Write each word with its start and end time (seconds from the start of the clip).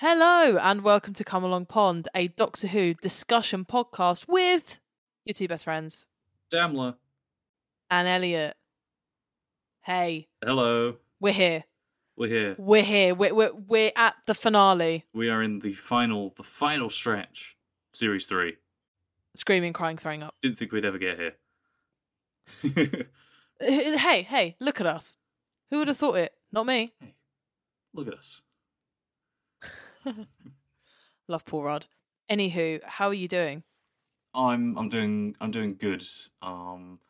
Hello 0.00 0.56
and 0.58 0.82
welcome 0.82 1.12
to 1.14 1.24
Come 1.24 1.42
Along 1.42 1.66
Pond, 1.66 2.08
a 2.14 2.28
Doctor 2.28 2.68
Who 2.68 2.94
discussion 2.94 3.64
podcast 3.64 4.28
with 4.28 4.78
your 5.24 5.34
two 5.34 5.48
best 5.48 5.64
friends, 5.64 6.06
Damla. 6.52 6.94
and 7.90 8.06
Elliott. 8.06 8.56
Hey, 9.82 10.28
Hello. 10.44 10.94
we're 11.18 11.32
here. 11.32 11.64
We're 12.16 12.28
here. 12.28 12.54
We're 12.58 12.84
here. 12.84 13.12
We're, 13.12 13.34
we're, 13.34 13.52
we're 13.52 13.92
at 13.96 14.14
the 14.26 14.34
finale. 14.34 15.04
We 15.12 15.30
are 15.30 15.42
in 15.42 15.58
the 15.58 15.72
final 15.72 16.32
the 16.36 16.44
final 16.44 16.90
stretch. 16.90 17.56
Series 17.92 18.26
three. 18.26 18.56
Screaming, 19.34 19.72
crying, 19.72 19.96
throwing 19.96 20.22
up. 20.22 20.34
Didn't 20.40 20.58
think 20.58 20.70
we'd 20.70 20.84
ever 20.84 20.98
get 20.98 21.18
here. 21.18 23.06
Hey, 23.60 24.22
hey, 24.22 24.54
look 24.60 24.80
at 24.80 24.86
us. 24.86 25.16
Who 25.72 25.78
would 25.78 25.88
have 25.88 25.96
thought 25.96 26.14
it? 26.14 26.32
Not 26.52 26.64
me. 26.64 26.94
Look 27.92 28.06
at 28.06 28.14
us. 28.14 28.40
Love 31.28 31.44
Paul 31.44 31.64
Rudd. 31.64 31.86
Anywho, 32.30 32.80
how 32.84 33.08
are 33.08 33.14
you 33.14 33.28
doing? 33.28 33.62
I'm 34.34 34.76
I'm 34.78 34.88
doing 34.88 35.36
I'm 35.40 35.50
doing 35.50 35.76
good. 35.80 36.04
Um 36.42 37.00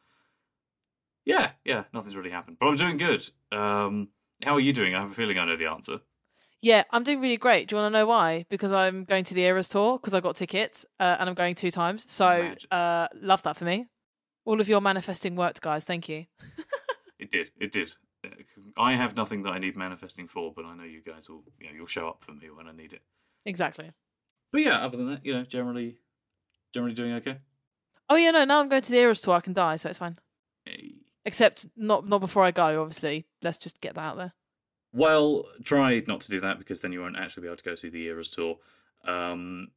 Yeah, 1.25 1.51
yeah, 1.65 1.85
nothing's 1.93 2.17
really 2.17 2.31
happened. 2.31 2.57
But 2.61 2.67
I'm 2.67 2.77
doing 2.77 2.97
good. 2.97 3.29
Um 3.53 4.09
how 4.43 4.55
are 4.55 4.61
you 4.61 4.73
doing? 4.73 4.95
I 4.95 5.01
have 5.01 5.11
a 5.11 5.15
feeling 5.15 5.39
I 5.39 5.45
know 5.47 5.57
the 5.57 5.67
answer. 5.67 5.99
Yeah, 6.61 6.85
I'm 6.91 7.05
doing 7.05 7.21
really 7.21 7.37
great. 7.37 7.69
Do 7.69 7.77
you 7.77 7.83
want 7.83 7.93
to 7.93 7.99
know 7.99 8.07
why? 8.07 8.45
Because 8.51 8.73
I'm 8.73 9.05
going 9.05 9.25
to 9.25 9.35
the 9.35 9.43
Eras 9.43 9.69
tour 9.69 9.97
because 9.99 10.13
I 10.15 10.21
got 10.21 10.35
tickets 10.35 10.85
uh, 10.99 11.17
and 11.21 11.29
I'm 11.29 11.37
going 11.37 11.55
two 11.55 11.71
times. 11.71 12.05
So, 12.13 12.53
uh, 12.73 13.07
love 13.15 13.45
that 13.45 13.57
for 13.57 13.65
me. 13.65 13.87
All 14.45 14.61
of 14.61 14.69
your 14.69 14.81
manifesting 14.81 15.37
worked, 15.37 15.61
guys. 15.61 15.85
Thank 15.85 16.09
you. 16.09 16.27
It 17.21 17.33
did. 17.33 17.51
It 17.61 17.73
did. 17.73 17.91
I 18.77 18.95
have 18.95 19.17
nothing 19.17 19.43
that 19.45 19.51
I 19.51 19.59
need 19.59 19.77
manifesting 19.77 20.29
for, 20.29 20.53
but 20.55 20.65
I 20.65 20.75
know 20.75 20.85
you 20.85 21.01
guys 21.01 21.29
will 21.29 21.43
you 21.61 21.67
know, 21.69 21.75
you'll 21.75 21.87
show 21.87 22.09
up 22.09 22.23
for 22.25 22.33
me 22.33 22.51
when 22.51 22.67
I 22.67 22.73
need 22.73 22.93
it. 22.93 23.03
Exactly. 23.47 23.91
But 24.53 24.63
yeah, 24.63 24.85
other 24.85 24.97
than 24.97 25.11
that, 25.11 25.25
you 25.25 25.35
know, 25.35 25.45
generally 25.45 25.99
generally 26.73 26.95
doing 26.95 27.13
okay. 27.15 27.39
Oh 28.09 28.17
yeah, 28.17 28.31
no. 28.31 28.45
Now 28.45 28.61
I'm 28.61 28.69
going 28.69 28.83
to 28.83 28.91
the 28.91 28.99
Eras 28.99 29.21
tour. 29.21 29.35
I 29.35 29.41
can 29.41 29.53
die, 29.53 29.77
so 29.77 29.91
it's 29.91 29.99
fine. 29.99 30.19
Hey. 30.65 30.95
Except 31.25 31.67
not 31.77 32.07
not 32.09 32.21
before 32.21 32.45
I 32.45 32.51
go. 32.51 32.81
Obviously, 32.81 33.27
let's 33.43 33.59
just 33.59 33.81
get 33.81 33.95
that 33.95 34.01
out 34.01 34.17
there. 34.17 34.33
Well, 34.93 35.45
try 35.65 36.03
not 36.07 36.23
to 36.23 36.31
do 36.31 36.41
that 36.41 36.59
because 36.59 36.81
then 36.81 36.93
you 36.93 37.01
won't 37.01 37.19
actually 37.19 37.43
be 37.43 37.49
able 37.49 37.57
to 37.59 37.65
go 37.65 37.75
see 37.75 37.91
the 37.91 38.07
Eras 38.07 38.31
tour. 38.31 38.57
Um, 39.07 39.69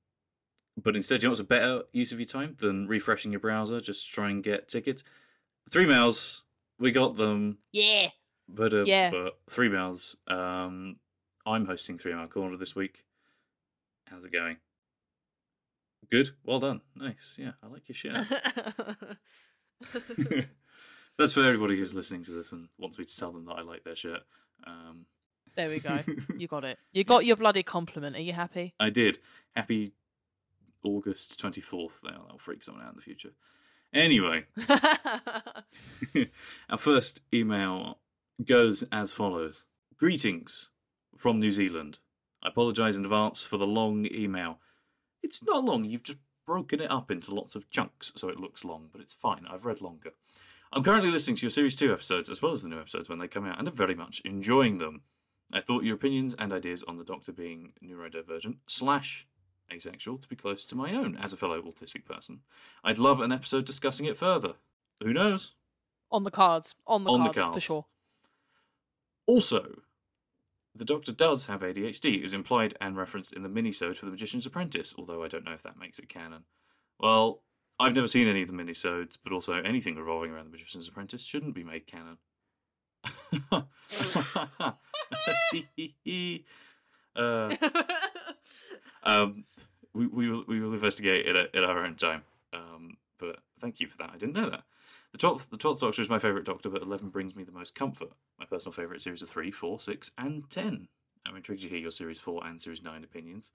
but 0.81 0.96
instead, 0.96 1.22
you 1.22 1.28
know 1.28 1.31
what's 1.31 1.41
a 1.41 1.46
better 1.46 1.84
use 1.91 2.12
of 2.12 2.19
your 2.19 2.25
time 2.25 2.56
than 2.59 2.88
refreshing 2.88 3.31
your 3.31 3.41
browser? 3.41 3.81
Just 3.81 4.09
try 4.12 4.29
and 4.29 4.44
get 4.44 4.69
tickets. 4.69 5.03
Three 5.69 5.85
mails, 5.85 6.44
we 6.79 6.91
got 6.91 7.18
them. 7.18 7.58
Yeah. 7.73 8.09
But, 8.53 8.73
uh, 8.73 8.84
Yeah. 8.85 9.12
but 9.12 9.39
three 9.50 9.69
mails. 9.69 10.16
Um, 10.28 10.97
I'm 11.45 11.66
hosting 11.66 11.97
Three 11.97 12.13
Mail 12.13 12.28
Corner 12.28 12.57
this 12.57 12.75
week. 12.75 13.06
How's 14.07 14.25
it 14.25 14.31
going? 14.31 14.57
Good. 16.12 16.29
Well 16.44 16.59
done. 16.59 16.81
Nice. 16.95 17.35
Yeah, 17.40 17.51
I 17.63 17.67
like 17.67 17.88
your 17.88 17.95
shirt. 17.95 18.28
That's 21.17 21.34
for 21.34 21.43
everybody 21.46 21.78
who's 21.78 21.93
listening 21.93 22.23
to 22.25 22.31
this 22.31 22.52
and 22.52 22.67
wants 22.78 22.97
me 22.99 23.05
to 23.05 23.17
tell 23.17 23.31
them 23.31 23.46
that 23.46 23.53
I 23.53 23.61
like 23.61 23.84
their 23.84 23.96
shirt. 23.96 24.22
Um, 24.66 25.05
there 25.55 25.70
we 25.70 25.79
go. 25.79 25.99
You 26.37 26.47
got 26.47 26.64
it. 26.64 26.79
You 26.91 27.03
got 27.03 27.25
your 27.25 27.35
bloody 27.35 27.64
compliment. 27.64 28.16
Are 28.16 28.22
you 28.22 28.34
happy? 28.34 28.73
I 28.79 28.90
did. 28.90 29.20
Happy 29.55 29.93
August 30.84 31.41
24th. 31.41 32.02
That'll, 32.03 32.23
that'll 32.23 32.40
freak 32.40 32.64
someone 32.64 32.84
out 32.84 32.91
in 32.91 32.96
the 32.97 33.02
future. 33.02 33.31
Anyway, 33.93 34.46
our 36.70 36.78
first 36.78 37.20
email 37.34 37.97
goes 38.46 38.84
as 38.91 39.11
follows 39.11 39.66
Greetings 39.97 40.70
from 41.17 41.40
New 41.40 41.52
Zealand. 41.52 41.99
I 42.43 42.49
apologise 42.49 42.96
in 42.96 43.05
advance 43.05 43.43
for 43.43 43.58
the 43.58 43.67
long 43.67 44.08
email. 44.11 44.58
It's 45.22 45.43
not 45.43 45.64
long, 45.64 45.85
you've 45.85 46.03
just 46.03 46.17
broken 46.47 46.82
it 46.82 46.90
up 46.90 47.11
into 47.11 47.35
lots 47.35 47.55
of 47.55 47.70
chunks 47.70 48.11
so 48.16 48.29
it 48.29 48.40
looks 48.40 48.66
long, 48.66 48.90
but 48.91 49.02
it's 49.02 49.14
fine. 49.14 49.46
I've 49.49 49.66
read 49.66 49.82
longer. 49.82 50.11
I'm 50.73 50.84
currently 50.84 51.11
listening 51.11 51.35
to 51.35 51.43
your 51.43 51.52
Series 51.52 51.76
2 51.76 51.93
episodes 51.93 52.29
as 52.29 52.41
well 52.41 52.53
as 52.53 52.64
the 52.64 52.70
new 52.70 52.79
episodes 52.79 53.09
when 53.09 53.20
they 53.20 53.28
come 53.28 53.46
out 53.46 53.59
and 53.59 53.67
I'm 53.67 53.76
very 53.76 53.96
much 53.96 54.22
enjoying 54.26 54.78
them. 54.78 55.02
I 55.53 55.61
thought 55.61 55.84
your 55.84 55.96
opinions 55.96 56.34
and 56.40 56.53
ideas 56.53 56.84
on 56.84 56.97
the 56.97 57.03
Doctor 57.03 57.34
being 57.34 57.73
neurodivergent 57.84 58.55
slash 58.67 59.28
asexual 59.72 60.17
to 60.17 60.28
be 60.28 60.35
close 60.35 60.66
to 60.66 60.76
my 60.76 60.96
own 60.96 61.17
as 61.17 61.34
a 61.34 61.37
fellow 61.37 61.61
autistic 61.61 62.05
person. 62.05 62.40
I'd 62.84 62.97
love 62.97 63.20
an 63.22 63.32
episode 63.32 63.66
discussing 63.66 64.05
it 64.05 64.17
further. 64.17 64.53
Who 65.03 65.14
knows? 65.14 65.53
On 66.11 66.23
the 66.23 66.32
cards. 66.32 66.76
On 66.87 67.03
the, 67.03 67.11
On 67.11 67.23
the 67.23 67.34
cards, 67.34 67.55
for 67.55 67.59
sure. 67.61 67.85
Also, 69.28 69.82
the 70.76 70.85
Doctor 70.85 71.12
does 71.12 71.46
have 71.47 71.62
ADHD, 71.62 72.23
is 72.23 72.34
implied 72.34 72.76
and 72.82 72.96
referenced 72.96 73.34
in 73.34 73.44
the 73.44 73.50
minisode 73.50 73.97
for 73.97 74.06
The 74.06 74.12
Magician's 74.12 74.46
Apprentice, 74.46 74.96
although 74.97 75.23
I 75.23 75.28
don't 75.28 75.44
know 75.44 75.53
if 75.53 75.64
that 75.64 75.78
makes 75.78 76.00
it 76.00 76.09
canon. 76.09 76.44
Well, 77.00 77.41
I've 77.79 77.94
never 77.94 78.08
seen 78.08 78.28
any 78.28 78.41
of 78.41 78.47
the 78.47 78.53
minisodes, 78.53 79.18
but 79.23 79.34
also 79.34 79.56
anything 79.56 79.96
revolving 79.96 80.32
around 80.32 80.46
The 80.46 80.52
Magician's 80.52 80.88
Apprentice 80.88 81.23
shouldn't 81.23 81.56
be 81.56 81.64
made 81.64 81.88
canon. 81.88 82.18
uh, 87.16 87.56
um, 89.03 89.46
we, 89.94 90.08
we, 90.08 90.29
will, 90.29 90.44
we 90.47 90.62
will 90.62 90.73
investigate 90.73 91.26
it 91.26 91.35
at, 91.35 91.56
at 91.56 91.64
our 91.64 91.85
own 91.85 91.96
time. 91.96 92.22
Um, 92.53 92.97
but 93.20 93.38
thank 93.59 93.79
you 93.79 93.88
for 93.88 93.97
that. 93.97 94.12
I 94.14 94.18
didn't 94.18 94.35
know 94.35 94.50
that. 94.52 94.64
The 95.11 95.17
twelfth, 95.17 95.49
the 95.49 95.58
twelfth 95.58 95.81
Doctor 95.81 96.02
is 96.02 96.09
my 96.09 96.19
favourite 96.19 96.46
Doctor, 96.46 96.69
but 96.69 96.81
eleven 96.81 97.09
brings 97.09 97.35
me 97.35 97.43
the 97.43 97.52
most 97.52 97.75
comfort. 97.75 98.11
My 98.40 98.46
personal 98.46 98.72
favourite 98.72 99.02
series 99.02 99.22
are 99.22 99.28
three, 99.28 99.52
four, 99.52 99.79
six, 99.79 100.11
and 100.17 100.49
ten. 100.49 100.87
I'm 101.25 101.35
intrigued 101.35 101.63
to 101.63 101.69
hear 101.69 101.79
your 101.79 101.91
series 101.91 102.19
four 102.19 102.46
and 102.46 102.61
series 102.61 102.81
nine 102.81 103.03
opinions. 103.03 103.52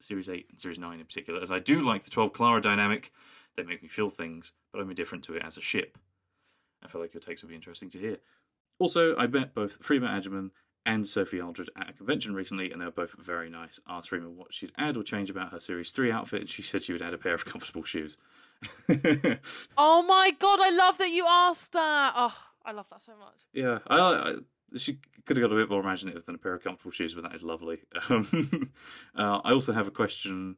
Series 0.00 0.28
eight 0.28 0.46
and 0.50 0.60
series 0.60 0.78
nine 0.78 1.00
in 1.00 1.06
particular, 1.06 1.42
as 1.42 1.50
I 1.50 1.58
do 1.58 1.82
like 1.84 2.04
the 2.04 2.10
twelve 2.10 2.32
Clara 2.32 2.60
dynamic. 2.60 3.12
They 3.56 3.64
make 3.64 3.82
me 3.82 3.88
feel 3.88 4.10
things, 4.10 4.52
but 4.72 4.80
I'm 4.80 4.90
indifferent 4.90 5.24
to 5.24 5.34
it 5.34 5.42
as 5.44 5.58
a 5.58 5.60
ship. 5.60 5.98
I 6.84 6.88
feel 6.88 7.00
like 7.00 7.14
your 7.14 7.20
takes 7.20 7.42
would 7.42 7.50
be 7.50 7.56
interesting 7.56 7.90
to 7.90 7.98
hear. 7.98 8.18
Also, 8.78 9.16
I 9.16 9.26
met 9.26 9.54
both 9.54 9.80
Freema 9.82 10.08
Agyeman 10.08 10.50
and 10.86 11.06
Sophie 11.06 11.40
Aldred 11.40 11.70
at 11.76 11.90
a 11.90 11.92
convention 11.92 12.34
recently, 12.34 12.70
and 12.70 12.80
they 12.80 12.84
were 12.86 12.92
both 12.92 13.12
very 13.18 13.50
nice. 13.50 13.80
Asked 13.88 14.10
Freema 14.10 14.30
what 14.30 14.54
she'd 14.54 14.72
add 14.78 14.96
or 14.96 15.02
change 15.02 15.30
about 15.30 15.50
her 15.52 15.60
Series 15.60 15.90
3 15.90 16.10
outfit, 16.12 16.40
and 16.42 16.50
she 16.50 16.62
said 16.62 16.82
she 16.82 16.92
would 16.92 17.02
add 17.02 17.14
a 17.14 17.18
pair 17.18 17.34
of 17.34 17.44
comfortable 17.44 17.82
shoes. 17.82 18.18
oh 19.76 20.02
my 20.02 20.30
god, 20.38 20.60
I 20.60 20.70
love 20.70 20.98
that 20.98 21.10
you 21.10 21.26
asked 21.28 21.72
that. 21.72 22.12
Oh, 22.16 22.36
I 22.64 22.72
love 22.72 22.86
that 22.90 23.02
so 23.02 23.12
much. 23.18 23.40
yeah, 23.52 23.78
I, 23.86 23.98
I, 23.98 24.34
she 24.76 24.98
could 25.26 25.36
have 25.36 25.48
got 25.48 25.54
a 25.54 25.58
bit 25.58 25.70
more 25.70 25.80
imaginative 25.80 26.24
than 26.26 26.34
a 26.34 26.38
pair 26.38 26.54
of 26.54 26.64
comfortable 26.64 26.90
shoes, 26.90 27.14
but 27.14 27.22
that 27.22 27.34
is 27.34 27.42
lovely. 27.42 27.78
Um, 28.10 28.72
uh, 29.16 29.40
I 29.44 29.52
also 29.52 29.72
have 29.72 29.86
a 29.86 29.92
question. 29.92 30.56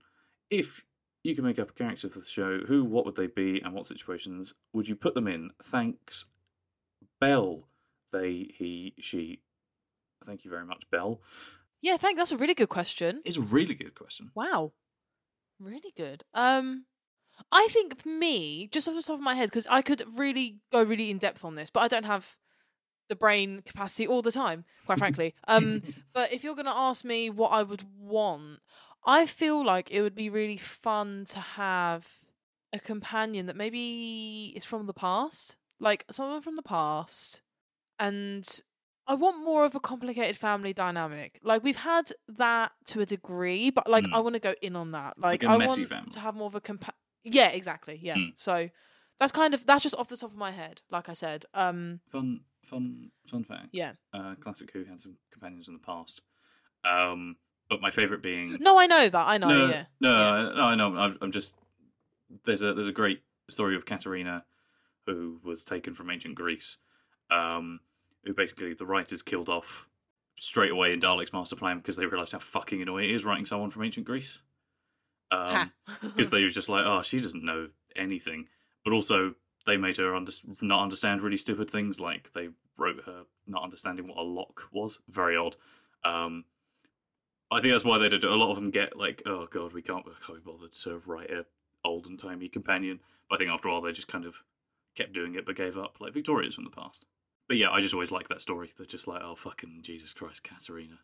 If 0.50 0.84
you 1.22 1.34
could 1.34 1.44
make 1.44 1.58
up 1.58 1.70
a 1.70 1.74
character 1.74 2.08
for 2.08 2.20
the 2.20 2.24
show, 2.24 2.60
who, 2.66 2.84
what 2.84 3.04
would 3.06 3.16
they 3.16 3.26
be, 3.26 3.60
and 3.62 3.74
what 3.74 3.86
situations 3.86 4.54
would 4.72 4.88
you 4.88 4.96
put 4.96 5.14
them 5.14 5.28
in? 5.28 5.50
Thanks, 5.64 6.26
Bell. 7.20 7.68
They, 8.12 8.50
he, 8.56 8.94
she. 9.00 9.40
Thank 10.24 10.44
you 10.44 10.50
very 10.50 10.64
much, 10.64 10.84
Bell. 10.90 11.20
Yeah, 11.82 11.96
thank. 11.96 12.16
That's 12.16 12.32
a 12.32 12.36
really 12.36 12.54
good 12.54 12.68
question. 12.68 13.20
It's 13.24 13.38
a 13.38 13.42
really 13.42 13.74
good 13.74 13.94
question. 13.94 14.30
Wow, 14.34 14.72
really 15.60 15.92
good. 15.96 16.24
Um, 16.32 16.84
I 17.52 17.68
think 17.70 18.00
for 18.02 18.08
me, 18.08 18.68
just 18.72 18.88
off 18.88 18.94
the 18.94 19.02
top 19.02 19.14
of 19.16 19.20
my 19.20 19.34
head, 19.34 19.50
because 19.50 19.66
I 19.68 19.82
could 19.82 20.02
really 20.16 20.58
go 20.72 20.82
really 20.82 21.10
in 21.10 21.18
depth 21.18 21.44
on 21.44 21.54
this, 21.54 21.70
but 21.70 21.80
I 21.80 21.88
don't 21.88 22.04
have 22.04 22.36
the 23.08 23.16
brain 23.16 23.62
capacity 23.66 24.06
all 24.06 24.22
the 24.22 24.32
time, 24.32 24.64
quite 24.86 24.98
frankly. 25.04 25.34
Um, 25.48 25.82
but 26.12 26.32
if 26.32 26.42
you're 26.44 26.54
going 26.54 26.66
to 26.66 26.72
ask 26.76 27.04
me 27.04 27.30
what 27.30 27.48
I 27.50 27.62
would 27.62 27.84
want, 27.98 28.60
I 29.04 29.26
feel 29.26 29.64
like 29.64 29.90
it 29.90 30.00
would 30.02 30.14
be 30.14 30.30
really 30.30 30.56
fun 30.56 31.24
to 31.26 31.40
have 31.40 32.08
a 32.72 32.78
companion 32.80 33.46
that 33.46 33.56
maybe 33.56 34.52
is 34.56 34.64
from 34.64 34.86
the 34.86 34.94
past, 34.94 35.56
like 35.78 36.04
someone 36.10 36.40
from 36.42 36.56
the 36.56 36.62
past, 36.62 37.42
and 37.98 38.48
I 39.06 39.14
want 39.14 39.44
more 39.44 39.64
of 39.66 39.74
a 39.74 39.80
complicated 39.80 40.36
family 40.36 40.72
dynamic. 40.72 41.38
Like 41.44 41.62
we've 41.62 41.76
had 41.76 42.10
that 42.38 42.72
to 42.86 43.00
a 43.00 43.06
degree, 43.06 43.70
but 43.70 43.88
like 43.88 44.04
Mm. 44.04 44.14
I 44.14 44.20
want 44.20 44.34
to 44.34 44.40
go 44.40 44.54
in 44.62 44.76
on 44.76 44.92
that. 44.92 45.18
Like, 45.18 45.42
Like 45.42 45.50
I 45.52 45.56
want 45.66 45.88
family. 45.88 46.10
to 46.10 46.20
have 46.20 46.34
more 46.34 46.46
of 46.46 46.54
a 46.54 46.60
compa- 46.60 46.90
Yeah, 47.24 47.48
exactly. 47.48 47.98
Yeah. 48.02 48.16
Mm. 48.16 48.32
So 48.36 48.68
that's 49.18 49.32
kind 49.32 49.54
of 49.54 49.64
that's 49.66 49.82
just 49.82 49.94
off 49.96 50.08
the 50.08 50.16
top 50.16 50.30
of 50.30 50.36
my 50.36 50.50
head. 50.50 50.82
Like 50.90 51.08
I 51.08 51.14
said. 51.14 51.44
Um. 51.54 52.00
Fun, 52.10 52.40
fun, 52.64 53.10
fun 53.26 53.44
fact. 53.44 53.68
Yeah. 53.72 53.92
Uh, 54.12 54.34
Classic 54.40 54.70
Who 54.72 54.84
had 54.84 55.00
some 55.02 55.16
companions 55.32 55.66
in 55.68 55.74
the 55.74 55.80
past. 55.80 56.20
Um, 56.84 57.36
but 57.70 57.80
my 57.80 57.90
favourite 57.90 58.22
being 58.22 58.56
No, 58.60 58.78
I 58.78 58.86
know 58.86 59.08
that. 59.08 59.26
I 59.26 59.38
know. 59.38 59.48
no, 59.48 59.66
yeah. 59.68 59.84
no, 60.00 60.10
Yeah. 60.16 60.30
I- 60.32 60.54
no, 60.56 60.62
I 60.62 60.74
know. 60.74 60.96
I'm, 60.96 61.18
I'm 61.22 61.32
just 61.32 61.54
there's 62.44 62.62
a 62.62 62.74
there's 62.74 62.88
a 62.88 62.92
great 62.92 63.22
story 63.48 63.76
of 63.76 63.86
Katerina, 63.86 64.44
who 65.06 65.40
was 65.44 65.64
taken 65.64 65.94
from 65.94 66.10
ancient 66.10 66.34
Greece, 66.34 66.78
um, 67.30 67.80
who 68.24 68.34
basically 68.34 68.74
the 68.74 68.86
writers 68.86 69.22
killed 69.22 69.48
off 69.48 69.86
straight 70.36 70.72
away 70.72 70.92
in 70.92 71.00
Dalek's 71.00 71.32
master 71.32 71.56
plan 71.56 71.78
because 71.78 71.96
they 71.96 72.06
realised 72.06 72.32
how 72.32 72.38
fucking 72.38 72.82
annoying 72.82 73.08
it 73.10 73.14
is 73.14 73.24
writing 73.24 73.44
someone 73.46 73.70
from 73.70 73.84
ancient 73.84 74.04
Greece. 74.06 74.38
Um, 75.34 75.72
because 76.02 76.30
they 76.30 76.42
were 76.42 76.48
just 76.48 76.68
like, 76.68 76.84
oh, 76.86 77.02
she 77.02 77.20
doesn't 77.20 77.44
know 77.44 77.68
anything. 77.96 78.46
But 78.84 78.92
also, 78.92 79.34
they 79.66 79.76
made 79.76 79.96
her 79.96 80.14
under- 80.14 80.32
not 80.62 80.82
understand 80.82 81.22
really 81.22 81.36
stupid 81.36 81.70
things, 81.70 82.00
like 82.00 82.32
they 82.32 82.48
wrote 82.78 83.02
her 83.06 83.22
not 83.46 83.62
understanding 83.62 84.08
what 84.08 84.18
a 84.18 84.22
lock 84.22 84.68
was. 84.72 85.00
Very 85.08 85.36
odd. 85.36 85.56
Um, 86.04 86.44
I 87.50 87.60
think 87.60 87.72
that's 87.72 87.84
why 87.84 87.98
they 87.98 88.08
did 88.08 88.24
it. 88.24 88.30
A 88.30 88.34
lot 88.34 88.50
of 88.50 88.56
them 88.56 88.70
get 88.70 88.96
like, 88.96 89.22
oh 89.26 89.46
god, 89.50 89.72
we 89.72 89.82
can't, 89.82 90.04
we 90.04 90.12
can't 90.26 90.44
be 90.44 90.50
bothered 90.50 90.72
to 90.72 91.02
write 91.06 91.30
a 91.30 91.46
old 91.84 92.06
and 92.06 92.18
timey 92.18 92.48
companion. 92.48 93.00
But 93.28 93.36
I 93.36 93.38
think 93.38 93.50
after 93.50 93.68
all, 93.68 93.80
they 93.80 93.92
just 93.92 94.08
kind 94.08 94.24
of 94.24 94.34
kept 94.94 95.12
doing 95.12 95.34
it, 95.34 95.46
but 95.46 95.56
gave 95.56 95.78
up, 95.78 95.96
like 96.00 96.14
Victoria's 96.14 96.54
from 96.54 96.64
the 96.64 96.70
past. 96.70 97.04
But 97.48 97.56
yeah, 97.58 97.70
I 97.70 97.80
just 97.80 97.94
always 97.94 98.12
like 98.12 98.28
that 98.28 98.40
story. 98.40 98.70
They're 98.76 98.86
just 98.86 99.06
like, 99.06 99.22
oh 99.22 99.34
fucking 99.34 99.80
Jesus 99.82 100.12
Christ, 100.12 100.44
Katerina, 100.44 100.98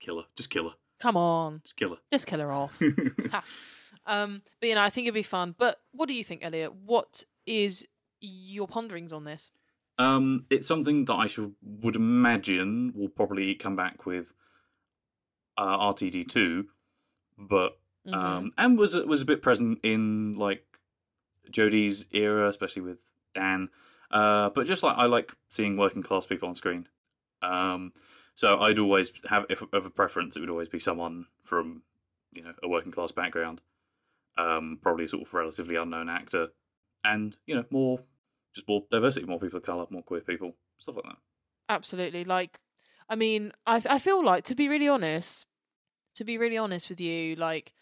kill 0.00 0.18
her, 0.18 0.26
just 0.36 0.50
kill 0.50 0.70
her, 0.70 0.76
Come 1.02 1.16
on, 1.16 1.60
just 1.64 1.76
kill 1.76 1.90
her. 1.90 1.96
just 2.12 2.26
kill 2.26 2.40
her 2.40 2.52
off. 2.52 2.80
um. 4.06 4.42
But 4.60 4.68
you 4.68 4.74
know, 4.76 4.82
I 4.82 4.90
think 4.90 5.06
it'd 5.06 5.14
be 5.14 5.22
fun. 5.22 5.54
But 5.58 5.80
what 5.92 6.08
do 6.08 6.14
you 6.14 6.24
think, 6.24 6.44
Elliott? 6.44 6.74
What 6.74 7.24
is 7.46 7.86
your 8.20 8.68
ponderings 8.68 9.12
on 9.12 9.24
this? 9.24 9.50
Um, 9.98 10.46
it's 10.48 10.66
something 10.68 11.04
that 11.06 11.14
I 11.14 11.26
should 11.26 11.54
would 11.62 11.96
imagine 11.96 12.92
will 12.94 13.08
probably 13.08 13.54
come 13.54 13.76
back 13.76 14.06
with 14.06 14.32
uh, 15.58 15.76
RTD 15.92 16.28
two, 16.28 16.66
but 17.38 17.78
Mhm. 18.06 18.14
um, 18.14 18.52
and 18.58 18.78
was 18.78 18.94
was 18.94 19.20
a 19.20 19.24
bit 19.26 19.42
present 19.42 19.78
in 19.82 20.36
like 20.38 20.64
Jodie's 21.50 22.06
era, 22.12 22.48
especially 22.48 22.82
with 22.82 22.98
Dan. 23.34 23.68
Uh, 24.10 24.50
but 24.50 24.66
just 24.66 24.82
like 24.82 24.96
I 24.96 25.06
like 25.06 25.32
seeing 25.48 25.76
working 25.76 26.02
class 26.02 26.26
people 26.26 26.48
on 26.48 26.54
screen. 26.54 26.86
Um, 27.42 27.92
so 28.34 28.58
I'd 28.58 28.78
always 28.78 29.12
have, 29.28 29.46
if 29.50 29.62
of 29.72 29.86
a 29.86 29.90
preference, 29.90 30.36
it 30.36 30.40
would 30.40 30.50
always 30.50 30.68
be 30.68 30.78
someone 30.78 31.26
from 31.44 31.82
you 32.32 32.42
know 32.42 32.52
a 32.62 32.68
working 32.68 32.92
class 32.92 33.12
background, 33.12 33.60
um, 34.38 34.78
probably 34.82 35.04
a 35.04 35.08
sort 35.08 35.22
of 35.22 35.34
relatively 35.34 35.76
unknown 35.76 36.08
actor, 36.08 36.48
and 37.04 37.36
you 37.46 37.54
know 37.54 37.64
more 37.70 38.00
just 38.54 38.68
more 38.68 38.84
diversity, 38.90 39.26
more 39.26 39.40
people 39.40 39.58
of 39.58 39.64
color, 39.64 39.86
more 39.90 40.02
queer 40.02 40.20
people, 40.20 40.54
stuff 40.78 40.96
like 40.96 41.04
that. 41.04 41.16
Absolutely. 41.68 42.24
Like, 42.24 42.60
I 43.08 43.16
mean, 43.16 43.52
I 43.66 43.82
I 43.88 43.98
feel 43.98 44.24
like 44.24 44.44
to 44.44 44.54
be 44.54 44.68
really 44.68 44.88
honest, 44.88 45.46
to 46.14 46.24
be 46.24 46.38
really 46.38 46.58
honest 46.58 46.88
with 46.88 47.00
you, 47.00 47.36
like 47.36 47.72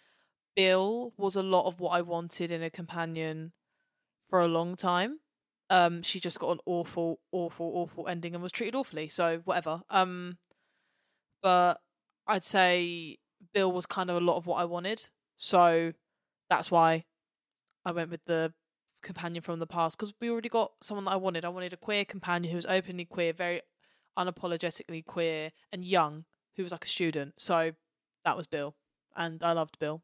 Bill 0.57 1.12
was 1.16 1.37
a 1.37 1.42
lot 1.42 1.66
of 1.66 1.80
what 1.80 1.90
I 1.90 2.02
wanted 2.02 2.50
in 2.50 2.62
a 2.62 2.71
companion 2.71 3.52
for 4.28 4.40
a 4.40 4.49
long 4.49 4.76
time. 4.76 5.21
Um, 5.70 6.02
she 6.02 6.20
just 6.20 6.38
got 6.38 6.50
an 6.50 6.58
awful, 6.66 7.20
awful, 7.32 7.72
awful 7.74 8.08
ending 8.08 8.34
and 8.34 8.42
was 8.42 8.52
treated 8.52 8.74
awfully. 8.74 9.08
So 9.08 9.40
whatever. 9.44 9.82
Um, 9.88 10.36
but 11.42 11.80
I'd 12.26 12.44
say 12.44 13.18
Bill 13.54 13.72
was 13.72 13.86
kind 13.86 14.10
of 14.10 14.16
a 14.16 14.24
lot 14.24 14.36
of 14.36 14.46
what 14.46 14.56
I 14.56 14.64
wanted. 14.64 15.08
So 15.36 15.92
that's 16.50 16.70
why 16.70 17.04
I 17.84 17.92
went 17.92 18.10
with 18.10 18.24
the 18.26 18.52
companion 19.02 19.42
from 19.42 19.58
the 19.60 19.66
past 19.66 19.96
because 19.96 20.12
we 20.20 20.30
already 20.30 20.48
got 20.48 20.72
someone 20.82 21.04
that 21.06 21.12
I 21.12 21.16
wanted. 21.16 21.44
I 21.44 21.48
wanted 21.48 21.72
a 21.72 21.78
queer 21.78 22.04
companion 22.04 22.50
who 22.50 22.56
was 22.56 22.66
openly 22.66 23.04
queer, 23.04 23.32
very 23.32 23.62
unapologetically 24.18 25.04
queer, 25.04 25.52
and 25.72 25.84
young, 25.84 26.24
who 26.56 26.62
was 26.62 26.72
like 26.72 26.84
a 26.84 26.88
student. 26.88 27.34
So 27.38 27.72
that 28.24 28.36
was 28.36 28.46
Bill, 28.46 28.74
and 29.16 29.42
I 29.42 29.52
loved 29.52 29.78
Bill. 29.78 30.02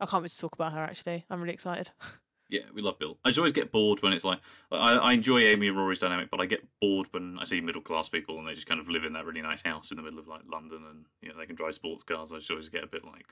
I 0.00 0.06
can't 0.06 0.22
wait 0.22 0.32
to 0.32 0.38
talk 0.38 0.54
about 0.54 0.72
her. 0.72 0.80
Actually, 0.80 1.24
I'm 1.30 1.40
really 1.40 1.54
excited. 1.54 1.90
Yeah, 2.50 2.62
we 2.74 2.82
love 2.82 2.98
Bill. 2.98 3.16
I 3.24 3.30
just 3.30 3.38
always 3.38 3.52
get 3.52 3.72
bored 3.72 4.02
when 4.02 4.12
it's 4.12 4.24
like, 4.24 4.38
I, 4.70 4.92
I 4.92 5.12
enjoy 5.12 5.40
Amy 5.40 5.68
and 5.68 5.76
Rory's 5.76 5.98
dynamic, 5.98 6.30
but 6.30 6.40
I 6.40 6.46
get 6.46 6.62
bored 6.80 7.06
when 7.10 7.38
I 7.40 7.44
see 7.44 7.60
middle 7.60 7.80
class 7.80 8.08
people 8.08 8.38
and 8.38 8.46
they 8.46 8.54
just 8.54 8.66
kind 8.66 8.80
of 8.80 8.88
live 8.88 9.04
in 9.04 9.14
that 9.14 9.24
really 9.24 9.40
nice 9.42 9.62
house 9.62 9.90
in 9.90 9.96
the 9.96 10.02
middle 10.02 10.18
of 10.18 10.28
like 10.28 10.42
London 10.50 10.82
and 10.90 11.06
you 11.22 11.30
know 11.30 11.38
they 11.38 11.46
can 11.46 11.56
drive 11.56 11.74
sports 11.74 12.04
cars. 12.04 12.32
I 12.32 12.38
just 12.38 12.50
always 12.50 12.68
get 12.68 12.84
a 12.84 12.88
bit 12.88 13.04
like, 13.04 13.26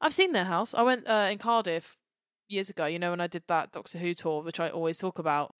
I've 0.00 0.14
seen 0.14 0.32
their 0.32 0.44
house. 0.44 0.74
I 0.74 0.82
went 0.82 1.08
uh, 1.08 1.28
in 1.30 1.38
Cardiff 1.38 1.96
years 2.48 2.70
ago. 2.70 2.86
You 2.86 2.98
know 2.98 3.10
when 3.10 3.20
I 3.20 3.26
did 3.26 3.42
that 3.48 3.72
Doctor 3.72 3.98
Who 3.98 4.14
tour, 4.14 4.42
which 4.42 4.60
I 4.60 4.68
always 4.68 4.98
talk 4.98 5.18
about. 5.18 5.54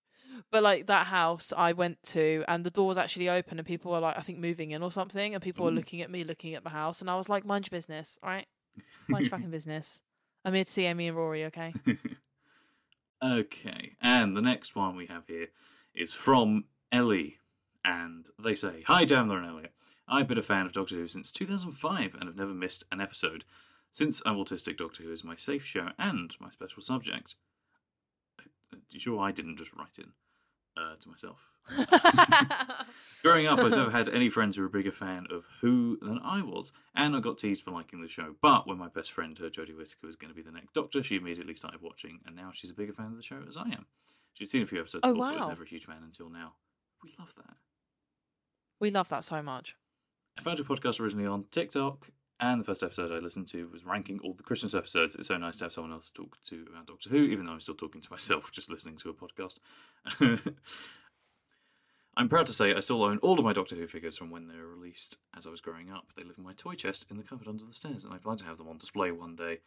But 0.50 0.62
like 0.62 0.87
that 0.87 1.06
house 1.06 1.52
I 1.56 1.73
went 1.73 2.02
to, 2.04 2.44
and 2.49 2.64
the 2.64 2.71
door 2.71 2.88
was 2.88 2.99
actually 2.99 3.28
open, 3.28 3.59
and 3.59 3.66
people 3.66 3.92
were 3.92 4.00
like, 4.00 4.16
I 4.16 4.23
think 4.23 4.38
moving 4.38 4.71
in 4.71 4.82
or 4.82 4.92
something, 4.92 5.35
and 5.35 5.42
people 5.42 5.64
were 5.64 5.71
looking 5.71 6.00
at 6.02 6.11
me, 6.11 6.25
looking 6.25 6.54
at 6.54 6.64
the 6.64 6.71
house, 6.71 7.00
and 7.00 7.11
I 7.11 7.16
was 7.16 7.28
like, 7.28 7.44
mind 7.44 7.66
your 7.66 7.76
business, 7.76 8.18
all 8.23 8.30
right? 8.30 8.47
Mind 9.09 9.25
your 9.25 9.30
fucking 9.30 9.50
business. 9.50 10.00
I'm 10.44 10.54
here 10.54 10.64
to 10.64 10.71
see 10.71 10.87
Amy 10.87 11.09
and 11.09 11.16
Rory, 11.16 11.44
okay? 11.47 11.75
Okay, 13.23 13.95
and 14.00 14.37
the 14.37 14.43
next 14.43 14.75
one 14.75 14.97
we 14.97 15.07
have 15.07 15.29
here 15.29 15.47
is 15.95 16.12
from 16.12 16.64
Ellie, 16.91 17.38
and 17.85 18.29
they 18.37 18.57
say, 18.57 18.83
"Hi, 18.88 19.05
Damla 19.05 19.37
and 19.37 19.47
Elliott. 19.47 19.73
I've 20.09 20.26
been 20.26 20.38
a 20.38 20.43
fan 20.43 20.67
of 20.67 20.73
Doctor 20.73 20.97
Who 20.97 21.07
since 21.07 21.31
2005 21.31 22.14
and 22.14 22.25
have 22.25 22.35
never 22.35 22.52
missed 22.52 22.83
an 22.91 23.00
episode. 23.00 23.45
Since 23.93 24.23
I'm 24.26 24.38
autistic, 24.38 24.76
Doctor 24.76 25.05
Who 25.05 25.12
is 25.12 25.23
my 25.23 25.37
safe 25.37 25.64
show 25.64 25.91
and 26.00 26.35
my 26.41 26.50
special 26.50 26.83
subject. 26.83 27.37
Are 28.41 28.81
you 28.91 28.99
sure 28.99 29.21
I 29.21 29.31
didn't 29.31 29.57
just 29.59 29.73
write 29.73 30.00
in 30.00 30.14
uh, 30.76 30.95
to 31.00 31.09
myself? 31.09 31.38
Growing 33.23 33.47
up, 33.47 33.59
I've 33.61 33.71
never 33.71 33.91
had 33.91 34.09
any 34.09 34.29
friends 34.29 34.57
who 34.57 34.62
were 34.62 34.69
a 34.69 34.71
bigger 34.71 34.91
fan 34.91 35.26
of 35.31 35.45
Who 35.61 35.97
than 36.02 36.19
I 36.25 36.43
was, 36.43 36.73
and 36.97 37.14
I 37.14 37.21
got 37.21 37.38
teased 37.38 37.62
for 37.64 37.71
liking 37.71 38.00
the 38.02 38.09
show. 38.09 38.35
But 38.43 38.67
when 38.67 38.79
my 38.79 38.88
best 38.88 39.12
friend 39.12 39.38
heard 39.38 39.52
Jodie 39.55 39.76
Whittaker 39.76 40.07
was 40.07 40.17
going 40.17 40.31
to 40.31 40.35
be 40.35 40.43
the 40.43 40.50
next 40.50 40.73
Doctor, 40.75 41.02
she 41.02 41.17
immediately 41.17 41.55
started 41.55 41.81
watching, 41.81 42.19
and 42.26 42.35
now 42.35 42.50
she's 42.52 42.71
a 42.71 42.75
bigger 42.75 42.93
fan 42.93 43.07
of 43.07 43.17
the 43.17 43.23
show 43.23 43.41
as 43.49 43.57
I 43.57 43.62
am. 43.69 43.87
She'd 44.35 44.50
seen 44.50 44.62
a 44.62 44.67
few 44.67 44.81
episodes 44.81 45.02
Oh, 45.05 45.12
before, 45.12 45.29
but 45.31 45.37
was 45.37 45.49
never 45.49 45.62
a 45.62 45.69
huge 45.69 45.85
fan 45.87 46.02
until 46.02 46.31
now. 46.31 46.55
We 47.05 47.14
love 47.19 47.33
that. 47.37 47.55
we 48.81 48.91
love 48.91 49.09
that 49.11 49.23
so 49.25 49.41
much. 49.43 49.76
I 50.38 50.43
found 50.43 50.59
your 50.59 50.67
podcast 50.67 50.99
originally 50.99 51.26
on 51.26 51.45
TikTok, 51.50 52.09
and 52.42 52.61
the 52.61 52.64
first 52.64 52.82
episode 52.82 53.12
I 53.12 53.20
listened 53.20 53.46
to 53.49 53.68
was 53.68 53.87
ranking 53.87 54.18
all 54.25 54.34
the 54.34 54.42
Christmas 54.42 54.75
episodes. 54.75 55.14
It's 55.14 55.28
so 55.28 55.38
nice 55.38 55.56
to 55.58 55.64
have 55.66 55.72
someone 55.72 55.92
else 55.92 56.11
to 56.11 56.22
talk 56.22 56.37
to 56.46 56.66
about 56.68 56.88
Doctor 56.88 57.08
Who, 57.08 57.18
even 57.18 57.46
though 57.46 57.52
I'm 57.52 57.61
still 57.61 57.76
talking 57.76 58.00
to 58.00 58.11
myself 58.11 58.50
just 58.52 58.68
listening 58.68 58.96
to 58.99 59.11
a 59.11 59.14
podcast. 59.14 59.58
I'm 62.16 62.28
proud 62.28 62.46
to 62.46 62.52
say 62.52 62.75
I 62.75 62.80
still 62.80 63.04
own 63.04 63.18
all 63.18 63.38
of 63.38 63.44
my 63.44 63.52
Doctor 63.52 63.76
Who 63.76 63.87
figures 63.87 64.18
from 64.18 64.30
when 64.30 64.49
they 64.49 64.56
were 64.56 64.66
released 64.66 65.18
as 65.37 65.46
I 65.46 65.50
was 65.50 65.61
growing 65.61 65.90
up. 65.90 66.08
They 66.16 66.25
live 66.25 66.37
in 66.37 66.42
my 66.42 66.52
toy 66.54 66.75
chest 66.75 67.06
in 67.11 67.16
the 67.16 67.22
cupboard 67.22 67.46
under 67.46 67.64
the 67.64 67.72
stairs, 67.72 68.04
and 68.04 68.12
I 68.12 68.18
plan 68.18 68.38
to 68.38 68.44
have 68.44 68.58
them 68.58 68.68
on 68.68 68.76
display 68.76 69.12
one 69.12 69.37
day. 69.37 69.61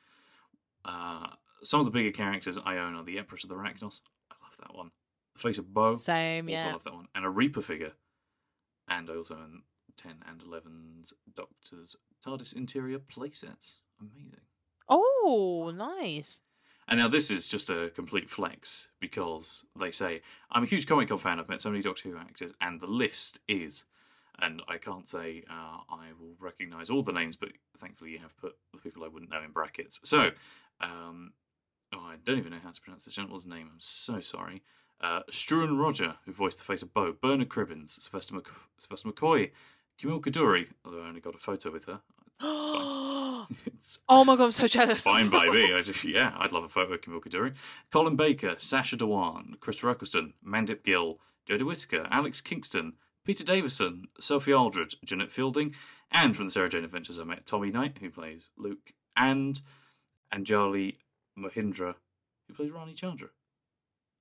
Uh, 0.84 1.28
some 1.64 1.80
of 1.80 1.86
the 1.86 1.92
bigger 1.92 2.12
characters 2.12 2.60
I 2.64 2.78
own 2.78 2.96
are 2.96 3.06
the 3.06 3.18
Empress 3.18 3.44
of 3.44 3.50
the 3.50 3.56
Racnoss. 3.56 4.02
I 4.30 4.36
love 4.44 4.58
that 4.60 4.76
one. 4.76 4.92
The 5.36 5.40
Face 5.40 5.58
of 5.58 5.74
Bo. 5.74 5.96
Same, 5.96 6.50
yeah. 6.50 6.74
love 6.74 6.84
that 6.84 6.94
one. 6.94 7.08
And 7.16 7.26
a 7.26 7.30
Reaper 7.30 7.62
figure. 7.62 7.94
And 8.90 9.10
I 9.10 9.16
also 9.16 9.36
own 9.36 9.62
10 9.98 10.18
and 10.28 10.42
11's 10.42 11.14
Doctor's 11.36 11.96
TARDIS 12.26 12.56
interior 12.56 13.00
playsets. 13.00 13.76
Amazing. 14.00 14.42
Oh, 14.88 15.72
nice. 15.76 16.42
And 16.88 17.00
now 17.00 17.08
this 17.08 17.32
is 17.32 17.48
just 17.48 17.70
a 17.70 17.92
complete 17.96 18.30
flex 18.30 18.90
because 19.00 19.66
they 19.80 19.92
say, 19.92 20.22
I'm 20.52 20.64
a 20.64 20.68
huge 20.68 20.86
Comic 20.86 21.10
Con 21.10 21.18
fan, 21.18 21.40
I've 21.40 21.50
met 21.50 21.62
so 21.62 21.72
many 21.72 21.82
Doctor 21.82 22.10
Who 22.10 22.18
actors, 22.18 22.54
and 22.62 22.80
the 22.80 22.88
list 22.88 23.40
is. 23.48 23.86
And 24.40 24.62
I 24.68 24.78
can't 24.78 25.08
say 25.08 25.44
uh, 25.50 25.78
I 25.90 26.10
will 26.20 26.36
recognise 26.40 26.90
all 26.90 27.02
the 27.02 27.14
names, 27.14 27.38
but 27.38 27.50
thankfully 27.80 28.12
you 28.12 28.20
have 28.20 28.36
put 28.38 28.56
the 28.74 28.80
people 28.80 29.04
I 29.04 29.08
wouldn't 29.08 29.32
know 29.32 29.42
in 29.42 29.52
brackets. 29.52 30.00
So, 30.04 30.30
um, 30.82 31.32
oh, 31.94 32.00
I 32.00 32.18
don't 32.24 32.38
even 32.38 32.52
know 32.52 32.60
how 32.62 32.72
to 32.72 32.82
pronounce 32.82 33.06
this 33.06 33.16
gentleman's 33.16 33.46
name, 33.46 33.70
I'm 33.72 33.80
so 33.80 34.20
sorry. 34.20 34.62
Uh, 35.02 35.22
Struan 35.32 35.80
Rodger, 35.80 36.16
who 36.26 36.34
voiced 36.34 36.58
the 36.58 36.64
face 36.64 36.82
of 36.82 36.94
Bo, 36.94 37.14
Bernard 37.22 37.50
Cribbins, 37.50 38.02
Sylvester, 38.02 38.36
Mc- 38.36 38.48
Sylvester 38.78 39.10
McCoy, 39.10 39.52
Camille 40.00 40.22
Coduri, 40.22 40.68
although 40.84 41.02
I 41.02 41.08
only 41.08 41.22
got 41.22 41.36
a 41.36 41.40
photo 41.40 41.72
with 41.72 41.86
her. 41.86 42.02
oh 44.10 44.26
my 44.26 44.36
god, 44.36 44.46
I'm 44.46 44.52
so 44.52 44.68
jealous. 44.68 45.04
Fine 45.04 45.30
by 45.30 45.50
me. 45.50 45.74
I 45.78 45.82
just, 45.82 46.04
yeah, 46.04 46.34
I'd 46.38 46.52
love 46.52 46.64
a 46.64 46.70
photo 46.70 46.94
of 46.94 47.02
Camille 47.02 47.22
Coduri. 47.22 47.56
Colin 47.92 48.16
Baker, 48.16 48.56
Sacha 48.58 48.98
Dhawan, 48.98 49.60
Chris 49.60 49.84
Eccleston, 49.84 50.34
Mandip 50.46 50.84
Gill, 50.84 51.20
Jodie 51.48 51.66
Whittaker, 51.66 52.08
Alex 52.12 52.42
Kingston, 52.42 52.94
Peter 53.24 53.44
Davison, 53.44 54.08
Sophie 54.20 54.54
Aldred, 54.54 54.96
Jeanette 55.04 55.32
Fielding, 55.32 55.74
and 56.12 56.36
from 56.36 56.46
the 56.46 56.52
Sarah 56.52 56.70
Jane 56.70 56.84
Adventures, 56.84 57.20
I 57.20 57.24
met 57.24 57.46
Tommy 57.46 57.72
Knight, 57.72 57.98
who 58.00 58.10
plays 58.10 58.50
Luke, 58.58 58.94
and 59.18 59.62
Anjali 60.34 60.98
Mohindra, 61.38 61.96
who 62.48 62.54
plays 62.54 62.72
Rani 62.72 62.94
Chandra. 62.94 63.30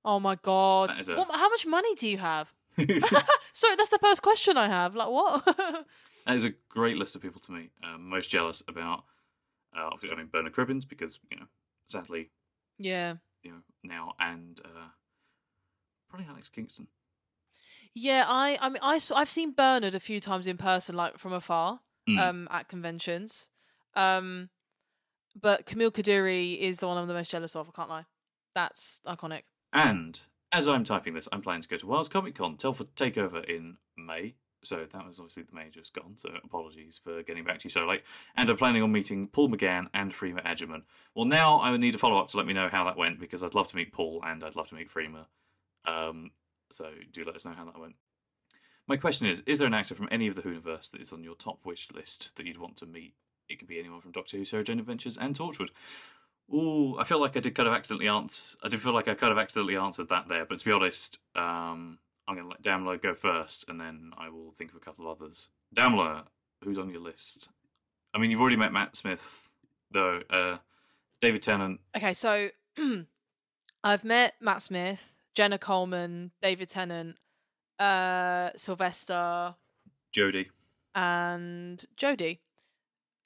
Oh 0.03 0.19
my 0.19 0.35
god. 0.35 0.91
What, 1.07 1.31
how 1.31 1.49
much 1.49 1.65
money 1.65 1.95
do 1.95 2.07
you 2.07 2.17
have? 2.19 2.53
Sorry, 3.53 3.75
that's 3.75 3.89
the 3.89 3.99
first 4.01 4.21
question 4.21 4.57
I 4.57 4.67
have. 4.67 4.95
Like 4.95 5.09
what? 5.09 5.85
That 6.25 6.35
is 6.35 6.43
a 6.43 6.53
great 6.69 6.97
list 6.97 7.15
of 7.15 7.21
people 7.21 7.39
to 7.41 7.51
meet. 7.51 7.69
Um, 7.83 8.09
most 8.09 8.31
jealous 8.31 8.63
about, 8.67 9.03
uh, 9.77 9.91
I 10.11 10.15
mean, 10.15 10.27
Bernard 10.31 10.55
Cribbins, 10.55 10.83
because, 10.83 11.19
you 11.29 11.37
know, 11.37 11.45
sadly, 11.87 12.31
yeah. 12.79 13.17
you 13.43 13.51
know, 13.51 13.57
now, 13.83 14.13
and 14.19 14.59
uh, 14.65 14.87
probably 16.09 16.25
Alex 16.27 16.49
Kingston. 16.49 16.87
Yeah, 17.93 18.25
I 18.27 18.57
I 18.59 18.69
mean 18.69 18.79
I, 18.81 18.99
I've 19.15 19.29
seen 19.29 19.51
Bernard 19.53 19.93
a 19.95 19.99
few 19.99 20.19
times 20.19 20.47
in 20.47 20.57
person 20.57 20.95
like 20.95 21.17
from 21.17 21.31
afar 21.33 21.79
Mm. 22.09 22.19
um 22.19 22.47
at 22.51 22.69
conventions. 22.69 23.47
Um 23.95 24.49
but 25.39 25.65
Camille 25.65 25.91
Coduri 25.91 26.59
is 26.59 26.77
the 26.79 26.87
one 26.87 26.97
I'm 26.97 27.07
the 27.07 27.13
most 27.13 27.31
jealous 27.31 27.55
of, 27.55 27.67
I 27.67 27.71
can't 27.71 27.89
lie. 27.89 28.05
That's 28.53 28.99
iconic. 29.07 29.43
And 29.73 30.19
as 30.51 30.67
I'm 30.67 30.83
typing 30.83 31.13
this, 31.13 31.27
I'm 31.31 31.41
planning 31.41 31.63
to 31.63 31.69
go 31.69 31.77
to 31.77 31.87
Wales 31.87 32.09
Comic 32.09 32.35
Con, 32.35 32.57
Telford 32.57 32.95
Takeover 32.95 33.43
in 33.45 33.77
May. 33.97 34.35
So 34.63 34.85
that 34.91 35.05
was 35.05 35.19
obviously 35.19 35.43
the 35.43 35.53
May 35.53 35.69
just 35.69 35.93
gone. 35.93 36.15
So 36.17 36.29
apologies 36.43 36.99
for 37.03 37.21
getting 37.23 37.43
back 37.43 37.59
to 37.59 37.65
you 37.65 37.69
so 37.69 37.85
late. 37.85 38.01
And 38.35 38.49
I'm 38.49 38.57
planning 38.57 38.81
on 38.81 38.91
meeting 38.91 39.27
Paul 39.27 39.49
McGann 39.49 39.87
and 39.93 40.11
Freema 40.11 40.43
Agyeman. 40.43 40.81
Well, 41.13 41.25
now 41.25 41.59
I 41.59 41.69
would 41.69 41.81
need 41.81 41.93
a 41.93 41.99
follow 41.99 42.19
up 42.19 42.29
to 42.29 42.37
let 42.37 42.47
me 42.47 42.53
know 42.53 42.69
how 42.71 42.85
that 42.85 42.97
went 42.97 43.19
because 43.19 43.43
I'd 43.43 43.53
love 43.53 43.67
to 43.69 43.75
meet 43.75 43.93
Paul 43.93 44.23
and 44.25 44.43
I'd 44.43 44.55
love 44.55 44.67
to 44.69 44.75
meet 44.75 44.91
Freema. 44.91 45.25
Um, 45.85 46.31
so 46.71 46.89
do 47.13 47.23
let 47.23 47.35
us 47.35 47.45
know 47.45 47.53
how 47.53 47.65
that 47.65 47.79
went. 47.79 47.95
My 48.87 48.97
question 48.97 49.27
is: 49.27 49.41
Is 49.45 49.59
there 49.59 49.67
an 49.67 49.73
actor 49.73 49.95
from 49.95 50.09
any 50.11 50.27
of 50.27 50.35
the 50.35 50.41
Whoniverse 50.41 50.91
that 50.91 51.01
is 51.01 51.11
on 51.11 51.23
your 51.23 51.35
top 51.35 51.59
wish 51.65 51.87
list 51.93 52.31
that 52.35 52.45
you'd 52.45 52.59
want 52.59 52.77
to 52.77 52.85
meet? 52.85 53.13
It 53.49 53.59
could 53.59 53.67
be 53.67 53.79
anyone 53.79 54.01
from 54.01 54.11
Doctor 54.11 54.37
Who, 54.37 54.45
Sarah 54.45 54.63
Jane 54.63 54.79
Adventures, 54.79 55.17
and 55.17 55.35
Torchwood. 55.35 55.69
Ooh, 56.53 56.97
I 56.99 57.03
feel 57.03 57.19
like 57.19 57.35
I 57.35 57.39
did 57.39 57.55
kind 57.55 57.67
of 57.67 57.73
accidentally 57.73 58.07
answer. 58.07 58.57
I 58.63 58.69
did 58.69 58.81
feel 58.81 58.93
like 58.93 59.07
I 59.07 59.15
kind 59.15 59.31
of 59.31 59.37
accidentally 59.39 59.77
answered 59.77 60.09
that 60.09 60.27
there, 60.29 60.45
but 60.45 60.59
to 60.59 60.65
be 60.65 60.71
honest, 60.71 61.19
um, 61.35 61.97
I'm 62.27 62.35
going 62.35 62.45
to 62.45 62.49
let 62.49 62.61
Damla 62.61 63.01
go 63.01 63.15
first, 63.15 63.65
and 63.67 63.79
then 63.79 64.11
I 64.17 64.29
will 64.29 64.51
think 64.57 64.71
of 64.71 64.77
a 64.77 64.79
couple 64.79 65.09
of 65.09 65.19
others. 65.19 65.49
Damla, 65.75 66.23
who's 66.63 66.77
on 66.77 66.89
your 66.89 67.01
list? 67.01 67.49
I 68.13 68.19
mean, 68.19 68.29
you've 68.31 68.39
already 68.41 68.55
met 68.57 68.71
Matt 68.71 68.95
Smith, 68.95 69.49
though. 69.91 70.21
Uh, 70.29 70.57
David 71.19 71.41
Tennant. 71.41 71.79
Okay, 71.97 72.13
so 72.13 72.49
I've 73.83 74.03
met 74.03 74.35
Matt 74.39 74.61
Smith, 74.61 75.11
Jenna 75.33 75.57
Coleman, 75.57 76.31
David 76.41 76.69
Tennant, 76.69 77.17
uh 77.79 78.51
Sylvester 78.55 79.55
Jodie. 80.15 80.45
and 80.93 81.83
Jodie. 81.97 82.39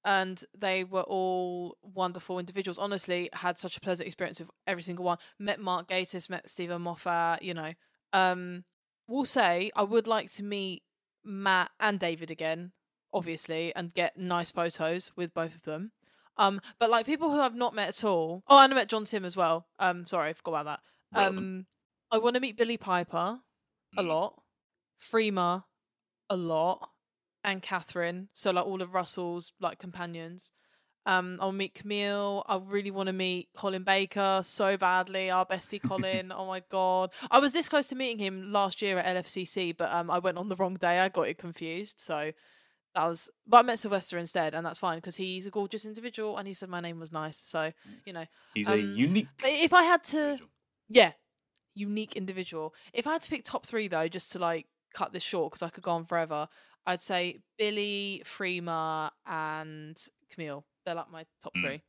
And 0.05 0.41
they 0.57 0.83
were 0.83 1.01
all 1.03 1.77
wonderful 1.81 2.39
individuals. 2.39 2.79
Honestly, 2.79 3.29
had 3.33 3.57
such 3.57 3.75
a 3.77 3.81
pleasant 3.81 4.07
experience 4.07 4.39
with 4.39 4.49
every 4.65 4.81
single 4.83 5.03
one. 5.05 5.17
Met 5.37 5.59
Mark 5.59 5.87
Gatiss, 5.89 6.29
met 6.29 6.49
Steven 6.49 6.81
Moffat, 6.81 7.41
you 7.43 7.53
know. 7.53 7.73
Um 8.13 8.63
will 9.07 9.25
say 9.25 9.71
I 9.75 9.83
would 9.83 10.07
like 10.07 10.29
to 10.31 10.43
meet 10.43 10.83
Matt 11.23 11.71
and 11.79 11.99
David 11.99 12.31
again, 12.31 12.71
obviously, 13.13 13.75
and 13.75 13.93
get 13.93 14.17
nice 14.17 14.51
photos 14.51 15.11
with 15.15 15.33
both 15.33 15.53
of 15.55 15.63
them. 15.63 15.91
Um, 16.37 16.61
but 16.79 16.89
like 16.89 17.05
people 17.05 17.31
who 17.31 17.41
I've 17.41 17.55
not 17.55 17.75
met 17.75 17.89
at 17.89 18.03
all. 18.05 18.43
Oh, 18.47 18.59
and 18.59 18.71
I 18.71 18.75
met 18.75 18.87
John 18.87 19.05
Simm 19.05 19.25
as 19.25 19.35
well. 19.35 19.67
Um, 19.79 20.05
sorry, 20.07 20.29
I 20.29 20.33
forgot 20.33 20.61
about 20.61 20.79
that. 21.11 21.19
Um, 21.27 21.65
I 22.11 22.17
want 22.19 22.35
to 22.35 22.39
meet 22.39 22.55
Billie 22.55 22.77
Piper 22.77 23.41
a 23.97 24.01
Mm. 24.03 24.07
lot, 24.07 24.41
Freema 25.01 25.65
a 26.29 26.35
lot, 26.37 26.89
and 27.43 27.61
Catherine. 27.61 28.29
So 28.33 28.51
like 28.51 28.65
all 28.65 28.81
of 28.81 28.93
Russell's 28.93 29.53
like 29.59 29.79
companions. 29.79 30.51
Um, 31.05 31.37
I'll 31.41 31.51
meet 31.53 31.73
Camille. 31.73 32.43
I 32.47 32.59
really 32.63 32.91
want 32.91 33.07
to 33.07 33.13
meet 33.13 33.49
Colin 33.55 33.83
Baker 33.83 34.41
so 34.43 34.77
badly. 34.77 35.31
Our 35.31 35.45
bestie 35.45 35.81
Colin. 35.87 36.31
oh 36.31 36.45
my 36.45 36.61
god, 36.69 37.11
I 37.31 37.39
was 37.39 37.51
this 37.53 37.69
close 37.69 37.87
to 37.87 37.95
meeting 37.95 38.19
him 38.19 38.51
last 38.51 38.81
year 38.81 38.99
at 38.99 39.15
LFCC, 39.23 39.75
but 39.75 39.91
um, 39.91 40.11
I 40.11 40.19
went 40.19 40.37
on 40.37 40.49
the 40.49 40.55
wrong 40.57 40.75
day. 40.75 40.99
I 40.99 41.09
got 41.09 41.27
it 41.27 41.37
confused. 41.37 41.95
So 41.99 42.31
that 42.95 43.05
was, 43.05 43.29
but 43.47 43.57
I 43.57 43.61
met 43.63 43.79
Sylvester 43.79 44.17
instead, 44.19 44.53
and 44.53 44.65
that's 44.65 44.77
fine 44.79 44.97
because 44.97 45.15
he's 45.15 45.47
a 45.47 45.51
gorgeous 45.51 45.85
individual, 45.85 46.37
and 46.37 46.47
he 46.47 46.53
said 46.53 46.69
my 46.69 46.81
name 46.81 46.99
was 46.99 47.11
nice. 47.11 47.37
So 47.39 47.71
you 48.05 48.13
know, 48.13 48.25
He's 48.53 48.67
a 48.67 48.73
Um, 48.73 48.95
unique. 48.95 49.27
if 49.43 49.73
I 49.73 49.83
had 49.83 50.03
to, 50.05 50.17
individual. 50.17 50.49
yeah, 50.89 51.11
unique 51.73 52.15
individual. 52.17 52.73
If 52.93 53.07
I 53.07 53.13
had 53.13 53.21
to 53.23 53.29
pick 53.29 53.45
top 53.45 53.65
three 53.65 53.87
though, 53.87 54.07
just 54.09 54.31
to 54.33 54.39
like 54.39 54.67
cut 54.93 55.13
this 55.13 55.23
short 55.23 55.51
because 55.51 55.63
I 55.63 55.69
could 55.69 55.83
go 55.83 55.91
on 55.91 56.05
forever, 56.05 56.49
I'd 56.85 57.01
say 57.01 57.39
Billie, 57.57 58.21
Freema, 58.25 59.11
and 59.25 59.97
Camille. 60.29 60.65
They're 60.85 60.95
like 60.95 61.11
my 61.11 61.25
top 61.41 61.53
Mm. 61.55 61.61
three. 61.61 61.81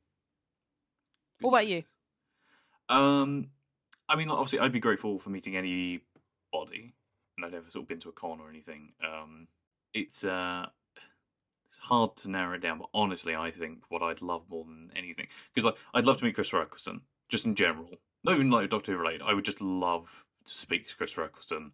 What 1.40 1.50
about 1.50 1.66
you? 1.66 1.84
Um, 2.88 3.50
I 4.08 4.16
mean, 4.16 4.28
obviously, 4.30 4.58
I'd 4.58 4.72
be 4.72 4.80
grateful 4.80 5.18
for 5.18 5.30
meeting 5.30 5.56
anybody, 5.56 6.94
and 7.36 7.46
I'd 7.46 7.52
never 7.52 7.70
sort 7.70 7.84
of 7.84 7.88
been 7.88 8.00
to 8.00 8.08
a 8.08 8.12
con 8.12 8.40
or 8.40 8.50
anything. 8.50 8.92
Um, 9.02 9.48
it's 9.94 10.24
uh, 10.24 10.66
it's 11.70 11.78
hard 11.78 12.16
to 12.18 12.30
narrow 12.30 12.54
it 12.54 12.60
down, 12.60 12.78
but 12.78 12.90
honestly, 12.92 13.34
I 13.36 13.50
think 13.52 13.84
what 13.90 14.02
I'd 14.02 14.22
love 14.22 14.48
more 14.50 14.64
than 14.64 14.90
anything, 14.96 15.28
because 15.54 15.64
like 15.64 15.76
I'd 15.94 16.04
love 16.04 16.18
to 16.18 16.24
meet 16.24 16.34
Chris 16.34 16.52
Eccleston, 16.52 17.00
just 17.28 17.46
in 17.46 17.54
general, 17.54 17.90
not 18.24 18.34
even 18.34 18.50
like 18.50 18.68
Doctor 18.70 18.92
Who 18.92 18.98
related. 18.98 19.22
I 19.22 19.34
would 19.34 19.44
just 19.44 19.60
love 19.60 20.24
to 20.46 20.54
speak 20.54 20.88
to 20.88 20.96
Chris 20.96 21.16
Eccleston. 21.16 21.72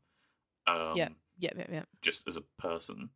Um, 0.66 0.96
Yeah. 0.96 1.08
Yeah, 1.38 1.50
yeah, 1.56 1.66
yeah. 1.70 1.82
just 2.02 2.26
as 2.28 2.36
a 2.36 2.42
person. 2.58 3.10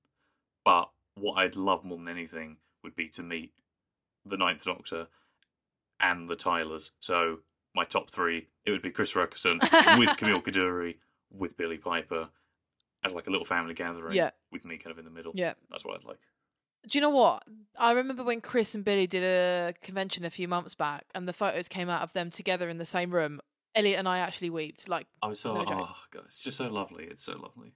But 0.65 0.91
what 1.17 1.35
I'd 1.35 1.57
love 1.57 1.85
more 1.85 1.99
than 1.99 2.09
anything 2.09 2.57
would 2.83 2.97
be 2.97 3.09
to 3.11 3.23
meet 3.23 3.53
the 4.27 4.37
Ninth 4.37 4.65
Doctor 4.65 5.07
and 6.01 6.29
the 6.29 6.37
Tylers. 6.37 6.93
So 7.01 7.39
my 7.75 7.85
top 7.85 8.11
three, 8.11 8.49
it 8.65 8.71
would 8.71 8.83
be 8.83 8.91
Chris 8.91 9.15
Eccleston 9.17 9.61
with 9.99 10.17
Camille 10.17 10.43
Coduri, 10.43 10.97
with 11.31 11.57
Billie 11.57 11.79
Piper, 11.79 12.29
as 13.05 13.15
like 13.15 13.27
a 13.27 13.31
little 13.31 13.47
family 13.47 13.75
gathering. 13.75 14.15
Yeah. 14.15 14.31
With 14.53 14.65
me 14.65 14.77
kind 14.79 14.93
of 14.93 14.99
in 14.99 15.05
the 15.05 15.11
middle. 15.11 15.33
Yeah. 15.35 15.55
That's 15.71 15.85
what 15.85 15.99
I'd 15.99 16.05
like. 16.05 16.19
Do 16.89 16.97
you 16.97 17.03
know 17.03 17.11
what? 17.11 17.43
I 17.79 17.93
remember 17.93 18.25
when 18.25 18.41
Chris 18.41 18.75
and 18.75 18.85
Billie 18.85 19.07
did 19.07 19.23
a 19.23 19.75
convention 19.83 20.25
a 20.25 20.31
few 20.31 20.49
months 20.49 20.75
back, 20.75 21.05
and 21.15 21.29
the 21.29 21.33
photos 21.35 21.69
came 21.69 21.91
out 21.91 22.01
of 22.03 22.13
them 22.15 22.31
together 22.31 22.69
in 22.71 22.79
the 22.79 22.87
same 22.87 23.11
room. 23.11 23.41
Elliott 23.75 23.99
and 23.99 24.09
I 24.09 24.19
actually 24.19 24.51
wept. 24.51 24.89
Like, 24.89 25.07
I 25.23 25.29
was 25.29 25.39
so 25.41 25.55
No 25.55 25.65
joke. 25.65 25.79
oh 25.83 25.97
god, 26.11 26.23
it's 26.25 26.41
just 26.41 26.57
so 26.57 26.69
lovely. 26.71 27.05
It's 27.05 27.23
so 27.25 27.33
lovely. 27.33 27.73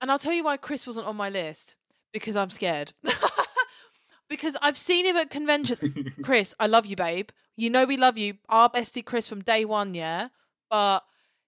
And 0.00 0.10
I'll 0.10 0.18
tell 0.18 0.32
you 0.32 0.44
why 0.44 0.56
Chris 0.56 0.86
wasn't 0.86 1.06
on 1.06 1.16
my 1.16 1.28
list 1.30 1.76
because 2.12 2.36
I'm 2.36 2.50
scared. 2.50 2.92
because 4.28 4.56
I've 4.62 4.78
seen 4.78 5.06
him 5.06 5.16
at 5.16 5.30
conventions. 5.30 5.80
Chris, 6.22 6.54
I 6.60 6.66
love 6.66 6.86
you, 6.86 6.96
babe. 6.96 7.30
You 7.56 7.70
know 7.70 7.84
we 7.84 7.96
love 7.96 8.16
you. 8.16 8.34
Our 8.48 8.70
bestie 8.70 9.04
Chris 9.04 9.28
from 9.28 9.42
day 9.42 9.64
one, 9.64 9.94
yeah. 9.94 10.28
But 10.70 11.00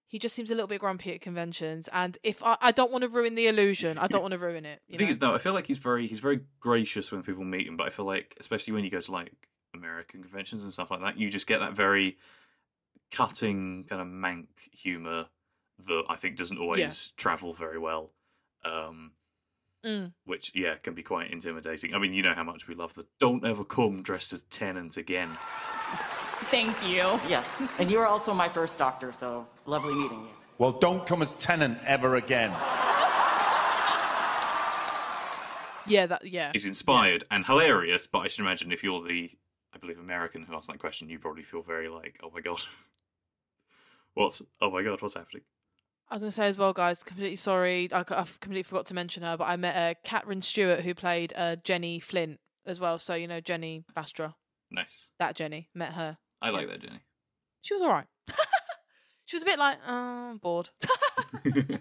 he 0.07 0.19
just 0.19 0.35
seems 0.35 0.51
a 0.51 0.53
little 0.53 0.67
bit 0.67 0.81
grumpy 0.81 1.13
at 1.13 1.21
conventions, 1.21 1.87
and 1.93 2.17
if 2.21 2.43
I, 2.43 2.57
I 2.59 2.71
don't 2.73 2.91
want 2.91 3.03
to 3.03 3.07
ruin 3.07 3.35
the 3.35 3.47
illusion, 3.47 3.97
I 3.97 4.07
don't 4.07 4.21
want 4.21 4.33
to 4.33 4.37
ruin 4.37 4.65
it. 4.65 4.81
The 4.87 4.93
You 4.93 4.97
thing 4.97 5.07
know? 5.07 5.11
is, 5.11 5.21
no, 5.21 5.33
I 5.33 5.37
feel 5.37 5.53
like 5.53 5.67
he's 5.67 5.77
very 5.77 6.05
he's 6.05 6.19
very 6.19 6.41
gracious 6.59 7.13
when 7.13 7.23
people 7.23 7.45
meet 7.45 7.65
him, 7.65 7.77
but 7.77 7.87
I 7.87 7.91
feel 7.91 8.03
like 8.03 8.35
especially 8.39 8.73
when 8.73 8.83
you 8.83 8.89
go 8.89 8.99
to 8.99 9.11
like 9.11 9.31
American 9.73 10.21
conventions 10.21 10.65
and 10.65 10.73
stuff 10.73 10.91
like 10.91 10.99
that, 10.99 11.17
you 11.17 11.29
just 11.29 11.47
get 11.47 11.59
that 11.59 11.77
very 11.77 12.17
cutting 13.11 13.85
kind 13.87 14.01
of 14.01 14.07
Manc 14.07 14.47
humor 14.71 15.27
that 15.87 16.03
I 16.09 16.15
think 16.17 16.35
doesn't 16.35 16.57
always 16.57 17.13
travel 17.15 17.53
very 17.53 17.79
well. 17.79 18.11
Um, 18.63 19.11
Mm. 19.83 20.13
which 20.25 20.51
yeah 20.53 20.75
can 20.75 20.93
be 20.93 21.01
quite 21.01 21.31
intimidating. 21.31 21.95
I 21.95 21.97
mean, 21.97 22.13
you 22.13 22.21
know 22.21 22.35
how 22.35 22.43
much 22.43 22.67
we 22.67 22.75
love 22.75 22.93
the 22.93 23.03
"Don't 23.19 23.43
ever 23.43 23.63
come 23.63 24.03
dressed 24.03 24.31
as 24.31 24.43
Tennant 24.43 24.95
again." 24.95 25.35
Thank 26.51 26.75
you. 26.87 27.19
Yes, 27.27 27.59
and 27.79 27.89
you 27.89 27.97
were 27.97 28.05
also 28.05 28.31
my 28.31 28.47
first 28.47 28.77
doctor, 28.77 29.11
so 29.11 29.47
lovely 29.65 29.95
meeting 29.95 30.19
you. 30.21 30.29
Well, 30.59 30.71
don't 30.73 31.03
come 31.07 31.23
as 31.23 31.33
Tennant 31.33 31.79
ever 31.83 32.15
again. 32.15 32.51
yeah, 35.87 36.05
that 36.05 36.25
yeah. 36.27 36.51
He's 36.53 36.65
inspired 36.65 37.23
and 37.31 37.43
hilarious, 37.45 38.05
but 38.05 38.19
I 38.19 38.27
should 38.27 38.41
imagine 38.45 38.71
if 38.71 38.83
you're 38.83 39.01
the, 39.01 39.31
I 39.73 39.79
believe, 39.79 39.97
American 39.97 40.43
who 40.43 40.55
asked 40.55 40.67
that 40.69 40.77
question, 40.79 41.09
you 41.09 41.17
probably 41.17 41.43
feel 41.43 41.63
very 41.63 41.89
like, 41.89 42.19
"Oh 42.23 42.29
my 42.31 42.41
god, 42.41 42.61
what's? 44.13 44.41
Oh 44.61 44.69
my 44.69 44.83
god, 44.83 45.01
what's 45.01 45.15
happening?" 45.15 45.41
I 46.11 46.15
was 46.15 46.23
gonna 46.23 46.31
say 46.33 46.45
as 46.47 46.57
well, 46.57 46.73
guys. 46.73 47.03
Completely 47.03 47.37
sorry, 47.37 47.87
I, 47.93 48.03
have 48.09 48.37
completely 48.41 48.63
forgot 48.63 48.85
to 48.87 48.93
mention 48.93 49.23
her, 49.23 49.37
but 49.37 49.45
I 49.45 49.55
met 49.55 49.75
uh, 49.77 49.97
Catherine 50.03 50.41
Stewart 50.41 50.81
who 50.81 50.93
played 50.93 51.31
uh, 51.37 51.55
Jenny 51.63 52.01
Flint 52.01 52.41
as 52.65 52.81
well. 52.81 52.99
So 52.99 53.15
you 53.15 53.29
know 53.29 53.39
Jenny 53.39 53.85
Bastra, 53.95 54.33
Nice. 54.69 55.07
that 55.19 55.37
Jenny. 55.37 55.69
Met 55.73 55.93
her. 55.93 56.17
I 56.41 56.49
like 56.49 56.67
that, 56.67 56.81
Jenny. 56.81 56.99
She 57.61 57.73
was 57.73 57.81
all 57.81 57.89
right. 57.89 58.07
she 59.25 59.37
was 59.37 59.43
a 59.43 59.45
bit 59.45 59.57
like, 59.57 59.77
oh, 59.87 60.31
I'm 60.31 60.37
bored. 60.37 60.69
but 61.43 61.79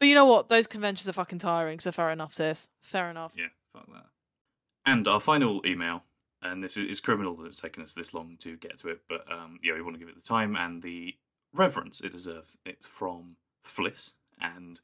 you 0.00 0.16
know 0.16 0.24
what? 0.24 0.48
Those 0.48 0.66
conventions 0.66 1.08
are 1.08 1.12
fucking 1.12 1.38
tiring. 1.38 1.78
So 1.78 1.92
fair 1.92 2.10
enough, 2.10 2.32
sis. 2.34 2.68
Fair 2.80 3.08
enough. 3.08 3.32
Yeah, 3.36 3.46
fuck 3.72 3.86
that. 3.92 4.06
And 4.84 5.06
our 5.06 5.20
final 5.20 5.60
email, 5.64 6.02
and 6.42 6.64
this 6.64 6.76
is 6.76 7.00
criminal 7.00 7.36
that 7.36 7.46
it's 7.46 7.60
taken 7.60 7.84
us 7.84 7.92
this 7.92 8.14
long 8.14 8.36
to 8.40 8.56
get 8.56 8.78
to 8.80 8.88
it, 8.88 9.02
but 9.08 9.30
um, 9.30 9.60
yeah, 9.62 9.74
we 9.74 9.82
want 9.82 9.94
to 9.94 10.00
give 10.00 10.08
it 10.08 10.16
the 10.16 10.22
time 10.22 10.56
and 10.56 10.82
the 10.82 11.14
reverence 11.54 12.00
it 12.00 12.12
deserves. 12.12 12.58
It's 12.64 12.86
from 12.86 13.36
Fliss, 13.64 14.12
and 14.40 14.80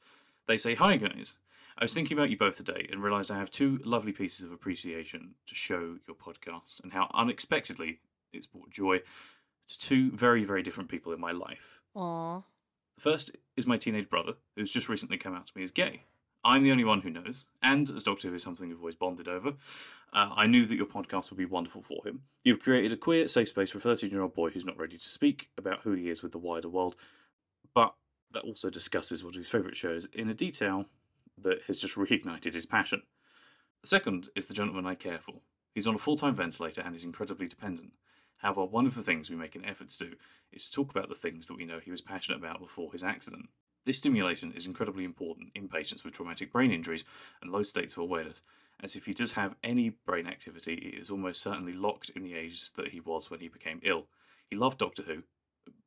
they 0.47 0.57
say, 0.57 0.75
Hi 0.75 0.97
guys. 0.97 1.35
I 1.79 1.83
was 1.83 1.93
thinking 1.93 2.17
about 2.17 2.31
you 2.31 2.37
both 2.37 2.57
today 2.57 2.87
and 2.91 3.03
realised 3.03 3.29
I 3.29 3.37
have 3.37 3.51
two 3.51 3.79
lovely 3.85 4.11
pieces 4.11 4.43
of 4.43 4.51
appreciation 4.51 5.35
to 5.45 5.53
show 5.53 5.95
your 6.07 6.15
podcast 6.15 6.81
and 6.81 6.91
how 6.91 7.07
unexpectedly 7.13 7.99
it's 8.33 8.47
brought 8.47 8.71
joy 8.71 8.99
to 9.67 9.79
two 9.79 10.11
very, 10.11 10.43
very 10.43 10.63
different 10.63 10.89
people 10.89 11.13
in 11.13 11.19
my 11.19 11.31
life. 11.31 11.79
Aw. 11.95 12.41
The 12.95 13.01
first 13.01 13.29
is 13.55 13.67
my 13.67 13.77
teenage 13.77 14.09
brother, 14.09 14.33
who's 14.55 14.71
just 14.71 14.89
recently 14.89 15.17
come 15.17 15.35
out 15.35 15.45
to 15.45 15.53
me 15.55 15.61
as 15.61 15.69
gay. 15.69 16.01
I'm 16.43 16.63
the 16.63 16.71
only 16.71 16.83
one 16.83 17.01
who 17.01 17.09
knows, 17.09 17.45
and 17.61 17.89
as 17.89 18.03
Doctor 18.03 18.29
Who 18.29 18.35
is 18.35 18.43
something 18.43 18.69
we've 18.69 18.79
always 18.79 18.95
bonded 18.95 19.27
over, 19.27 19.49
uh, 20.13 20.29
I 20.35 20.47
knew 20.47 20.65
that 20.65 20.75
your 20.75 20.85
podcast 20.85 21.29
would 21.29 21.37
be 21.37 21.45
wonderful 21.45 21.81
for 21.81 22.07
him. 22.07 22.21
You've 22.43 22.61
created 22.61 22.93
a 22.93 22.97
queer, 22.97 23.27
safe 23.27 23.49
space 23.49 23.71
for 23.71 23.79
a 23.79 23.81
13 23.81 24.09
year 24.09 24.21
old 24.21 24.33
boy 24.33 24.49
who's 24.49 24.65
not 24.65 24.77
ready 24.77 24.97
to 24.97 25.09
speak 25.09 25.49
about 25.57 25.81
who 25.81 25.91
he 25.91 26.09
is 26.09 26.23
with 26.23 26.31
the 26.31 26.37
wider 26.37 26.69
world, 26.69 26.95
but 27.73 27.93
that 28.31 28.43
also 28.43 28.69
discusses 28.69 29.23
one 29.23 29.33
of 29.33 29.39
his 29.39 29.49
favourite 29.49 29.75
shows 29.75 30.07
in 30.13 30.29
a 30.29 30.33
detail 30.33 30.85
that 31.37 31.61
has 31.67 31.79
just 31.79 31.95
reignited 31.97 32.53
his 32.53 32.65
passion. 32.65 33.01
The 33.81 33.87
second 33.87 34.29
is 34.35 34.45
the 34.45 34.53
gentleman 34.53 34.85
I 34.85 34.95
care 34.95 35.19
for. 35.19 35.35
He's 35.73 35.87
on 35.87 35.95
a 35.95 35.99
full 35.99 36.17
time 36.17 36.35
ventilator 36.35 36.81
and 36.81 36.95
is 36.95 37.03
incredibly 37.03 37.47
dependent. 37.47 37.93
However, 38.37 38.65
one 38.65 38.85
of 38.85 38.95
the 38.95 39.03
things 39.03 39.29
we 39.29 39.35
make 39.35 39.55
an 39.55 39.65
effort 39.65 39.89
to 39.89 40.09
do 40.09 40.15
is 40.51 40.65
to 40.65 40.71
talk 40.71 40.91
about 40.91 41.09
the 41.09 41.15
things 41.15 41.47
that 41.47 41.57
we 41.57 41.65
know 41.65 41.79
he 41.79 41.91
was 41.91 42.01
passionate 42.01 42.37
about 42.37 42.59
before 42.59 42.91
his 42.91 43.03
accident. 43.03 43.49
This 43.87 43.99
stimulation 43.99 44.51
is 44.51 44.65
incredibly 44.65 45.05
important 45.05 45.47
in 45.55 45.69
patients 45.69 46.03
with 46.03 46.13
traumatic 46.13 46.51
brain 46.51 46.73
injuries 46.73 47.05
and 47.41 47.49
low 47.49 47.63
states 47.63 47.93
of 47.93 47.99
awareness, 47.99 48.41
as 48.83 48.97
if 48.97 49.05
he 49.05 49.13
does 49.13 49.31
have 49.31 49.55
any 49.63 49.91
brain 50.05 50.27
activity, 50.27 50.73
it 50.73 50.99
is 50.99 51.09
almost 51.09 51.41
certainly 51.41 51.71
locked 51.71 52.09
in 52.09 52.21
the 52.21 52.33
age 52.33 52.73
that 52.73 52.89
he 52.89 52.99
was 52.99 53.31
when 53.31 53.39
he 53.39 53.47
became 53.47 53.79
ill. 53.83 54.07
He 54.49 54.57
loved 54.57 54.77
Doctor 54.77 55.03
Who, 55.03 55.23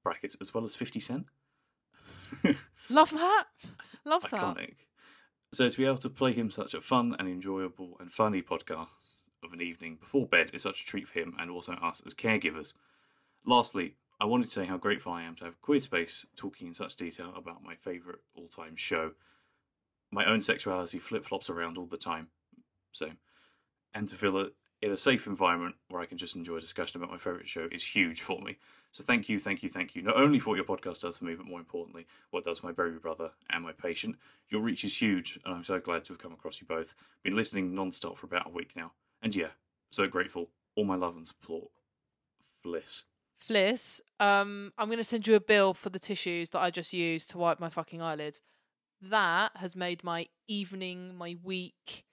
brackets, 0.02 0.34
as 0.40 0.54
well 0.54 0.64
as 0.64 0.74
50 0.74 0.98
Cent. 0.98 1.26
Love 2.88 3.10
that. 3.10 3.44
Love 4.06 4.22
that. 4.30 4.56
Iconic. 4.56 4.76
So 5.52 5.68
to 5.68 5.76
be 5.76 5.84
able 5.84 5.98
to 5.98 6.08
play 6.08 6.32
him 6.32 6.50
such 6.50 6.72
a 6.72 6.80
fun 6.80 7.14
and 7.18 7.28
enjoyable 7.28 7.98
and 8.00 8.10
funny 8.10 8.40
podcast 8.40 8.88
of 9.44 9.52
an 9.52 9.60
evening 9.60 9.98
before 10.00 10.26
bed 10.26 10.52
is 10.54 10.62
such 10.62 10.80
a 10.80 10.86
treat 10.86 11.06
for 11.06 11.18
him 11.18 11.36
and 11.38 11.50
also 11.50 11.74
us 11.74 12.00
as 12.06 12.14
caregivers. 12.14 12.72
Lastly, 13.44 13.96
I 14.20 14.26
wanted 14.26 14.48
to 14.48 14.52
say 14.52 14.66
how 14.66 14.76
grateful 14.76 15.12
I 15.12 15.22
am 15.22 15.34
to 15.36 15.46
have 15.46 15.60
Queer 15.62 15.80
Space 15.80 16.26
talking 16.36 16.66
in 16.68 16.74
such 16.74 16.96
detail 16.96 17.32
about 17.34 17.64
my 17.64 17.74
favourite 17.74 18.18
all-time 18.34 18.76
show. 18.76 19.12
My 20.12 20.26
own 20.26 20.42
sexuality 20.42 20.98
flip-flops 20.98 21.48
around 21.48 21.78
all 21.78 21.86
the 21.86 21.96
time, 21.96 22.28
so 22.92 23.06
and 23.94 24.06
to 24.08 24.16
feel 24.16 24.36
a, 24.38 24.48
in 24.82 24.92
a 24.92 24.96
safe 24.96 25.26
environment 25.26 25.74
where 25.88 26.02
I 26.02 26.06
can 26.06 26.18
just 26.18 26.36
enjoy 26.36 26.56
a 26.56 26.60
discussion 26.60 27.00
about 27.00 27.12
my 27.12 27.18
favourite 27.18 27.48
show 27.48 27.66
is 27.72 27.84
huge 27.84 28.20
for 28.20 28.40
me. 28.42 28.58
So 28.92 29.02
thank 29.04 29.28
you, 29.28 29.38
thank 29.38 29.62
you, 29.62 29.68
thank 29.68 29.94
you. 29.94 30.02
Not 30.02 30.16
only 30.16 30.38
for 30.38 30.50
what 30.50 30.56
your 30.56 30.64
podcast 30.64 31.00
does 31.00 31.16
for 31.16 31.24
me, 31.24 31.34
but 31.34 31.46
more 31.46 31.58
importantly, 31.58 32.06
what 32.30 32.40
it 32.40 32.44
does 32.44 32.62
my 32.62 32.72
baby 32.72 32.98
brother 33.00 33.30
and 33.50 33.64
my 33.64 33.72
patient. 33.72 34.16
Your 34.50 34.60
reach 34.60 34.84
is 34.84 35.00
huge, 35.00 35.38
and 35.44 35.54
I'm 35.54 35.64
so 35.64 35.80
glad 35.80 36.04
to 36.04 36.12
have 36.12 36.20
come 36.20 36.32
across 36.32 36.60
you 36.60 36.66
both. 36.66 36.94
Been 37.22 37.36
listening 37.36 37.74
non-stop 37.74 38.18
for 38.18 38.26
about 38.26 38.48
a 38.48 38.50
week 38.50 38.72
now, 38.76 38.92
and 39.22 39.34
yeah, 39.34 39.50
so 39.90 40.06
grateful. 40.06 40.50
All 40.76 40.84
my 40.84 40.96
love 40.96 41.16
and 41.16 41.26
support. 41.26 41.68
Fliss. 42.64 43.04
Fliss, 43.40 44.00
um, 44.18 44.72
I'm 44.76 44.88
going 44.88 44.98
to 44.98 45.04
send 45.04 45.26
you 45.26 45.34
a 45.34 45.40
bill 45.40 45.72
for 45.74 45.88
the 45.88 45.98
tissues 45.98 46.50
that 46.50 46.60
I 46.60 46.70
just 46.70 46.92
used 46.92 47.30
to 47.30 47.38
wipe 47.38 47.58
my 47.58 47.68
fucking 47.68 48.02
eyelids. 48.02 48.40
That 49.02 49.52
has 49.56 49.74
made 49.74 50.04
my 50.04 50.26
evening, 50.46 51.16
my 51.16 51.36
week, 51.42 52.04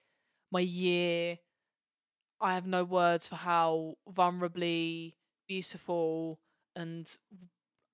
my 0.50 0.60
year. 0.60 1.38
I 2.40 2.54
have 2.54 2.66
no 2.66 2.82
words 2.84 3.26
for 3.26 3.36
how 3.36 3.96
vulnerably 4.10 5.14
beautiful 5.46 6.40
and 6.74 7.14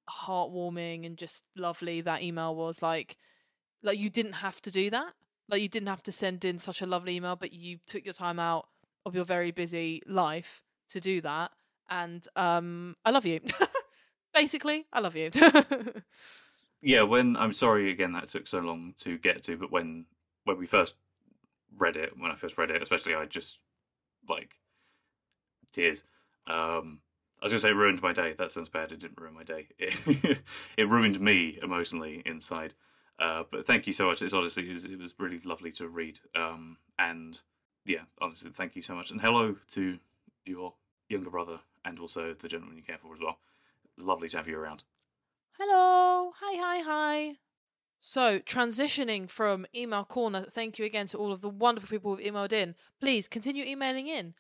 heartwarming 0.08 1.04
and 1.04 1.16
just 1.16 1.42
lovely 1.56 2.00
that 2.02 2.22
email 2.22 2.54
was. 2.54 2.82
Like, 2.82 3.16
like 3.82 3.98
you 3.98 4.10
didn't 4.10 4.34
have 4.34 4.62
to 4.62 4.70
do 4.70 4.90
that. 4.90 5.14
Like 5.48 5.60
you 5.60 5.68
didn't 5.68 5.88
have 5.88 6.02
to 6.04 6.12
send 6.12 6.44
in 6.44 6.58
such 6.58 6.82
a 6.82 6.86
lovely 6.86 7.16
email, 7.16 7.36
but 7.36 7.52
you 7.52 7.78
took 7.86 8.04
your 8.04 8.14
time 8.14 8.38
out 8.38 8.68
of 9.04 9.14
your 9.14 9.24
very 9.24 9.50
busy 9.50 10.02
life 10.06 10.62
to 10.90 11.00
do 11.00 11.20
that 11.22 11.50
and 11.90 12.26
um 12.36 12.96
I 13.04 13.10
love 13.10 13.26
you. 13.26 13.40
Basically, 14.34 14.86
I 14.92 15.00
love 15.00 15.16
you. 15.16 15.30
Yeah, 16.86 17.00
when 17.00 17.34
I'm 17.38 17.54
sorry 17.54 17.90
again 17.90 18.12
that 18.12 18.28
took 18.28 18.46
so 18.46 18.60
long 18.60 18.92
to 18.98 19.16
get 19.16 19.42
to, 19.44 19.56
but 19.56 19.72
when 19.72 20.04
when 20.44 20.58
we 20.58 20.66
first 20.66 20.96
read 21.78 21.96
it, 21.96 22.12
when 22.18 22.30
I 22.30 22.34
first 22.34 22.58
read 22.58 22.70
it, 22.70 22.82
especially, 22.82 23.14
I 23.14 23.24
just 23.24 23.58
like 24.28 24.56
tears. 25.72 26.04
Um, 26.46 27.00
I 27.40 27.46
was 27.46 27.52
gonna 27.52 27.60
say 27.60 27.72
ruined 27.72 28.02
my 28.02 28.12
day. 28.12 28.34
That 28.36 28.50
sounds 28.50 28.68
bad. 28.68 28.92
It 28.92 29.00
didn't 29.00 29.18
ruin 29.18 29.32
my 29.32 29.44
day. 29.44 29.68
It, 29.78 30.40
it 30.76 30.88
ruined 30.88 31.18
me 31.20 31.58
emotionally 31.62 32.22
inside. 32.26 32.74
Uh, 33.18 33.44
but 33.50 33.66
thank 33.66 33.86
you 33.86 33.94
so 33.94 34.06
much. 34.06 34.20
It's 34.20 34.34
honestly 34.34 34.68
it 34.68 34.72
was, 34.72 34.84
it 34.84 34.98
was 34.98 35.14
really 35.18 35.40
lovely 35.42 35.72
to 35.72 35.88
read. 35.88 36.18
Um, 36.34 36.76
and 36.98 37.40
yeah, 37.86 38.02
honestly, 38.20 38.50
thank 38.52 38.76
you 38.76 38.82
so 38.82 38.94
much. 38.94 39.10
And 39.10 39.22
hello 39.22 39.56
to 39.70 39.98
your 40.44 40.74
younger 41.08 41.30
brother 41.30 41.60
and 41.84 41.98
also 41.98 42.34
the 42.34 42.48
gentleman 42.48 42.76
you 42.76 42.82
care 42.82 42.98
for 42.98 43.14
as 43.14 43.20
well. 43.20 43.38
Lovely 43.96 44.28
to 44.28 44.36
have 44.36 44.48
you 44.48 44.58
around. 44.58 44.82
Hello. 45.58 46.32
Hi, 46.40 46.56
hi, 46.56 46.82
hi. 46.82 47.36
So, 48.00 48.38
transitioning 48.38 49.30
from 49.30 49.66
email 49.74 50.04
corner, 50.04 50.44
thank 50.50 50.78
you 50.78 50.84
again 50.84 51.06
to 51.06 51.18
all 51.18 51.32
of 51.32 51.40
the 51.40 51.48
wonderful 51.48 51.88
people 51.88 52.14
who've 52.14 52.26
emailed 52.26 52.52
in. 52.52 52.74
Please 53.00 53.28
continue 53.28 53.64
emailing 53.64 54.08
in. 54.08 54.34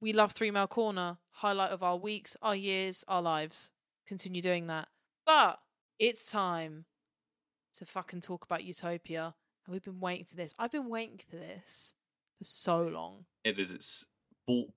We 0.00 0.12
love 0.12 0.32
Three 0.32 0.50
Mail 0.50 0.66
Corner, 0.66 1.18
highlight 1.30 1.70
of 1.70 1.82
our 1.82 1.96
weeks, 1.96 2.36
our 2.42 2.56
years, 2.56 3.04
our 3.06 3.22
lives. 3.22 3.70
Continue 4.06 4.40
doing 4.40 4.66
that. 4.68 4.88
But 5.26 5.58
it's 5.98 6.30
time 6.30 6.86
to 7.74 7.84
fucking 7.84 8.20
talk 8.20 8.44
about 8.44 8.64
Utopia. 8.64 9.34
And 9.66 9.72
we've 9.72 9.84
been 9.84 10.00
waiting 10.00 10.24
for 10.24 10.36
this. 10.36 10.54
I've 10.58 10.72
been 10.72 10.88
waiting 10.88 11.20
for 11.28 11.36
this 11.36 11.92
for 12.38 12.44
so 12.44 12.82
long. 12.82 13.26
It 13.44 13.58
is. 13.58 13.70
It's 13.70 14.06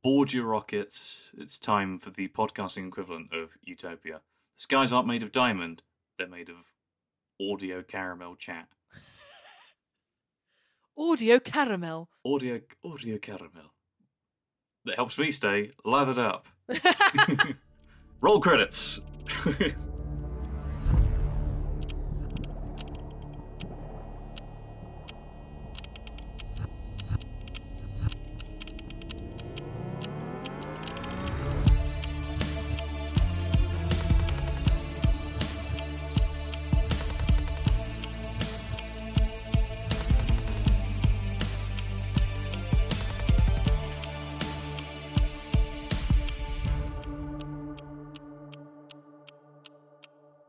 board 0.04 0.34
your 0.34 0.46
rockets. 0.46 1.32
It's 1.38 1.58
time 1.58 2.00
for 2.00 2.10
the 2.10 2.28
podcasting 2.28 2.88
equivalent 2.88 3.34
of 3.34 3.52
Utopia. 3.64 4.22
The 4.58 4.62
skies 4.62 4.92
aren't 4.92 5.08
made 5.08 5.24
of 5.24 5.32
diamond; 5.32 5.84
they're 6.18 6.28
made 6.28 6.50
of 6.50 6.56
audio 7.42 7.82
caramel 7.82 8.36
chat. 8.36 8.68
Audio 10.98 11.40
caramel. 11.40 12.10
Audio 12.26 12.60
audio 12.84 13.18
caramel. 13.18 13.74
That 14.86 14.96
helps 14.96 15.18
me 15.18 15.32
stay 15.32 15.72
lathered 15.86 16.20
up. 16.20 16.48
Roll 18.22 18.42
credits. 18.42 19.00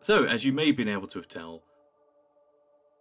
So, 0.03 0.25
as 0.25 0.45
you 0.45 0.53
may 0.53 0.67
have 0.67 0.77
been 0.77 0.89
able 0.89 1.07
to 1.07 1.19
have 1.21 1.29
tell, 1.29 1.63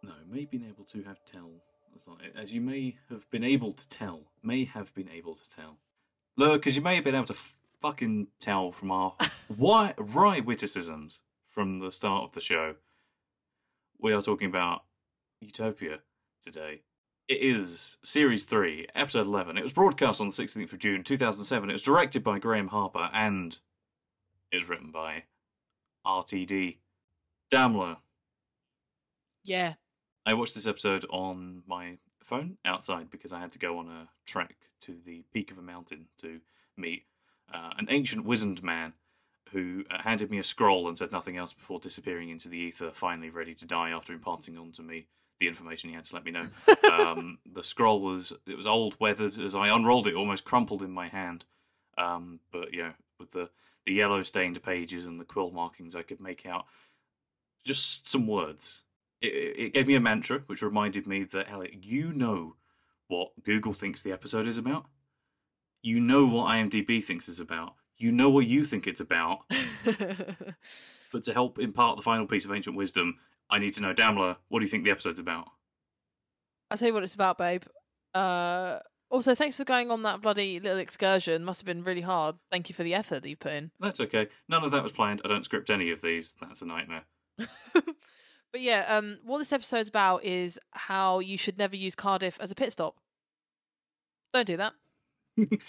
no, 0.03 0.11
may 0.29 0.45
been 0.45 0.65
able 0.69 0.83
to 0.85 1.01
have 1.01 1.17
tell. 1.25 1.49
That's 1.91 2.07
not 2.07 2.21
it. 2.23 2.33
As 2.39 2.53
you 2.53 2.61
may 2.61 2.95
have 3.09 3.29
been 3.31 3.43
able 3.43 3.73
to 3.73 3.89
tell, 3.89 4.21
may 4.43 4.65
have 4.65 4.93
been 4.93 5.09
able 5.09 5.33
to 5.33 5.49
tell. 5.49 5.77
Look, 6.37 6.61
because 6.61 6.75
you 6.75 6.83
may 6.83 6.93
have 6.95 7.03
been 7.03 7.15
able 7.15 7.25
to 7.25 7.35
fucking 7.81 8.27
tell 8.39 8.71
from 8.71 8.91
our 8.91 9.15
why 9.47 9.95
wry 9.97 10.41
witticisms 10.41 11.21
from 11.49 11.79
the 11.79 11.91
start 11.91 12.23
of 12.23 12.33
the 12.33 12.41
show. 12.41 12.75
We 13.99 14.13
are 14.13 14.21
talking 14.21 14.47
about 14.47 14.83
Utopia 15.39 15.99
today. 16.43 16.81
It 17.27 17.41
is 17.41 17.97
series 18.03 18.45
three, 18.45 18.87
episode 18.93 19.25
eleven. 19.25 19.57
It 19.57 19.63
was 19.63 19.73
broadcast 19.73 20.21
on 20.21 20.27
the 20.27 20.33
sixteenth 20.33 20.71
of 20.71 20.77
June, 20.77 21.03
two 21.03 21.17
thousand 21.17 21.45
seven. 21.45 21.71
It 21.71 21.73
was 21.73 21.81
directed 21.81 22.23
by 22.23 22.37
Graeme 22.37 22.67
Harper 22.67 23.09
and 23.11 23.57
it 24.51 24.57
was 24.57 24.69
written 24.69 24.91
by 24.91 25.23
RTD. 26.05 26.77
Damla. 27.51 27.97
Yeah. 29.43 29.73
I 30.25 30.33
watched 30.33 30.55
this 30.55 30.67
episode 30.67 31.05
on 31.09 31.63
my 31.67 31.97
phone 32.23 32.57
outside 32.65 33.09
because 33.09 33.33
I 33.33 33.39
had 33.39 33.51
to 33.53 33.59
go 33.59 33.79
on 33.79 33.89
a 33.89 34.07
trek 34.25 34.55
to 34.81 34.95
the 35.05 35.23
peak 35.33 35.51
of 35.51 35.57
a 35.57 35.61
mountain 35.61 36.05
to 36.19 36.39
meet 36.77 37.03
uh, 37.53 37.71
an 37.77 37.87
ancient 37.89 38.25
wizened 38.25 38.63
man 38.63 38.93
who 39.51 39.83
uh, 39.91 40.01
handed 40.01 40.31
me 40.31 40.39
a 40.39 40.43
scroll 40.43 40.87
and 40.87 40.97
said 40.97 41.11
nothing 41.11 41.37
else 41.37 41.51
before 41.51 41.79
disappearing 41.79 42.29
into 42.29 42.47
the 42.47 42.57
ether, 42.57 42.91
finally 42.93 43.29
ready 43.29 43.53
to 43.53 43.65
die 43.65 43.89
after 43.89 44.13
imparting 44.13 44.57
on 44.57 44.71
to 44.71 44.81
me 44.81 45.05
the 45.39 45.47
information 45.47 45.89
he 45.89 45.95
had 45.95 46.05
to 46.05 46.15
let 46.15 46.23
me 46.23 46.31
know. 46.31 46.43
um, 46.91 47.37
the 47.51 47.63
scroll 47.63 47.99
was 47.99 48.31
it 48.47 48.55
was 48.55 48.67
old, 48.67 48.95
weathered. 48.99 49.37
As 49.39 49.55
I 49.55 49.75
unrolled 49.75 50.07
it, 50.07 50.15
almost 50.15 50.45
crumpled 50.45 50.83
in 50.83 50.91
my 50.91 51.09
hand. 51.09 51.43
Um, 51.97 52.39
but 52.51 52.73
yeah, 52.73 52.93
with 53.19 53.31
the 53.31 53.49
the 53.85 53.93
yellow 53.93 54.23
stained 54.23 54.61
pages 54.63 55.05
and 55.05 55.19
the 55.19 55.25
quill 55.25 55.51
markings, 55.51 55.95
I 55.95 56.03
could 56.03 56.21
make 56.21 56.45
out 56.45 56.65
just 57.65 58.09
some 58.09 58.27
words. 58.27 58.81
It, 59.21 59.27
it 59.57 59.73
gave 59.73 59.87
me 59.87 59.95
a 59.95 59.99
mantra, 59.99 60.39
which 60.47 60.61
reminded 60.61 61.07
me 61.07 61.23
that 61.25 61.51
Elliott, 61.51 61.83
you 61.83 62.13
know 62.13 62.55
what 63.07 63.29
Google 63.43 63.73
thinks 63.73 64.01
the 64.01 64.11
episode 64.11 64.47
is 64.47 64.57
about. 64.57 64.85
You 65.81 65.99
know 65.99 66.25
what 66.25 66.49
IMDb 66.49 67.03
thinks 67.03 67.27
it's 67.27 67.39
about. 67.39 67.75
You 67.97 68.11
know 68.11 68.29
what 68.29 68.47
you 68.47 68.63
think 68.63 68.87
it's 68.87 69.01
about. 69.01 69.39
but 71.11 71.23
to 71.23 71.33
help 71.33 71.59
impart 71.59 71.97
the 71.97 72.03
final 72.03 72.25
piece 72.25 72.45
of 72.45 72.51
ancient 72.51 72.75
wisdom, 72.75 73.17
I 73.49 73.59
need 73.59 73.73
to 73.73 73.81
know, 73.81 73.93
Damla, 73.93 74.37
what 74.49 74.59
do 74.59 74.65
you 74.65 74.69
think 74.69 74.85
the 74.85 74.91
episode's 74.91 75.19
about? 75.19 75.47
I'll 76.69 76.77
tell 76.77 76.87
you 76.87 76.93
what 76.93 77.03
it's 77.03 77.15
about, 77.15 77.37
babe. 77.37 77.63
Uh, 78.13 78.79
also, 79.09 79.35
thanks 79.35 79.57
for 79.57 79.65
going 79.65 79.91
on 79.91 80.03
that 80.03 80.21
bloody 80.21 80.59
little 80.59 80.77
excursion. 80.77 81.43
Must 81.43 81.61
have 81.61 81.65
been 81.65 81.83
really 81.83 82.01
hard. 82.01 82.37
Thank 82.49 82.69
you 82.69 82.75
for 82.75 82.83
the 82.83 82.93
effort 82.93 83.23
that 83.23 83.29
you 83.29 83.35
put 83.35 83.51
in. 83.51 83.71
That's 83.79 83.99
okay. 83.99 84.29
None 84.47 84.63
of 84.63 84.71
that 84.71 84.83
was 84.83 84.93
planned. 84.93 85.21
I 85.25 85.27
don't 85.27 85.43
script 85.43 85.69
any 85.69 85.91
of 85.91 86.01
these. 86.01 86.35
That's 86.41 86.61
a 86.61 86.65
nightmare. 86.65 87.03
but 87.73 88.61
yeah, 88.61 88.85
um, 88.87 89.19
what 89.23 89.39
this 89.39 89.53
episode's 89.53 89.89
about 89.89 90.23
is 90.23 90.59
how 90.71 91.19
you 91.19 91.37
should 91.37 91.57
never 91.57 91.75
use 91.75 91.95
Cardiff 91.95 92.37
as 92.39 92.51
a 92.51 92.55
pit 92.55 92.71
stop. 92.73 92.95
Don't 94.33 94.47
do 94.47 94.57
that. 94.57 94.73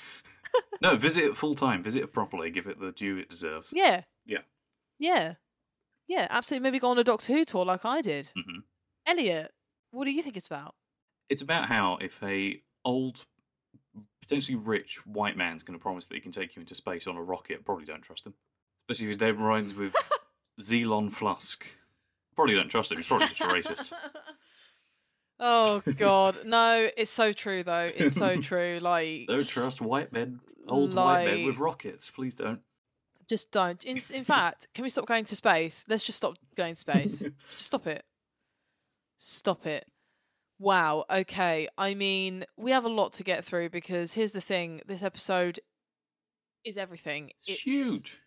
no, 0.80 0.96
visit 0.96 1.24
it 1.24 1.36
full 1.36 1.54
time. 1.54 1.82
Visit 1.82 2.02
it 2.02 2.12
properly. 2.12 2.50
Give 2.50 2.66
it 2.66 2.80
the 2.80 2.92
due 2.92 3.18
it 3.18 3.28
deserves. 3.28 3.72
Yeah. 3.72 4.02
Yeah. 4.26 4.42
Yeah. 4.98 5.34
Yeah, 6.08 6.26
absolutely. 6.30 6.64
Maybe 6.64 6.78
go 6.78 6.90
on 6.90 6.98
a 6.98 7.04
Doctor 7.04 7.32
Who 7.32 7.44
tour 7.44 7.64
like 7.64 7.84
I 7.84 8.00
did. 8.00 8.30
hmm 8.34 8.60
Elliott, 9.06 9.52
what 9.90 10.04
do 10.04 10.12
you 10.12 10.22
think 10.22 10.36
it's 10.36 10.46
about? 10.46 10.74
It's 11.28 11.42
about 11.42 11.66
how 11.68 11.98
if 12.00 12.22
a 12.22 12.60
old, 12.84 13.24
potentially 14.20 14.56
rich 14.56 15.04
white 15.06 15.36
man's 15.36 15.64
going 15.64 15.76
to 15.76 15.82
promise 15.82 16.06
that 16.06 16.14
he 16.14 16.20
can 16.20 16.30
take 16.30 16.54
you 16.54 16.60
into 16.60 16.74
space 16.74 17.06
on 17.08 17.16
a 17.16 17.22
rocket, 17.22 17.64
probably 17.64 17.84
don't 17.84 18.02
trust 18.02 18.26
him. 18.26 18.34
Especially 18.88 19.10
if 19.10 19.20
his 19.20 19.20
name 19.20 19.42
rhymes 19.42 19.74
with 19.74 19.94
Zelon 20.60 21.12
Flusk. 21.12 21.66
Probably 22.34 22.54
don't 22.54 22.68
trust 22.68 22.92
him. 22.92 22.98
He's 22.98 23.06
probably 23.06 23.28
just 23.28 23.40
a 23.40 23.44
racist. 23.44 23.92
Oh 25.44 25.82
God, 25.96 26.44
no! 26.44 26.88
It's 26.96 27.10
so 27.10 27.32
true 27.32 27.64
though. 27.64 27.88
It's 27.92 28.14
so 28.14 28.36
true. 28.40 28.78
Like, 28.80 29.26
Don't 29.26 29.44
trust 29.44 29.80
white 29.80 30.12
men, 30.12 30.38
old 30.68 30.94
white 30.94 31.24
men 31.26 31.46
with 31.46 31.56
rockets. 31.58 32.10
Please 32.12 32.36
don't. 32.36 32.60
just 33.28 33.50
don't. 33.50 33.82
In, 33.82 33.98
in 34.14 34.22
fact, 34.22 34.68
can 34.72 34.84
we 34.84 34.88
stop 34.88 35.06
going 35.06 35.24
to 35.24 35.34
space? 35.34 35.84
Let's 35.88 36.04
just 36.04 36.18
stop 36.18 36.36
going 36.54 36.74
to 36.74 36.80
space. 36.80 37.18
just 37.40 37.58
stop 37.66 37.88
it. 37.88 38.04
Stop 39.18 39.66
it. 39.66 39.84
Wow. 40.60 41.06
Okay. 41.10 41.66
I 41.76 41.94
mean, 41.94 42.44
we 42.56 42.70
have 42.70 42.84
a 42.84 42.88
lot 42.88 43.12
to 43.14 43.24
get 43.24 43.44
through 43.44 43.70
because 43.70 44.12
here's 44.12 44.32
the 44.32 44.40
thing: 44.40 44.80
this 44.86 45.02
episode 45.02 45.58
is 46.64 46.76
everything. 46.78 47.32
It's 47.48 47.62
huge. 47.62 48.20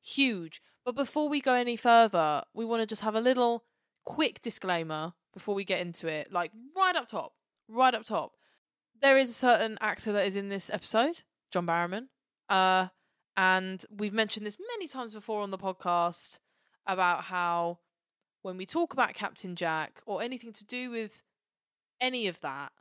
huge. 0.00 0.62
But 0.88 0.96
before 0.96 1.28
we 1.28 1.42
go 1.42 1.52
any 1.52 1.76
further, 1.76 2.44
we 2.54 2.64
want 2.64 2.80
to 2.80 2.86
just 2.86 3.02
have 3.02 3.14
a 3.14 3.20
little 3.20 3.62
quick 4.06 4.40
disclaimer 4.40 5.12
before 5.34 5.54
we 5.54 5.62
get 5.62 5.80
into 5.80 6.06
it. 6.06 6.32
Like 6.32 6.50
right 6.74 6.96
up 6.96 7.08
top, 7.08 7.34
right 7.68 7.94
up 7.94 8.04
top. 8.04 8.32
There 9.02 9.18
is 9.18 9.28
a 9.28 9.34
certain 9.34 9.76
actor 9.82 10.12
that 10.12 10.26
is 10.26 10.34
in 10.34 10.48
this 10.48 10.70
episode, 10.70 11.24
John 11.50 11.66
Barrowman. 11.66 12.06
Uh 12.48 12.88
and 13.36 13.84
we've 13.94 14.14
mentioned 14.14 14.46
this 14.46 14.56
many 14.78 14.88
times 14.88 15.12
before 15.12 15.42
on 15.42 15.50
the 15.50 15.58
podcast 15.58 16.38
about 16.86 17.24
how 17.24 17.80
when 18.40 18.56
we 18.56 18.64
talk 18.64 18.94
about 18.94 19.12
Captain 19.12 19.56
Jack 19.56 20.00
or 20.06 20.22
anything 20.22 20.54
to 20.54 20.64
do 20.64 20.90
with 20.90 21.20
any 22.00 22.28
of 22.28 22.40
that, 22.40 22.72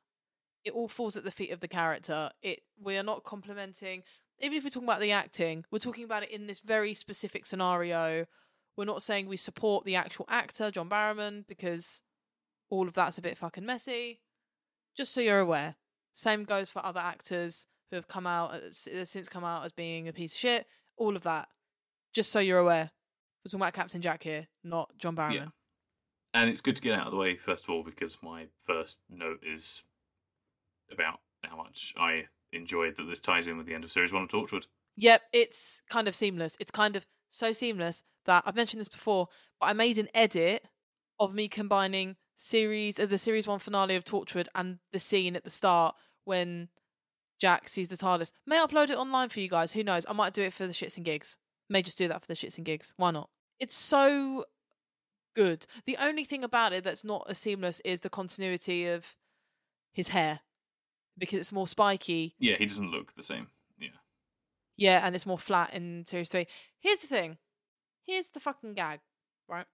it 0.63 0.72
all 0.72 0.88
falls 0.88 1.17
at 1.17 1.26
the 1.26 1.30
feet 1.30 1.52
of 1.52 1.60
the 1.60 1.67
character. 1.67 2.30
It 2.41 2.62
we 2.82 2.96
are 2.96 3.04
not 3.04 3.26
complimenting 3.26 4.04
even 4.39 4.58
if 4.58 4.63
we're 4.63 4.69
talking 4.69 4.88
about 4.88 5.02
the 5.02 5.12
acting, 5.12 5.65
we're 5.71 5.80
talking 5.80 6.04
about 6.04 6.23
it 6.23 6.32
in 6.32 6.47
this 6.47 6.60
very 6.60 6.93
specific 6.93 7.45
scenario. 7.45 8.26
We're 8.76 8.86
not 8.86 9.02
saying 9.02 9.28
we 9.28 9.38
support 9.38 9.86
the 9.86 9.95
actual 9.95 10.26
actor, 10.30 10.69
John 10.69 10.89
Barrowman, 10.89 11.45
because 11.47 12.02
all 12.69 12.88
of 12.88 12.93
that's 12.93 13.17
a 13.17 13.21
bit 13.21 13.38
fucking 13.38 13.65
messy. 13.65 14.21
Just 14.95 15.13
so 15.13 15.21
you're 15.21 15.39
aware. 15.39 15.76
Same 16.13 16.43
goes 16.43 16.69
for 16.69 16.86
other 16.86 17.00
actors 17.00 17.67
who 17.89 17.95
have 17.95 18.08
come 18.08 18.28
out 18.28 18.54
uh, 18.54 18.71
since 18.71 19.30
come 19.30 19.43
out 19.43 19.65
as 19.65 19.71
being 19.71 20.08
a 20.08 20.13
piece 20.13 20.34
of 20.34 20.39
shit. 20.39 20.67
All 20.97 21.15
of 21.15 21.23
that. 21.23 21.47
Just 22.13 22.32
so 22.32 22.39
you're 22.39 22.60
aware. 22.60 22.91
We're 23.43 23.50
talking 23.50 23.62
about 23.62 23.73
Captain 23.73 24.02
Jack 24.02 24.23
here, 24.23 24.47
not 24.63 24.91
John 24.97 25.15
Barrowman. 25.15 25.34
Yeah. 25.34 25.45
And 26.34 26.50
it's 26.50 26.62
good 26.62 26.76
to 26.76 26.82
get 26.82 26.93
out 26.93 27.08
of 27.08 27.12
the 27.12 27.17
way, 27.17 27.36
first 27.38 27.63
of 27.63 27.69
all, 27.69 27.84
because 27.84 28.17
my 28.21 28.47
first 28.65 29.00
note 29.10 29.39
is 29.43 29.82
about 30.91 31.19
how 31.43 31.58
much 31.58 31.93
I 31.97 32.26
enjoyed 32.54 32.96
that 32.98 33.04
this 33.04 33.20
ties 33.20 33.48
in 33.48 33.58
with 33.58 33.66
the 33.66 33.74
end 33.74 33.84
of 33.84 33.92
series 33.92 34.12
one 34.12 34.24
of 34.24 34.30
Torchwood. 34.30 34.66
Yep, 34.96 35.22
it's 35.34 35.82
kind 35.90 36.08
of 36.08 36.16
seamless. 36.16 36.58
It's 36.60 36.72
kind 36.72 36.96
of 36.96 37.06
so 37.30 37.52
seamless 37.52 38.04
that 38.26 38.44
I've 38.46 38.56
mentioned 38.56 38.80
this 38.80 38.90
before, 38.90 39.28
but 39.60 39.68
I 39.68 39.74
made 39.74 39.98
an 39.98 40.10
edit 40.14 40.66
of 41.20 41.34
me 41.34 41.48
combining 41.48 42.16
series 42.40 43.00
uh, 43.00 43.06
the 43.06 43.18
series 43.18 43.48
one 43.48 43.60
finale 43.60 43.96
of 43.96 44.04
Torchwood 44.04 44.48
and 44.54 44.78
the 44.94 45.00
scene 45.00 45.36
at 45.36 45.44
the 45.44 45.50
start 45.50 45.96
when 46.24 46.70
Jack 47.40 47.70
sees 47.70 47.90
the 47.90 47.98
TARDIS. 47.98 48.32
May 48.46 48.60
I 48.60 48.66
upload 48.66 48.90
it 48.90 48.98
online 48.98 49.30
for 49.30 49.40
you 49.40 49.50
guys? 49.50 49.72
Who 49.72 49.84
knows? 49.84 50.06
I 50.08 50.14
might 50.14 50.34
do 50.34 50.44
it 50.44 50.54
for 50.54 50.68
the 50.68 50.74
shits 50.74 50.98
and 50.98 51.06
gigs. 51.06 51.38
May 51.70 51.82
just 51.82 51.98
do 51.98 52.08
that 52.08 52.22
for 52.22 52.28
the 52.28 52.34
shits 52.34 52.58
and 52.58 52.66
gigs. 52.66 52.94
Why 52.98 53.12
not? 53.12 53.30
It's 53.60 53.76
so 53.76 54.46
good. 55.36 55.66
The 55.86 55.98
only 55.98 56.24
thing 56.24 56.44
about 56.44 56.74
it 56.74 56.84
that's 56.84 57.04
not 57.04 57.26
as 57.30 57.38
seamless 57.38 57.80
is 57.82 58.00
the 58.00 58.10
continuity 58.10 58.86
of 58.86 59.16
his 59.94 60.10
hair 60.10 60.42
because 61.17 61.39
it's 61.39 61.51
more 61.51 61.67
spiky 61.67 62.36
Yeah, 62.39 62.56
he 62.58 62.65
doesn't 62.65 62.91
look 62.91 63.13
the 63.15 63.23
same. 63.23 63.47
Yeah. 63.80 63.89
yeah, 64.77 65.06
and 65.06 65.15
it's 65.15 65.25
more 65.25 65.38
flat 65.39 65.73
in 65.73 66.06
series 66.08 66.30
three. 66.30 66.47
Here's 66.80 66.99
the 66.99 67.08
thing. 67.08 67.38
Here's 68.06 68.30
the 68.30 68.39
fucking 68.39 68.73
gag, 68.75 68.99
right? 69.49 69.65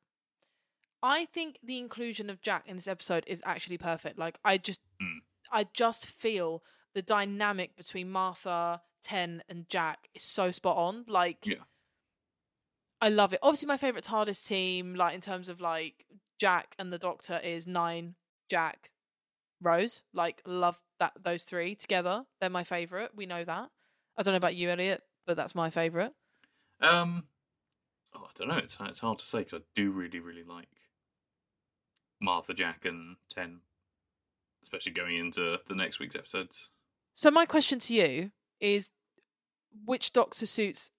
I 1.01 1.25
think 1.25 1.60
the 1.62 1.77
inclusion 1.77 2.29
of 2.29 2.41
Jack 2.41 2.63
in 2.65 2.77
this 2.77 2.88
episode 2.88 3.23
is 3.27 3.41
actually 3.45 3.77
perfect. 3.77 4.17
Like 4.17 4.38
I 4.45 4.58
just 4.58 4.79
Mm. 5.01 5.19
I 5.51 5.65
just 5.73 6.06
feel 6.08 6.63
the 6.93 7.01
dynamic 7.01 7.75
between 7.75 8.10
Martha, 8.10 8.82
Ten, 9.01 9.43
and 9.49 9.67
Jack 9.67 10.08
is 10.13 10.23
so 10.23 10.49
spot 10.51 10.77
on. 10.77 11.03
Like 11.08 11.45
Yeah. 11.45 11.63
I 13.01 13.10
love 13.10 13.34
it. 13.34 13.39
Obviously 13.43 13.67
my 13.67 13.75
favourite 13.77 14.06
TARDIS 14.06 14.47
team, 14.47 14.95
like 14.95 15.13
in 15.13 15.19
terms 15.21 15.49
of 15.49 15.60
like 15.60 16.06
Jack 16.39 16.73
and 16.79 16.93
the 16.93 16.97
Doctor 16.97 17.38
is 17.43 17.67
nine, 17.67 18.15
Jack, 18.49 18.91
Rose. 19.63 20.04
Like 20.13 20.41
love 20.45 20.82
that 20.99 21.13
those 21.21 21.43
three 21.43 21.76
together. 21.76 22.23
They're 22.39 22.49
my 22.49 22.63
favorite. 22.63 23.12
We 23.15 23.26
know 23.26 23.43
that. 23.43 23.69
I 24.17 24.23
don't 24.23 24.34
know 24.34 24.38
about 24.38 24.56
you, 24.56 24.69
Elliott, 24.69 25.02
but 25.26 25.36
that's 25.36 25.56
my 25.56 25.69
favorite. 25.69 26.13
Um, 26.82 27.23
oh, 28.15 28.23
I 28.23 28.30
don't 28.36 28.49
know. 28.49 28.58
It's 28.58 28.78
it's 28.82 28.99
hard 28.99 29.19
to 29.19 29.26
say 29.26 29.39
because 29.39 29.60
I 29.60 29.63
do 29.76 29.91
really 29.91 30.19
really 30.19 30.43
like 30.43 30.67
Martha, 32.21 32.54
Jack, 32.54 32.86
and 32.86 33.17
Ten, 33.30 33.60
especially 34.63 34.93
going 34.93 35.17
into 35.17 35.58
the 35.67 35.76
next 35.76 35.99
week's 35.99 36.15
episodes. 36.15 36.69
So 37.13 37.30
my 37.30 37.45
question 37.45 37.80
to 37.80 37.93
you 37.93 38.32
is, 38.60 38.91
which 39.86 40.13
Doctor 40.13 40.45
suits 40.45 40.89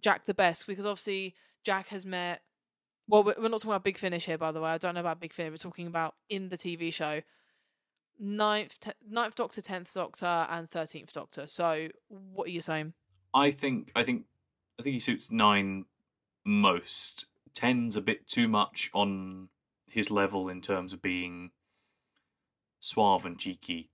Jack 0.00 0.26
the 0.26 0.34
best? 0.34 0.66
Because 0.66 0.84
obviously 0.84 1.34
Jack 1.64 1.88
has 1.88 2.04
met. 2.06 2.42
Well, 3.08 3.24
we're 3.24 3.34
we're 3.36 3.48
not 3.48 3.60
talking 3.60 3.72
about 3.72 3.84
Big 3.84 3.98
Finish 3.98 4.26
here, 4.26 4.38
by 4.38 4.52
the 4.52 4.60
way. 4.60 4.70
I 4.70 4.78
don't 4.78 4.94
know 4.94 5.00
about 5.00 5.20
Big 5.20 5.32
Finish. 5.32 5.50
We're 5.52 5.70
talking 5.70 5.86
about 5.86 6.14
in 6.28 6.48
the 6.48 6.56
TV 6.56 6.92
show. 6.92 7.20
Ninth, 8.18 8.78
te- 8.80 8.92
ninth 9.08 9.34
Doctor, 9.34 9.60
tenth 9.60 9.92
Doctor, 9.94 10.46
and 10.48 10.70
thirteenth 10.70 11.12
Doctor. 11.12 11.46
So, 11.46 11.88
what 12.08 12.46
are 12.48 12.52
you 12.52 12.60
saying? 12.60 12.92
I 13.34 13.50
think 13.50 13.90
I 13.96 14.02
think 14.04 14.24
I 14.78 14.82
think 14.82 14.94
he 14.94 15.00
suits 15.00 15.30
nine 15.30 15.86
most. 16.44 17.26
Ten's 17.54 17.96
a 17.96 18.00
bit 18.00 18.26
too 18.28 18.48
much 18.48 18.90
on 18.94 19.48
his 19.86 20.10
level 20.10 20.48
in 20.48 20.60
terms 20.62 20.92
of 20.92 21.02
being 21.02 21.50
suave 22.80 23.24
and 23.26 23.38
cheeky. 23.38 23.90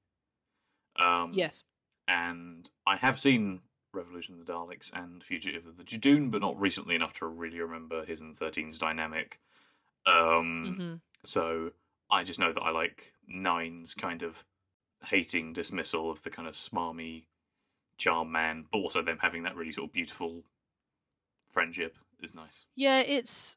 Um, 0.96 1.32
Yes. 1.32 1.64
and 2.06 2.68
I 2.86 2.96
have 2.96 3.18
seen 3.20 3.60
Revolution 3.92 4.38
of 4.38 4.46
the 4.46 4.52
Daleks 4.52 4.92
and 4.92 5.22
Fugitive 5.24 5.66
of 5.66 5.76
the 5.76 5.84
Judoon, 5.84 6.30
but 6.30 6.40
not 6.40 6.60
recently 6.60 6.94
enough 6.94 7.14
to 7.14 7.26
really 7.26 7.60
remember 7.60 8.04
his 8.04 8.20
and 8.20 8.36
13's 8.38 8.78
dynamic. 8.78 9.40
Um, 10.06 10.76
hmm 10.78 10.94
So 11.24 11.72
I 12.10 12.24
just 12.24 12.40
know 12.40 12.52
that 12.52 12.62
I 12.62 12.70
like 12.70 13.12
Nine's 13.26 13.94
kind 13.94 14.22
of 14.22 14.44
hating 15.04 15.52
dismissal 15.52 16.10
of 16.10 16.22
the 16.22 16.30
kind 16.30 16.48
of 16.48 16.54
smarmy 16.54 17.24
charm 17.98 18.32
man, 18.32 18.64
but 18.72 18.78
also 18.78 19.02
them 19.02 19.18
having 19.20 19.42
that 19.42 19.56
really 19.56 19.72
sort 19.72 19.88
of 19.88 19.92
beautiful 19.92 20.42
friendship 21.50 21.96
is 22.22 22.34
nice. 22.34 22.64
Yeah, 22.74 23.00
it's 23.00 23.56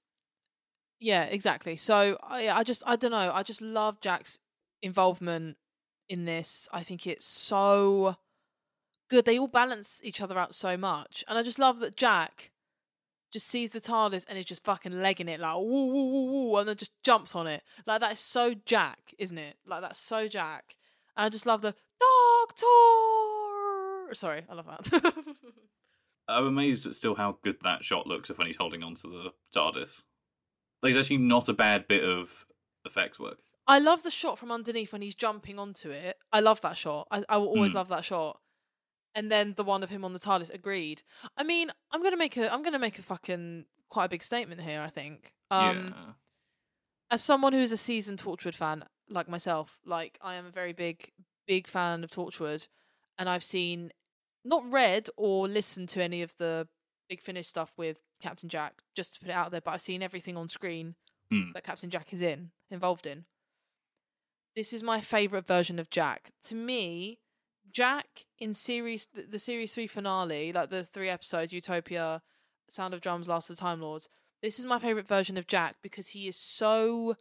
yeah, 0.99 1.23
exactly. 1.23 1.75
So 1.75 2.17
I 2.21 2.49
I 2.49 2.63
just 2.63 2.83
I 2.85 2.95
don't 2.95 3.11
know. 3.11 3.31
I 3.33 3.43
just 3.43 3.61
love 3.61 4.01
Jack's 4.01 4.39
involvement 4.81 5.57
in 6.09 6.25
this. 6.25 6.67
I 6.73 6.83
think 6.83 7.07
it's 7.07 7.27
so 7.27 8.17
good. 9.09 9.25
They 9.25 9.39
all 9.39 9.47
balance 9.47 10.01
each 10.03 10.21
other 10.21 10.37
out 10.37 10.55
so 10.55 10.77
much, 10.77 11.23
and 11.27 11.37
I 11.37 11.43
just 11.43 11.59
love 11.59 11.79
that 11.79 11.95
Jack 11.95 12.50
just 13.31 13.47
sees 13.47 13.71
the 13.71 13.81
TARDIS 13.81 14.25
and 14.27 14.37
is 14.37 14.45
just 14.45 14.63
fucking 14.63 15.01
legging 15.01 15.27
it 15.29 15.39
like 15.39 15.55
woo 15.55 15.87
woo 15.87 16.11
woo 16.11 16.25
woo, 16.49 16.57
and 16.57 16.67
then 16.67 16.75
just 16.75 16.91
jumps 17.03 17.35
on 17.35 17.47
it. 17.47 17.63
Like 17.85 18.01
that 18.01 18.13
is 18.13 18.19
so 18.19 18.53
Jack, 18.65 19.13
isn't 19.17 19.37
it? 19.37 19.55
Like 19.65 19.81
that's 19.81 19.99
so 19.99 20.27
Jack. 20.27 20.75
And 21.17 21.25
I 21.25 21.29
just 21.29 21.45
love 21.45 21.61
the 21.61 21.75
Doctor. 21.99 22.65
Sorry, 24.15 24.41
I 24.49 24.53
love 24.53 24.65
that. 24.67 25.13
I'm 26.27 26.45
amazed 26.47 26.85
at 26.87 26.95
still 26.95 27.15
how 27.15 27.37
good 27.43 27.57
that 27.63 27.83
shot 27.83 28.07
looks 28.07 28.29
of 28.29 28.37
when 28.37 28.47
he's 28.47 28.57
holding 28.57 28.83
onto 28.83 29.09
the 29.09 29.29
TARDIS. 29.55 30.03
Like, 30.81 30.91
it's 30.91 30.97
actually 30.97 31.17
not 31.17 31.49
a 31.49 31.53
bad 31.53 31.87
bit 31.87 32.03
of 32.03 32.29
effects 32.85 33.19
work. 33.19 33.37
I 33.67 33.79
love 33.79 34.03
the 34.03 34.11
shot 34.11 34.39
from 34.39 34.51
underneath 34.51 34.91
when 34.91 35.01
he's 35.01 35.15
jumping 35.15 35.59
onto 35.59 35.91
it. 35.91 36.17
I 36.31 36.39
love 36.39 36.61
that 36.61 36.77
shot. 36.77 37.07
I, 37.11 37.23
I 37.29 37.37
will 37.37 37.47
always 37.47 37.71
Mm. 37.71 37.75
love 37.75 37.87
that 37.89 38.05
shot. 38.05 38.39
And 39.13 39.29
then 39.31 39.53
the 39.57 39.63
one 39.63 39.83
of 39.83 39.89
him 39.89 40.05
on 40.05 40.13
the 40.13 40.19
TARDIS. 40.19 40.53
Agreed. 40.53 41.03
I 41.35 41.43
mean, 41.43 41.71
I'm 41.91 42.01
gonna 42.01 42.17
make 42.17 42.37
a 42.37 42.51
I'm 42.51 42.63
gonna 42.63 42.79
make 42.79 42.97
a 42.99 43.03
fucking 43.03 43.65
quite 43.89 44.05
a 44.05 44.09
big 44.09 44.23
statement 44.23 44.61
here. 44.61 44.79
I 44.81 44.89
think. 44.89 45.33
Um, 45.49 45.93
yeah. 45.97 46.13
as 47.11 47.21
someone 47.21 47.51
who's 47.51 47.73
a 47.73 47.77
seasoned 47.77 48.19
Torchwood 48.23 48.55
fan 48.55 48.85
like 49.09 49.27
myself, 49.27 49.79
like 49.85 50.17
I 50.21 50.35
am 50.35 50.45
a 50.45 50.51
very 50.51 50.71
big, 50.71 51.11
big 51.45 51.67
fan 51.67 52.03
of 52.05 52.09
Torchwood, 52.11 52.67
and 53.19 53.27
I've 53.27 53.43
seen, 53.43 53.91
not 54.45 54.63
read 54.71 55.09
or 55.17 55.47
listened 55.49 55.89
to 55.89 56.01
any 56.01 56.21
of 56.21 56.37
the 56.37 56.69
Big 57.09 57.19
Finish 57.21 57.49
stuff 57.49 57.73
with 57.75 57.99
Captain 58.21 58.47
Jack, 58.47 58.75
just 58.95 59.15
to 59.15 59.19
put 59.19 59.27
it 59.27 59.33
out 59.33 59.51
there, 59.51 59.59
but 59.59 59.71
I've 59.71 59.81
seen 59.81 60.01
everything 60.01 60.37
on 60.37 60.47
screen 60.47 60.95
Hmm. 61.29 61.51
that 61.53 61.63
Captain 61.65 61.89
Jack 61.89 62.13
is 62.13 62.21
in, 62.21 62.51
involved 62.69 63.05
in. 63.05 63.25
This 64.55 64.73
is 64.73 64.83
my 64.83 64.99
favorite 64.99 65.47
version 65.47 65.79
of 65.79 65.89
Jack. 65.89 66.31
To 66.43 66.55
me, 66.55 67.19
Jack 67.71 68.25
in 68.39 68.53
series 68.53 69.07
the, 69.13 69.23
the 69.23 69.39
series 69.39 69.73
three 69.73 69.87
finale, 69.87 70.51
like 70.53 70.69
the 70.69 70.83
three 70.83 71.09
episodes, 71.09 71.53
Utopia, 71.53 72.21
Sound 72.69 72.93
of 72.93 73.01
Drums, 73.01 73.27
Last 73.27 73.49
of 73.49 73.55
the 73.55 73.61
Time 73.61 73.81
Lords. 73.81 74.09
This 74.41 74.59
is 74.59 74.65
my 74.65 74.79
favorite 74.79 75.07
version 75.07 75.37
of 75.37 75.47
Jack 75.47 75.75
because 75.81 76.09
he 76.09 76.27
is 76.27 76.37
so. 76.37 77.15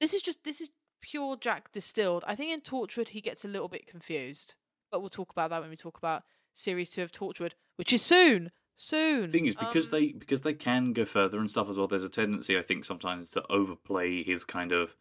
This 0.00 0.14
is 0.14 0.22
just 0.22 0.44
this 0.44 0.60
is 0.60 0.70
pure 1.00 1.36
Jack 1.36 1.72
distilled. 1.72 2.24
I 2.26 2.34
think 2.34 2.52
in 2.52 2.60
Torchwood 2.60 3.08
he 3.08 3.20
gets 3.20 3.44
a 3.44 3.48
little 3.48 3.68
bit 3.68 3.86
confused, 3.86 4.54
but 4.90 5.00
we'll 5.00 5.10
talk 5.10 5.30
about 5.30 5.50
that 5.50 5.60
when 5.60 5.70
we 5.70 5.76
talk 5.76 5.98
about 5.98 6.22
series 6.52 6.90
two 6.90 7.02
of 7.02 7.12
Torchwood, 7.12 7.52
which 7.76 7.92
is 7.92 8.02
soon. 8.02 8.50
Soon. 8.76 9.26
The 9.26 9.28
thing 9.28 9.46
is, 9.46 9.54
because 9.54 9.92
Um, 9.92 10.00
they 10.00 10.12
because 10.12 10.40
they 10.40 10.52
can 10.54 10.92
go 10.92 11.04
further 11.04 11.38
and 11.38 11.48
stuff 11.48 11.68
as 11.68 11.78
well. 11.78 11.86
There's 11.86 12.02
a 12.02 12.08
tendency, 12.08 12.58
I 12.58 12.62
think, 12.62 12.84
sometimes 12.84 13.30
to 13.30 13.44
overplay 13.48 14.24
his 14.24 14.44
kind 14.44 14.72
of 14.72 14.96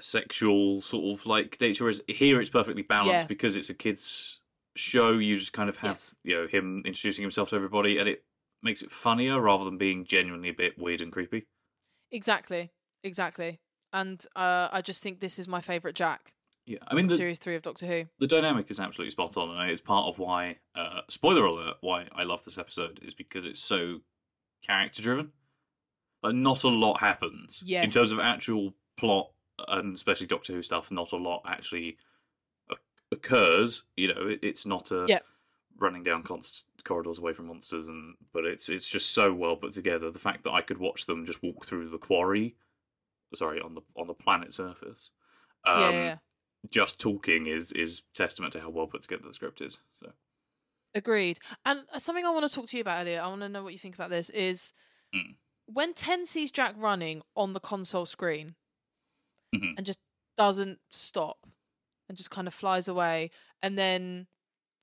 sexual 0.00 0.80
sort 0.80 1.18
of 1.18 1.26
like 1.26 1.60
nature. 1.60 1.84
Whereas 1.84 2.02
here, 2.08 2.40
it's 2.40 2.50
perfectly 2.50 2.82
balanced 2.82 3.24
Yeah. 3.24 3.26
because 3.26 3.56
it's 3.56 3.70
a 3.70 3.74
kids' 3.74 4.40
show. 4.76 5.12
You 5.12 5.36
just 5.36 5.52
kind 5.52 5.68
of 5.68 5.76
have 5.78 5.92
Yes. 5.92 6.14
you 6.24 6.34
know 6.34 6.46
him 6.46 6.82
introducing 6.84 7.22
himself 7.22 7.50
to 7.50 7.56
everybody, 7.56 7.98
and 7.98 8.08
it 8.08 8.24
makes 8.62 8.82
it 8.82 8.90
funnier 8.90 9.40
rather 9.40 9.64
than 9.64 9.78
being 9.78 10.04
genuinely 10.04 10.48
a 10.48 10.54
bit 10.54 10.78
weird 10.78 11.00
and 11.00 11.12
creepy. 11.12 11.46
Exactly, 12.10 12.70
exactly. 13.02 13.60
And 13.92 14.24
uh, 14.36 14.68
I 14.72 14.82
just 14.82 15.02
think 15.02 15.20
this 15.20 15.38
is 15.38 15.48
my 15.48 15.60
favorite 15.60 15.94
Jack. 15.94 16.32
Yeah, 16.66 16.78
I 16.88 16.94
mean 16.94 17.06
the 17.06 17.16
series 17.16 17.38
three 17.38 17.54
of 17.54 17.62
Doctor 17.62 17.86
Who. 17.86 18.06
the 18.18 18.26
dynamic 18.26 18.68
is 18.70 18.80
absolutely 18.80 19.10
spot 19.12 19.36
on, 19.36 19.50
and 19.56 19.70
it's 19.70 19.80
part 19.80 20.08
of 20.08 20.18
why. 20.18 20.56
Uh, 20.74 21.02
spoiler 21.08 21.44
alert: 21.44 21.76
why 21.80 22.08
I 22.12 22.24
love 22.24 22.44
this 22.44 22.58
episode 22.58 22.98
is 23.04 23.14
because 23.14 23.46
it's 23.46 23.60
so 23.60 24.00
character 24.64 25.00
driven. 25.02 25.32
Like, 26.24 26.34
not 26.34 26.64
a 26.64 26.68
lot 26.68 26.98
happens 27.00 27.62
in 27.64 27.90
terms 27.90 28.10
of 28.10 28.18
actual 28.18 28.74
plot, 28.96 29.30
and 29.68 29.94
especially 29.94 30.26
Doctor 30.26 30.52
Who 30.52 30.62
stuff. 30.62 30.90
Not 30.90 31.12
a 31.12 31.16
lot 31.16 31.42
actually 31.46 31.98
occurs. 33.12 33.84
You 33.96 34.08
know, 34.14 34.26
it, 34.28 34.40
it's 34.42 34.66
not 34.66 34.90
a 34.90 35.06
Yep. 35.08 35.24
running 35.78 36.04
down 36.04 36.22
const- 36.22 36.64
corridors 36.84 37.18
away 37.18 37.32
from 37.32 37.46
monsters, 37.46 37.88
and 37.88 38.14
but 38.32 38.44
it's 38.44 38.68
it's 38.68 38.88
just 38.88 39.10
so 39.10 39.32
well 39.32 39.56
put 39.56 39.72
together. 39.72 40.10
The 40.10 40.18
fact 40.18 40.44
that 40.44 40.52
I 40.52 40.62
could 40.62 40.78
watch 40.78 41.06
them 41.06 41.26
just 41.26 41.42
walk 41.42 41.66
through 41.66 41.90
the 41.90 41.98
quarry, 41.98 42.56
sorry, 43.34 43.60
on 43.60 43.74
the 43.74 43.82
on 43.96 44.06
the 44.06 44.14
planet 44.14 44.54
surface. 44.54 45.10
Um, 45.64 45.80
yeah, 45.80 45.90
yeah, 45.90 46.16
just 46.70 47.00
talking 47.00 47.46
is 47.46 47.72
is 47.72 48.02
testament 48.14 48.52
to 48.54 48.60
how 48.60 48.70
well 48.70 48.86
put 48.86 49.02
together 49.02 49.24
the 49.26 49.32
script 49.32 49.60
is. 49.60 49.80
So 50.00 50.12
Agreed. 50.94 51.38
And 51.66 51.84
uh, 51.92 51.98
something 51.98 52.24
I 52.24 52.30
want 52.30 52.48
to 52.48 52.54
talk 52.54 52.68
to 52.68 52.76
you 52.76 52.80
about 52.80 53.02
earlier, 53.02 53.20
I 53.20 53.28
want 53.28 53.42
to 53.42 53.50
know 53.50 53.62
what 53.62 53.74
you 53.74 53.78
think 53.78 53.94
about 53.94 54.10
this, 54.10 54.30
is 54.30 54.72
Mm. 55.14 55.36
when 55.66 55.94
Ten 55.94 56.26
sees 56.26 56.50
Jack 56.50 56.74
running 56.76 57.22
on 57.36 57.52
the 57.52 57.60
console 57.60 58.06
screen 58.06 58.54
Mhm. 59.54 59.74
and 59.76 59.86
just 59.86 59.98
doesn't 60.36 60.80
stop 60.90 61.46
and 62.08 62.16
just 62.16 62.30
kind 62.30 62.46
of 62.46 62.54
flies 62.54 62.88
away, 62.88 63.30
and 63.62 63.78
then 63.78 64.26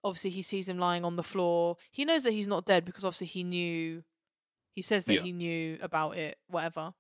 obviously 0.04 0.30
he 0.32 0.42
sees 0.42 0.68
him 0.68 0.78
lying 0.78 1.06
on 1.06 1.16
the 1.16 1.24
floor. 1.24 1.78
He 1.92 2.06
knows 2.06 2.24
that 2.24 2.32
he's 2.34 2.48
not 2.48 2.66
dead 2.66 2.84
because 2.86 3.06
obviously 3.06 3.28
he 3.28 3.44
knew. 3.44 4.04
He 4.76 4.82
says 4.82 5.06
that 5.06 5.14
Yeah. 5.16 5.22
he 5.22 5.32
knew 5.32 5.78
about 5.82 6.18
it, 6.18 6.40
whatever. 6.48 6.94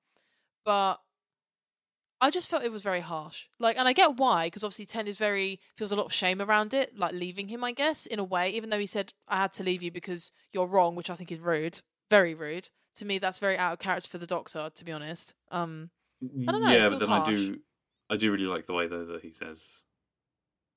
But 0.64 1.02
I 2.22 2.30
just 2.30 2.50
felt 2.50 2.64
it 2.64 2.72
was 2.72 2.84
very 2.84 3.02
harsh. 3.02 3.48
Like, 3.60 3.78
and 3.78 3.86
I 3.88 3.92
get 3.94 4.16
why, 4.16 4.48
because 4.48 4.64
obviously 4.64 4.86
Ten 4.86 5.08
is 5.08 5.18
very 5.18 5.60
feels 5.76 5.92
a 5.92 5.96
lot 5.98 6.06
of 6.06 6.14
shame 6.14 6.42
around 6.42 6.74
it, 6.74 6.98
like 6.98 7.12
leaving 7.14 7.50
him. 7.50 7.64
I 7.64 7.74
guess 7.74 8.06
in 8.06 8.18
a 8.20 8.24
way, 8.24 8.50
even 8.52 8.70
though 8.70 8.80
he 8.80 8.86
said 8.86 9.12
I 9.28 9.38
had 9.38 9.52
to 9.54 9.64
leave 9.64 9.84
you 9.84 9.92
because 9.92 10.32
you're 10.54 10.68
wrong, 10.68 10.96
which 10.96 11.10
I 11.10 11.16
think 11.16 11.32
is 11.32 11.40
rude, 11.40 11.82
very 12.10 12.34
rude. 12.34 12.70
To 12.96 13.06
me, 13.06 13.18
that's 13.18 13.40
very 13.40 13.58
out 13.58 13.74
of 13.74 13.80
character 13.80 14.08
for 14.08 14.20
the 14.20 14.28
Doctor. 14.28 14.70
To 14.74 14.86
be 14.86 14.92
honest, 14.94 15.34
um, 15.52 15.90
know, 16.32 16.70
Yeah, 16.72 16.90
but 16.90 17.00
then 17.00 17.10
I 17.12 17.24
do 17.26 17.60
I 18.10 18.18
do 18.18 18.32
really 18.32 18.46
like 18.46 18.66
the 18.66 18.74
way 18.74 18.88
though 18.88 19.06
that 19.06 19.22
he 19.22 19.34
says, 19.34 19.84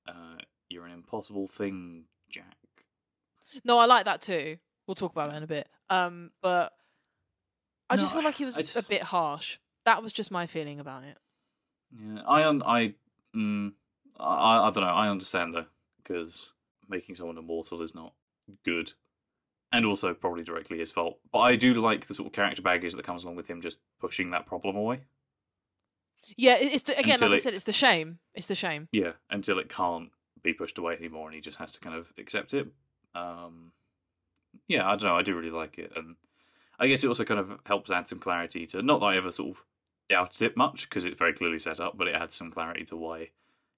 uh, 0.09 0.37
"You're 0.69 0.87
an 0.87 0.93
impossible 0.93 1.49
thing, 1.49 2.05
Jack." 2.29 2.57
no, 3.65 3.79
I 3.79 3.87
like 3.87 4.05
that 4.07 4.23
too. 4.23 4.59
We'll 4.87 4.95
talk 4.95 5.13
about 5.13 5.31
that 5.31 5.37
in 5.39 5.43
a 5.43 5.47
bit. 5.47 5.69
Um, 5.91 6.31
but 6.43 6.73
I 7.91 7.97
just 7.97 8.13
feel 8.13 8.23
like 8.25 8.35
he 8.35 8.45
was 8.45 8.57
just- 8.57 8.77
a 8.77 8.83
bit 8.83 9.03
harsh. 9.03 9.59
That 9.85 10.03
was 10.03 10.13
just 10.13 10.31
my 10.31 10.47
feeling 10.47 10.81
about 10.81 11.05
it. 11.05 11.17
Yeah, 11.93 12.23
I 12.27 12.45
un- 12.45 12.63
I 12.65 12.95
mm, 13.35 13.73
I 14.19 14.67
I 14.67 14.71
don't 14.71 14.83
know. 14.85 14.91
I 14.91 15.09
understand 15.09 15.55
though 15.55 15.67
because 16.03 16.53
making 16.89 17.15
someone 17.15 17.39
immortal 17.39 17.83
is 17.83 17.95
not 17.95 18.13
good, 18.65 18.93
and 19.73 19.87
also 19.87 20.13
probably 20.15 20.43
directly 20.43 20.79
his 20.79 20.91
fault. 20.93 21.19
But 21.33 21.41
I 21.41 21.57
do 21.57 21.75
like 21.75 22.07
the 22.07 22.15
sort 22.15 22.27
of 22.29 22.33
character 22.33 22.63
baggage 22.63 22.95
that 22.95 23.05
comes 23.05 23.23
along 23.25 23.37
with 23.37 23.47
him 23.47 23.61
just 23.61 23.79
pushing 24.01 24.31
that 24.31 24.47
problem 24.47 24.75
away. 24.77 25.03
Yeah, 26.37 26.57
it's 26.59 26.83
the, 26.85 26.99
again, 26.99 27.15
Until 27.15 27.29
like 27.29 27.37
I 27.37 27.41
said, 27.41 27.55
it's 27.55 27.65
the 27.65 27.73
shame. 27.73 28.19
It's 28.35 28.47
the 28.49 28.55
shame. 28.55 28.89
Yeah, 28.93 29.13
until 29.31 29.59
it 29.59 29.69
can't 29.69 30.11
be 30.43 30.53
pushed 30.53 30.79
away 30.79 30.95
anymore, 30.95 31.27
and 31.27 31.35
he 31.35 31.41
just 31.41 31.59
has 31.59 31.73
to 31.73 31.81
kind 31.81 31.97
of 31.97 32.13
accept 32.19 32.55
it. 32.55 32.67
Um, 33.15 33.73
yeah, 34.69 34.87
I 34.87 34.97
don't 34.97 35.05
know. 35.05 35.17
I 35.17 35.23
do 35.23 35.37
really 35.37 35.51
like 35.51 35.79
it, 35.79 35.93
and 35.95 36.17
I 36.81 36.89
guess 36.89 37.05
it 37.05 37.09
also 37.09 37.25
kind 37.25 37.41
of 37.41 37.59
helps 37.65 37.91
add 37.91 38.09
some 38.09 38.19
clarity 38.19 38.67
to. 38.69 38.83
Not 38.83 39.01
that 39.01 39.07
I 39.07 39.17
ever 39.17 39.31
sort 39.31 39.51
of 39.57 39.65
doubted 40.09 40.43
it 40.43 40.57
much 40.57 40.89
because 40.89 41.05
it's 41.05 41.19
very 41.19 41.33
clearly 41.33 41.59
set 41.59 41.81
up, 41.81 41.97
but 41.97 42.09
it 42.09 42.15
adds 42.15 42.35
some 42.35 42.51
clarity 42.51 42.85
to 42.87 42.97
why 42.97 43.31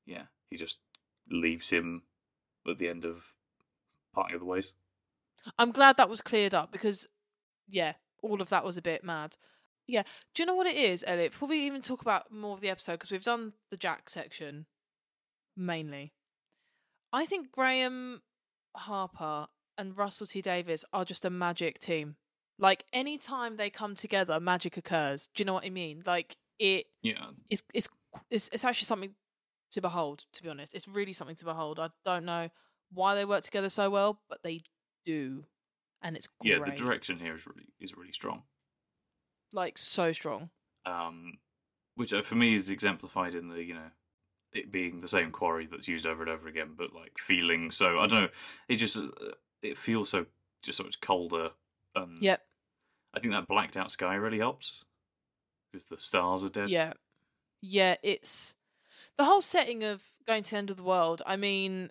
yeah, 0.09 0.22
he 0.51 0.57
just 0.57 0.79
leaves 1.31 1.70
him 1.70 2.03
at 2.68 2.79
the 2.79 2.88
end 2.88 3.05
of 3.05 3.35
parting 4.14 4.35
of 4.35 4.40
the 4.40 4.46
ways. 4.46 4.72
I'm 5.59 5.70
glad 5.70 5.96
that 5.98 6.09
was 6.09 6.20
cleared 6.20 6.55
up 6.55 6.72
because, 6.72 7.07
yeah, 7.68 7.92
all 8.22 8.40
of 8.40 8.48
that 8.48 8.64
was 8.64 8.77
a 8.77 8.83
bit 8.83 9.05
mad. 9.05 9.37
Yeah. 9.88 10.03
Do 10.35 10.42
you 10.42 10.46
know 10.46 10.55
what 10.55 10.66
it 10.66 10.77
is, 10.77 11.03
Elliott? 11.07 11.33
Before 11.33 11.48
we 11.48 11.66
even 11.66 11.81
talk 11.81 12.03
about 12.03 12.31
more 12.31 12.53
of 12.53 12.61
the 12.61 12.68
episode, 12.68 12.92
because 12.92 13.11
we've 13.11 13.24
done 13.24 13.55
the 13.70 13.77
Jack 13.77 14.11
section 14.11 14.66
mainly, 15.57 16.12
I 17.12 17.24
think 17.24 17.51
Graeme 17.51 18.20
Harper 18.77 19.48
and 19.79 19.96
Russell 19.96 20.27
T 20.27 20.42
Davies 20.42 20.85
are 20.92 21.05
just 21.05 21.24
a 21.24 21.31
magic 21.31 21.79
team. 21.79 22.16
Like 22.59 22.85
anytime 22.92 23.57
they 23.57 23.70
come 23.70 23.94
together, 23.94 24.38
magic 24.38 24.77
occurs. 24.77 25.29
Do 25.35 25.40
you 25.40 25.46
know 25.46 25.55
what 25.55 25.64
I 25.64 25.70
mean? 25.70 26.03
Like 26.05 26.37
it. 26.59 26.87
Yeah. 27.03 27.31
It's 27.48 27.62
it's 27.72 27.88
it's, 28.31 28.51
it's 28.53 28.64
actually 28.64 28.87
something 28.87 29.14
to 29.70 29.81
behold. 29.81 30.27
To 30.35 30.42
be 30.42 30.51
honest, 30.51 30.74
it's 30.74 30.87
really 30.87 31.12
something 31.14 31.37
to 31.37 31.44
behold. 31.44 31.79
I 31.79 31.88
don't 32.05 32.24
know 32.24 32.51
why 32.92 33.14
they 33.14 33.24
work 33.24 33.42
together 33.42 33.68
so 33.68 33.90
well, 33.90 34.20
but 34.29 34.42
they 34.42 34.62
do, 35.05 35.44
and 36.03 36.16
it's 36.16 36.29
great. 36.40 36.59
Yeah, 36.59 36.64
the 36.64 36.72
direction 36.72 37.18
here 37.18 37.35
is 37.35 37.46
really 37.46 37.68
is 37.81 37.96
really 37.96 38.12
strong. 38.12 38.42
Like 39.53 39.79
so 39.79 40.13
strong. 40.13 40.51
Um, 40.87 41.39
which 41.97 42.13
uh, 42.13 42.23
for 42.23 42.35
me 42.35 42.55
is 42.55 42.71
exemplified 42.71 43.35
in 43.35 43.49
the 43.49 43.63
you 43.63 43.75
know 43.75 43.91
it 44.53 44.73
being 44.73 45.01
the 45.01 45.09
same 45.09 45.31
quarry 45.31 45.67
that's 45.71 45.89
used 45.89 46.07
over 46.07 46.23
and 46.23 46.31
over 46.31 46.49
again, 46.49 46.75
but 46.77 46.95
like 46.95 47.19
feeling 47.19 47.71
so 47.71 47.99
I 47.99 48.07
don't 48.07 48.23
know. 48.23 48.29
It 48.69 48.77
just 48.77 48.97
uh, 48.97 49.09
it 49.63 49.77
feels 49.77 50.09
so 50.11 50.27
just 50.63 50.79
so 50.79 50.85
much 50.85 51.01
colder. 51.01 51.51
And 51.95 52.23
Yep. 52.23 52.43
I 53.15 53.21
think 53.21 53.33
that 53.35 53.49
blacked 53.49 53.77
out 53.77 53.91
sky 53.91 54.15
really 54.15 54.39
helps 54.39 54.85
because 55.73 55.87
the 55.87 55.99
stars 55.99 56.45
are 56.45 56.49
dead. 56.49 56.69
Yeah. 56.69 56.93
Yeah, 57.61 57.97
it's 58.03 58.55
the 59.17 59.25
whole 59.25 59.43
setting 59.43 59.83
of 59.83 60.03
going 60.27 60.45
to 60.45 60.51
the 60.51 60.57
end 60.57 60.71
of 60.71 60.77
the 60.77 60.85
world. 60.85 61.23
I 61.27 61.37
mean, 61.37 61.91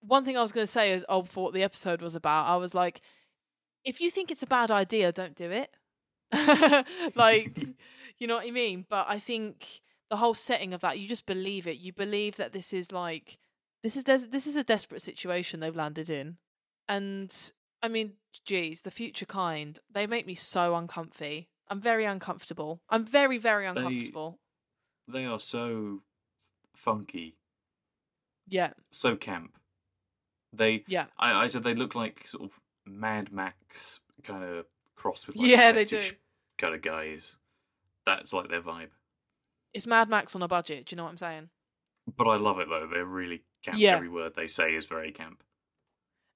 one 0.00 0.24
thing 0.24 0.36
I 0.36 0.42
was 0.42 0.52
going 0.52 0.66
to 0.66 0.70
say 0.72 0.92
is, 0.92 1.04
oh, 1.08 1.24
for 1.24 1.44
what 1.44 1.54
the 1.54 1.64
episode 1.64 2.00
was 2.00 2.14
about, 2.14 2.46
I 2.46 2.56
was 2.56 2.74
like, 2.74 3.00
if 3.84 4.00
you 4.00 4.10
think 4.10 4.30
it's 4.30 4.42
a 4.44 4.46
bad 4.46 4.70
idea, 4.70 5.10
don't 5.10 5.34
do 5.34 5.50
it. 5.50 5.70
like, 7.14 7.58
you 8.18 8.26
know 8.26 8.36
what 8.36 8.46
I 8.46 8.50
mean? 8.50 8.84
But 8.88 9.06
I 9.08 9.18
think 9.18 9.80
the 10.10 10.16
whole 10.16 10.34
setting 10.34 10.72
of 10.74 10.80
that, 10.80 10.98
you 10.98 11.06
just 11.08 11.26
believe 11.26 11.66
it. 11.66 11.78
You 11.78 11.92
believe 11.92 12.36
that 12.36 12.52
this 12.52 12.72
is 12.72 12.92
like, 12.92 13.38
this 13.82 13.96
is 13.96 14.04
des- 14.04 14.28
this 14.28 14.46
is 14.46 14.56
a 14.56 14.64
desperate 14.64 15.02
situation 15.02 15.60
they've 15.60 15.74
landed 15.76 16.10
in, 16.10 16.36
and 16.88 17.34
I 17.82 17.88
mean, 17.88 18.14
geez, 18.44 18.82
the 18.82 18.90
future 18.90 19.26
kind, 19.26 19.78
they 19.92 20.06
make 20.06 20.26
me 20.26 20.34
so 20.34 20.74
uncomfy. 20.74 21.48
I'm 21.68 21.80
very 21.80 22.04
uncomfortable. 22.06 22.80
I'm 22.88 23.04
very, 23.04 23.38
very 23.38 23.66
uncomfortable. 23.66 24.38
They 25.06 25.24
are 25.26 25.38
so 25.38 26.00
funky, 26.74 27.36
Yeah. 28.48 28.72
so 28.90 29.16
camp. 29.16 29.52
They 30.52 30.82
Yeah. 30.88 31.06
I, 31.18 31.44
I 31.44 31.46
said 31.46 31.62
they 31.62 31.74
look 31.74 31.94
like 31.94 32.26
sort 32.26 32.44
of 32.44 32.58
Mad 32.86 33.30
Max 33.32 34.00
kind 34.24 34.42
of 34.42 34.66
cross 35.08 35.26
with 35.26 35.36
like 35.36 35.48
Yeah, 35.48 35.72
they 35.72 35.84
do. 35.84 36.02
kind 36.58 36.74
of 36.74 36.82
guys. 36.82 37.36
That's 38.04 38.32
like 38.32 38.48
their 38.48 38.60
vibe. 38.62 38.90
It's 39.72 39.86
Mad 39.86 40.08
Max 40.08 40.34
on 40.34 40.42
a 40.42 40.48
budget. 40.48 40.86
Do 40.86 40.94
you 40.94 40.96
know 40.98 41.04
what 41.04 41.10
I'm 41.10 41.18
saying? 41.18 41.48
But 42.16 42.26
I 42.26 42.36
love 42.36 42.58
it 42.58 42.68
though. 42.68 42.86
They're 42.92 43.04
really 43.04 43.42
camp. 43.62 43.78
Yeah. 43.78 43.96
Every 43.96 44.08
word 44.08 44.34
they 44.34 44.46
say 44.46 44.74
is 44.74 44.86
very 44.86 45.12
camp. 45.12 45.42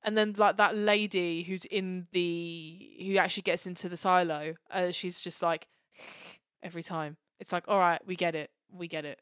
And 0.05 0.17
then 0.19 0.35
like 0.37 0.57
that 0.57 0.77
lady 0.77 1.43
who's 1.43 1.65
in 1.67 2.07
the 2.13 2.97
who 3.05 3.17
actually 3.17 3.43
gets 3.43 3.67
into 3.67 3.89
the 3.89 3.97
silo, 3.97 4.55
uh, 4.71 4.91
she's 4.91 5.21
just 5.21 5.43
like 5.43 5.67
every 6.63 6.83
time. 6.83 7.17
It's 7.41 7.53
like, 7.53 7.65
all 7.69 7.79
right, 7.79 8.01
we 8.07 8.15
get 8.17 8.35
it, 8.35 8.51
we 8.73 8.87
get 8.89 9.05
it. 9.05 9.21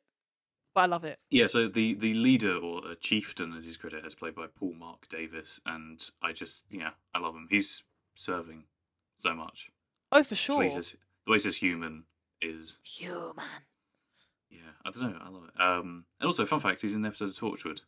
But 0.75 0.83
I 0.83 0.87
love 0.87 1.05
it. 1.05 1.19
Yeah, 1.31 1.47
so 1.49 1.67
the, 1.69 1.95
the 1.95 2.15
leader 2.15 2.57
or 2.57 2.87
a 2.93 2.95
chieftain, 2.95 3.55
as 3.55 3.65
his 3.65 3.77
credit, 3.77 4.07
is 4.07 4.15
played 4.15 4.37
by 4.37 4.47
Paul 4.47 4.75
Marc 4.79 5.09
Davis, 5.09 5.61
and 5.67 6.01
I 6.23 6.33
just 6.33 6.67
yeah, 6.71 6.91
I 7.15 7.19
love 7.19 7.35
him. 7.35 7.49
He's 7.51 7.83
serving 8.15 8.65
so 9.21 9.35
much. 9.35 9.71
Oh, 10.13 10.23
for 10.23 10.31
The 10.31 10.35
sure. 10.35 10.59
way 10.59 10.71
he's 10.71 10.97
the 11.27 11.31
way 11.31 11.37
he's 11.37 11.45
just 11.45 11.59
human 11.61 12.05
is 12.43 12.79
Human. 12.83 13.45
yeah, 14.51 14.59
I 14.85 14.91
don't 14.91 15.03
know, 15.13 15.19
I 15.23 15.29
love 15.29 15.45
it. 15.45 15.61
Um, 15.61 16.05
and 16.21 16.27
also, 16.27 16.47
fun 16.47 16.61
fact, 16.61 16.81
he's 16.83 16.95
in 16.95 17.03
the 17.03 17.09
episode 17.09 17.29
of 17.29 17.35
Torchwood. 17.37 17.83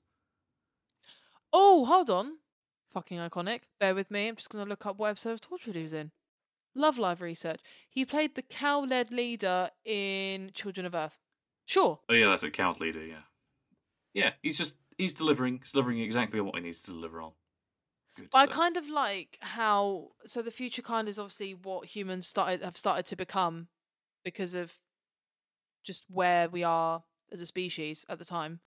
Oh, 1.53 1.85
hold 1.85 2.11
on. 2.11 2.39
Fucking 2.91 3.19
iconic. 3.19 3.63
Bear 3.81 3.95
with 3.95 4.11
me. 4.11 4.29
I'm 4.29 4.37
just 4.37 4.51
gonna 4.51 4.69
look 4.69 4.85
up 4.87 4.99
what 4.99 5.11
episode 5.11 5.33
of 5.33 5.41
Torchwood 5.41 5.75
he 5.75 5.83
was 5.83 5.93
in. 5.93 6.11
Love 6.75 6.99
live 6.99 7.21
research. 7.21 7.61
He 7.89 8.05
played 8.05 8.35
the 8.35 8.43
cow-led 8.43 9.11
leader 9.11 9.71
in 9.85 10.51
Children 10.55 10.87
of 10.87 10.95
Earth. 10.95 11.19
Sure. 11.67 12.01
Oh 12.09 12.15
yeah, 12.15 12.29
that's 12.29 12.43
a 12.43 12.51
count 12.51 12.81
leader. 12.81 13.05
Yeah, 13.05 13.23
yeah, 14.15 14.31
he's 14.43 14.59
just 14.59 14.77
he's 14.99 15.15
delivering, 15.15 15.59
he's 15.59 15.73
delivering 15.73 16.01
exactly 16.01 16.41
what 16.41 16.55
he 16.57 16.61
needs 16.63 16.83
to 16.83 16.91
deliver 16.93 17.21
on. 17.23 17.33
Good 18.17 18.29
But 18.31 18.39
I 18.39 18.47
kind 18.47 18.77
of 18.77 18.89
like 18.89 19.39
how 19.41 20.11
so 20.27 20.43
the 20.43 20.51
future 20.51 20.83
kind 20.83 21.09
is 21.09 21.19
obviously 21.19 21.55
what 21.55 21.87
humans 21.87 22.27
started 22.27 22.63
have 22.63 22.77
started 22.77 23.07
to 23.07 23.17
become 23.17 23.69
because 24.25 24.55
of 24.55 24.75
just 25.85 26.05
where 26.09 26.49
we 26.49 26.63
are 26.63 27.03
as 27.33 27.41
a 27.41 27.47
species 27.47 28.05
at 28.09 28.19
the 28.19 28.25
time. 28.25 28.61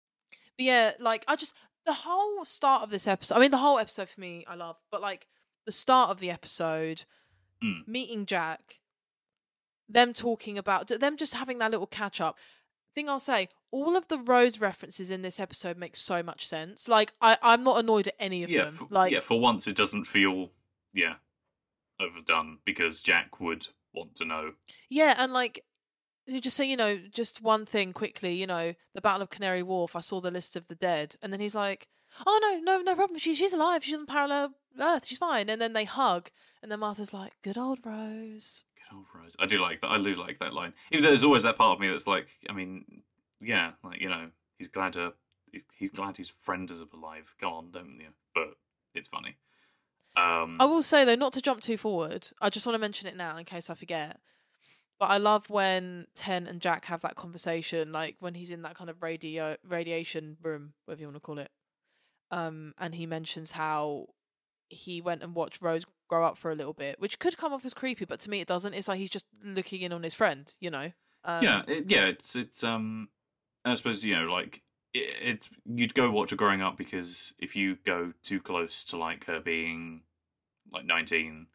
But 0.57 0.65
yeah, 0.65 0.91
like 0.99 1.23
I 1.27 1.35
just 1.35 1.53
the 1.85 1.93
whole 1.93 2.43
start 2.43 2.81
of 2.83 2.89
this 2.89 3.07
episode. 3.07 3.35
I 3.35 3.39
mean, 3.39 3.51
the 3.51 3.57
whole 3.57 3.77
episode 3.77 4.09
for 4.09 4.19
me, 4.19 4.43
I 4.47 4.55
love, 4.55 4.77
but 4.91 5.01
like 5.01 5.27
the 5.65 5.71
start 5.71 6.09
of 6.09 6.19
the 6.19 6.31
episode, 6.31 7.05
Mm. 7.63 7.87
meeting 7.87 8.25
Jack, 8.25 8.79
them 9.87 10.11
talking 10.13 10.57
about 10.57 10.87
them 10.87 11.15
just 11.15 11.35
having 11.35 11.57
that 11.59 11.71
little 11.71 11.87
catch 11.87 12.19
up. 12.19 12.37
Thing 12.93 13.07
I'll 13.07 13.19
say, 13.19 13.49
all 13.75 13.97
of 13.97 14.07
the 14.07 14.17
Rose 14.17 14.61
references 14.61 15.11
in 15.11 15.21
this 15.21 15.37
episode 15.37 15.77
make 15.77 15.97
so 15.97 16.23
much 16.23 16.47
sense. 16.47 16.87
Like 16.87 17.11
I, 17.19 17.37
I'm 17.41 17.61
not 17.61 17.77
annoyed 17.77 18.07
at 18.07 18.15
any 18.17 18.41
of 18.41 18.49
yeah, 18.49 18.63
them. 18.63 18.75
for, 18.75 18.87
like 18.89 19.11
yeah, 19.11 19.19
for 19.19 19.37
once 19.37 19.67
it 19.67 19.75
doesn't 19.75 20.05
feel 20.05 20.51
yeah 20.93 21.15
overdone 21.99 22.59
because 22.63 23.01
Jack 23.01 23.41
would 23.41 23.67
want 23.93 24.15
to 24.15 24.25
know. 24.25 24.53
Yeah, 24.89 25.13
and 25.17 25.33
like 25.33 25.65
you 26.25 26.39
just 26.39 26.55
say, 26.55 26.63
you 26.63 26.77
know, 26.77 26.97
just 27.11 27.41
one 27.41 27.65
thing 27.65 27.91
quickly, 27.91 28.33
you 28.33 28.47
know, 28.47 28.75
the 28.93 29.01
Battle 29.01 29.21
of 29.21 29.29
Canary 29.29 29.61
Wharf, 29.61 29.93
I 29.93 29.99
saw 29.99 30.21
the 30.21 30.31
list 30.31 30.55
of 30.55 30.69
the 30.69 30.75
dead, 30.75 31.17
and 31.21 31.33
then 31.33 31.41
he's 31.41 31.55
like, 31.55 31.89
Oh 32.25 32.39
no, 32.41 32.77
no, 32.77 32.81
no 32.81 32.95
problem. 32.95 33.19
She 33.19 33.35
she's 33.35 33.53
alive, 33.53 33.83
she's 33.83 33.99
on 33.99 34.05
parallel 34.05 34.53
Earth, 34.79 35.05
she's 35.05 35.17
fine. 35.17 35.49
And 35.49 35.61
then 35.61 35.73
they 35.73 35.83
hug, 35.83 36.29
and 36.63 36.71
then 36.71 36.79
Martha's 36.79 37.13
like, 37.13 37.33
Good 37.43 37.57
old 37.57 37.79
Rose. 37.83 38.63
Good 38.77 38.95
old 38.95 39.07
Rose. 39.13 39.35
I 39.37 39.47
do 39.47 39.61
like 39.61 39.81
that. 39.81 39.91
I 39.91 40.01
do 40.01 40.15
like 40.15 40.39
that 40.39 40.53
line. 40.53 40.71
Even 40.93 41.03
though 41.03 41.09
there's 41.09 41.25
always 41.25 41.43
that 41.43 41.57
part 41.57 41.75
of 41.75 41.81
me 41.81 41.89
that's 41.89 42.07
like, 42.07 42.27
I 42.49 42.53
mean, 42.53 43.03
yeah, 43.41 43.71
like 43.83 44.01
you 44.01 44.09
know, 44.09 44.29
he's 44.57 44.67
glad 44.67 44.95
her, 44.95 45.13
he's 45.73 45.91
glad 45.91 46.17
his 46.17 46.29
friend 46.29 46.69
is 46.71 46.81
alive. 46.93 47.33
Go 47.39 47.49
on, 47.49 47.71
don't 47.71 47.99
you? 47.99 48.09
But 48.33 48.55
it's 48.93 49.07
funny. 49.07 49.37
Um, 50.17 50.57
I 50.59 50.65
will 50.65 50.83
say 50.83 51.03
though, 51.03 51.15
not 51.15 51.33
to 51.33 51.41
jump 51.41 51.61
too 51.61 51.77
forward, 51.77 52.29
I 52.41 52.49
just 52.49 52.65
want 52.65 52.75
to 52.75 52.79
mention 52.79 53.07
it 53.07 53.17
now 53.17 53.37
in 53.37 53.45
case 53.45 53.69
I 53.69 53.75
forget. 53.75 54.19
But 54.97 55.07
I 55.07 55.17
love 55.17 55.49
when 55.49 56.07
Ten 56.15 56.47
and 56.47 56.61
Jack 56.61 56.85
have 56.85 57.01
that 57.01 57.17
conversation, 57.17 57.91
like 57.91 58.15
when 58.19 58.33
he's 58.33 58.49
in 58.49 58.61
that 58.61 58.75
kind 58.75 58.89
of 58.89 59.03
radio 59.03 59.57
radiation 59.67 60.37
room, 60.41 60.73
whatever 60.85 61.01
you 61.01 61.07
want 61.07 61.17
to 61.17 61.21
call 61.21 61.39
it. 61.39 61.51
Um, 62.31 62.73
and 62.77 62.95
he 62.95 63.05
mentions 63.05 63.51
how 63.51 64.07
he 64.69 65.01
went 65.01 65.21
and 65.21 65.35
watched 65.35 65.61
Rose 65.61 65.85
grow 66.07 66.23
up 66.23 66.37
for 66.37 66.51
a 66.51 66.55
little 66.55 66.73
bit, 66.73 66.99
which 66.99 67.19
could 67.19 67.37
come 67.37 67.53
off 67.53 67.65
as 67.65 67.73
creepy, 67.73 68.05
but 68.05 68.19
to 68.21 68.29
me 68.29 68.39
it 68.39 68.47
doesn't. 68.47 68.73
It's 68.73 68.87
like 68.87 68.99
he's 68.99 69.09
just 69.09 69.25
looking 69.43 69.81
in 69.81 69.91
on 69.91 70.03
his 70.03 70.13
friend, 70.13 70.51
you 70.59 70.69
know. 70.69 70.91
Um, 71.23 71.43
yeah, 71.43 71.61
it, 71.67 71.85
yeah. 71.87 72.05
It's 72.05 72.35
it's 72.35 72.63
um. 72.63 73.09
I 73.65 73.75
suppose 73.75 74.03
you 74.03 74.15
know, 74.15 74.31
like 74.31 74.61
it, 74.93 75.15
it. 75.21 75.49
You'd 75.65 75.93
go 75.93 76.09
watch 76.11 76.29
her 76.29 76.35
growing 76.35 76.61
up 76.61 76.77
because 76.77 77.33
if 77.39 77.55
you 77.55 77.77
go 77.85 78.13
too 78.23 78.39
close 78.39 78.83
to 78.85 78.97
like 78.97 79.25
her 79.25 79.39
being 79.39 80.01
like 80.71 80.85
nineteen, 80.85 81.47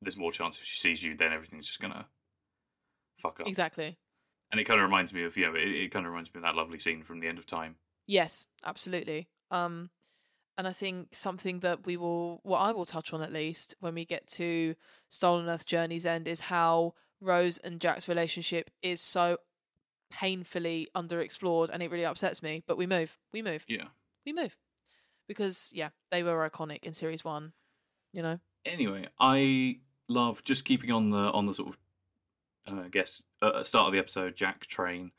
there's 0.00 0.16
more 0.16 0.32
chance 0.32 0.58
if 0.58 0.64
she 0.64 0.78
sees 0.78 1.02
you, 1.02 1.16
then 1.16 1.32
everything's 1.32 1.66
just 1.66 1.80
gonna 1.80 2.06
fuck 3.20 3.40
up. 3.40 3.48
exactly. 3.48 3.96
And 4.50 4.60
it 4.60 4.64
kind 4.64 4.80
of 4.80 4.84
reminds 4.84 5.14
me 5.14 5.24
of 5.24 5.36
yeah, 5.36 5.52
it, 5.54 5.68
it 5.68 5.92
kind 5.92 6.04
of 6.04 6.12
reminds 6.12 6.34
me 6.34 6.38
of 6.38 6.42
that 6.42 6.54
lovely 6.56 6.78
scene 6.78 7.02
from 7.02 7.20
the 7.20 7.28
end 7.28 7.38
of 7.38 7.46
time. 7.46 7.76
Yes, 8.06 8.46
absolutely. 8.64 9.28
Um, 9.50 9.90
and 10.58 10.68
I 10.68 10.72
think 10.72 11.08
something 11.12 11.60
that 11.60 11.86
we 11.86 11.96
will, 11.96 12.40
what 12.42 12.58
I 12.58 12.72
will 12.72 12.84
touch 12.84 13.12
on 13.12 13.22
at 13.22 13.32
least 13.32 13.74
when 13.80 13.94
we 13.94 14.04
get 14.04 14.26
to 14.28 14.74
Stolen 15.08 15.48
Earth 15.48 15.64
Journey's 15.64 16.04
End 16.04 16.28
is 16.28 16.40
how 16.40 16.94
Rose 17.20 17.58
and 17.58 17.80
Jack's 17.80 18.08
relationship 18.08 18.70
is 18.82 19.00
so 19.00 19.38
painfully 20.12 20.88
underexplored, 20.94 21.70
and 21.72 21.82
it 21.82 21.90
really 21.90 22.04
upsets 22.04 22.42
me. 22.42 22.62
But 22.66 22.76
we 22.76 22.86
move, 22.86 23.18
we 23.32 23.42
move, 23.42 23.64
Yeah. 23.68 23.86
we 24.26 24.32
move, 24.32 24.56
because 25.26 25.70
yeah, 25.72 25.88
they 26.10 26.22
were 26.22 26.48
iconic 26.48 26.84
in 26.84 26.94
series 26.94 27.24
one. 27.24 27.52
You 28.12 28.22
know, 28.22 28.38
Anyway, 28.66 29.08
I 29.18 29.78
love 30.08 30.44
just 30.44 30.64
keeping 30.64 30.90
on 30.92 31.10
the 31.10 31.16
on 31.18 31.46
the 31.46 31.54
sort 31.54 31.70
of 31.70 31.76
uh, 32.78 32.82
I 32.82 32.88
guess 32.88 33.22
uh, 33.40 33.62
start 33.64 33.86
of 33.88 33.92
the 33.92 33.98
episode. 33.98 34.36
Jack 34.36 34.66
train 34.66 35.10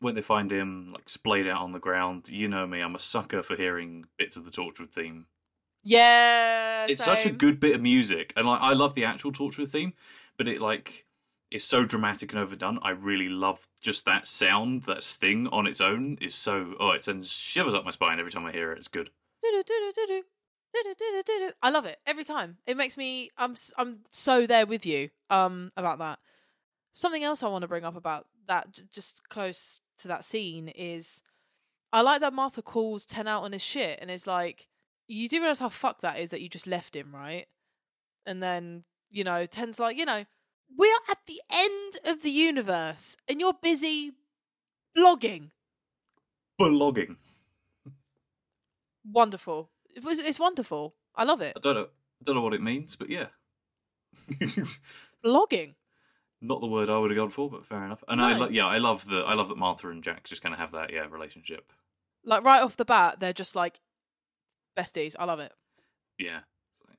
when 0.00 0.14
they 0.14 0.22
find 0.22 0.50
him 0.50 0.92
like 0.92 1.08
splayed 1.08 1.46
out 1.46 1.62
on 1.62 1.72
the 1.72 1.78
ground. 1.78 2.28
You 2.28 2.48
know 2.48 2.66
me, 2.66 2.80
I'm 2.80 2.94
a 2.96 3.00
sucker 3.00 3.42
for 3.42 3.54
hearing 3.56 4.06
bits 4.18 4.36
of 4.36 4.44
the 4.44 4.50
Torchwood 4.50 4.90
theme. 4.90 5.26
yeah, 5.82 6.86
it's 6.88 7.04
such 7.04 7.26
a 7.26 7.30
good 7.30 7.60
bit 7.60 7.74
of 7.74 7.82
music, 7.82 8.32
and 8.36 8.46
like 8.46 8.60
I 8.62 8.72
love 8.72 8.94
the 8.94 9.04
actual 9.04 9.32
Torchwood 9.32 9.68
theme, 9.68 9.92
but 10.38 10.48
it 10.48 10.60
like 10.60 11.03
is 11.54 11.62
so 11.62 11.84
dramatic 11.84 12.32
and 12.32 12.42
overdone. 12.42 12.80
I 12.82 12.90
really 12.90 13.28
love 13.28 13.68
just 13.80 14.04
that 14.06 14.26
sound, 14.26 14.82
that 14.82 15.04
sting 15.04 15.46
on 15.52 15.68
its 15.68 15.80
own 15.80 16.18
is 16.20 16.34
so 16.34 16.74
oh, 16.80 16.90
it 16.90 17.04
sends 17.04 17.30
shivers 17.30 17.74
up 17.74 17.84
my 17.84 17.92
spine 17.92 18.18
every 18.18 18.32
time 18.32 18.44
I 18.44 18.50
hear 18.50 18.72
it. 18.72 18.78
It's 18.78 18.88
good. 18.88 19.10
I 21.62 21.70
love 21.70 21.86
it 21.86 21.98
every 22.06 22.24
time. 22.24 22.58
It 22.66 22.76
makes 22.76 22.96
me. 22.96 23.30
I'm. 23.38 23.54
I'm 23.78 24.00
so 24.10 24.48
there 24.48 24.66
with 24.66 24.84
you. 24.84 25.10
Um, 25.30 25.70
about 25.76 26.00
that. 26.00 26.18
Something 26.90 27.22
else 27.22 27.44
I 27.44 27.48
want 27.48 27.62
to 27.62 27.68
bring 27.68 27.84
up 27.84 27.96
about 27.96 28.26
that, 28.48 28.80
just 28.92 29.28
close 29.28 29.78
to 29.98 30.08
that 30.08 30.24
scene, 30.24 30.68
is 30.68 31.22
I 31.92 32.00
like 32.00 32.20
that 32.20 32.32
Martha 32.32 32.62
calls 32.62 33.06
Ten 33.06 33.28
out 33.28 33.44
on 33.44 33.52
his 33.52 33.62
shit 33.62 34.00
and 34.02 34.10
is 34.10 34.26
like, 34.26 34.66
"You 35.06 35.28
do 35.28 35.38
realize 35.38 35.60
how 35.60 35.68
fucked 35.68 36.02
that 36.02 36.18
is 36.18 36.30
that 36.30 36.40
you 36.40 36.48
just 36.48 36.66
left 36.66 36.96
him, 36.96 37.14
right?" 37.14 37.46
And 38.26 38.42
then 38.42 38.82
you 39.08 39.22
know, 39.22 39.46
Ten's 39.46 39.78
like, 39.78 39.96
you 39.96 40.04
know, 40.04 40.24
we 40.76 40.88
are 40.88 41.10
at 41.10 41.18
the 41.26 41.40
end 41.50 41.98
of 42.04 42.22
the 42.22 42.30
universe, 42.30 43.16
and 43.28 43.40
you're 43.40 43.54
busy 43.60 44.12
blogging. 44.96 45.50
Blogging. 46.60 47.16
Wonderful. 49.10 49.70
It 49.94 50.04
was. 50.04 50.18
It's 50.18 50.38
wonderful. 50.38 50.94
I 51.14 51.24
love 51.24 51.40
it. 51.40 51.54
I 51.56 51.60
don't 51.60 51.74
know. 51.74 51.82
I 51.84 52.24
don't 52.24 52.34
know 52.36 52.40
what 52.42 52.54
it 52.54 52.62
means, 52.62 52.96
but 52.96 53.10
yeah. 53.10 53.26
Blogging. 55.24 55.74
Not 56.40 56.60
the 56.60 56.66
word 56.66 56.90
I 56.90 56.98
would 56.98 57.10
have 57.10 57.16
gone 57.16 57.30
for, 57.30 57.50
but 57.50 57.64
fair 57.66 57.84
enough. 57.84 58.04
And 58.08 58.20
I, 58.20 58.32
No. 58.32 58.40
lo- 58.40 58.48
yeah, 58.50 58.66
I 58.66 58.78
love 58.78 59.06
the, 59.06 59.18
I 59.18 59.34
love 59.34 59.48
that 59.48 59.56
Martha 59.58 59.88
and 59.88 60.02
Jack 60.02 60.24
just 60.24 60.42
kind 60.42 60.52
of 60.52 60.58
have 60.58 60.72
that, 60.72 60.92
yeah, 60.92 61.06
relationship. 61.10 61.72
like 62.24 62.44
right 62.44 62.60
off 62.62 62.76
the 62.76 62.84
bat, 62.84 63.18
they're 63.20 63.32
just 63.32 63.56
like 63.56 63.80
besties. 64.76 65.14
I 65.18 65.24
love 65.24 65.40
it. 65.40 65.52
Yeah, 66.18 66.40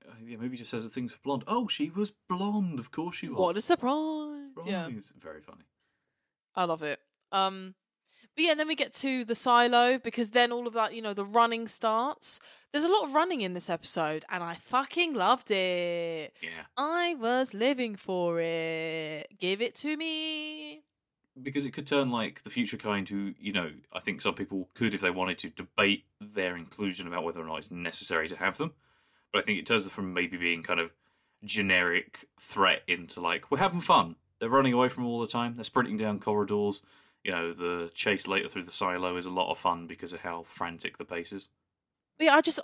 uh, 0.10 0.14
yeah. 0.26 0.38
Maybe 0.38 0.58
just 0.58 0.72
says 0.72 0.84
the 0.84 0.89
things 0.89 1.12
for 1.12 1.20
blonde. 1.24 1.43
Oh, 1.47 1.68
she 1.68 1.89
was 1.89 2.12
blonde. 2.30 2.80
Of 2.80 2.91
course 2.91 3.16
she 3.18 3.30
was. 3.30 3.38
What 3.39 3.56
a 3.58 3.62
surprise! 3.62 4.41
Yeah, 4.66 4.86
Surprise. 4.86 5.14
Very 5.22 5.41
funny. 5.41 5.64
I 6.56 6.64
love 6.66 6.84
it. 6.84 6.99
Um, 7.32 7.76
but 8.36 8.43
yeah, 8.43 8.53
then 8.53 8.68
we 8.68 8.76
get 8.76 8.91
to 8.93 9.24
the 9.26 9.36
silo 9.36 9.97
because 9.97 10.32
then 10.32 10.51
all 10.51 10.68
of 10.68 10.74
that, 10.74 10.93
you 10.93 11.01
know, 11.01 11.14
the 11.14 11.26
running 11.26 11.68
starts. 11.68 12.39
There's 12.72 12.84
a 12.86 12.91
lot 12.91 13.03
of 13.06 13.14
running 13.14 13.41
in 13.41 13.53
this 13.53 13.70
episode, 13.70 14.26
and 14.30 14.43
I 14.43 14.56
fucking 14.56 15.14
loved 15.14 15.51
it. 15.51 16.34
Yeah, 16.41 16.64
I 16.78 17.16
was 17.16 17.53
living 17.53 17.95
for 17.95 18.39
it. 18.41 19.28
Give 19.39 19.62
it 19.62 19.76
to 19.76 19.95
me. 19.97 20.84
because 21.41 21.66
it 21.66 21.72
could 21.72 21.88
turn 21.88 22.12
like 22.12 22.43
the 22.43 22.49
future 22.49 22.78
kind 22.78 23.08
who, 23.08 23.34
you 23.39 23.51
know, 23.53 23.70
I 23.93 23.99
think 23.99 24.22
some 24.22 24.36
people 24.36 24.70
could, 24.76 24.93
if 24.93 25.01
they 25.01 25.12
wanted 25.12 25.38
to, 25.39 25.49
debate 25.49 26.06
their 26.22 26.56
inclusion 26.58 27.08
about 27.08 27.24
whether 27.24 27.41
or 27.41 27.45
not 27.45 27.58
it's 27.58 27.72
necessary 27.72 28.28
to 28.30 28.38
have 28.38 28.58
them. 28.58 28.72
But 29.36 29.44
I 29.44 29.48
think 29.48 29.60
it 29.60 29.66
turns 29.66 29.84
them 29.84 29.92
from 29.92 30.14
maybe 30.14 30.38
being 30.38 30.64
kind 30.64 30.80
of 30.80 30.92
generic 31.44 32.20
threat 32.40 32.84
into 32.88 33.20
like 33.20 33.52
we're 33.52 33.58
having 33.58 33.82
fun. 33.82 34.16
They're 34.40 34.48
running 34.48 34.72
away 34.72 34.88
from 34.88 35.06
all 35.06 35.20
the 35.20 35.28
time. 35.28 35.56
They're 35.56 35.66
sprinting 35.66 35.98
down 35.98 36.22
corridors. 36.22 36.84
You 37.26 37.34
know, 37.34 37.52
the 37.54 37.92
chase 37.94 38.30
later 38.30 38.48
through 38.48 38.64
the 38.64 38.72
silo 38.72 39.18
is 39.18 39.26
a 39.26 39.30
lot 39.30 39.52
of 39.52 39.58
fun 39.58 39.88
because 39.88 40.14
of 40.14 40.22
how 40.22 40.46
frantic 40.48 40.98
the 40.98 41.04
pace 41.04 41.34
is. 41.34 41.50
Yeah, 42.18 42.36
I 42.36 42.40
just 42.40 42.62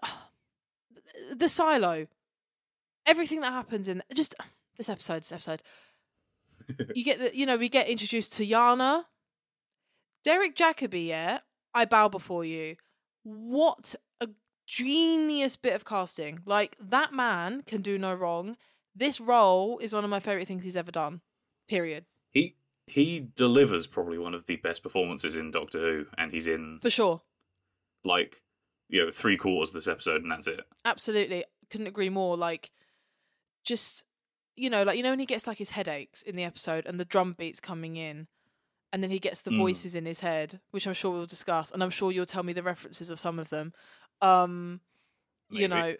the 1.36 1.50
silo, 1.50 2.08
everything 3.06 3.42
that 3.42 3.52
happens 3.52 3.90
in 3.90 4.02
just 4.16 4.34
this 4.78 4.88
episode, 4.88 5.24
this 5.24 5.34
episode. 5.34 5.62
you 6.96 7.04
get 7.04 7.20
the, 7.20 7.36
you 7.38 7.46
know, 7.46 7.58
we 7.58 7.68
get 7.68 7.90
introduced 7.90 8.32
to 8.38 8.46
Yana, 8.48 9.04
Derek 10.24 10.56
Jacobi. 10.56 11.08
Yeah, 11.08 11.40
I 11.74 11.84
bow 11.84 12.08
before 12.08 12.46
you. 12.46 12.78
What 13.24 13.94
genius 14.76 15.58
bit 15.58 15.74
of 15.74 15.84
casting! 15.86 16.40
Like 16.46 16.78
that 16.80 17.14
man 17.14 17.62
can 17.62 17.82
do 17.82 17.98
no 17.98 18.14
wrong. 18.14 18.56
This 18.96 19.20
role 19.20 19.80
is 19.80 19.94
one 19.94 20.04
of 20.04 20.10
my 20.10 20.20
favorite 20.20 20.48
things 20.48 20.64
he's 20.64 20.78
ever 20.78 20.92
done. 20.92 21.22
Period. 21.68 22.06
He 22.30 22.56
he 22.88 23.28
delivers 23.36 23.86
probably 23.88 24.18
one 24.18 24.34
of 24.34 24.46
the 24.46 24.56
best 24.58 24.82
performances 24.84 25.36
in 25.36 25.52
Doctor 25.52 25.80
Who, 25.80 26.06
and 26.18 26.32
he's 26.32 26.48
in 26.48 26.80
For 26.82 26.90
sure. 26.90 27.22
like 28.06 28.42
you 28.90 29.06
know 29.06 29.12
three 29.12 29.38
quarters 29.38 29.70
of 29.70 29.76
this 29.76 29.88
episode, 29.88 30.22
and 30.24 30.32
that's 30.32 30.48
it. 30.48 30.62
Absolutely. 30.86 31.44
Couldn't 31.70 31.88
agree 31.88 32.10
more. 32.10 32.36
Like, 32.36 32.72
just, 33.64 34.04
you 34.58 34.70
know, 34.70 34.84
like, 34.84 34.98
you 34.98 35.04
know, 35.04 35.12
when 35.12 35.20
he 35.20 35.26
gets 35.26 35.48
like 35.48 35.58
his 35.58 35.70
headaches 35.70 36.22
in 36.22 36.36
the 36.36 36.44
episode 36.44 36.86
and 36.86 37.00
the 37.00 37.06
drum 37.06 37.34
beats 37.38 37.62
coming 37.62 37.96
in, 37.96 38.28
and 38.92 39.02
then 39.02 39.10
he 39.12 39.20
gets 39.20 39.42
the 39.42 39.52
Mm. 39.52 39.58
voices 39.58 39.96
in 39.96 40.06
his 40.06 40.20
head, 40.20 40.60
which 40.72 40.86
I'm 40.86 40.94
sure 40.94 41.12
we'll 41.12 41.26
discuss, 41.26 41.72
and 41.72 41.82
I'm 41.82 41.90
sure 41.90 42.12
you'll 42.12 42.26
tell 42.26 42.44
me 42.44 42.52
the 42.52 42.64
references 42.64 43.10
of 43.10 43.20
some 43.22 43.40
of 43.40 43.50
them. 43.50 43.72
Um, 44.22 44.82
you 45.50 45.68
know, 45.68 45.96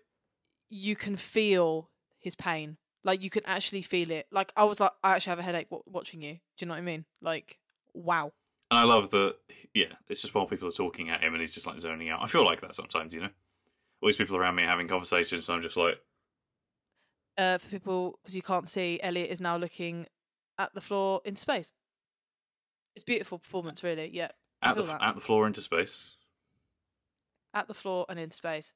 you 0.70 0.96
can 0.96 1.16
feel 1.18 1.90
his 2.20 2.36
pain. 2.36 2.78
Like, 3.04 3.24
you 3.24 3.30
can 3.30 3.44
actually 3.46 3.82
feel 3.82 4.12
it. 4.12 4.28
Like, 4.32 4.52
I 4.56 4.64
was 4.64 4.80
like, 4.80 4.92
I 5.04 5.14
actually 5.16 5.32
have 5.32 5.40
a 5.40 5.44
headache 5.44 5.70
w- 5.70 5.84
watching 5.88 6.22
you. 6.22 6.34
Do 6.34 6.40
you 6.60 6.68
know 6.68 6.74
what 6.74 6.80
I 6.80 6.84
mean? 6.84 7.06
Like, 7.22 7.58
wow. 7.94 8.32
And 8.70 8.80
I 8.80 8.84
love 8.84 9.10
that. 9.10 9.36
Yeah, 9.74 9.94
it's 10.08 10.22
just 10.22 10.36
while 10.36 10.46
people 10.46 10.68
are 10.68 10.72
talking 10.72 11.10
at 11.10 11.22
him, 11.22 11.34
and 11.34 11.42
he's 11.42 11.54
just 11.54 11.66
like 11.68 11.80
zoning 11.80 12.10
out. 12.10 12.22
I 12.22 12.28
feel 12.28 12.46
like 12.46 12.62
that 12.62 12.76
sometimes, 12.76 13.14
you 13.14 13.22
know. 13.22 13.30
All 14.02 14.08
these 14.08 14.18
people 14.18 14.38
around 14.38 14.56
me 14.56 14.64
are 14.64 14.68
having 14.68 14.88
conversations, 14.88 15.50
and 15.50 15.56
I'm 15.56 15.62
just 15.62 15.78
like, 15.78 15.96
Uh, 17.38 17.58
for 17.58 17.70
people, 17.70 18.20
because 18.22 18.36
you 18.36 18.42
can't 18.42 18.70
see, 18.70 19.00
Elliott 19.02 19.30
is 19.32 19.42
now 19.42 19.58
looking 19.58 20.06
at 20.58 20.74
the 20.74 20.82
floor 20.82 21.22
in 21.26 21.36
space. 21.36 21.72
It's 22.96 23.04
beautiful 23.04 23.40
performance, 23.40 23.84
really. 23.84 24.10
Yeah, 24.14 24.32
at 24.62 24.76
the 24.76 24.84
at 25.04 25.16
the 25.16 25.22
floor 25.22 25.48
into 25.48 25.62
space. 25.62 26.18
At 27.54 27.68
the 27.68 27.74
floor 27.74 28.06
and 28.10 28.20
in 28.20 28.32
space. 28.32 28.74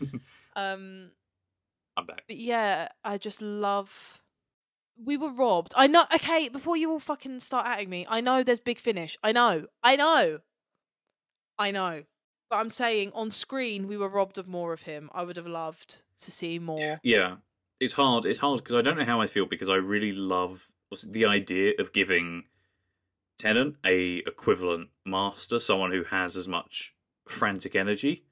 um, 0.56 1.10
I'm 1.96 2.06
back. 2.06 2.24
but 2.26 2.36
yeah, 2.36 2.88
I 3.04 3.18
just 3.18 3.42
love. 3.42 4.20
We 5.02 5.16
were 5.16 5.32
robbed. 5.32 5.72
I 5.76 5.86
know. 5.86 6.04
Okay, 6.14 6.48
before 6.48 6.76
you 6.76 6.90
all 6.90 7.00
fucking 7.00 7.40
start 7.40 7.66
atting 7.66 7.88
me, 7.88 8.06
I 8.08 8.20
know 8.20 8.42
there's 8.42 8.60
big 8.60 8.78
finish. 8.78 9.16
I 9.22 9.32
know. 9.32 9.66
I 9.82 9.96
know. 9.96 10.40
I 11.58 11.70
know. 11.70 12.04
But 12.50 12.56
I'm 12.56 12.70
saying 12.70 13.12
on 13.14 13.30
screen 13.30 13.88
we 13.88 13.96
were 13.96 14.08
robbed 14.08 14.38
of 14.38 14.46
more 14.46 14.72
of 14.72 14.82
him. 14.82 15.10
I 15.14 15.24
would 15.24 15.36
have 15.36 15.46
loved 15.46 16.02
to 16.18 16.30
see 16.30 16.58
more. 16.58 17.00
Yeah, 17.02 17.36
it's 17.80 17.94
hard. 17.94 18.26
It's 18.26 18.38
hard 18.38 18.62
because 18.62 18.74
I 18.74 18.82
don't 18.82 18.98
know 18.98 19.04
how 19.04 19.20
I 19.20 19.26
feel 19.26 19.46
because 19.46 19.70
I 19.70 19.76
really 19.76 20.12
love 20.12 20.68
the 21.08 21.24
idea 21.24 21.72
of 21.78 21.92
giving 21.92 22.44
Tennant 23.38 23.76
a 23.84 24.18
equivalent 24.18 24.90
master, 25.06 25.58
someone 25.58 25.90
who 25.90 26.04
has 26.04 26.36
as 26.36 26.46
much 26.46 26.94
frantic 27.26 27.74
energy 27.76 28.24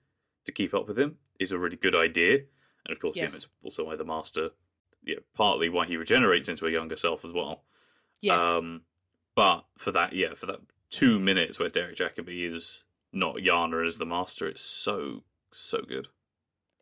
to 0.45 0.53
keep 0.53 0.75
up 0.75 0.89
with 0.89 0.99
him, 0.99 1.17
is 1.39 1.53
a 1.53 1.59
really 1.59 1.77
good 1.77 1.95
idea. 1.95 2.35
And 2.87 2.93
of 2.93 3.01
course, 3.01 3.17
yeah, 3.17 3.25
Yes. 3.25 3.35
it's 3.37 3.49
also 3.63 3.85
why 3.85 3.97
the 3.97 4.05
master, 4.05 4.51
yeah, 5.05 5.17
partly 5.35 5.69
why 5.69 5.87
he 5.87 5.97
regenerates 5.97 6.49
into 6.49 6.67
a 6.67 6.71
younger 6.71 6.97
self 6.97 7.25
as 7.25 7.33
well. 7.33 7.65
Yes. 8.21 8.43
Um, 8.43 8.83
but 9.35 9.65
for 9.79 9.93
that, 9.93 10.15
yeah, 10.15 10.35
for 10.35 10.47
that 10.47 10.61
two 10.91 11.19
minutes 11.19 11.59
where 11.59 11.69
Derek 11.69 11.97
Jacobi 11.97 12.47
is 12.49 12.85
not 13.13 13.37
Yana 13.37 13.87
as 13.87 13.99
the 13.99 14.07
master, 14.07 14.47
it's 14.49 14.63
so 14.63 15.23
so 15.53 15.83
good. 15.83 16.09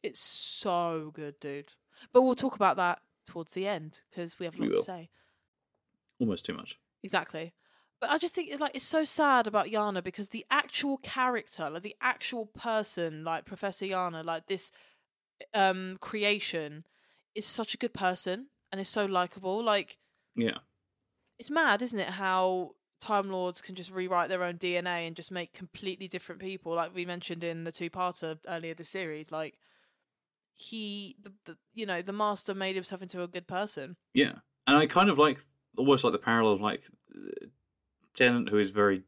It's 0.02 0.20
so 0.20 1.10
good, 1.14 1.40
dude. 1.40 1.72
But 2.12 2.22
we'll 2.22 2.34
talk 2.34 2.54
about 2.54 2.76
that 2.76 3.00
towards 3.26 3.52
the 3.52 3.66
end 3.66 4.00
because 4.10 4.38
we 4.38 4.46
have 4.46 4.54
a 4.56 4.58
We 4.60 4.68
lot 4.68 4.76
to 4.76 4.82
say. 4.82 5.10
Almost 6.20 6.46
too 6.46 6.54
much. 6.54 6.78
Exactly. 7.02 7.52
But 8.00 8.10
I 8.10 8.18
just 8.18 8.34
think 8.34 8.50
it's 8.50 8.60
like 8.60 8.76
it's 8.76 8.86
so 8.86 9.04
sad 9.04 9.46
about 9.46 9.66
Yana 9.66 10.02
because 10.04 10.28
the 10.28 10.46
actual 10.50 10.98
character, 10.98 11.68
like 11.68 11.82
the 11.82 11.96
actual 12.00 12.46
person, 12.46 13.24
like 13.24 13.44
Professor 13.44 13.86
Yana, 13.86 14.24
like 14.24 14.46
this 14.46 14.70
um 15.54 15.98
creation 16.00 16.84
is 17.34 17.46
such 17.46 17.74
a 17.74 17.78
good 17.78 17.94
person 17.94 18.46
and 18.70 18.80
is 18.80 18.88
so 18.88 19.04
likable. 19.06 19.62
Like 19.62 19.98
Yeah. 20.36 20.58
it's 21.38 21.50
mad, 21.50 21.82
isn't 21.82 21.98
it, 21.98 22.08
how 22.08 22.74
Time 23.00 23.30
Lords 23.30 23.60
can 23.60 23.74
just 23.74 23.92
rewrite 23.92 24.28
their 24.28 24.42
own 24.44 24.58
DNA 24.58 25.06
and 25.06 25.16
just 25.16 25.30
make 25.30 25.52
completely 25.52 26.08
different 26.08 26.40
people, 26.40 26.74
like 26.74 26.94
we 26.94 27.04
mentioned 27.04 27.42
in 27.44 27.64
the 27.64 27.72
two 27.72 27.90
parter 27.90 28.38
earlier 28.46 28.74
this 28.74 28.90
series. 28.90 29.30
Like 29.32 29.58
he 30.54 31.16
the, 31.22 31.32
the 31.44 31.56
you 31.74 31.86
know, 31.86 32.02
the 32.02 32.12
master 32.12 32.54
made 32.54 32.74
himself 32.74 33.02
into 33.02 33.22
a 33.22 33.28
good 33.28 33.46
person. 33.46 33.96
Yeah, 34.14 34.34
and 34.66 34.76
I 34.76 34.86
kind 34.86 35.10
of 35.10 35.18
like 35.18 35.40
almost 35.76 36.04
like 36.04 36.12
the 36.12 36.18
parallel 36.18 36.54
of 36.54 36.60
like 36.60 36.82
Tennant, 38.18 38.48
who 38.48 38.58
is 38.58 38.70
very 38.70 39.02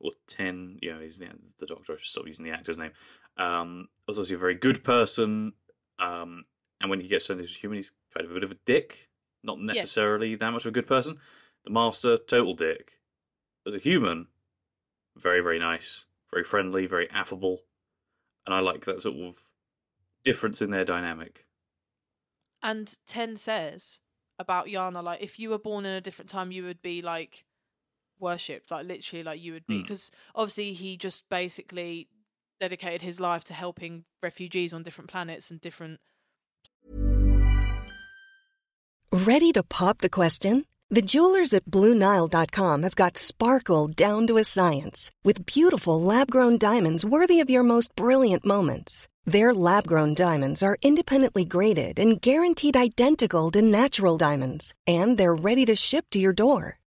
or 0.00 0.12
Ten, 0.26 0.78
you 0.82 0.92
know, 0.92 1.00
he's 1.00 1.18
the, 1.18 1.28
the 1.58 1.66
Doctor. 1.66 1.94
I 1.94 1.96
should 1.96 2.06
stop 2.06 2.26
using 2.26 2.44
the 2.44 2.52
actor's 2.52 2.78
name. 2.78 2.92
Um, 3.36 3.88
was 4.06 4.18
also 4.18 4.34
a 4.34 4.38
very 4.38 4.54
good 4.54 4.84
person. 4.84 5.52
Um, 5.98 6.44
and 6.80 6.90
when 6.90 7.00
he 7.00 7.08
gets 7.08 7.26
turned 7.26 7.40
into 7.40 7.52
a 7.52 7.56
human, 7.56 7.78
he's 7.78 7.92
kind 8.14 8.24
of 8.24 8.30
a 8.30 8.34
bit 8.34 8.44
of 8.44 8.50
a 8.50 8.58
dick. 8.66 9.08
Not 9.42 9.60
necessarily 9.60 10.34
that 10.34 10.50
much 10.50 10.64
of 10.64 10.70
a 10.70 10.72
good 10.72 10.86
person. 10.86 11.18
The 11.64 11.70
Master, 11.70 12.16
total 12.16 12.54
dick. 12.54 12.92
As 13.66 13.74
a 13.74 13.78
human, 13.78 14.26
very 15.16 15.40
very 15.40 15.58
nice, 15.58 16.04
very 16.30 16.44
friendly, 16.44 16.86
very 16.86 17.08
affable, 17.10 17.62
and 18.44 18.54
I 18.54 18.60
like 18.60 18.84
that 18.84 19.00
sort 19.00 19.16
of 19.16 19.36
difference 20.22 20.60
in 20.60 20.70
their 20.70 20.84
dynamic. 20.84 21.46
And 22.62 22.94
Ten 23.06 23.36
says 23.36 24.00
about 24.38 24.66
Yana, 24.66 25.02
like, 25.02 25.22
if 25.22 25.38
you 25.38 25.48
were 25.48 25.58
born 25.58 25.86
in 25.86 25.92
a 25.92 26.00
different 26.00 26.28
time, 26.28 26.52
you 26.52 26.64
would 26.64 26.82
be 26.82 27.00
like 27.00 27.44
worshipped, 28.18 28.70
like 28.70 28.86
literally, 28.86 29.22
like 29.22 29.42
you 29.42 29.52
would 29.52 29.66
be, 29.66 29.78
Mm. 29.78 29.82
because 29.82 30.10
obviously 30.34 30.72
he 30.72 30.96
just 30.96 31.28
basically 31.28 32.08
dedicated 32.60 33.02
his 33.02 33.18
life 33.20 33.44
to 33.44 33.54
helping 33.54 34.04
refugees 34.22 34.72
on 34.72 34.82
different 34.82 35.10
planets 35.10 35.50
and 35.50 35.60
different. 35.60 36.00
Ready 39.12 39.52
to 39.52 39.62
pop 39.62 39.98
the 39.98 40.10
question? 40.10 40.66
The 40.90 41.02
jewelers 41.02 41.54
at 41.54 41.64
BlueNile.com 41.64 42.82
have 42.82 42.94
got 42.96 43.16
sparkle 43.16 43.88
down 43.88 44.26
to 44.28 44.36
a 44.36 44.44
science 44.44 45.10
with 45.24 45.46
beautiful 45.46 46.00
lab 46.00 46.30
grown 46.30 46.58
diamonds 46.58 47.04
worthy 47.04 47.40
of 47.40 47.50
your 47.50 47.62
most 47.62 47.94
brilliant 47.96 48.44
moments. 48.44 49.08
Their 49.24 49.54
lab 49.54 49.86
grown 49.86 50.14
diamonds 50.14 50.62
are 50.62 50.76
independently 50.82 51.44
graded 51.46 51.98
and 51.98 52.20
guaranteed 52.20 52.76
identical 52.76 53.50
to 53.52 53.62
natural 53.62 54.18
diamonds, 54.18 54.74
and 54.86 55.16
they're 55.16 55.34
ready 55.34 55.64
to 55.64 55.74
ship 55.74 56.04
to 56.10 56.18
your 56.18 56.34
door. 56.34 56.78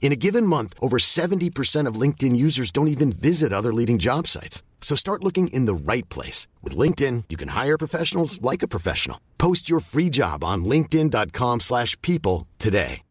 In 0.00 0.10
a 0.12 0.16
given 0.16 0.46
month, 0.46 0.74
over 0.80 0.96
70% 0.96 1.86
of 1.86 2.00
LinkedIn 2.00 2.34
users 2.34 2.70
don't 2.70 2.88
even 2.88 3.12
visit 3.12 3.52
other 3.52 3.74
leading 3.74 3.98
job 3.98 4.26
sites. 4.26 4.62
So 4.80 4.94
start 4.94 5.22
looking 5.22 5.48
in 5.48 5.66
the 5.66 5.74
right 5.74 6.08
place. 6.08 6.48
With 6.62 6.74
LinkedIn, 6.78 7.24
you 7.28 7.36
can 7.36 7.48
hire 7.48 7.76
professionals 7.76 8.40
like 8.40 8.62
a 8.62 8.68
professional. 8.68 9.20
Post 9.36 9.68
your 9.68 9.80
free 9.80 10.08
job 10.08 10.42
on 10.42 10.64
linkedin.com 10.64 11.60
slash 11.60 12.00
people 12.00 12.46
today. 12.58 13.02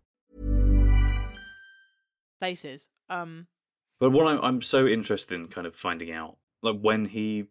Places. 2.40 2.90
Um, 3.10 3.48
But 4.00 4.12
what 4.12 4.28
I'm, 4.28 4.40
I'm 4.42 4.62
so 4.62 4.86
interested 4.88 5.36
in 5.36 5.48
kind 5.48 5.66
of 5.66 5.76
finding 5.76 6.12
out, 6.12 6.38
like 6.62 6.80
when 6.80 7.06
he 7.06 7.46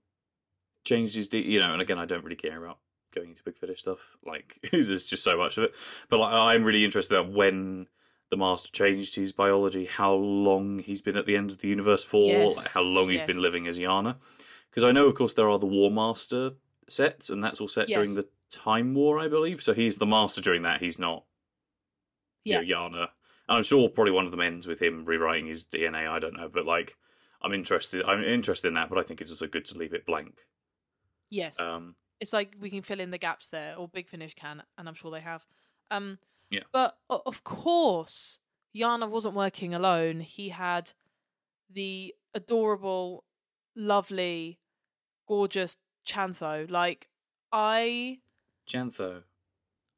changed 0.84 1.16
his, 1.16 1.28
D, 1.28 1.40
you 1.40 1.58
know, 1.58 1.72
and 1.72 1.82
again, 1.82 1.98
I 1.98 2.04
don't 2.06 2.22
really 2.24 2.36
care 2.36 2.62
about 2.62 2.78
going 3.14 3.30
into 3.30 3.42
big 3.42 3.58
finish 3.58 3.80
stuff. 3.80 3.98
Like, 4.24 4.58
there's 4.72 5.06
just 5.06 5.24
so 5.24 5.36
much 5.36 5.58
of 5.58 5.64
it. 5.64 5.74
But 6.08 6.20
like, 6.20 6.32
I'm 6.32 6.62
really 6.64 6.84
interested 6.84 7.18
in 7.18 7.34
when 7.34 7.86
the 8.30 8.36
Master 8.36 8.72
changed 8.72 9.14
his 9.14 9.32
biology, 9.32 9.84
how 9.84 10.14
long 10.14 10.78
he's 10.78 11.02
been 11.02 11.16
at 11.16 11.26
the 11.26 11.36
end 11.36 11.50
of 11.50 11.58
the 11.60 11.68
universe 11.68 12.02
for, 12.02 12.26
Yes, 12.26 12.56
like, 12.56 12.72
how 12.72 12.82
long 12.82 13.08
he's 13.08 13.22
been 13.22 13.40
living 13.40 13.66
as 13.68 13.78
Yana. 13.78 14.16
Because 14.70 14.84
I 14.84 14.92
know, 14.92 15.06
of 15.06 15.14
course, 15.14 15.34
there 15.34 15.48
are 15.48 15.58
the 15.58 15.66
War 15.66 15.90
Master 15.90 16.52
sets, 16.88 17.30
and 17.30 17.42
that's 17.42 17.60
all 17.60 17.68
set 17.68 17.88
during 17.88 18.14
the 18.14 18.26
Time 18.50 18.94
War, 18.94 19.18
I 19.18 19.28
believe. 19.28 19.62
So 19.62 19.74
he's 19.74 19.96
the 19.96 20.06
Master 20.06 20.40
during 20.40 20.62
that. 20.62 20.80
He's 20.80 20.98
not 20.98 21.24
yeah. 22.44 22.60
you 22.60 22.74
know, 22.74 22.80
Yana. 22.80 23.08
And 23.48 23.58
I'm 23.58 23.62
sure 23.62 23.88
probably 23.88 24.12
one 24.12 24.24
of 24.24 24.30
them 24.30 24.40
ends 24.40 24.66
with 24.66 24.80
him 24.80 25.04
rewriting 25.04 25.46
his 25.46 25.64
DNA. 25.64 26.08
I 26.08 26.18
don't 26.18 26.36
know, 26.36 26.48
but 26.52 26.66
like, 26.66 26.96
I'm 27.42 27.52
interested. 27.52 28.04
I'm 28.04 28.24
interested 28.24 28.68
in 28.68 28.74
that, 28.74 28.88
but 28.88 28.98
I 28.98 29.02
think 29.02 29.20
it's 29.20 29.30
also 29.30 29.46
good 29.46 29.66
to 29.66 29.78
leave 29.78 29.94
it 29.94 30.06
blank. 30.06 30.34
Yes. 31.30 31.60
Um, 31.60 31.94
it's 32.20 32.32
like 32.32 32.56
we 32.60 32.70
can 32.70 32.82
fill 32.82 33.00
in 33.00 33.10
the 33.10 33.18
gaps 33.18 33.48
there, 33.48 33.76
or 33.76 33.88
Big 33.88 34.08
Finish 34.08 34.34
can, 34.34 34.62
and 34.78 34.88
I'm 34.88 34.94
sure 34.94 35.10
they 35.10 35.20
have. 35.20 35.44
Um, 35.90 36.18
Yeah. 36.50 36.62
But 36.72 36.96
of 37.08 37.44
course, 37.44 38.38
Yana 38.76 39.08
wasn't 39.08 39.34
working 39.34 39.74
alone. 39.74 40.20
He 40.20 40.50
had 40.50 40.92
the 41.70 42.14
adorable, 42.34 43.24
lovely, 43.74 44.58
gorgeous 45.26 45.76
Chantho. 46.06 46.70
Like 46.70 47.08
I, 47.52 48.20
Chantho. 48.68 49.22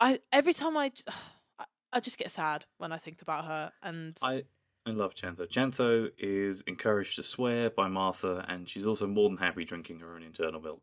I 0.00 0.20
every 0.32 0.54
time 0.54 0.76
I, 0.76 0.92
I, 1.58 1.64
I 1.92 2.00
just 2.00 2.18
get 2.18 2.30
sad 2.30 2.66
when 2.78 2.92
I 2.92 2.98
think 2.98 3.22
about 3.22 3.44
her. 3.44 3.72
And 3.82 4.16
I 4.22 4.44
I 4.86 4.90
love 4.90 5.14
Chantho. 5.14 5.46
Chantho 5.46 6.10
is 6.18 6.62
encouraged 6.66 7.16
to 7.16 7.22
swear 7.22 7.68
by 7.68 7.88
Martha, 7.88 8.44
and 8.48 8.68
she's 8.68 8.86
also 8.86 9.06
more 9.06 9.28
than 9.28 9.36
happy 9.36 9.64
drinking 9.64 9.98
her 10.00 10.14
own 10.14 10.22
internal 10.22 10.60
milk. 10.60 10.82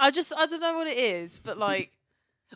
I 0.00 0.10
just 0.10 0.32
I 0.34 0.46
don't 0.46 0.60
know 0.60 0.76
what 0.76 0.86
it 0.86 0.96
is, 0.96 1.38
but 1.38 1.58
like 1.58 1.92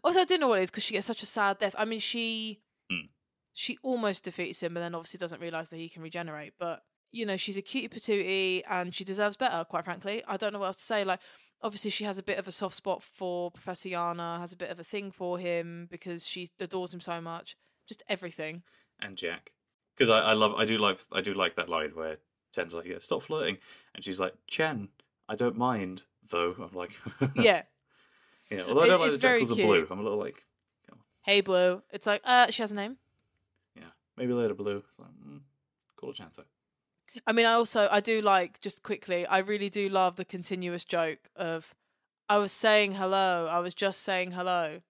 also 0.05 0.21
I 0.21 0.25
do 0.25 0.39
know 0.39 0.49
what 0.49 0.59
it 0.59 0.63
is 0.63 0.71
because 0.71 0.85
she 0.85 0.95
gets 0.95 1.07
such 1.07 1.23
a 1.23 1.27
sad 1.27 1.59
death. 1.59 1.75
I 1.79 1.85
mean 1.85 2.01
she 2.01 2.61
Hmm. 2.91 3.07
she 3.53 3.77
almost 3.83 4.25
defeats 4.25 4.63
him, 4.63 4.75
but 4.75 4.81
then 4.81 4.95
obviously 4.95 5.19
doesn't 5.19 5.41
realize 5.41 5.69
that 5.69 5.77
he 5.77 5.89
can 5.89 6.03
regenerate. 6.03 6.55
But 6.59 6.83
you 7.13 7.27
know 7.27 7.37
she's 7.37 7.57
a 7.57 7.63
cutie 7.63 7.89
patootie 7.89 8.63
and 8.69 8.95
she 8.95 9.05
deserves 9.05 9.37
better. 9.37 9.65
Quite 9.65 9.85
frankly, 9.85 10.23
I 10.27 10.37
don't 10.37 10.53
know 10.53 10.59
what 10.61 10.67
else 10.67 10.79
to 10.79 10.83
say. 10.85 11.05
Like 11.05 11.21
obviously 11.63 11.91
she 11.91 12.05
has 12.05 12.19
a 12.19 12.23
bit 12.23 12.39
of 12.39 12.49
a 12.49 12.53
soft 12.53 12.75
spot 12.77 13.03
for 13.03 13.51
Professor 13.51 13.89
Yana, 13.89 14.39
has 14.41 14.53
a 14.53 14.57
bit 14.57 14.71
of 14.71 14.81
a 14.81 14.85
thing 14.85 15.11
for 15.11 15.39
him 15.39 15.89
because 15.91 16.27
she 16.27 16.51
adores 16.61 16.93
him 16.95 17.01
so 17.01 17.21
much. 17.21 17.57
Just 17.89 18.03
everything. 18.09 18.63
and 19.01 19.17
Jack. 19.17 19.53
Because 19.97 20.09
I, 20.11 20.21
I 20.21 20.33
love, 20.33 20.55
I 20.55 20.65
do 20.65 20.79
like, 20.79 20.99
I 21.13 21.21
do 21.21 21.35
like 21.35 21.57
that 21.57 21.69
line 21.69 21.91
where 21.95 22.17
Ten's 22.55 22.73
like, 22.73 22.87
yeah, 22.87 22.97
"Stop 23.01 23.23
flirting," 23.25 23.59
and 23.95 24.03
she's 24.05 24.19
like, 24.19 24.33
"Chen, 24.49 24.89
I 25.29 25.35
don't 25.37 25.59
mind 25.59 26.05
though." 26.31 26.55
I'm 26.59 26.75
like, 26.75 26.93
Yeah. 27.37 27.63
Yeah. 28.51 28.63
Although 28.69 28.83
I 28.83 28.87
don't 28.87 29.01
like 29.01 29.07
it's 29.09 29.17
that 29.17 29.23
Jack 29.23 29.31
very 29.31 29.39
calls 29.41 29.53
cute. 29.53 29.67
blue. 29.67 29.87
I'm 29.91 29.99
a 29.99 30.03
little 30.03 30.19
like, 30.19 30.45
Hey 31.23 31.41
Blue. 31.43 31.83
It's 31.91 32.07
like 32.07 32.23
uh 32.25 32.51
she 32.51 32.63
has 32.63 32.73
a 32.73 32.75
name. 32.75 32.97
yeah, 33.77 33.85
maybe 34.17 34.33
later 34.33 34.55
blue. 34.55 34.83
It's 34.89 34.99
like, 34.99 35.11
mm, 35.11 35.41
call 35.97 36.11
her 36.11 36.15
Chantho. 36.15 36.45
I 37.27 37.33
mean, 37.33 37.47
I 37.47 37.53
also 37.53 37.89
I 37.91 38.01
do 38.01 38.23
like 38.23 38.61
just 38.61 38.83
quickly. 38.83 39.27
I 39.27 39.39
really 39.39 39.69
do 39.69 39.89
love 39.89 40.17
the 40.17 40.25
continuous 40.25 40.85
joke 40.85 41.29
of 41.37 41.75
I 42.29 42.39
was 42.39 42.53
saying 42.53 42.93
hello. 42.95 43.49
I 43.51 43.59
was 43.59 43.75
just 43.75 44.03
saying 44.03 44.33
hello. 44.33 44.81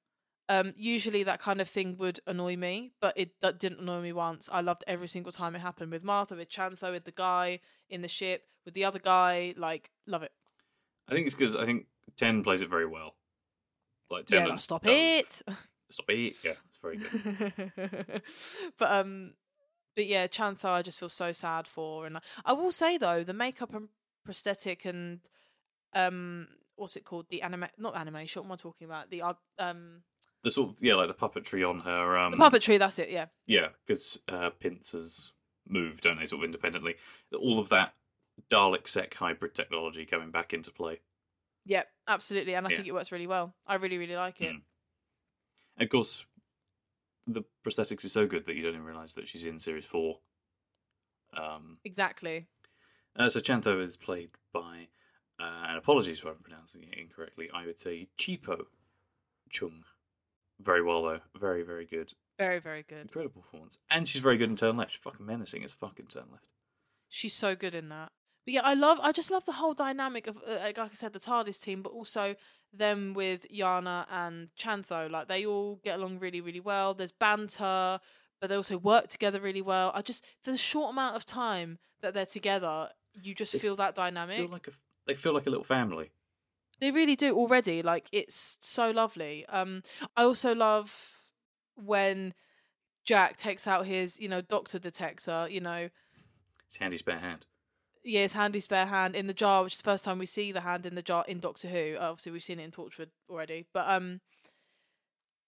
Um, 0.48 0.72
usually 0.76 1.22
that 1.22 1.40
kind 1.40 1.60
of 1.60 1.68
thing 1.68 1.96
would 1.98 2.20
annoy 2.26 2.56
me, 2.56 2.92
but 3.00 3.14
it 3.16 3.30
that 3.40 3.58
didn't 3.60 3.80
annoy 3.80 4.02
me 4.02 4.12
once. 4.12 4.48
I 4.52 4.60
loved 4.60 4.84
every 4.86 5.08
single 5.08 5.32
time 5.32 5.54
it 5.54 5.60
happened 5.60 5.92
with 5.92 6.04
Martha, 6.04 6.34
with 6.34 6.50
Chantho, 6.50 6.92
with 6.92 7.04
the 7.04 7.12
guy 7.12 7.60
in 7.88 8.02
the 8.02 8.08
ship, 8.08 8.44
with 8.64 8.74
the 8.74 8.84
other 8.84 8.98
guy. 8.98 9.54
Like, 9.56 9.90
love 10.06 10.22
it. 10.22 10.32
I 11.08 11.12
think 11.12 11.26
it's 11.26 11.34
because 11.34 11.56
I 11.56 11.64
think 11.66 11.86
Ten 12.16 12.42
plays 12.42 12.62
it 12.62 12.68
very 12.68 12.86
well. 12.86 13.14
Like 14.10 14.26
Ten 14.26 14.40
yeah, 14.40 14.46
like, 14.46 14.60
stop 14.60 14.86
it. 14.86 15.42
Stop 15.90 16.06
it. 16.08 16.36
Yeah, 16.44 16.52
it's 16.66 16.78
very 16.82 16.98
good. 16.98 18.22
but 18.78 18.90
um, 18.90 19.34
but 19.96 20.06
yeah, 20.06 20.26
Chantho, 20.26 20.66
I 20.66 20.82
just 20.82 20.98
feel 20.98 21.08
so 21.08 21.32
sad 21.32 21.66
for, 21.66 22.06
and 22.06 22.18
I 22.44 22.52
will 22.52 22.72
say 22.72 22.98
though, 22.98 23.24
the 23.24 23.34
makeup 23.34 23.74
and 23.74 23.88
prosthetic 24.24 24.84
and 24.84 25.20
um, 25.94 26.48
what's 26.76 26.96
it 26.96 27.04
called? 27.04 27.26
The 27.30 27.42
anime 27.42 27.66
not 27.78 27.96
animation. 27.96 28.42
What 28.42 28.46
am 28.46 28.52
I 28.52 28.56
talking 28.56 28.84
about? 28.86 29.10
The 29.10 29.22
art- 29.22 29.38
um, 29.58 30.02
the 30.42 30.50
sort 30.50 30.70
of 30.70 30.76
yeah, 30.80 30.94
like 30.94 31.08
the 31.08 31.14
puppetry 31.14 31.68
on 31.68 31.80
her. 31.80 32.18
Um, 32.18 32.32
the 32.32 32.38
puppetry. 32.38 32.78
That's 32.78 32.98
it. 32.98 33.10
Yeah. 33.10 33.26
Yeah, 33.46 33.68
because 33.86 34.18
uh, 34.28 34.50
pincers 34.58 35.32
move, 35.68 36.00
don't 36.00 36.18
they, 36.18 36.26
sort 36.26 36.40
of 36.42 36.46
independently. 36.46 36.96
All 37.38 37.58
of 37.58 37.68
that 37.68 37.94
Dalek 38.50 38.88
Sec 38.88 39.14
hybrid 39.14 39.54
technology 39.54 40.06
coming 40.06 40.30
back 40.30 40.52
into 40.52 40.70
play. 40.70 41.00
Yeah, 41.70 41.84
absolutely, 42.08 42.56
and 42.56 42.66
I 42.66 42.70
Yeah. 42.70 42.76
think 42.78 42.88
it 42.88 42.92
works 42.92 43.12
really 43.12 43.28
well. 43.28 43.54
I 43.64 43.76
really, 43.76 43.96
really 43.96 44.16
like 44.16 44.40
it. 44.40 44.56
Mm. 44.56 44.62
And 45.76 45.84
of 45.84 45.88
course, 45.88 46.26
the 47.28 47.44
prosthetics 47.64 48.04
is 48.04 48.10
so 48.10 48.26
good 48.26 48.44
that 48.46 48.56
you 48.56 48.62
don't 48.64 48.72
even 48.74 48.84
realise 48.84 49.12
that 49.12 49.28
she's 49.28 49.44
in 49.44 49.60
series 49.60 49.84
four. 49.84 50.20
Um, 51.32 51.78
Exactly. 51.84 52.48
uh, 53.14 53.28
so 53.28 53.38
Chantho 53.38 53.80
is 53.84 53.96
played 53.96 54.32
by, 54.52 54.88
uh, 55.38 55.66
and 55.68 55.78
apologies 55.78 56.18
if 56.18 56.26
I'm 56.26 56.42
pronouncing 56.42 56.82
it 56.82 56.98
incorrectly, 56.98 57.48
I 57.54 57.66
would 57.66 57.78
say 57.78 58.08
Chipo 58.18 58.66
Chung. 59.50 59.84
Very 60.58 60.82
well 60.82 61.04
though, 61.04 61.20
very 61.36 61.62
very 61.62 61.86
good, 61.86 62.12
Very, 62.36 62.58
very 62.58 62.82
good. 62.82 63.02
incredible 63.02 63.42
performance, 63.42 63.78
and 63.88 64.08
she's 64.08 64.20
very 64.22 64.38
good 64.38 64.50
in 64.50 64.56
turn 64.56 64.76
left. 64.76 64.90
She's 64.90 65.00
fucking 65.00 65.24
menacing 65.24 65.62
as 65.62 65.72
fucking 65.72 66.08
turn 66.08 66.32
left. 66.32 66.46
She's 67.08 67.32
so 67.34 67.54
good 67.54 67.76
in 67.76 67.90
that. 67.90 68.10
But 68.44 68.54
yeah, 68.54 68.62
I 68.62 68.74
love. 68.74 68.98
I 69.02 69.12
just 69.12 69.30
love 69.30 69.44
the 69.44 69.52
whole 69.52 69.74
dynamic 69.74 70.26
of, 70.26 70.38
uh, 70.38 70.58
like 70.62 70.78
I 70.78 70.88
said, 70.94 71.12
the 71.12 71.20
TARDIS 71.20 71.62
team, 71.62 71.82
but 71.82 71.92
also 71.92 72.36
them 72.72 73.14
with 73.14 73.46
Yana 73.52 74.06
and 74.10 74.48
Chantho. 74.58 75.10
Like 75.10 75.28
they 75.28 75.44
all 75.44 75.80
get 75.84 75.98
along 75.98 76.18
really, 76.20 76.40
really 76.40 76.60
well. 76.60 76.94
There's 76.94 77.12
banter, 77.12 78.00
but 78.40 78.48
they 78.48 78.56
also 78.56 78.78
work 78.78 79.08
together 79.08 79.40
really 79.40 79.62
well. 79.62 79.92
I 79.94 80.02
just 80.02 80.24
for 80.42 80.52
the 80.52 80.58
short 80.58 80.92
amount 80.92 81.16
of 81.16 81.24
time 81.24 81.78
that 82.00 82.14
they're 82.14 82.26
together, 82.26 82.88
you 83.20 83.34
just 83.34 83.52
They 83.52 83.58
feel 83.58 83.76
that 83.76 83.94
dynamic. 83.94 84.38
Feel 84.38 84.48
like 84.48 84.68
a, 84.68 84.72
they 85.06 85.14
feel 85.14 85.34
like 85.34 85.46
a 85.46 85.50
little 85.50 85.64
family. 85.64 86.10
They 86.80 86.90
really 86.90 87.16
do 87.16 87.36
already. 87.36 87.82
Like 87.82 88.08
it's 88.10 88.56
so 88.62 88.90
lovely. 88.90 89.44
Um, 89.46 89.82
I 90.16 90.22
also 90.22 90.54
love 90.54 91.20
when 91.74 92.32
Jack 93.04 93.36
takes 93.36 93.66
out 93.66 93.84
his, 93.86 94.18
you 94.18 94.28
know, 94.28 94.40
doctor 94.40 94.78
detector. 94.78 95.46
You 95.50 95.60
know, 95.60 95.90
It's 96.66 96.78
handy 96.78 96.96
spare 96.96 97.18
hand. 97.18 97.44
Yeah, 98.04 98.22
his 98.22 98.32
handy 98.32 98.60
spare 98.60 98.86
hand 98.86 99.14
in 99.14 99.26
the 99.26 99.34
jar, 99.34 99.62
which 99.62 99.74
is 99.74 99.78
the 99.78 99.84
first 99.84 100.04
time 100.04 100.18
we 100.18 100.26
see 100.26 100.52
the 100.52 100.60
hand 100.60 100.86
in 100.86 100.94
the 100.94 101.02
jar 101.02 101.24
in 101.28 101.40
Doctor 101.40 101.68
Who. 101.68 101.96
Obviously, 101.98 102.32
we've 102.32 102.42
seen 102.42 102.60
it 102.60 102.64
in 102.64 102.70
Torchwood 102.70 103.10
already, 103.28 103.66
but 103.72 103.88
um, 103.88 104.20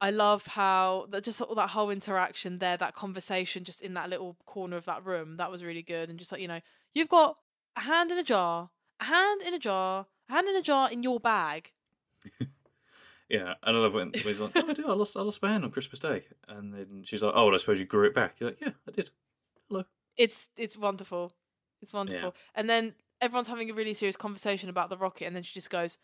I 0.00 0.10
love 0.10 0.46
how 0.46 1.06
that 1.10 1.24
just 1.24 1.40
all 1.40 1.54
that 1.54 1.70
whole 1.70 1.90
interaction 1.90 2.58
there, 2.58 2.76
that 2.76 2.94
conversation, 2.94 3.64
just 3.64 3.82
in 3.82 3.94
that 3.94 4.10
little 4.10 4.36
corner 4.46 4.76
of 4.76 4.84
that 4.86 5.04
room, 5.04 5.36
that 5.36 5.50
was 5.50 5.64
really 5.64 5.82
good. 5.82 6.10
And 6.10 6.18
just 6.18 6.32
like 6.32 6.40
you 6.40 6.48
know, 6.48 6.60
you've 6.94 7.08
got 7.08 7.36
a 7.76 7.80
hand 7.80 8.10
in 8.10 8.18
a 8.18 8.24
jar, 8.24 8.70
a 9.00 9.04
hand 9.04 9.42
in 9.42 9.54
a 9.54 9.58
jar, 9.58 10.06
a 10.28 10.32
hand 10.32 10.48
in 10.48 10.56
a 10.56 10.62
jar 10.62 10.90
in 10.90 11.02
your 11.02 11.20
bag. 11.20 11.72
Yeah, 13.32 13.54
and 13.62 13.74
I 13.74 13.80
love 13.80 13.94
when, 13.94 14.10
when 14.10 14.22
he's 14.24 14.40
like, 14.40 14.52
"Oh, 14.54 14.68
I 14.68 14.74
do. 14.74 14.86
I 14.86 14.92
lost, 14.92 15.16
I 15.16 15.22
lost 15.22 15.40
my 15.40 15.52
hand 15.52 15.64
on 15.64 15.70
Christmas 15.70 16.00
Day," 16.00 16.24
and 16.48 16.74
then 16.74 17.02
she's 17.06 17.22
like, 17.22 17.32
"Oh, 17.34 17.46
well, 17.46 17.54
I 17.54 17.56
suppose 17.56 17.80
you 17.80 17.86
grew 17.86 18.06
it 18.06 18.14
back." 18.14 18.34
You're 18.38 18.50
like, 18.50 18.60
"Yeah, 18.60 18.72
I 18.86 18.90
did." 18.90 19.08
Hello. 19.70 19.84
It's 20.18 20.50
it's 20.58 20.76
wonderful. 20.76 21.32
It's 21.82 21.92
wonderful. 21.92 22.34
And 22.54 22.70
then 22.70 22.94
everyone's 23.20 23.48
having 23.48 23.70
a 23.70 23.74
really 23.74 23.94
serious 23.94 24.16
conversation 24.16 24.68
about 24.68 24.88
the 24.88 24.96
rocket, 24.96 25.26
and 25.26 25.36
then 25.36 25.42
she 25.42 25.54
just 25.54 25.70
goes, 25.70 25.98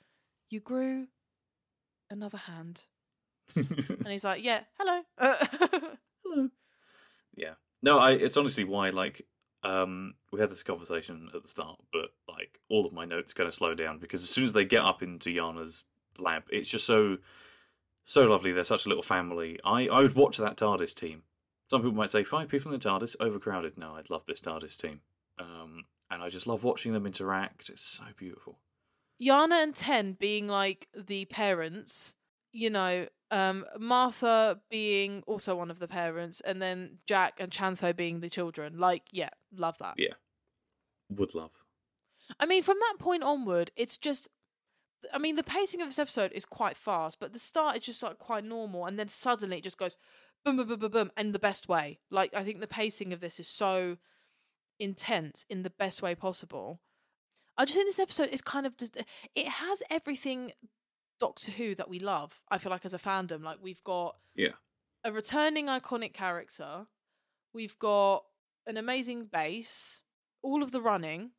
"You 0.50 0.60
grew 0.60 1.06
another 2.10 2.38
hand," 2.38 2.84
and 3.56 4.06
he's 4.06 4.24
like, 4.24 4.42
"Yeah, 4.42 4.64
hello." 4.78 5.02
Hello. 6.24 6.50
Yeah. 7.34 7.54
No, 7.82 7.98
I. 7.98 8.12
It's 8.12 8.36
honestly 8.36 8.64
why 8.64 8.90
like 8.90 9.24
um 9.64 10.14
we 10.30 10.40
had 10.40 10.50
this 10.50 10.62
conversation 10.62 11.30
at 11.34 11.42
the 11.42 11.48
start, 11.48 11.78
but 11.92 12.10
like 12.28 12.60
all 12.68 12.84
of 12.86 12.92
my 12.92 13.04
notes 13.04 13.32
kind 13.32 13.48
of 13.48 13.54
slow 13.54 13.74
down 13.74 13.98
because 13.98 14.22
as 14.22 14.28
soon 14.28 14.44
as 14.44 14.52
they 14.52 14.64
get 14.64 14.82
up 14.84 15.02
into 15.02 15.30
Yana's 15.30 15.84
lab, 16.18 16.42
it's 16.50 16.68
just 16.68 16.84
so 16.84 17.16
so 18.04 18.24
lovely. 18.24 18.52
They're 18.52 18.64
such 18.64 18.84
a 18.84 18.88
little 18.88 19.02
family. 19.02 19.58
I 19.64 19.88
I 19.88 20.00
would 20.02 20.14
watch 20.14 20.36
that 20.38 20.56
TARDIS 20.56 20.94
team. 20.94 21.22
Some 21.70 21.82
people 21.82 21.96
might 21.96 22.10
say 22.10 22.24
five 22.24 22.48
people 22.48 22.72
in 22.72 22.78
the 22.78 22.88
TARDIS 22.88 23.16
overcrowded. 23.20 23.78
No, 23.78 23.96
I'd 23.96 24.10
love 24.10 24.24
this 24.26 24.40
TARDIS 24.40 24.76
team. 24.76 25.00
Um, 25.38 25.84
and 26.10 26.22
I 26.22 26.28
just 26.28 26.46
love 26.46 26.64
watching 26.64 26.92
them 26.92 27.06
interact. 27.06 27.68
It's 27.68 27.82
so 27.82 28.04
beautiful. 28.16 28.58
Yana 29.20 29.62
and 29.62 29.74
Ten 29.74 30.12
being 30.12 30.46
like 30.46 30.88
the 30.96 31.24
parents, 31.26 32.14
you 32.52 32.70
know, 32.70 33.06
um, 33.30 33.64
Martha 33.78 34.60
being 34.70 35.22
also 35.26 35.54
one 35.56 35.70
of 35.70 35.80
the 35.80 35.88
parents, 35.88 36.40
and 36.40 36.62
then 36.62 36.98
Jack 37.06 37.34
and 37.38 37.52
Chantho 37.52 37.94
being 37.94 38.20
the 38.20 38.30
children. 38.30 38.78
Like, 38.78 39.02
yeah, 39.10 39.30
love 39.54 39.76
that. 39.78 39.94
Yeah, 39.98 40.14
would 41.10 41.34
love. 41.34 41.50
I 42.38 42.46
mean, 42.46 42.62
from 42.62 42.78
that 42.78 42.98
point 42.98 43.22
onward, 43.22 43.70
it's 43.76 43.98
just. 43.98 44.28
I 45.12 45.18
mean, 45.18 45.36
the 45.36 45.44
pacing 45.44 45.80
of 45.80 45.88
this 45.88 45.98
episode 46.00 46.32
is 46.32 46.44
quite 46.44 46.76
fast, 46.76 47.20
but 47.20 47.32
the 47.32 47.38
start 47.38 47.76
is 47.76 47.82
just 47.84 48.02
like 48.02 48.18
quite 48.18 48.44
normal, 48.44 48.86
and 48.86 48.98
then 48.98 49.08
suddenly 49.08 49.58
it 49.58 49.64
just 49.64 49.78
goes 49.78 49.96
boom, 50.44 50.56
boom, 50.56 50.68
boom, 50.68 50.78
boom, 50.78 50.90
boom, 50.90 51.10
in 51.16 51.32
the 51.32 51.38
best 51.38 51.68
way. 51.68 51.98
Like, 52.10 52.34
I 52.34 52.44
think 52.44 52.60
the 52.60 52.66
pacing 52.66 53.12
of 53.12 53.20
this 53.20 53.38
is 53.40 53.48
so 53.48 53.98
intense 54.78 55.44
in 55.48 55.62
the 55.62 55.70
best 55.70 56.02
way 56.02 56.14
possible. 56.14 56.80
I 57.56 57.64
just 57.64 57.76
think 57.76 57.88
this 57.88 57.98
episode 57.98 58.28
is 58.28 58.40
kind 58.42 58.66
of 58.66 58.76
just, 58.76 58.96
it 59.34 59.48
has 59.48 59.82
everything 59.90 60.52
Doctor 61.18 61.50
Who 61.52 61.74
that 61.74 61.88
we 61.88 61.98
love. 61.98 62.40
I 62.48 62.58
feel 62.58 62.70
like 62.70 62.84
as 62.84 62.94
a 62.94 62.98
fandom, 62.98 63.42
like 63.42 63.58
we've 63.60 63.82
got 63.82 64.16
Yeah. 64.36 64.52
a 65.02 65.10
returning 65.10 65.66
iconic 65.66 66.12
character, 66.14 66.86
we've 67.52 67.76
got 67.80 68.24
an 68.66 68.76
amazing 68.76 69.24
base, 69.26 70.02
all 70.42 70.62
of 70.62 70.70
the 70.70 70.80
running, 70.80 71.32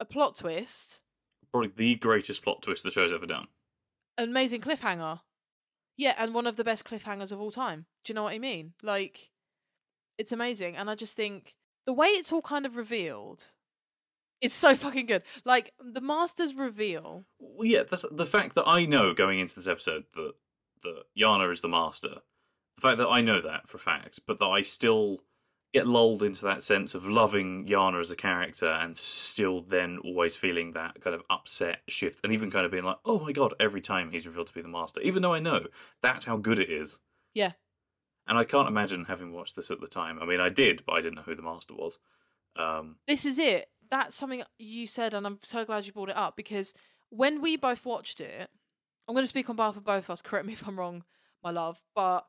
a 0.00 0.04
plot 0.04 0.36
twist, 0.36 1.00
Probably 1.50 1.68
the 1.76 1.96
greatest 1.96 2.42
plot 2.42 2.62
twist 2.62 2.82
the 2.84 2.90
show's 2.90 3.12
ever 3.12 3.26
done. 3.26 3.48
an 4.16 4.30
amazing 4.30 4.62
cliffhanger. 4.62 5.20
Yeah, 5.98 6.14
and 6.16 6.32
one 6.32 6.46
of 6.46 6.56
the 6.56 6.64
best 6.64 6.84
cliffhangers 6.84 7.30
of 7.32 7.38
all 7.42 7.50
time. 7.50 7.84
Do 8.04 8.10
you 8.10 8.14
know 8.14 8.22
what 8.22 8.32
I 8.32 8.38
mean? 8.38 8.72
Like, 8.82 9.28
it's 10.16 10.32
amazing. 10.32 10.76
And 10.76 10.88
I 10.88 10.94
just 10.94 11.14
think 11.14 11.54
the 11.86 11.92
way 11.92 12.08
it's 12.08 12.32
all 12.32 12.42
kind 12.42 12.66
of 12.66 12.76
revealed 12.76 13.46
is 14.40 14.52
so 14.52 14.74
fucking 14.76 15.06
good. 15.06 15.22
Like, 15.44 15.72
the 15.78 16.00
Master's 16.00 16.54
reveal. 16.54 17.24
Well, 17.38 17.66
yeah, 17.66 17.82
that's 17.88 18.04
the 18.10 18.26
fact 18.26 18.54
that 18.54 18.66
I 18.66 18.86
know 18.86 19.14
going 19.14 19.40
into 19.40 19.54
this 19.54 19.68
episode 19.68 20.04
that 20.14 20.32
that 20.82 21.04
Yana 21.18 21.52
is 21.52 21.60
the 21.60 21.68
master. 21.68 22.16
The 22.76 22.80
fact 22.80 22.98
that 22.98 23.08
I 23.08 23.20
know 23.20 23.40
that 23.40 23.68
for 23.68 23.76
a 23.76 23.80
fact, 23.80 24.20
but 24.26 24.38
that 24.38 24.46
I 24.46 24.62
still 24.62 25.18
get 25.72 25.86
lulled 25.86 26.22
into 26.22 26.44
that 26.44 26.62
sense 26.62 26.94
of 26.94 27.06
loving 27.06 27.66
Yana 27.66 28.00
as 28.00 28.10
a 28.10 28.16
character 28.16 28.68
and 28.68 28.96
still 28.96 29.62
then 29.62 29.98
always 30.04 30.36
feeling 30.36 30.72
that 30.72 31.00
kind 31.00 31.14
of 31.14 31.22
upset 31.30 31.80
shift 31.88 32.20
and 32.22 32.32
even 32.32 32.50
kind 32.50 32.66
of 32.66 32.72
being 32.72 32.84
like, 32.84 32.98
oh 33.06 33.18
my 33.18 33.32
god, 33.32 33.54
every 33.58 33.80
time 33.80 34.10
he's 34.10 34.26
revealed 34.26 34.48
to 34.48 34.54
be 34.54 34.60
the 34.60 34.68
master, 34.68 35.00
even 35.00 35.22
though 35.22 35.32
I 35.32 35.40
know 35.40 35.66
that's 36.02 36.26
how 36.26 36.36
good 36.36 36.58
it 36.58 36.70
is. 36.70 36.98
Yeah. 37.32 37.52
And 38.32 38.38
I 38.38 38.44
can't 38.44 38.66
imagine 38.66 39.04
having 39.04 39.34
watched 39.34 39.56
this 39.56 39.70
at 39.70 39.82
the 39.82 39.86
time. 39.86 40.18
I 40.18 40.24
mean, 40.24 40.40
I 40.40 40.48
did, 40.48 40.86
but 40.86 40.94
I 40.94 41.02
didn't 41.02 41.16
know 41.16 41.22
who 41.22 41.34
the 41.34 41.42
master 41.42 41.74
was. 41.74 41.98
Um, 42.56 42.96
This 43.06 43.26
is 43.26 43.38
it. 43.38 43.68
That's 43.90 44.16
something 44.16 44.42
you 44.56 44.86
said, 44.86 45.12
and 45.12 45.26
I'm 45.26 45.38
so 45.42 45.66
glad 45.66 45.86
you 45.86 45.92
brought 45.92 46.08
it 46.08 46.16
up 46.16 46.34
because 46.34 46.72
when 47.10 47.42
we 47.42 47.58
both 47.58 47.84
watched 47.84 48.22
it, 48.22 48.48
I'm 49.06 49.14
going 49.14 49.22
to 49.22 49.28
speak 49.28 49.50
on 49.50 49.56
behalf 49.56 49.76
of 49.76 49.84
both 49.84 50.04
of 50.04 50.08
us. 50.08 50.22
Correct 50.22 50.46
me 50.46 50.54
if 50.54 50.66
I'm 50.66 50.78
wrong, 50.78 51.04
my 51.44 51.50
love, 51.50 51.82
but 51.94 52.24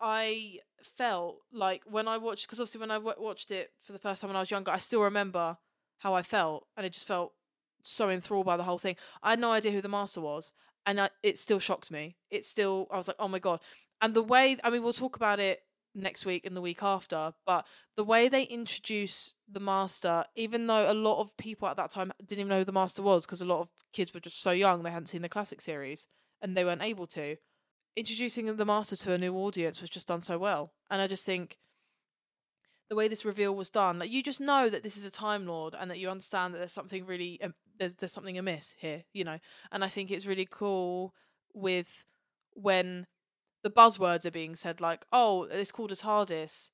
I 0.00 0.60
felt 0.96 1.40
like 1.52 1.82
when 1.84 2.08
I 2.08 2.16
watched, 2.16 2.46
because 2.46 2.58
obviously 2.58 2.80
when 2.80 2.90
I 2.90 2.94
w- 2.94 3.16
watched 3.18 3.50
it 3.50 3.72
for 3.82 3.92
the 3.92 3.98
first 3.98 4.22
time 4.22 4.30
when 4.30 4.36
I 4.38 4.40
was 4.40 4.50
younger, 4.50 4.70
I 4.70 4.78
still 4.78 5.02
remember 5.02 5.58
how 5.98 6.14
I 6.14 6.22
felt, 6.22 6.68
and 6.74 6.86
it 6.86 6.94
just 6.94 7.06
felt 7.06 7.34
so 7.82 8.08
enthralled 8.08 8.46
by 8.46 8.56
the 8.56 8.62
whole 8.62 8.78
thing. 8.78 8.96
I 9.22 9.28
had 9.28 9.40
no 9.40 9.52
idea 9.52 9.72
who 9.72 9.82
the 9.82 9.90
master 9.90 10.22
was, 10.22 10.54
and 10.86 10.98
I, 10.98 11.10
it 11.22 11.38
still 11.38 11.58
shocked 11.58 11.90
me. 11.90 12.16
It 12.30 12.46
still, 12.46 12.86
I 12.90 12.96
was 12.96 13.08
like, 13.08 13.18
oh 13.18 13.28
my 13.28 13.40
god. 13.40 13.60
And 14.00 14.14
the 14.14 14.22
way, 14.22 14.56
I 14.62 14.70
mean, 14.70 14.82
we'll 14.82 14.92
talk 14.92 15.16
about 15.16 15.40
it 15.40 15.60
next 15.94 16.26
week 16.26 16.44
and 16.44 16.56
the 16.56 16.60
week 16.60 16.82
after, 16.82 17.32
but 17.46 17.66
the 17.96 18.04
way 18.04 18.28
they 18.28 18.42
introduce 18.42 19.34
the 19.50 19.60
master, 19.60 20.24
even 20.34 20.66
though 20.66 20.90
a 20.90 20.94
lot 20.94 21.20
of 21.20 21.36
people 21.36 21.66
at 21.68 21.76
that 21.76 21.90
time 21.90 22.12
didn't 22.20 22.40
even 22.40 22.50
know 22.50 22.58
who 22.58 22.64
the 22.64 22.72
master 22.72 23.02
was, 23.02 23.24
because 23.24 23.40
a 23.40 23.46
lot 23.46 23.60
of 23.60 23.70
kids 23.92 24.12
were 24.12 24.20
just 24.20 24.42
so 24.42 24.50
young 24.50 24.82
they 24.82 24.90
hadn't 24.90 25.08
seen 25.08 25.22
the 25.22 25.28
classic 25.28 25.60
series 25.60 26.06
and 26.42 26.56
they 26.56 26.64
weren't 26.64 26.82
able 26.82 27.06
to. 27.06 27.36
Introducing 27.96 28.54
the 28.54 28.64
master 28.66 28.94
to 28.94 29.12
a 29.12 29.18
new 29.18 29.34
audience 29.36 29.80
was 29.80 29.88
just 29.88 30.08
done 30.08 30.20
so 30.20 30.36
well, 30.36 30.74
and 30.90 31.00
I 31.00 31.06
just 31.06 31.24
think 31.24 31.56
the 32.90 32.96
way 32.96 33.08
this 33.08 33.24
reveal 33.24 33.56
was 33.56 33.70
done, 33.70 33.98
like 33.98 34.10
you 34.10 34.22
just 34.22 34.40
know 34.40 34.68
that 34.68 34.82
this 34.82 34.98
is 34.98 35.06
a 35.06 35.10
Time 35.10 35.46
Lord 35.46 35.74
and 35.74 35.90
that 35.90 35.98
you 35.98 36.10
understand 36.10 36.52
that 36.52 36.58
there's 36.58 36.72
something 36.72 37.06
really 37.06 37.40
um, 37.42 37.54
there's 37.78 37.94
there's 37.94 38.12
something 38.12 38.36
amiss 38.36 38.74
here, 38.78 39.04
you 39.14 39.24
know. 39.24 39.38
And 39.72 39.82
I 39.82 39.88
think 39.88 40.10
it's 40.10 40.26
really 40.26 40.46
cool 40.48 41.14
with 41.54 42.04
when 42.52 43.06
the 43.66 43.70
buzzwords 43.72 44.24
are 44.24 44.30
being 44.30 44.54
said, 44.54 44.80
like, 44.80 45.04
oh, 45.12 45.42
it's 45.50 45.72
called 45.72 45.90
a 45.90 45.96
TARDIS, 45.96 46.70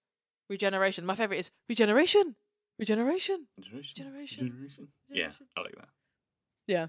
regeneration. 0.51 1.07
My 1.07 1.15
favorite 1.15 1.39
is 1.39 1.51
regeneration, 1.67 2.37
regeneration, 2.79 3.47
Generation. 3.59 4.05
regeneration. 4.05 4.47
Generation. 4.49 4.89
Yeah, 5.09 5.31
I 5.57 5.61
like 5.63 5.75
that. 5.77 5.89
Yeah, 6.67 6.89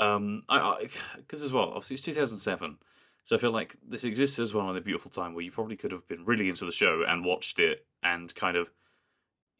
Um, 0.00 0.42
I 0.48 0.88
because 1.18 1.44
as 1.44 1.52
well, 1.52 1.68
obviously 1.68 1.94
it's 1.94 2.02
2007, 2.02 2.78
so 3.22 3.36
I 3.36 3.38
feel 3.38 3.52
like 3.52 3.76
this 3.88 4.02
exists 4.02 4.40
as 4.40 4.52
well 4.52 4.68
in 4.70 4.76
a 4.76 4.80
beautiful 4.80 5.12
time 5.12 5.34
where 5.34 5.44
you 5.44 5.52
probably 5.52 5.76
could 5.76 5.92
have 5.92 6.08
been 6.08 6.24
really 6.24 6.48
into 6.48 6.64
the 6.64 6.72
show 6.72 7.04
and 7.06 7.24
watched 7.24 7.60
it 7.60 7.86
and 8.02 8.34
kind 8.34 8.56
of 8.56 8.72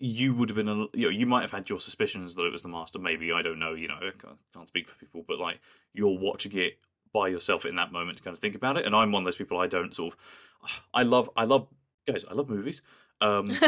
you 0.00 0.34
would 0.34 0.48
have 0.50 0.56
been 0.56 0.68
a, 0.68 0.74
you 0.92 1.04
know 1.04 1.08
you 1.08 1.24
might 1.24 1.42
have 1.42 1.52
had 1.52 1.70
your 1.70 1.78
suspicions 1.78 2.34
that 2.34 2.42
it 2.44 2.52
was 2.52 2.62
the 2.62 2.68
master 2.68 2.98
maybe 2.98 3.30
I 3.32 3.42
don't 3.42 3.60
know 3.60 3.74
you 3.74 3.86
know 3.88 3.94
I 3.94 4.10
can't, 4.20 4.36
can't 4.52 4.68
speak 4.68 4.88
for 4.88 4.96
people 4.96 5.24
but 5.26 5.38
like 5.38 5.60
you're 5.94 6.18
watching 6.18 6.52
it 6.58 6.78
by 7.12 7.28
yourself 7.28 7.64
in 7.64 7.76
that 7.76 7.92
moment 7.92 8.18
to 8.18 8.24
kind 8.24 8.34
of 8.34 8.40
think 8.40 8.54
about 8.54 8.76
it 8.76 8.86
and 8.86 8.94
I'm 8.94 9.12
one 9.12 9.22
of 9.22 9.26
those 9.26 9.36
people 9.36 9.58
I 9.58 9.66
don't 9.66 9.94
sort 9.94 10.14
of 10.14 10.70
I 10.92 11.02
love 11.02 11.30
I 11.36 11.44
love 11.44 11.68
guys 12.06 12.24
I 12.24 12.34
love 12.34 12.48
movies 12.48 12.82
um 13.20 13.50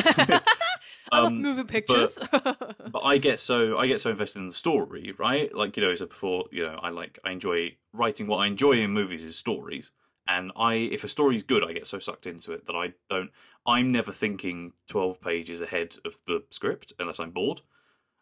I 1.13 1.21
love 1.21 1.33
um, 1.33 1.43
moving 1.43 1.65
but- 1.65 1.73
pictures. 1.73 2.19
but 2.33 3.01
I 3.03 3.19
get 3.19 3.41
so 3.41 3.79
I 3.79 3.87
get 3.87 4.01
so 4.01 4.11
invested 4.11 4.41
in 4.41 4.49
the 4.49 4.55
story, 4.55 5.15
right? 5.19 5.55
Like 5.55 5.77
you 5.77 5.83
know, 5.83 5.91
as 5.91 6.01
I 6.01 6.05
said 6.05 6.11
before, 6.11 6.45
you 6.51 6.65
know, 6.65 6.79
I 6.83 6.91
like 6.91 7.19
I 7.25 7.31
enjoy 7.31 7.77
writing. 7.93 8.27
What 8.27 8.39
I 8.39 8.47
enjoy 8.47 8.73
in 8.73 8.91
movies 8.91 9.25
is 9.25 9.37
stories, 9.37 9.91
and 10.27 10.53
I 10.57 10.75
if 10.75 11.05
a 11.05 11.09
story's 11.09 11.43
good, 11.43 11.65
I 11.65 11.73
get 11.73 11.87
so 11.87 11.99
sucked 11.99 12.27
into 12.27 12.53
it 12.53 12.67
that 12.67 12.77
I 12.77 12.93
don't. 13.11 13.31
I'm 13.67 13.93
never 13.93 14.13
thinking 14.13 14.73
twelve 14.87 15.21
pages 15.21 15.61
ahead 15.61 15.97
of 16.05 16.17
the 16.27 16.43
script 16.51 16.93
unless 16.99 17.21
I'm 17.21 17.31
bored. 17.31 17.61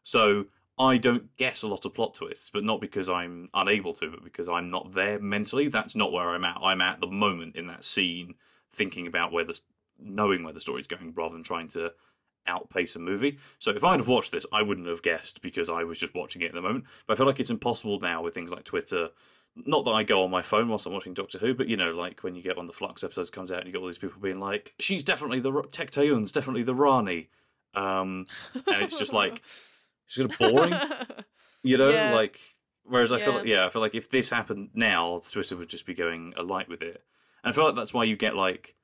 So 0.05 0.47
I 0.79 0.99
don't 0.99 1.35
guess 1.37 1.63
a 1.63 1.69
lot 1.69 1.87
of 1.87 1.95
plot 1.95 2.15
twists, 2.15 2.51
but 2.51 2.65
not 2.65 2.81
because 2.81 3.09
I'm 3.09 3.49
unable 3.55 3.95
to, 3.95 4.11
but 4.11 4.25
because 4.25 4.49
I'm 4.49 4.71
not 4.71 4.93
there 4.93 5.19
mentally. 5.19 5.69
That's 5.69 5.97
not 5.97 6.13
where 6.13 6.29
I'm 6.31 6.45
at. 6.45 6.59
I'm 6.63 6.83
at 6.83 7.01
the 7.01 7.07
moment 7.07 7.57
in 7.57 7.69
that 7.69 7.85
scene, 7.85 8.35
thinking 8.75 9.07
about 9.07 9.33
where 9.33 9.45
the 9.45 9.59
knowing 9.99 10.45
where 10.45 10.53
the 10.53 10.61
story's 10.61 10.87
going, 10.87 11.15
rather 11.17 11.33
than 11.33 11.43
trying 11.43 11.69
to 11.69 11.93
outpace 12.47 12.95
a 12.95 12.99
movie. 12.99 13.39
So 13.59 13.71
if 13.73 13.85
I'd 13.85 14.01
have 14.01 14.09
watched 14.09 14.33
this, 14.33 14.47
I 14.53 14.63
wouldn't 14.63 14.87
have 14.87 15.03
guessed 15.03 15.41
because 15.41 15.71
I 15.71 15.85
was 15.85 15.99
just 15.99 16.15
watching 16.15 16.43
it 16.43 16.49
at 16.49 16.55
the 16.55 16.61
moment. 16.61 16.85
But 17.07 17.15
I 17.15 17.17
feel 17.17 17.27
like 17.27 17.41
it's 17.41 17.51
impossible 17.51 17.99
now 18.01 18.23
with 18.23 18.35
things 18.35 18.53
like 18.53 18.65
Twitter. 18.65 19.09
Not 19.65 19.87
that 19.87 19.93
I 19.93 20.03
go 20.03 20.23
on 20.25 20.31
my 20.31 20.43
phone 20.43 20.69
whilst 20.69 20.87
I'm 20.87 20.93
watching 20.93 21.15
Doctor 21.15 21.39
Who, 21.39 21.55
but 21.55 21.69
you 21.69 21.79
know, 21.79 21.93
like 21.93 22.23
when 22.23 22.35
you 22.35 22.43
get 22.43 22.59
of 22.59 22.67
the 22.67 22.73
Flux 22.75 23.03
episodes 23.03 23.31
comes 23.31 23.51
out 23.51 23.61
and 23.61 23.67
you 23.67 23.73
get 23.73 23.81
all 23.81 23.87
these 23.87 23.97
people 23.97 24.21
being 24.21 24.41
like, 24.41 24.75
"She's 24.79 25.03
definitely 25.03 25.41
the 25.41 25.51
Tecteun's 25.51 26.33
definitely 26.33 26.65
the 26.65 26.75
Rani," 26.75 27.31
um, 27.75 28.27
and 28.55 28.83
it's 28.83 28.99
just 28.99 29.15
like 29.15 29.43
it's 30.07 30.17
kind 30.17 30.31
of 30.31 30.39
boring, 30.39 30.75
you 31.63 31.79
know. 31.79 31.91
Yeah. 31.91 32.15
Like 32.15 32.41
whereas 32.85 33.13
I 33.13 33.19
feel 33.19 33.35
like 33.35 33.47
yeah, 33.47 33.67
I 33.67 33.71
feel 33.71 33.83
like 33.83 33.95
if 33.95 34.11
this 34.11 34.31
happened 34.31 34.71
now, 34.75 35.21
Twitter 35.31 35.57
would 35.57 35.69
just 35.69 35.87
be 35.87 35.95
going 35.95 36.35
alight 36.37 36.69
with 36.69 36.83
it, 36.83 37.03
and 37.43 37.53
I 37.53 37.55
feel 37.55 37.65
like 37.65 37.77
that's 37.77 37.95
why 37.95 38.05
you 38.05 38.17
get 38.17 38.37
like 38.37 38.77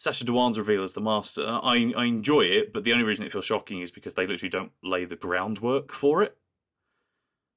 Sacha 0.00 0.24
Dhawan's 0.24 0.58
reveal 0.58 0.82
as 0.82 0.94
the 0.94 1.00
master, 1.00 1.46
I 1.46 1.92
I 1.96 2.06
enjoy 2.06 2.42
it, 2.42 2.72
but 2.72 2.84
the 2.84 2.92
only 2.92 3.04
reason 3.04 3.26
it 3.26 3.32
feels 3.32 3.44
shocking 3.44 3.82
is 3.82 3.90
because 3.90 4.14
they 4.14 4.26
literally 4.26 4.48
don't 4.48 4.72
lay 4.82 5.04
the 5.04 5.16
groundwork 5.16 5.92
for 5.92 6.22
it. 6.22 6.36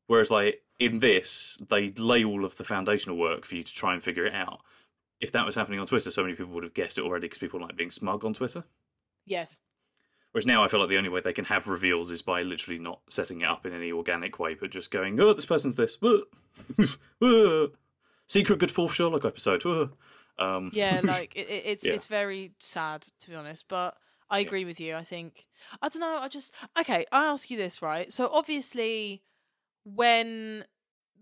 Whereas, 0.08 0.30
like 0.30 0.62
in 0.78 1.00
this, 1.00 1.58
they 1.70 1.88
lay 1.88 2.26
all 2.26 2.44
of 2.44 2.58
the 2.58 2.66
foundational 2.66 3.18
work 3.18 3.46
for 3.46 3.56
you 3.56 3.64
to 3.64 3.74
try 3.74 3.94
and 3.94 4.04
figure 4.04 4.26
it 4.26 4.34
out. 4.34 4.60
If 5.22 5.32
that 5.32 5.46
was 5.46 5.56
happening 5.56 5.80
on 5.80 5.88
Twitter, 5.88 6.12
so 6.12 6.24
many 6.24 6.36
people 6.36 6.54
would 6.54 6.66
have 6.66 6.74
guessed 6.74 6.98
it 6.98 7.06
already 7.06 7.28
because 7.28 7.38
people 7.38 7.62
like 7.62 7.78
being 7.78 7.92
smug 7.92 8.26
on 8.26 8.34
Twitter. 8.34 8.66
yes, 9.26 9.60
Whereas 10.34 10.46
now 10.46 10.64
I 10.64 10.68
feel 10.68 10.80
like 10.82 10.90
the 10.90 10.98
only 10.98 11.10
way 11.10 11.22
they 11.22 11.32
can 11.32 11.46
have 11.46 11.68
reveals 11.68 12.12
is 12.12 12.22
by 12.22 12.42
literally 12.42 12.80
not 12.80 13.00
setting 13.08 13.42
it 13.42 13.48
up 13.48 13.66
in 13.66 13.74
any 13.74 13.92
organic 13.92 14.40
way, 14.40 14.56
but 14.56 14.72
just 14.72 14.92
going, 14.92 15.18
"Oh, 15.20 15.32
this 15.34 15.46
person's 15.46 15.76
this." 15.78 15.98
Uh, 17.22 17.26
uh." 17.26 17.68
secret 18.26 18.58
good 18.60 18.72
fourth 18.72 18.94
Sherlock 18.94 19.26
episode. 19.26 19.64
um, 20.40 20.72
Yeah, 20.74 21.00
like 21.06 21.36
it, 21.36 21.48
it- 21.50 21.64
it's 21.66 21.86
Yeah. 21.86 21.94
it's 21.94 22.08
very 22.08 22.54
sad 22.60 23.08
to 23.22 23.30
be 23.30 23.36
honest, 23.36 23.68
but 23.68 23.96
I 24.30 24.40
agree 24.40 24.66
with 24.66 24.80
you. 24.80 24.96
I 24.96 25.04
think 25.04 25.46
I 25.82 25.90
don't 25.90 26.00
know. 26.02 26.18
I 26.18 26.28
just 26.30 26.52
okay. 26.80 27.06
I 27.12 27.26
ask 27.26 27.52
you 27.52 27.58
this 27.58 27.82
right. 27.84 28.12
So 28.12 28.28
obviously, 28.32 29.22
when 29.84 30.66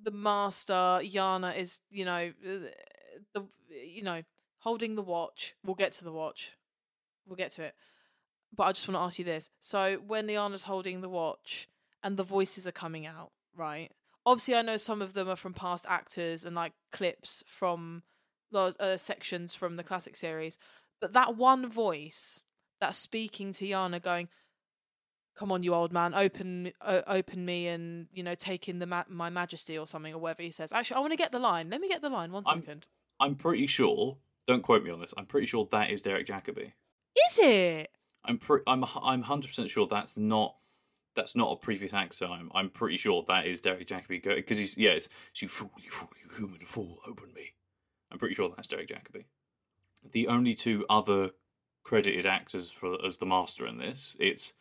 the 0.01 0.12
master 0.12 0.74
Yana 1.03 1.57
is, 1.57 1.82
you 1.89 2.05
know, 2.05 2.32
uh, 2.45 2.70
the 3.34 3.45
you 3.70 4.03
know 4.03 4.24
holding 4.59 4.95
the 4.95 5.01
watch, 5.01 5.55
we'll 5.66 5.76
get 5.76 5.91
to 5.93 6.03
the 6.05 6.12
watch. 6.14 6.51
We'll 7.28 7.36
get 7.36 7.51
to 7.51 7.64
it. 7.64 7.76
But 8.56 8.64
I 8.64 8.72
just 8.74 8.88
want 8.88 8.97
to 8.97 9.02
ask 9.04 9.20
you 9.20 9.26
this. 9.26 9.49
So 9.62 9.97
when 10.06 10.28
Yana's 10.28 10.64
holding 10.64 11.02
the 11.02 11.10
watch 11.10 11.70
and 12.04 12.18
the 12.18 12.24
voices 12.24 12.68
are 12.68 12.72
coming 12.72 13.06
out, 13.06 13.32
right? 13.56 13.91
Obviously, 14.26 14.56
I 14.56 14.62
know 14.62 14.78
some 14.78 15.02
of 15.02 15.14
them 15.14 15.30
are 15.30 15.36
from 15.36 15.54
past 15.54 15.86
actors 15.88 16.43
and 16.45 16.56
like 16.56 16.74
clips 16.91 17.43
from 17.47 18.04
those 18.52 18.76
uh, 18.80 18.97
sections 18.97 19.56
from 19.56 19.78
the 19.78 19.84
classic 19.84 20.16
series. 20.16 20.58
But 20.99 21.14
that 21.14 21.36
one 21.38 21.70
voice 21.70 22.43
that's 22.80 22.97
speaking 22.97 23.52
to 23.54 23.66
Yana, 23.66 24.02
going, 24.02 24.28
"Come 25.36 25.52
on, 25.52 25.64
you 25.64 25.74
old 25.74 25.91
man, 25.93 26.14
open, 26.14 26.74
uh, 26.82 27.02
open 27.08 27.45
me, 27.45 27.68
and 27.68 28.08
you 28.12 28.22
know, 28.22 28.36
take 28.36 28.68
in 28.70 28.80
the 28.80 28.86
ma- 28.86 29.06
my 29.08 29.30
majesty 29.30 29.78
or 29.78 29.88
something 29.88 30.14
or 30.14 30.20
whatever 30.20 30.43
he 30.43 30.52
says." 30.52 30.72
Actually, 30.72 30.97
I 30.97 30.99
want 30.99 31.14
to 31.14 31.18
get 31.18 31.32
the 31.32 31.39
line. 31.39 31.70
Let 31.70 31.82
me 31.82 31.88
get 31.88 32.02
the 32.02 32.10
line. 32.10 32.32
One 32.32 32.43
I'm- 32.45 32.62
second. 32.62 32.86
I'm 33.20 33.36
pretty 33.36 33.66
sure. 33.68 34.18
Don't 34.47 34.62
quote 34.64 34.84
me 34.84 34.89
on 34.91 34.99
this. 34.99 35.14
I'm 35.16 35.26
pretty 35.28 35.47
sure 35.47 35.68
that 35.72 35.89
is 35.91 36.02
Derek 36.02 36.28
Jacobi. 36.28 36.74
Is 37.30 37.39
it? 37.39 37.89
I'm 38.26 38.38
pre- 38.38 38.61
I'm 38.67 38.84
I'm 39.01 39.22
hundred 39.22 39.47
percent 39.47 39.69
sure 39.69 39.88
that's 39.88 40.17
not 40.17 40.55
that's 41.15 41.36
not 41.36 41.51
a 41.51 41.55
previous 41.55 41.93
actor. 41.93 42.26
I'm 42.26 42.51
I'm 42.53 42.69
pretty 42.69 42.97
sure 42.97 43.24
that 43.28 43.45
is 43.45 43.61
Derek 43.61 43.88
Jacobi 43.88 44.24
because 44.24 44.57
he's 44.57 44.78
yeah 44.78 44.91
it's 44.91 45.09
you 45.36 45.47
fool 45.47 45.72
you 45.84 45.91
fool 45.91 46.09
you 46.24 46.36
human 46.36 46.65
fool 46.65 46.99
open 47.07 47.34
me. 47.34 47.53
I'm 48.11 48.19
pretty 48.19 48.36
sure 48.36 48.51
that's 48.55 48.67
Derek 48.67 48.89
Jacobi. 48.89 49.26
The 50.11 50.28
only 50.28 50.55
two 50.55 50.86
other 50.89 51.32
credited 51.84 52.26
actors 52.26 52.72
for 52.72 53.03
as 53.05 53.17
the 53.17 53.26
master 53.26 53.65
in 53.65 53.78
this 53.78 54.15
it's 54.19 54.53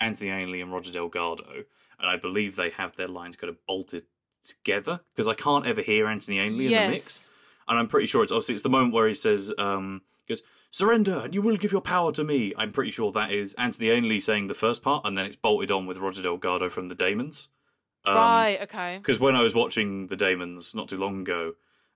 Anthony 0.00 0.30
Ainley 0.30 0.60
and 0.60 0.72
Roger 0.72 0.92
Delgado, 0.92 1.64
and 1.98 2.08
I 2.08 2.16
believe 2.16 2.56
they 2.56 2.70
have 2.70 2.96
their 2.96 3.08
lines 3.08 3.36
kind 3.36 3.50
of 3.50 3.64
bolted 3.66 4.04
together 4.42 5.00
because 5.14 5.28
I 5.28 5.34
can't 5.34 5.66
ever 5.66 5.82
hear 5.82 6.08
Anthony 6.08 6.38
Ainley 6.40 6.66
in 6.66 6.72
the 6.86 6.90
mix 6.90 7.30
and 7.68 7.78
I'm 7.78 7.88
pretty 7.88 8.06
sure 8.06 8.22
it's 8.22 8.32
obviously 8.32 8.54
it's 8.54 8.62
the 8.62 8.68
moment 8.68 8.92
where 8.92 9.08
he 9.08 9.14
says, 9.14 9.52
um, 9.58 10.02
he 10.26 10.34
goes, 10.34 10.42
"Surrender, 10.72 11.20
and 11.20 11.34
you 11.34 11.42
will 11.42 11.56
give 11.56 11.70
your 11.70 11.80
power 11.80 12.10
to 12.12 12.24
me." 12.24 12.52
I'm 12.58 12.72
pretty 12.72 12.90
sure 12.90 13.12
that 13.12 13.30
is 13.30 13.54
Anthony 13.54 13.90
Ainley 13.90 14.18
saying 14.18 14.48
the 14.48 14.54
first 14.54 14.82
part, 14.82 15.06
and 15.06 15.16
then 15.16 15.26
it's 15.26 15.36
bolted 15.36 15.70
on 15.70 15.86
with 15.86 15.98
Roger 15.98 16.22
Delgado 16.22 16.68
from 16.68 16.88
the 16.88 16.96
Dæmons. 16.96 17.46
Um, 18.04 18.16
right. 18.16 18.58
Okay. 18.62 18.98
Because 18.98 19.20
when 19.20 19.36
I 19.36 19.42
was 19.42 19.54
watching 19.54 20.08
the 20.08 20.16
Dæmons 20.16 20.74
not 20.74 20.88
too 20.88 20.98
long 20.98 21.20
ago, 21.20 21.52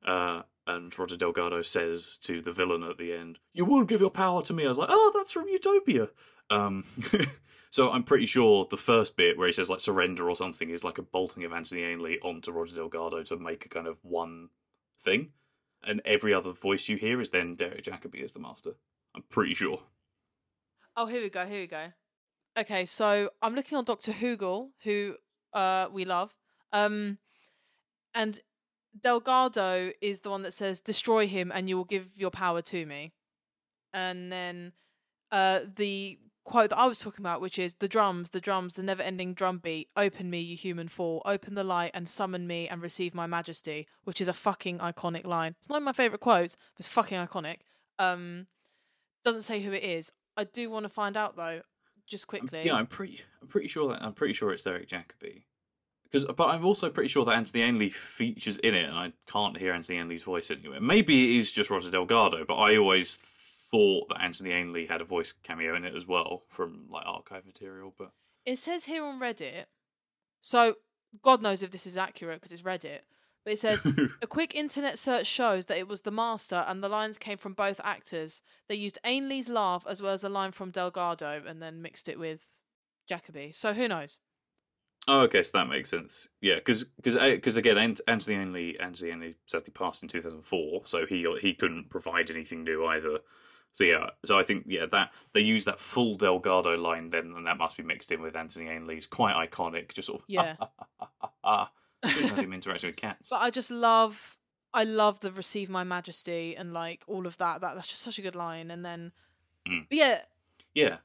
uh, 0.07 0.43
and 0.67 0.97
Roger 0.97 1.17
Delgado 1.17 1.63
says 1.63 2.19
to 2.23 2.43
the 2.43 2.53
villain 2.53 2.83
at 2.83 2.99
the 2.99 3.13
end, 3.13 3.39
"You 3.55 3.65
will 3.65 3.85
give 3.85 4.01
your 4.01 4.11
power 4.11 4.43
to 4.43 4.53
me," 4.53 4.65
I 4.65 4.69
was 4.69 4.79
like, 4.79 4.91
"Oh, 4.91 5.13
that's 5.15 5.33
from 5.33 5.49
Utopia." 5.49 6.11
Um, 6.51 6.85
so 7.71 7.91
I'm 7.91 8.05
pretty 8.05 8.27
sure 8.27 8.67
the 8.71 8.77
first 8.77 9.17
bit 9.17 9.37
where 9.37 9.49
he 9.49 9.53
says 9.53 9.71
like 9.71 9.81
"surrender" 9.81 10.29
or 10.29 10.37
something 10.37 10.71
is 10.71 10.85
like 10.85 10.99
a 10.99 11.03
bolting 11.03 11.45
of 11.45 11.53
Anthony 11.53 11.83
Ainley 11.83 12.19
onto 12.21 12.53
Roger 12.53 12.77
Delgado 12.77 13.23
to 13.25 13.37
make 13.37 13.65
a 13.67 13.69
kind 13.69 13.87
of 13.87 13.99
one 14.05 14.51
thing, 15.01 15.33
and 15.87 16.03
every 16.05 16.35
other 16.35 16.53
voice 16.53 16.89
you 16.89 16.97
hear 16.97 17.21
is 17.21 17.31
then 17.31 17.55
Derek 17.55 17.85
Jacobi 17.85 18.23
as 18.23 18.33
the 18.33 18.41
master. 18.41 18.73
I'm 19.15 19.23
pretty 19.31 19.55
sure. 19.55 19.81
Oh, 20.97 21.07
here 21.07 21.23
we 21.23 21.31
go. 21.31 21.47
Here 21.47 21.61
we 21.61 21.67
go. 21.67 21.87
Okay, 22.59 22.85
so 22.87 23.31
I'm 23.43 23.55
looking 23.55 23.79
on 23.79 23.85
Doctor 23.85 24.13
Hoogle, 24.13 24.71
who 24.83 25.17
uh 25.53 25.89
we 25.93 26.05
love. 26.05 26.35
Um, 26.73 27.19
and 28.15 28.41
Delgado 28.99 29.93
is 30.01 30.21
the 30.21 30.31
one 30.31 30.43
that 30.43 30.55
says, 30.55 30.81
"Destroy 30.81 31.27
him, 31.27 31.53
and 31.55 31.69
you 31.69 31.77
will 31.77 31.85
give 31.85 32.17
your 32.17 32.31
power 32.31 32.63
to 32.63 32.87
me." 32.87 33.13
And 33.93 34.33
then, 34.33 34.73
uh, 35.31 35.61
the 35.77 36.19
quote 36.47 36.71
that 36.71 36.79
I 36.79 36.87
was 36.87 37.01
talking 37.01 37.23
about, 37.23 37.41
which 37.41 37.59
is 37.59 37.75
the 37.75 37.89
drums, 37.89 38.31
the 38.31 38.41
drums, 38.41 38.75
the 38.75 38.83
never-ending 38.83 39.35
drum 39.35 39.59
beat. 39.59 39.89
Open 39.97 40.31
me, 40.31 40.41
you 40.41 40.57
human 40.57 40.89
fool. 40.89 41.21
Open 41.27 41.55
the 41.55 41.65
light 41.65 41.91
and 41.93 42.09
summon 42.09 42.47
me 42.47 42.69
and 42.69 42.81
receive 42.81 43.15
my 43.15 43.27
majesty. 43.27 43.87
Which 44.05 44.21
is 44.21 44.29
a 44.29 44.33
fucking 44.33 44.79
iconic 44.79 45.27
line. 45.27 45.57
It's 45.59 45.69
not 45.69 45.83
my 45.83 45.93
favorite 45.93 46.21
quotes, 46.21 46.55
but 46.55 46.81
it's 46.81 46.89
fucking 46.89 47.19
iconic. 47.19 47.59
Um, 47.99 48.47
doesn't 49.25 49.43
say 49.43 49.61
who 49.61 49.73
it 49.73 49.83
is. 49.83 50.13
I 50.37 50.45
do 50.45 50.71
want 50.71 50.85
to 50.85 50.89
find 50.89 51.17
out 51.17 51.37
though, 51.37 51.63
just 52.07 52.27
quickly. 52.27 52.63
Yeah, 52.65 52.75
I'm 52.75 52.87
pretty. 52.87 53.21
I'm 53.43 53.49
pretty 53.49 53.69
sure 53.69 53.91
that 53.91 54.03
I'm 54.03 54.13
pretty 54.13 54.35
sure 54.35 54.53
it's 54.53 54.63
Derek 54.63 54.89
Jacobi. 54.89 55.43
Because, 56.05 56.25
but 56.25 56.47
I'm 56.47 56.65
also 56.65 56.89
pretty 56.89 57.09
sure 57.09 57.25
that 57.25 57.33
Anthony 57.33 57.65
Ainley 57.65 57.91
features 57.91 58.59
in 58.59 58.75
it, 58.75 58.85
and 58.85 58.95
I 58.95 59.13
can't 59.27 59.57
hear 59.57 59.73
Anthony 59.73 59.99
Ainley's 59.99 60.23
voice 60.23 60.51
anywhere. 60.53 60.81
Maybe 60.81 61.35
it 61.35 61.39
is 61.39 61.51
just 61.51 61.69
Roger 61.69 61.91
Delgado, 61.91 62.45
but 62.47 62.55
I 62.55 62.77
always 62.77 63.19
thought 63.71 64.09
that 64.09 64.23
Anthony 64.23 64.53
Ainley 64.53 64.87
had 64.87 65.01
a 65.01 65.05
voice 65.05 65.33
cameo 65.43 65.75
in 65.75 65.85
it 65.85 65.95
as 65.95 66.07
well 66.07 66.43
from 66.49 66.87
like 66.91 67.07
archive 67.07 67.47
material. 67.47 67.95
But 67.97 68.11
It 68.45 68.59
says 68.59 68.85
here 68.85 69.05
on 69.05 69.21
Reddit, 69.21 69.65
so 70.41 70.75
God 71.23 71.43
knows 71.43 71.63
if 71.63 71.71
this 71.71 71.87
is 71.87 71.97
accurate 71.97 72.37
because 72.37 72.53
it's 72.53 72.63
Reddit, 72.63 73.01
but 73.45 73.53
it 73.53 73.59
says 73.59 73.87
a 74.23 74.27
quick 74.27 74.55
internet 74.55 74.99
search 74.99 75.27
shows 75.27 75.67
that 75.67 75.79
it 75.79 75.89
was 75.89 76.03
the 76.03 76.11
master 76.11 76.65
and 76.67 76.83
the 76.83 76.89
lines 76.89 77.19
came 77.19 77.39
from 77.39 77.55
both 77.55 77.81
actors. 77.85 78.43
They 78.69 78.75
used 78.75 78.99
Ainley's 79.05 79.49
laugh 79.49 79.87
as 79.89 80.03
well 80.03 80.13
as 80.13 80.25
a 80.25 80.29
line 80.29 80.53
from 80.53 80.71
Delgado 80.71 81.43
and 81.47 81.63
then 81.63 81.83
mixed 81.83 82.09
it 82.09 82.19
with 82.19 82.63
Jacobi. 83.09 83.55
So 83.55 83.73
who 83.73 83.89
knows? 83.89 84.21
oh, 85.09 85.21
okay, 85.21 85.43
so 85.43 85.59
that 85.59 85.69
makes 85.69 85.91
sense. 85.91 86.29
Yeah, 86.41 86.57
because 86.57 86.85
because 86.85 87.17
uh, 87.17 87.59
again, 87.59 87.97
Anthony 88.07 88.37
Ainley 88.37 88.79
Anthony 88.81 89.11
Ainley 89.11 89.35
sadly 89.47 89.73
passed 89.73 90.03
in 90.03 90.09
2004, 90.09 90.83
so 90.85 91.07
he 91.07 91.27
he 91.41 91.55
couldn't 91.55 91.91
provide 91.91 92.31
anything 92.31 92.65
new 92.65 92.87
either. 92.87 93.19
So 93.77 93.85
yeah, 93.85 94.09
so 94.25 94.39
I 94.39 94.43
think 94.43 94.65
yeah 94.67 94.87
that 94.91 95.11
they 95.35 95.43
use 95.43 95.67
that 95.67 95.79
full 95.79 96.17
Delgado 96.17 96.79
line 96.79 97.11
then, 97.11 97.35
and 97.37 97.47
that 97.47 97.59
must 97.59 97.77
be 97.77 97.83
mixed 97.83 98.11
in 98.11 98.23
with 98.23 98.35
Anthony 98.35 98.71
Ainley's 98.71 99.07
quite 99.07 99.35
iconic, 99.35 99.93
just 99.93 100.07
sort 100.07 100.21
of 100.21 100.25
Yeah. 100.29 100.57
ah, 101.45 101.71
him 102.03 102.55
interacting 102.55 102.89
with 102.89 102.97
cats. 102.97 103.29
But 103.29 103.43
I 103.43 103.51
just 103.51 103.71
love, 103.71 104.39
I 104.73 104.85
love 104.85 105.21
the 105.21 105.31
receive 105.31 105.69
my 105.69 105.85
majesty 105.85 106.57
and 106.57 106.73
like 106.73 107.05
all 107.07 107.27
of 107.27 107.37
that. 107.37 107.61
That 107.61 107.75
that's 107.75 107.89
just 107.89 108.01
such 108.01 108.19
a 108.19 108.23
good 108.23 108.35
line. 108.35 108.71
And 108.71 108.83
then, 108.83 109.13
Mm. 109.69 109.85
yeah, 109.91 110.23
Yeah, 110.73 110.97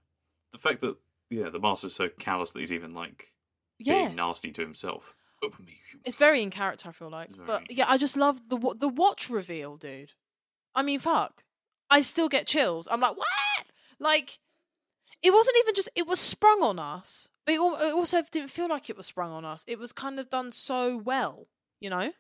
the 0.54 0.58
fact 0.60 0.80
that 0.80 0.96
yeah 1.30 1.50
the 1.50 1.60
master's 1.60 1.94
so 1.94 2.08
callous 2.08 2.52
that 2.52 2.60
he's 2.62 2.72
even 2.72 2.94
like 2.94 3.34
yeah, 3.80 4.06
being 4.06 4.16
nasty 4.16 4.52
to 4.52 4.62
himself. 4.62 5.14
Open 5.44 5.66
me, 5.66 5.78
It's 6.06 6.16
very 6.16 6.42
in 6.42 6.52
character. 6.52 6.88
I 6.88 6.94
feel 6.94 7.10
like, 7.10 7.32
but 7.46 7.70
yeah, 7.70 7.86
I 7.90 7.98
just 7.98 8.16
love 8.16 8.48
the 8.48 8.58
the 8.78 8.88
watch 8.88 9.30
reveal, 9.30 9.76
dude. 9.76 10.14
I 10.74 10.84
mean, 10.84 11.00
fuck, 11.00 11.44
I 11.92 12.02
still 12.02 12.30
get 12.30 12.48
chills. 12.48 12.88
I'm 12.90 13.02
like, 13.02 13.18
what? 13.18 13.28
Like, 14.00 14.40
it 15.22 15.32
wasn't 15.32 15.58
even 15.60 15.76
just 15.76 15.90
it 15.96 16.08
was 16.08 16.20
sprung 16.20 16.64
on 16.64 16.80
us, 16.80 17.30
but 17.46 17.54
it, 17.54 17.58
it 17.60 17.94
also 17.94 18.22
didn't 18.32 18.50
feel 18.50 18.70
like 18.70 18.90
it 18.90 18.98
was 18.98 19.06
sprung 19.08 19.32
on 19.32 19.46
us. 19.46 19.64
It 19.68 19.78
was 19.78 19.92
kind 19.94 20.20
of 20.20 20.30
done 20.30 20.52
so 20.52 20.98
well, 20.98 21.48
you 21.80 21.90
know. 21.90 22.14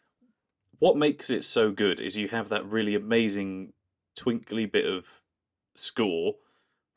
what 0.79 0.97
makes 0.97 1.29
it 1.29 1.43
so 1.43 1.71
good 1.71 1.99
is 1.99 2.17
you 2.17 2.27
have 2.27 2.49
that 2.49 2.69
really 2.71 2.95
amazing 2.95 3.73
twinkly 4.15 4.65
bit 4.65 4.85
of 4.85 5.05
score 5.75 6.35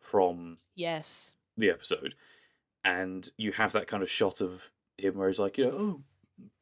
from 0.00 0.58
Yes. 0.74 1.34
the 1.56 1.70
episode, 1.70 2.14
and 2.84 3.28
you 3.38 3.52
have 3.52 3.72
that 3.72 3.86
kind 3.86 4.02
of 4.02 4.10
shot 4.10 4.40
of 4.40 4.70
him 4.98 5.14
where 5.16 5.28
he's 5.28 5.38
like, 5.40 5.56
you 5.58 5.66
know, 5.66 5.72
oh, 5.72 6.02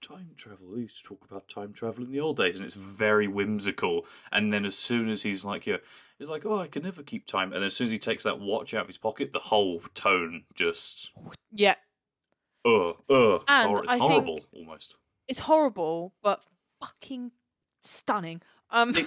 time 0.00 0.30
travel. 0.36 0.66
We 0.74 0.82
used 0.82 0.96
to 1.02 1.08
talk 1.08 1.24
about 1.28 1.48
time 1.48 1.72
travel 1.72 2.04
in 2.04 2.12
the 2.12 2.20
old 2.20 2.36
days, 2.36 2.56
and 2.56 2.64
it's 2.64 2.74
very 2.74 3.28
whimsical. 3.28 4.06
And 4.30 4.52
then 4.52 4.64
as 4.64 4.76
soon 4.76 5.08
as 5.08 5.22
he's 5.22 5.44
like, 5.44 5.66
yeah, 5.66 5.76
he's 6.18 6.28
like, 6.28 6.44
oh, 6.46 6.58
I 6.58 6.66
can 6.68 6.82
never 6.82 7.02
keep 7.02 7.26
time. 7.26 7.52
And 7.52 7.64
as 7.64 7.74
soon 7.74 7.86
as 7.86 7.90
he 7.92 7.98
takes 7.98 8.24
that 8.24 8.40
watch 8.40 8.74
out 8.74 8.82
of 8.82 8.86
his 8.88 8.98
pocket, 8.98 9.32
the 9.32 9.38
whole 9.38 9.80
tone 9.94 10.44
just, 10.54 11.10
Yeah. 11.52 11.76
uh, 12.64 12.92
it's, 13.08 13.44
And 13.48 13.68
hor- 13.70 13.84
it's 13.84 13.92
I 13.92 13.98
think- 13.98 14.12
horrible 14.12 14.40
almost. 14.52 14.96
It's 15.28 15.38
horrible, 15.40 16.14
but 16.22 16.42
fucking 16.80 17.30
stunning. 17.80 18.42
Um. 18.72 18.94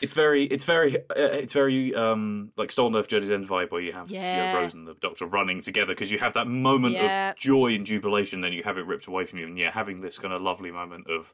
It's 0.00 0.12
very, 0.12 0.44
it's 0.44 0.62
very, 0.64 0.96
uh, 0.96 1.02
it's 1.16 1.52
very 1.54 1.92
um 1.94 2.52
like 2.56 2.70
Stolen 2.70 2.94
Earth 2.94 3.08
Journey's 3.08 3.32
End 3.32 3.48
vibe 3.48 3.72
where 3.72 3.80
you 3.80 3.92
have 3.92 4.10
you 4.10 4.20
know, 4.20 4.52
Rose 4.54 4.74
and 4.74 4.86
the 4.86 4.94
Doctor 5.00 5.26
running 5.26 5.60
together 5.60 5.92
because 5.92 6.12
you 6.12 6.18
have 6.20 6.34
that 6.34 6.46
moment 6.46 6.94
Yeah. 6.94 7.30
of 7.30 7.36
joy 7.36 7.74
and 7.74 7.84
jubilation, 7.84 8.40
then 8.40 8.52
you 8.52 8.62
have 8.62 8.78
it 8.78 8.86
ripped 8.86 9.06
away 9.06 9.24
from 9.26 9.40
you, 9.40 9.46
and 9.46 9.58
yeah, 9.58 9.72
having 9.72 10.00
this 10.00 10.18
kind 10.18 10.32
of 10.32 10.40
lovely 10.42 10.70
moment 10.70 11.08
of. 11.10 11.32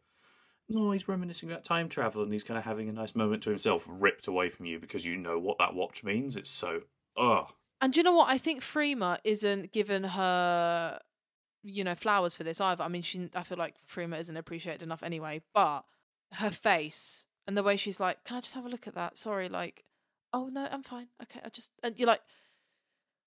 No, 0.70 0.92
he's 0.92 1.06
reminiscing 1.08 1.50
about 1.50 1.64
time 1.64 1.90
travel, 1.90 2.22
and 2.22 2.32
he's 2.32 2.44
kind 2.44 2.56
of 2.56 2.64
having 2.64 2.88
a 2.88 2.92
nice 2.92 3.14
moment 3.14 3.42
to 3.42 3.50
himself, 3.50 3.86
ripped 3.90 4.28
away 4.28 4.48
from 4.48 4.64
you 4.64 4.78
because 4.78 5.04
you 5.04 5.16
know 5.18 5.38
what 5.38 5.58
that 5.58 5.74
watch 5.74 6.02
means. 6.02 6.36
It's 6.36 6.48
so, 6.48 6.80
oh, 7.18 7.48
And 7.82 7.92
do 7.92 8.00
you 8.00 8.04
know 8.04 8.14
what? 8.14 8.30
I 8.30 8.38
think 8.38 8.62
Freema 8.62 9.18
isn't 9.24 9.72
given 9.72 10.04
her, 10.04 11.00
you 11.62 11.84
know, 11.84 11.94
flowers 11.94 12.32
for 12.32 12.44
this 12.44 12.62
either. 12.62 12.82
I 12.82 12.88
mean, 12.88 13.02
she. 13.02 13.28
I 13.34 13.42
feel 13.42 13.58
like 13.58 13.74
Freema 13.86 14.18
isn't 14.20 14.36
appreciated 14.38 14.82
enough 14.82 15.02
anyway. 15.02 15.42
But 15.52 15.82
her 16.32 16.50
face 16.50 17.26
and 17.46 17.56
the 17.56 17.62
way 17.62 17.76
she's 17.76 18.00
like, 18.00 18.24
"Can 18.24 18.36
I 18.36 18.40
just 18.40 18.54
have 18.54 18.66
a 18.66 18.68
look 18.68 18.86
at 18.86 18.94
that?" 18.94 19.18
Sorry, 19.18 19.48
like, 19.48 19.84
oh 20.32 20.48
no, 20.48 20.68
I'm 20.70 20.82
fine. 20.82 21.08
Okay, 21.22 21.40
I 21.44 21.48
just 21.48 21.70
and 21.82 21.98
you're 21.98 22.08
like, 22.08 22.22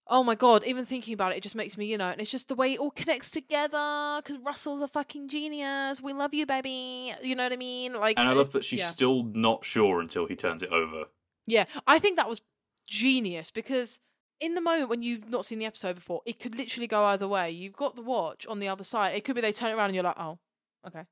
Oh 0.09 0.23
my 0.23 0.35
god! 0.35 0.63
Even 0.63 0.85
thinking 0.85 1.13
about 1.13 1.33
it, 1.33 1.37
it 1.37 1.43
just 1.43 1.55
makes 1.55 1.77
me, 1.77 1.85
you 1.85 1.97
know, 1.97 2.09
and 2.09 2.21
it's 2.21 2.31
just 2.31 2.47
the 2.47 2.55
way 2.55 2.73
it 2.73 2.79
all 2.79 2.91
connects 2.91 3.29
together. 3.29 4.21
Because 4.23 4.37
Russell's 4.43 4.81
a 4.81 4.87
fucking 4.87 5.27
genius. 5.27 6.01
We 6.01 6.13
love 6.13 6.33
you, 6.33 6.45
baby. 6.45 7.13
You 7.21 7.35
know 7.35 7.43
what 7.43 7.51
I 7.53 7.57
mean? 7.57 7.93
Like, 7.93 8.17
And 8.17 8.27
I 8.27 8.33
love 8.33 8.53
that 8.53 8.63
she's 8.63 8.79
yeah. 8.79 8.87
still 8.87 9.23
not 9.23 9.65
sure 9.65 9.99
until 9.99 10.25
he 10.25 10.35
turns 10.35 10.63
it 10.63 10.71
over. 10.71 11.05
Yeah, 11.45 11.65
I 11.85 11.99
think 11.99 12.15
that 12.17 12.29
was 12.29 12.41
genius 12.87 13.51
because 13.51 13.99
in 14.39 14.53
the 14.53 14.61
moment 14.61 14.89
when 14.89 15.01
you've 15.01 15.29
not 15.29 15.45
seen 15.45 15.59
the 15.59 15.65
episode 15.65 15.95
before, 15.95 16.21
it 16.25 16.39
could 16.39 16.55
literally 16.57 16.87
go 16.87 17.03
either 17.05 17.27
way. 17.27 17.51
You've 17.51 17.75
got 17.75 17.95
the 17.95 18.01
watch 18.01 18.45
on 18.47 18.59
the 18.59 18.69
other 18.69 18.83
side. 18.83 19.15
It 19.15 19.25
could 19.25 19.35
be 19.35 19.41
they 19.41 19.51
turn 19.51 19.71
it 19.71 19.75
around 19.75 19.87
and 19.87 19.95
you're 19.95 20.03
like, 20.03 20.19
oh, 20.19 20.39
okay, 20.87 21.03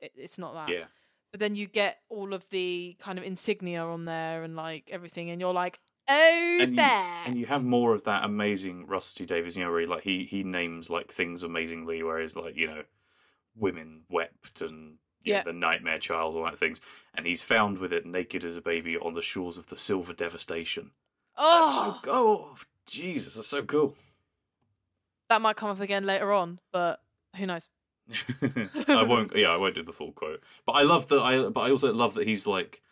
it, 0.00 0.12
it's 0.16 0.38
not 0.38 0.54
that. 0.54 0.68
Yeah. 0.68 0.84
But 1.32 1.40
then 1.40 1.54
you 1.54 1.66
get 1.66 2.00
all 2.10 2.34
of 2.34 2.48
the 2.50 2.96
kind 3.00 3.18
of 3.18 3.24
insignia 3.24 3.84
on 3.84 4.04
there 4.04 4.42
and 4.42 4.54
like 4.54 4.88
everything, 4.90 5.30
and 5.30 5.40
you're 5.40 5.54
like, 5.54 5.80
oh, 6.08 6.56
and 6.60 6.72
you, 6.72 6.76
there. 6.76 7.22
and 7.24 7.38
you 7.38 7.46
have 7.46 7.64
more 7.64 7.94
of 7.94 8.04
that 8.04 8.24
amazing 8.24 8.86
Rusty 8.86 9.24
Davies, 9.24 9.56
you 9.56 9.64
know, 9.64 9.70
where 9.70 9.80
he, 9.80 9.86
like 9.86 10.02
he 10.02 10.24
he 10.24 10.42
names 10.42 10.90
like 10.90 11.10
things 11.10 11.42
amazingly, 11.42 12.02
whereas 12.02 12.36
like 12.36 12.54
you 12.56 12.66
know, 12.66 12.82
women 13.56 14.02
wept 14.10 14.60
and 14.60 14.98
you 15.24 15.32
Yeah. 15.34 15.42
the 15.42 15.52
nightmare 15.52 15.98
child, 15.98 16.36
all 16.36 16.44
that 16.44 16.58
things, 16.58 16.80
and 17.14 17.26
he's 17.26 17.42
found 17.42 17.78
with 17.78 17.92
it 17.92 18.04
naked 18.04 18.44
as 18.44 18.56
a 18.56 18.60
baby 18.60 18.98
on 18.98 19.14
the 19.14 19.22
shores 19.22 19.56
of 19.56 19.66
the 19.68 19.76
Silver 19.76 20.12
Devastation. 20.12 20.90
Oh, 21.36 22.00
so 22.02 22.10
oh 22.12 22.56
Jesus, 22.86 23.36
that's 23.36 23.48
so 23.48 23.62
cool. 23.64 23.96
that 25.28 25.40
might 25.40 25.56
come 25.56 25.70
up 25.70 25.80
again 25.80 26.04
later 26.04 26.32
on, 26.32 26.58
but 26.72 27.00
who 27.36 27.46
knows? 27.46 27.68
I 28.88 29.02
won't. 29.02 29.34
Yeah, 29.36 29.50
I 29.50 29.56
won't 29.56 29.74
do 29.74 29.82
the 29.82 29.92
full 29.92 30.12
quote. 30.12 30.40
But 30.66 30.72
I 30.72 30.82
love 30.82 31.08
that. 31.08 31.20
I 31.20 31.48
but 31.48 31.60
I 31.60 31.70
also 31.70 31.92
love 31.92 32.14
that 32.14 32.26
he's 32.26 32.46
like, 32.46 32.82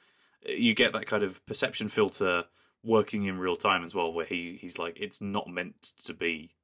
you 0.46 0.74
get 0.74 0.92
that 0.92 1.06
kind 1.06 1.22
of 1.22 1.44
perception 1.46 1.88
filter 1.88 2.44
working 2.82 3.24
in 3.24 3.38
real 3.38 3.56
time 3.56 3.84
as 3.84 3.94
well, 3.94 4.12
where 4.12 4.26
he 4.26 4.58
he's 4.60 4.78
like, 4.78 4.98
it's 5.00 5.20
not 5.20 5.48
meant 5.48 5.92
to 6.04 6.14
be. 6.14 6.54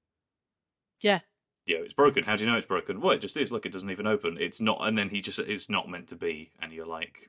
Yeah. 1.01 1.21
Yeah, 1.67 1.79
it's 1.79 1.95
broken. 1.95 2.23
How 2.23 2.37
do 2.37 2.45
you 2.45 2.51
know 2.51 2.57
it's 2.57 2.67
broken? 2.67 3.01
Well, 3.01 3.13
it 3.13 3.21
just 3.21 3.37
is. 3.37 3.51
Look, 3.51 3.67
it 3.67 3.73
doesn't 3.73 3.91
even 3.91 4.07
open. 4.07 4.39
It's 4.41 4.61
not. 4.61 4.79
And 4.83 4.97
then 4.97 5.09
he 5.09 5.21
just, 5.21 5.41
it's 5.41 5.69
not 5.69 5.89
meant 5.89 6.09
to 6.09 6.17
be. 6.17 6.53
And 6.61 6.73
you're 6.73 6.87
like, 6.87 7.29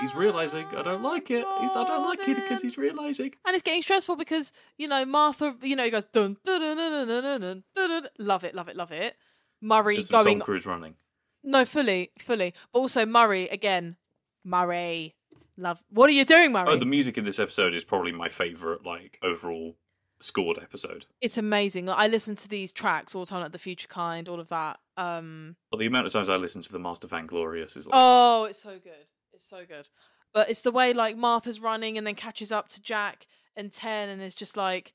he's 0.00 0.14
realizing 0.14 0.66
I 0.66 0.82
don't 0.82 1.02
like 1.02 1.30
it. 1.30 1.44
He's, 1.60 1.70
I 1.76 1.84
don't 1.84 2.04
like 2.04 2.20
it 2.28 2.36
because 2.36 2.62
he's 2.62 2.78
realizing. 2.78 3.32
And 3.46 3.54
it's 3.54 3.62
getting 3.62 3.82
stressful 3.82 4.16
because 4.16 4.52
you 4.76 4.86
know 4.86 5.04
Martha. 5.04 5.56
You 5.62 5.76
know 5.76 5.84
he 5.84 5.90
goes 5.90 6.04
dun 6.04 6.36
dun 6.44 6.60
dun 6.60 6.76
dun 6.76 7.08
dun. 7.08 7.64
dun, 7.74 7.90
dun. 7.90 8.08
Love 8.18 8.44
it, 8.44 8.54
love 8.54 8.68
it, 8.68 8.76
love 8.76 8.92
it. 8.92 9.16
Murray 9.60 9.96
Just 9.96 10.10
going 10.10 10.38
Tom 10.38 10.44
Cruise 10.44 10.66
running. 10.66 10.94
No, 11.42 11.64
fully, 11.64 12.10
fully. 12.18 12.54
But 12.72 12.80
also 12.80 13.06
Murray 13.06 13.48
again. 13.48 13.96
Murray. 14.44 15.14
Love 15.58 15.82
What 15.90 16.10
are 16.10 16.12
you 16.12 16.24
doing, 16.24 16.52
Murray? 16.52 16.68
Oh, 16.68 16.76
the 16.76 16.84
music 16.84 17.16
in 17.16 17.24
this 17.24 17.38
episode 17.38 17.74
is 17.74 17.84
probably 17.84 18.12
my 18.12 18.28
favorite, 18.28 18.84
like 18.84 19.18
overall 19.22 19.76
scored 20.20 20.58
episode. 20.60 21.06
It's 21.20 21.38
amazing. 21.38 21.86
Like, 21.86 21.98
I 21.98 22.08
listen 22.08 22.36
to 22.36 22.48
these 22.48 22.72
tracks 22.72 23.14
all 23.14 23.24
the 23.24 23.30
time, 23.30 23.40
like 23.40 23.52
The 23.52 23.58
Future 23.58 23.88
Kind, 23.88 24.28
all 24.28 24.40
of 24.40 24.48
that. 24.48 24.78
Um 24.96 25.56
But 25.70 25.78
the 25.78 25.86
amount 25.86 26.06
of 26.06 26.12
times 26.12 26.28
I 26.28 26.36
listen 26.36 26.62
to 26.62 26.72
the 26.72 26.78
Master 26.78 27.08
Vainglorious 27.08 27.76
is 27.76 27.86
like, 27.86 27.94
Oh, 27.96 28.44
it's 28.44 28.62
so 28.62 28.78
good. 28.78 29.06
It's 29.32 29.48
so 29.48 29.64
good. 29.66 29.88
But 30.34 30.50
it's 30.50 30.60
the 30.60 30.72
way 30.72 30.92
like 30.92 31.16
Martha's 31.16 31.60
running 31.60 31.96
and 31.96 32.06
then 32.06 32.14
catches 32.14 32.52
up 32.52 32.68
to 32.68 32.82
Jack 32.82 33.26
and 33.56 33.72
Ten 33.72 34.10
and 34.10 34.20
is 34.20 34.34
just 34.34 34.56
like 34.56 34.92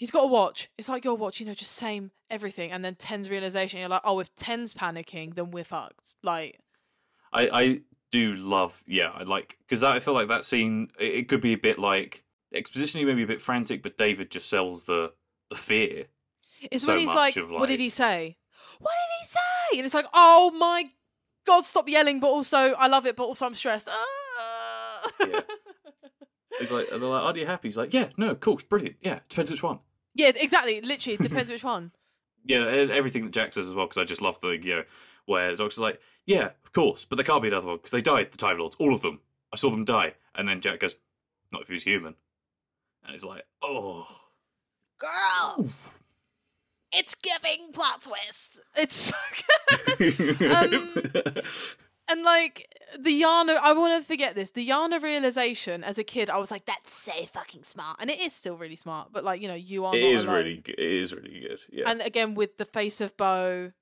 he's 0.00 0.10
got 0.10 0.24
a 0.24 0.26
watch. 0.26 0.70
It's 0.76 0.88
like 0.88 1.04
your 1.04 1.14
watch, 1.14 1.38
you 1.38 1.46
know, 1.46 1.54
just 1.54 1.72
same 1.72 2.10
everything. 2.28 2.72
And 2.72 2.84
then 2.84 2.96
Ten's 2.96 3.30
realization, 3.30 3.78
you're 3.78 3.88
like, 3.88 4.00
oh, 4.02 4.18
if 4.18 4.34
Ten's 4.34 4.74
panicking, 4.74 5.34
then 5.34 5.52
we're 5.52 5.62
fucked. 5.62 6.16
Like, 6.24 6.58
I, 7.32 7.48
I 7.52 7.80
do 8.10 8.32
love, 8.34 8.82
yeah, 8.86 9.10
I 9.14 9.22
like 9.22 9.56
because 9.60 9.84
I 9.84 10.00
feel 10.00 10.14
like 10.14 10.28
that 10.28 10.44
scene. 10.44 10.90
It, 10.98 11.14
it 11.14 11.28
could 11.28 11.42
be 11.42 11.52
a 11.52 11.58
bit 11.58 11.78
like 11.78 12.24
expositionally, 12.52 13.06
maybe 13.06 13.22
a 13.22 13.28
bit 13.28 13.42
frantic, 13.42 13.82
but 13.84 13.96
David 13.96 14.30
just 14.30 14.48
sells 14.48 14.84
the 14.84 15.12
the 15.50 15.56
fear. 15.56 16.06
it's 16.62 16.84
So 16.84 16.92
when 16.92 17.00
he's 17.00 17.08
much 17.08 17.36
like, 17.36 17.50
what 17.50 17.68
did 17.68 17.78
he 17.78 17.90
say? 17.90 18.36
What 18.80 18.92
did 18.92 19.20
he 19.20 19.26
say? 19.26 19.78
And 19.78 19.84
it's 19.84 19.94
like, 19.94 20.06
oh 20.14 20.50
my 20.52 20.86
god, 21.46 21.64
stop 21.64 21.88
yelling! 21.88 22.18
But 22.18 22.28
also, 22.28 22.72
I 22.72 22.86
love 22.88 23.06
it. 23.06 23.14
But 23.14 23.24
also, 23.24 23.46
I'm 23.46 23.54
stressed. 23.54 23.88
Ah. 23.90 25.10
Yeah. 25.28 25.40
It's 26.60 26.70
like 26.70 26.88
and 26.90 27.02
they're 27.02 27.08
like, 27.08 27.22
"Are 27.22 27.38
you 27.38 27.46
happy?" 27.46 27.68
He's 27.68 27.76
like, 27.76 27.94
"Yeah, 27.94 28.08
no, 28.16 28.34
cool, 28.34 28.54
it's 28.54 28.64
brilliant. 28.64 28.96
Yeah, 29.00 29.20
depends 29.28 29.50
which 29.50 29.62
one." 29.62 29.78
Yeah, 30.14 30.32
exactly. 30.34 30.80
Literally, 30.80 31.14
it 31.14 31.22
depends 31.22 31.50
which 31.50 31.64
one. 31.64 31.92
Yeah, 32.46 32.66
and 32.66 32.90
everything 32.90 33.24
that 33.24 33.34
Jack 33.34 33.52
says 33.52 33.68
as 33.68 33.74
well, 33.74 33.84
because 33.84 34.00
I 34.00 34.04
just 34.04 34.22
love 34.22 34.40
the 34.40 34.52
you 34.52 34.76
know 34.76 34.82
where 35.26 35.50
the 35.50 35.58
doctor's 35.58 35.78
like, 35.78 36.00
"Yeah, 36.24 36.46
of 36.64 36.72
course, 36.72 37.04
but 37.04 37.16
there 37.16 37.24
can't 37.24 37.42
be 37.42 37.48
another 37.48 37.66
one 37.66 37.76
because 37.76 37.90
they 37.90 38.00
died. 38.00 38.32
The 38.32 38.38
Time 38.38 38.58
Lords, 38.58 38.76
all 38.78 38.94
of 38.94 39.02
them. 39.02 39.20
I 39.52 39.56
saw 39.56 39.70
them 39.70 39.84
die." 39.84 40.14
And 40.34 40.48
then 40.48 40.62
Jack 40.62 40.80
goes, 40.80 40.94
"Not 41.52 41.60
if 41.60 41.68
he 41.68 41.74
was 41.74 41.82
human." 41.82 42.14
And 43.04 43.14
it's 43.14 43.26
like, 43.26 43.44
"Oh." 43.60 44.06
Girls, 44.98 45.90
it's 46.92 47.14
giving 47.16 47.72
plot 47.72 48.02
twist. 48.02 48.60
It's 48.74 48.94
so 48.94 49.14
good. 49.98 50.42
um, 51.36 51.42
and 52.10 52.22
like 52.22 52.66
the 52.98 53.22
Yana, 53.22 53.56
I 53.56 53.72
will 53.72 53.84
never 53.88 54.04
forget 54.04 54.34
this. 54.34 54.50
The 54.50 54.68
Yana 54.68 55.00
realization 55.02 55.84
as 55.84 55.96
a 55.98 56.04
kid, 56.04 56.28
I 56.30 56.38
was 56.38 56.50
like, 56.50 56.64
"That's 56.66 56.92
so 56.92 57.12
fucking 57.26 57.64
smart," 57.64 57.96
and 58.00 58.10
it 58.10 58.18
is 58.20 58.32
still 58.34 58.56
really 58.56 58.76
smart. 58.76 59.08
But 59.12 59.24
like, 59.24 59.40
you 59.40 59.48
know, 59.48 59.54
you 59.54 59.84
are 59.86 59.94
It 59.94 60.02
is 60.02 60.24
alone. 60.24 60.36
really, 60.36 60.56
good. 60.56 60.78
it 60.78 60.92
is 61.02 61.14
really 61.14 61.40
good. 61.40 61.60
Yeah. 61.70 61.88
And 61.90 62.00
again, 62.02 62.34
with 62.34 62.58
the 62.58 62.64
face 62.64 63.00
of 63.00 63.16
Boe, 63.16 63.72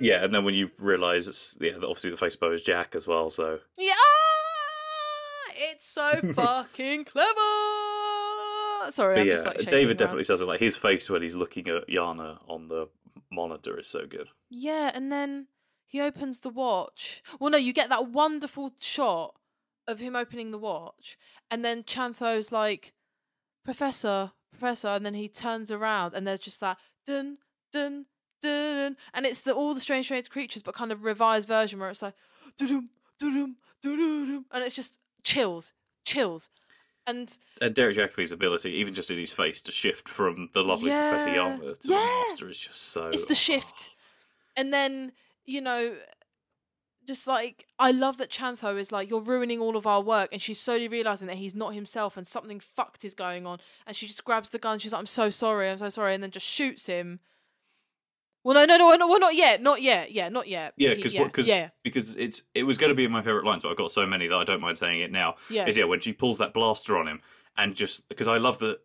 Yeah, 0.00 0.22
and 0.24 0.32
then 0.34 0.44
when 0.44 0.54
you 0.54 0.70
realise 0.78 1.26
it's 1.26 1.56
yeah, 1.60 1.72
obviously 1.76 2.10
the 2.10 2.16
face 2.16 2.34
of 2.34 2.40
Boe 2.40 2.52
is 2.52 2.62
Jack 2.62 2.94
as 2.94 3.06
well. 3.06 3.30
So 3.30 3.58
yeah, 3.78 3.94
ah, 3.96 5.52
it's 5.56 5.86
so 5.86 6.20
fucking 6.34 7.04
clever. 7.06 8.90
Sorry, 8.90 9.20
I'm 9.20 9.26
yeah, 9.26 9.32
just 9.32 9.46
like 9.46 9.58
David 9.58 9.88
around. 9.88 9.96
definitely 9.96 10.24
says 10.24 10.40
it. 10.40 10.46
Like 10.46 10.60
his 10.60 10.76
face 10.76 11.10
when 11.10 11.22
he's 11.22 11.34
looking 11.34 11.66
at 11.68 11.88
Yana 11.88 12.38
on 12.48 12.68
the 12.68 12.88
monitor 13.32 13.78
is 13.80 13.88
so 13.88 14.06
good. 14.06 14.28
Yeah, 14.50 14.90
and 14.94 15.10
then 15.10 15.46
he 15.86 16.00
opens 16.00 16.40
the 16.40 16.50
watch. 16.50 17.22
Well, 17.38 17.50
no, 17.50 17.58
you 17.58 17.72
get 17.72 17.88
that 17.88 18.08
wonderful 18.10 18.72
shot 18.80 19.34
of 19.88 20.00
him 20.00 20.16
opening 20.16 20.50
the 20.50 20.58
watch, 20.58 21.16
and 21.50 21.64
then 21.64 21.84
Chantho's 21.84 22.50
like, 22.52 22.92
"Professor, 23.64 24.32
Professor," 24.50 24.88
and 24.88 25.04
then 25.06 25.14
he 25.14 25.28
turns 25.28 25.70
around, 25.70 26.14
and 26.14 26.26
there's 26.26 26.40
just 26.40 26.60
that 26.60 26.78
dun 27.06 27.38
dun 27.72 28.06
dun, 28.42 28.96
and 29.14 29.26
it's 29.26 29.40
the 29.42 29.54
all 29.54 29.74
the 29.74 29.80
strange, 29.80 30.06
strange 30.06 30.28
creatures, 30.30 30.62
but 30.62 30.74
kind 30.74 30.92
of 30.92 31.04
revised 31.04 31.48
version 31.48 31.78
where 31.80 31.90
it's 31.90 32.02
like 32.02 32.14
dum 32.58 32.90
dum 33.18 33.56
dum, 33.82 34.46
and 34.50 34.64
it's 34.64 34.74
just 34.74 34.98
chills, 35.22 35.72
chills, 36.04 36.48
and 37.06 37.36
And 37.60 37.74
Derek 37.74 37.94
Jacobi's 37.96 38.32
ability, 38.32 38.70
even 38.72 38.92
just 38.94 39.10
in 39.10 39.18
his 39.18 39.32
face, 39.32 39.62
to 39.62 39.72
shift 39.72 40.08
from 40.08 40.50
the 40.52 40.62
lovely 40.62 40.90
Professor 40.90 41.28
Yeah. 41.28 41.34
Young 41.34 41.60
to 41.60 41.66
Yeah. 41.66 41.74
the 41.82 42.26
Master 42.28 42.48
is 42.48 42.58
just 42.58 42.82
so. 42.82 43.08
it's 43.08 43.24
the 43.26 43.34
shift. 43.34 43.90
And 44.56 44.72
then, 44.72 45.12
you 45.46 45.60
know, 45.60 45.94
just 47.06 47.26
like 47.26 47.66
I 47.78 47.92
love 47.92 48.18
that 48.18 48.30
Chantho 48.30 48.78
is 48.78 48.92
like, 48.92 49.08
You're 49.08 49.20
ruining 49.20 49.60
all 49.60 49.76
of 49.76 49.86
our 49.86 50.00
work 50.00 50.30
and 50.32 50.42
she's 50.42 50.60
slowly 50.60 50.88
realizing 50.88 51.28
that 51.28 51.36
he's 51.36 51.54
not 51.54 51.74
himself 51.74 52.16
and 52.16 52.26
something 52.26 52.60
fucked 52.60 53.04
is 53.04 53.14
going 53.14 53.46
on 53.46 53.58
and 53.86 53.96
she 53.96 54.06
just 54.06 54.24
grabs 54.24 54.50
the 54.50 54.58
gun, 54.58 54.78
she's 54.78 54.92
like, 54.92 55.00
I'm 55.00 55.06
so 55.06 55.30
sorry, 55.30 55.70
I'm 55.70 55.78
so 55.78 55.88
sorry, 55.88 56.14
and 56.14 56.22
then 56.22 56.30
just 56.30 56.46
shoots 56.46 56.86
him. 56.86 57.20
Well 58.44 58.54
no 58.54 58.64
no 58.64 58.76
no 58.76 58.94
no 58.94 59.08
well 59.08 59.18
not 59.18 59.34
yet, 59.34 59.60
not 59.60 59.82
yet, 59.82 60.12
yeah, 60.12 60.28
not 60.28 60.46
yet. 60.46 60.74
Yeah, 60.76 60.94
because 60.94 61.14
yeah, 61.14 61.28
yeah. 61.38 61.68
because 61.82 62.16
it's 62.16 62.42
it 62.54 62.62
was 62.62 62.78
going 62.78 62.90
to 62.90 62.94
be 62.94 63.08
my 63.08 63.22
favorite 63.22 63.44
line, 63.44 63.60
so 63.60 63.70
I've 63.70 63.76
got 63.76 63.90
so 63.90 64.06
many 64.06 64.28
that 64.28 64.36
I 64.36 64.44
don't 64.44 64.60
mind 64.60 64.78
saying 64.78 65.00
it 65.00 65.10
now. 65.10 65.34
Yeah. 65.50 65.66
is 65.66 65.76
yeah 65.76 65.84
when 65.84 65.98
she 65.98 66.12
pulls 66.12 66.38
that 66.38 66.54
blaster 66.54 66.96
on 66.96 67.08
him 67.08 67.20
and 67.56 67.74
just 67.74 68.08
because 68.08 68.28
I 68.28 68.38
love 68.38 68.58
that 68.60 68.78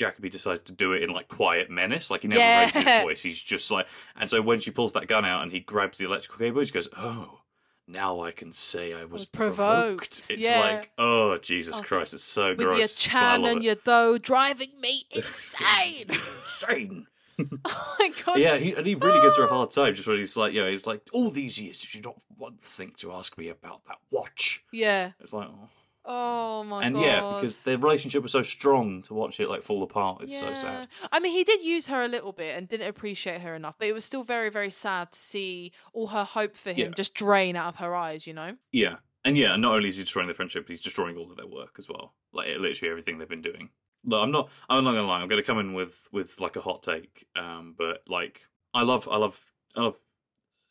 Jacobi 0.00 0.30
decides 0.30 0.62
to 0.62 0.72
do 0.72 0.92
it 0.92 1.02
in 1.02 1.10
like 1.10 1.28
quiet 1.28 1.70
menace, 1.70 2.10
like 2.10 2.22
he 2.22 2.28
never 2.28 2.40
Yeah. 2.40 2.60
raises 2.64 2.82
his 2.82 3.02
voice. 3.02 3.22
He's 3.22 3.40
just 3.40 3.70
like, 3.70 3.86
and 4.16 4.28
so 4.28 4.40
when 4.42 4.60
she 4.60 4.70
pulls 4.70 4.92
that 4.94 5.06
gun 5.08 5.24
out 5.24 5.42
and 5.42 5.52
he 5.52 5.60
grabs 5.60 5.98
the 5.98 6.06
electrical 6.06 6.38
cable, 6.38 6.64
she 6.64 6.72
goes, 6.72 6.88
"Oh, 6.96 7.40
now 7.86 8.20
I 8.22 8.32
can 8.32 8.52
say 8.52 8.92
I 8.92 9.02
was, 9.02 9.10
was 9.12 9.26
provoked." 9.26 10.10
provoked, 10.10 10.30
It's 10.30 10.42
yeah. 10.48 10.60
like, 10.60 10.90
oh 10.98 11.36
Jesus 11.38 11.76
Oh. 11.78 11.82
Christ, 11.82 12.14
it's 12.14 12.22
so 12.24 12.50
With 12.50 12.58
gross. 12.58 12.78
your 12.78 12.88
Chan 12.88 13.44
and 13.44 13.58
it. 13.58 13.64
your 13.64 13.74
Doe 13.76 14.18
driving 14.18 14.80
me 14.80 15.06
insane. 15.10 16.06
Insane. 16.40 17.06
oh 17.64 17.96
my 18.00 18.10
god. 18.26 18.38
Yeah, 18.40 18.56
he, 18.56 18.72
and 18.74 18.84
he 18.84 18.96
really 18.96 19.20
gives 19.20 19.36
her 19.36 19.44
a 19.44 19.48
hard 19.48 19.70
time. 19.70 19.94
Just 19.94 20.08
when 20.08 20.16
he's 20.18 20.36
like, 20.36 20.52
you 20.52 20.60
know, 20.60 20.68
he's 20.70 20.88
like, 20.88 21.02
all 21.12 21.30
these 21.30 21.56
years, 21.56 21.80
did 21.80 21.94
you 21.94 22.00
not 22.02 22.16
once 22.36 22.76
think 22.76 22.96
to 22.98 23.12
ask 23.12 23.38
me 23.38 23.48
about 23.48 23.84
that 23.86 23.98
watch? 24.10 24.64
Yeah. 24.72 25.12
It's 25.20 25.32
like, 25.32 25.46
oh. 25.48 25.68
Oh 26.10 26.64
my 26.64 26.84
and 26.84 26.94
god. 26.94 27.04
And 27.04 27.06
yeah, 27.06 27.34
because 27.34 27.58
their 27.58 27.76
relationship 27.76 28.22
was 28.22 28.32
so 28.32 28.42
strong 28.42 29.02
to 29.02 29.14
watch 29.14 29.38
it 29.40 29.48
like 29.50 29.62
fall 29.62 29.82
apart. 29.82 30.22
It's 30.22 30.38
so 30.38 30.54
sad. 30.54 30.88
I 31.12 31.20
mean, 31.20 31.32
he 31.32 31.44
did 31.44 31.62
use 31.62 31.86
her 31.88 32.02
a 32.02 32.08
little 32.08 32.32
bit 32.32 32.56
and 32.56 32.66
didn't 32.66 32.88
appreciate 32.88 33.42
her 33.42 33.54
enough, 33.54 33.74
but 33.78 33.88
it 33.88 33.92
was 33.92 34.06
still 34.06 34.24
very, 34.24 34.48
very 34.48 34.70
sad 34.70 35.12
to 35.12 35.18
see 35.20 35.72
all 35.92 36.06
her 36.08 36.24
hope 36.24 36.56
for 36.56 36.70
him 36.70 36.78
Yeah. 36.78 36.94
just 36.96 37.12
drain 37.12 37.56
out 37.56 37.68
of 37.74 37.76
her 37.76 37.94
eyes, 37.94 38.26
you 38.26 38.32
know? 38.32 38.56
Yeah, 38.72 38.96
and 39.24 39.36
yeah, 39.36 39.52
and 39.52 39.60
not 39.60 39.74
only 39.74 39.88
is 39.88 39.98
he 39.98 40.04
destroying 40.04 40.28
the 40.28 40.34
friendship, 40.34 40.66
he's 40.66 40.80
destroying 40.82 41.18
all 41.18 41.30
of 41.30 41.36
their 41.36 41.46
work 41.46 41.74
as 41.76 41.90
well. 41.90 42.14
Like 42.32 42.46
literally 42.58 42.90
everything 42.90 43.18
they've 43.18 43.28
been 43.28 43.42
doing. 43.42 43.68
Look, 44.04 44.22
I'm 44.22 44.30
not. 44.30 44.48
I'm 44.70 44.84
not 44.84 44.92
gonna 44.92 45.06
lie. 45.06 45.20
I'm 45.20 45.28
gonna 45.28 45.42
come 45.42 45.58
in 45.58 45.74
with 45.74 46.08
with 46.12 46.40
like 46.40 46.56
a 46.56 46.60
hot 46.62 46.82
take. 46.82 47.26
Um, 47.36 47.74
but 47.76 48.02
like, 48.08 48.40
I 48.72 48.82
love, 48.82 49.08
I 49.10 49.18
love, 49.18 49.38
I 49.76 49.82
love. 49.82 49.98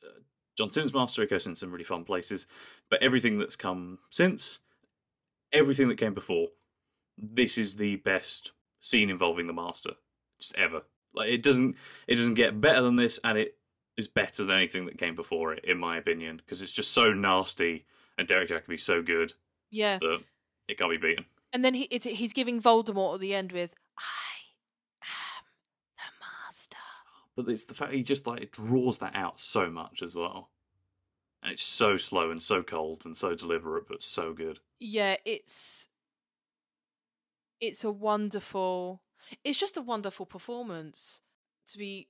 Uh, 0.04 0.20
John 0.58 0.72
Simmons 0.72 0.94
Master 0.94 1.22
it 1.22 1.30
goes 1.30 1.46
in 1.46 1.56
some 1.56 1.72
really 1.72 1.84
fun 1.84 2.04
places, 2.06 2.48
but 2.90 3.04
everything 3.04 3.38
that's 3.38 3.56
come 3.56 4.00
since, 4.10 4.62
everything 5.54 5.88
that 5.90 5.98
came 5.98 6.14
before, 6.14 6.48
this 7.18 7.58
is 7.58 7.76
the 7.76 7.98
best 7.98 8.52
scene 8.82 9.10
involving 9.10 9.48
the 9.48 9.54
Master, 9.54 9.92
just 10.40 10.56
ever. 10.56 10.82
Like 11.14 11.30
it 11.30 11.44
doesn't 11.44 11.76
it 12.08 12.16
doesn't 12.16 12.36
get 12.36 12.62
better 12.62 12.82
than 12.82 12.96
this, 12.96 13.20
and 13.24 13.38
it 13.38 13.56
is 13.98 14.08
better 14.08 14.44
than 14.44 14.56
anything 14.58 14.86
that 14.86 14.98
came 15.00 15.16
before 15.16 15.54
it, 15.54 15.66
in 15.66 15.78
my 15.78 15.98
opinion, 15.98 16.38
because 16.38 16.62
it's 16.62 16.72
just 16.72 16.92
so 16.92 17.12
nasty 17.12 17.86
and 18.20 18.28
Derek 18.28 18.50
Jacobi's 18.50 18.84
so 18.84 19.02
good 19.02 19.34
Yeah. 19.72 19.98
that 20.00 20.22
it 20.68 20.78
can't 20.78 20.92
be 20.92 20.98
beaten. 20.98 21.26
And 21.54 21.64
then 21.66 21.74
he 21.74 21.84
it's, 21.84 22.06
he's 22.06 22.34
giving 22.34 22.62
Voldemort 22.62 23.16
at 23.16 23.20
the 23.22 23.34
end 23.34 23.52
with 23.52 23.72
I 23.98 25.02
am 25.04 25.46
the 25.98 26.26
master. 26.46 26.78
But 27.36 27.48
it's 27.50 27.66
the 27.66 27.74
fact 27.74 27.94
he 27.94 28.04
just 28.04 28.28
like 28.28 28.52
draws 28.52 29.00
that 29.00 29.16
out 29.16 29.40
so 29.40 29.70
much 29.72 30.04
as 30.04 30.14
well, 30.14 30.50
and 31.42 31.52
it's 31.52 31.64
so 31.64 31.98
slow 31.98 32.30
and 32.30 32.42
so 32.42 32.62
cold 32.62 33.04
and 33.06 33.18
so 33.18 33.34
deliberate, 33.34 33.88
but 33.88 34.04
so 34.04 34.34
good. 34.34 34.60
Yeah, 34.80 35.18
it's 35.26 35.88
it's 37.60 37.84
a 37.84 37.92
wonderful 37.92 39.02
it's 39.44 39.58
just 39.58 39.78
a 39.78 39.82
wonderful 39.82 40.26
performance 40.26 41.22
to 41.68 41.78
be 41.78 42.08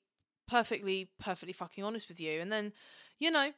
perfectly 0.47 1.09
perfectly 1.19 1.53
fucking 1.53 1.83
honest 1.83 2.07
with 2.07 2.19
you. 2.19 2.39
And 2.41 2.51
then, 2.51 2.73
you 3.19 3.31
know, 3.31 3.51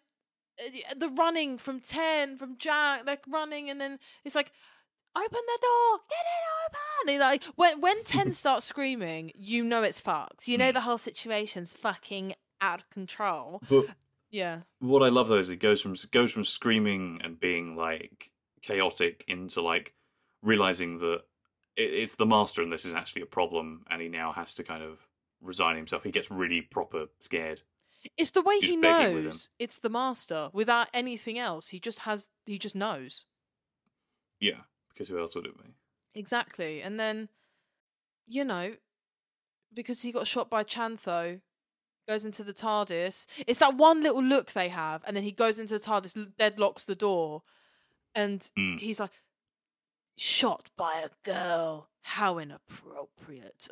uh, 0.60 0.94
the 0.98 1.10
running 1.10 1.58
from 1.58 1.80
10 1.80 2.38
from 2.38 2.58
Jack 2.58 3.06
like 3.06 3.24
running 3.28 3.70
and 3.70 3.80
then 3.80 4.00
it's 4.24 4.36
like 4.36 4.52
open 5.16 5.30
the 5.32 5.60
door, 5.62 6.00
get 6.10 6.26
it 6.26 6.68
open. 6.68 7.14
And 7.14 7.20
like 7.20 7.44
when 7.56 7.82
when 7.82 8.04
10 8.04 8.34
starts 8.34 8.66
screaming, 8.66 9.32
you 9.36 9.64
know 9.64 9.84
it's 9.84 10.00
fucked. 10.00 10.48
You 10.48 10.58
know 10.58 10.72
the 10.72 10.82
whole 10.82 10.98
situation's 10.98 11.74
fucking 11.74 12.34
out 12.62 12.80
of 12.82 12.90
control. 12.90 13.62
But 13.70 13.86
Yeah. 14.30 14.62
what 14.80 15.04
I 15.04 15.10
love 15.10 15.28
though 15.28 15.40
is 15.40 15.50
it 15.50 15.58
goes 15.58 15.82
from 15.82 15.96
goes 16.12 16.32
from 16.32 16.46
screaming 16.46 17.22
and 17.24 17.40
being 17.40 17.76
like 17.76 18.32
chaotic 18.62 19.24
into 19.28 19.62
like 19.62 19.94
realizing 20.42 21.00
that 21.00 21.22
it, 21.76 21.94
it's 21.94 22.16
the 22.16 22.26
master 22.26 22.62
and 22.62 22.72
this 22.72 22.86
is 22.86 22.94
actually 22.94 23.24
a 23.24 23.28
problem, 23.28 23.84
and 23.90 24.02
he 24.02 24.10
now 24.10 24.32
has 24.32 24.56
to 24.56 24.64
kind 24.64 24.84
of 24.84 25.00
resign 25.42 25.76
himself. 25.76 26.04
He 26.04 26.12
gets 26.12 26.32
really 26.32 26.62
proper 26.62 27.06
scared. 27.20 27.62
It's 28.18 28.32
the 28.32 28.42
way 28.42 28.60
he 28.60 28.78
begging 28.78 29.16
with 29.16 29.24
him. 29.24 29.26
knows 29.26 29.50
it's 29.60 29.80
the 29.80 29.90
master 29.90 30.50
without 30.54 30.88
anything 30.94 31.38
else. 31.38 31.68
He 31.68 31.80
just 31.80 32.00
has 32.00 32.30
he 32.46 32.58
just 32.58 32.76
knows. 32.76 33.26
Yeah, 34.40 34.62
because 34.90 35.10
who 35.10 35.20
else 35.20 35.36
would 35.36 35.46
it 35.46 35.58
be? 35.58 35.74
Exactly. 36.16 36.82
And 36.82 37.00
then, 37.00 37.30
you 38.26 38.44
know, 38.46 38.76
because 39.74 40.02
he 40.02 40.12
got 40.12 40.28
shot 40.28 40.50
by 40.50 40.64
Chantho, 40.64 41.42
goes 42.08 42.26
into 42.26 42.44
the 42.44 42.54
TARDIS. 42.54 43.28
It's 43.46 43.60
that 43.60 43.76
one 43.76 44.02
little 44.02 44.24
look 44.24 44.54
they 44.54 44.70
have, 44.70 45.04
and 45.06 45.16
then 45.16 45.24
he 45.24 45.32
goes 45.32 45.60
into 45.60 45.78
the 45.78 45.84
TARDIS, 45.84 46.34
deadlocks 46.40 46.86
the 46.86 46.96
door, 46.96 47.44
and 48.16 48.42
Mm. 48.58 48.80
he's 48.80 49.00
like, 49.00 49.12
shot 50.18 50.70
by 50.78 51.02
a 51.06 51.10
girl. 51.24 51.90
How 52.02 52.38
inappropriate. 52.40 53.68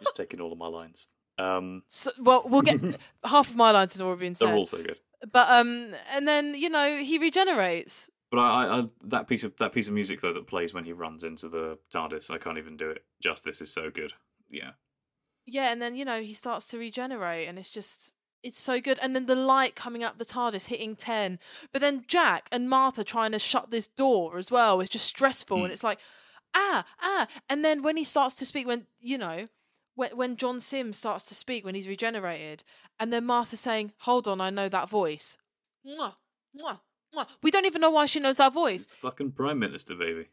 Just 0.00 0.16
taking 0.16 0.40
all 0.40 0.52
of 0.52 0.58
my 0.58 0.66
lines. 0.66 1.08
Um, 1.38 1.82
so, 1.88 2.10
well, 2.20 2.42
we'll 2.46 2.62
get 2.62 2.80
half 3.24 3.50
of 3.50 3.56
my 3.56 3.70
lines 3.70 3.96
have 3.96 4.06
already 4.06 4.20
been 4.20 4.32
they're 4.38 4.48
said. 4.48 4.54
all 4.54 4.66
so 4.66 4.78
good. 4.82 4.98
But 5.32 5.48
um, 5.50 5.94
and 6.12 6.26
then 6.28 6.54
you 6.54 6.68
know 6.68 6.98
he 6.98 7.18
regenerates. 7.18 8.10
But 8.30 8.38
I, 8.40 8.64
I, 8.66 8.78
I, 8.80 8.84
that 9.04 9.26
piece 9.28 9.44
of 9.44 9.56
that 9.58 9.72
piece 9.72 9.88
of 9.88 9.94
music 9.94 10.20
though 10.20 10.32
that 10.34 10.46
plays 10.46 10.74
when 10.74 10.84
he 10.84 10.92
runs 10.92 11.24
into 11.24 11.48
the 11.48 11.78
TARDIS, 11.94 12.30
I 12.30 12.38
can't 12.38 12.58
even 12.58 12.76
do 12.76 12.90
it. 12.90 13.04
Justice 13.22 13.60
is 13.60 13.72
so 13.72 13.90
good. 13.90 14.12
Yeah, 14.50 14.70
Yeah, 15.46 15.70
and 15.72 15.80
then 15.80 15.94
you 15.96 16.04
know 16.04 16.20
he 16.22 16.34
starts 16.34 16.68
to 16.68 16.78
regenerate, 16.78 17.48
and 17.48 17.58
it's 17.58 17.70
just 17.70 18.14
it's 18.42 18.58
so 18.58 18.80
good. 18.80 18.98
And 19.02 19.14
then 19.14 19.26
the 19.26 19.34
light 19.36 19.74
coming 19.76 20.02
up 20.02 20.18
the 20.18 20.24
TARDIS 20.24 20.66
hitting 20.66 20.96
ten, 20.96 21.38
but 21.72 21.80
then 21.80 22.04
Jack 22.06 22.46
and 22.52 22.68
Martha 22.68 23.04
trying 23.04 23.32
to 23.32 23.38
shut 23.38 23.70
this 23.70 23.86
door 23.86 24.38
as 24.38 24.50
well. 24.50 24.80
It's 24.80 24.90
just 24.90 25.06
stressful, 25.06 25.58
Hmm. 25.58 25.64
and 25.64 25.72
it's 25.72 25.84
like 25.84 25.98
ah 26.54 26.84
ah. 27.00 27.26
And 27.48 27.64
then 27.64 27.82
when 27.82 27.96
he 27.96 28.04
starts 28.04 28.34
to 28.36 28.46
speak, 28.46 28.66
when 28.66 28.86
you 29.00 29.18
know 29.18 29.48
when 29.94 30.16
when 30.16 30.36
John 30.36 30.58
Simm 30.60 30.92
starts 30.92 31.24
to 31.26 31.34
speak 31.34 31.64
when 31.64 31.74
he's 31.74 31.88
regenerated, 31.88 32.64
and 32.98 33.12
then 33.12 33.24
Martha 33.26 33.56
saying, 33.56 33.92
"Hold 33.98 34.26
on, 34.28 34.40
I 34.40 34.50
know 34.50 34.68
that 34.68 34.88
voice." 34.88 35.36
Mwah, 35.86 36.14
mwah, 36.60 36.80
mwah. 37.14 37.26
We 37.42 37.50
don't 37.50 37.66
even 37.66 37.80
know 37.80 37.90
why 37.90 38.06
she 38.06 38.20
knows 38.20 38.36
that 38.36 38.52
voice. 38.52 38.86
fucking 39.00 39.32
prime 39.32 39.58
minister, 39.58 39.94
baby. 39.94 40.28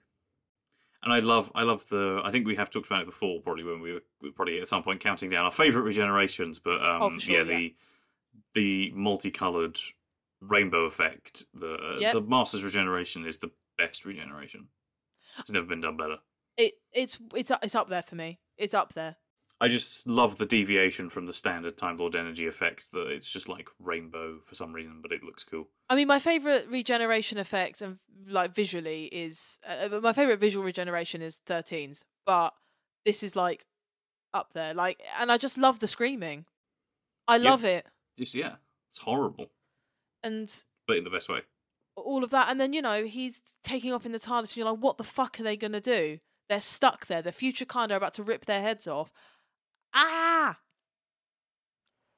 And 1.04 1.14
I 1.14 1.20
love, 1.20 1.52
I 1.54 1.62
love 1.62 1.88
the. 1.90 2.22
I 2.26 2.32
think 2.32 2.48
we 2.48 2.56
have 2.56 2.70
talked 2.72 2.88
about 2.88 3.02
it 3.04 3.06
before, 3.06 3.40
probably 3.42 3.64
when 3.64 3.82
we 3.82 3.94
were, 3.94 4.02
we 4.22 4.30
were 4.30 4.34
probably 4.34 4.60
at 4.60 4.68
some 4.68 4.82
point 4.84 5.00
counting 5.00 5.30
down 5.30 5.46
our 5.46 5.52
favorite 5.52 5.86
regenerations. 5.90 6.60
But 6.62 6.82
um, 6.82 7.02
Oh, 7.02 7.18
sure, 7.20 7.36
yeah, 7.36 7.44
yeah. 7.44 7.58
the 7.58 7.76
the 8.54 8.92
multicolored 8.94 9.78
rainbow 10.42 10.86
effect. 10.86 11.46
The 11.54 11.74
uh, 11.74 11.98
Yep. 12.00 12.14
the 12.14 12.22
Master's 12.22 12.64
regeneration 12.64 13.26
is 13.26 13.38
the 13.38 13.52
best 13.78 14.06
regeneration. 14.06 14.68
It's 15.40 15.52
never 15.52 15.66
been 15.66 15.82
done 15.82 15.98
better. 15.98 16.18
It 16.58 16.74
it's 16.92 17.20
it's 17.36 17.52
it's 17.62 17.76
up 17.76 17.90
there 17.90 18.02
for 18.04 18.16
me. 18.16 18.40
It's 18.58 18.74
up 18.74 18.94
there. 18.94 19.18
I 19.60 19.70
just 19.70 20.06
love 20.06 20.38
the 20.38 20.46
deviation 20.46 21.10
from 21.10 21.26
the 21.26 21.34
standard 21.34 21.78
Time 21.78 21.98
Lord 21.98 22.16
energy 22.16 22.46
effect. 22.46 22.92
That 22.92 23.08
it's 23.08 23.30
just 23.30 23.50
like 23.50 23.70
rainbow 23.80 24.40
for 24.46 24.56
some 24.56 24.72
reason, 24.74 25.00
but 25.02 25.12
it 25.12 25.24
looks 25.24 25.44
cool. 25.44 25.68
I 25.90 25.96
mean, 25.96 26.08
my 26.08 26.20
favorite 26.20 26.68
regeneration 26.70 27.38
effect 27.38 27.82
and 27.82 27.98
like 28.28 28.54
visually 28.54 29.06
is 29.06 29.58
uh, 29.68 29.96
uh, 29.96 30.00
my 30.02 30.14
favorite 30.14 30.40
visual 30.40 30.64
regeneration 30.66 31.22
is 31.22 31.42
13's, 31.48 32.06
but 32.26 32.54
this 33.06 33.24
is 33.24 33.36
like 33.36 33.66
up 34.34 34.54
there. 34.54 34.74
Like, 34.74 35.02
and 35.20 35.32
I 35.32 35.38
just 35.38 35.58
love 35.58 35.80
the 35.80 35.88
screaming. 35.88 36.46
I 37.28 37.38
love 37.38 37.66
it, 37.66 37.86
Just 38.18 38.36
yeah, 38.36 38.56
it's 38.90 39.00
horrible, 39.00 39.52
and 40.24 40.52
but 40.88 40.98
in 40.98 41.04
the 41.04 41.10
best 41.10 41.30
way. 41.30 41.42
all 41.96 42.24
of 42.24 42.30
that. 42.32 42.50
And 42.50 42.60
then 42.60 42.74
you 42.74 42.82
know 42.82 43.04
he's 43.06 43.42
taking 43.64 43.94
off 43.94 44.06
in 44.06 44.12
the 44.12 44.20
TARDIS, 44.20 44.52
and 44.52 44.58
you're 44.58 44.72
like, 44.72 44.80
what 44.80 44.98
the 44.98 45.04
fuck 45.04 45.40
are 45.40 45.44
they 45.44 45.58
gonna 45.58 45.82
do? 45.82 46.20
They're 46.50 46.62
stuck 46.62 47.08
there. 47.08 47.22
The 47.22 47.32
future 47.32 47.66
kind 47.66 47.92
are 47.92 47.96
about 47.98 48.14
to 48.16 48.24
rip 48.24 48.46
their 48.46 48.62
heads 48.62 48.88
off. 48.88 49.12
Ah, 49.94 50.58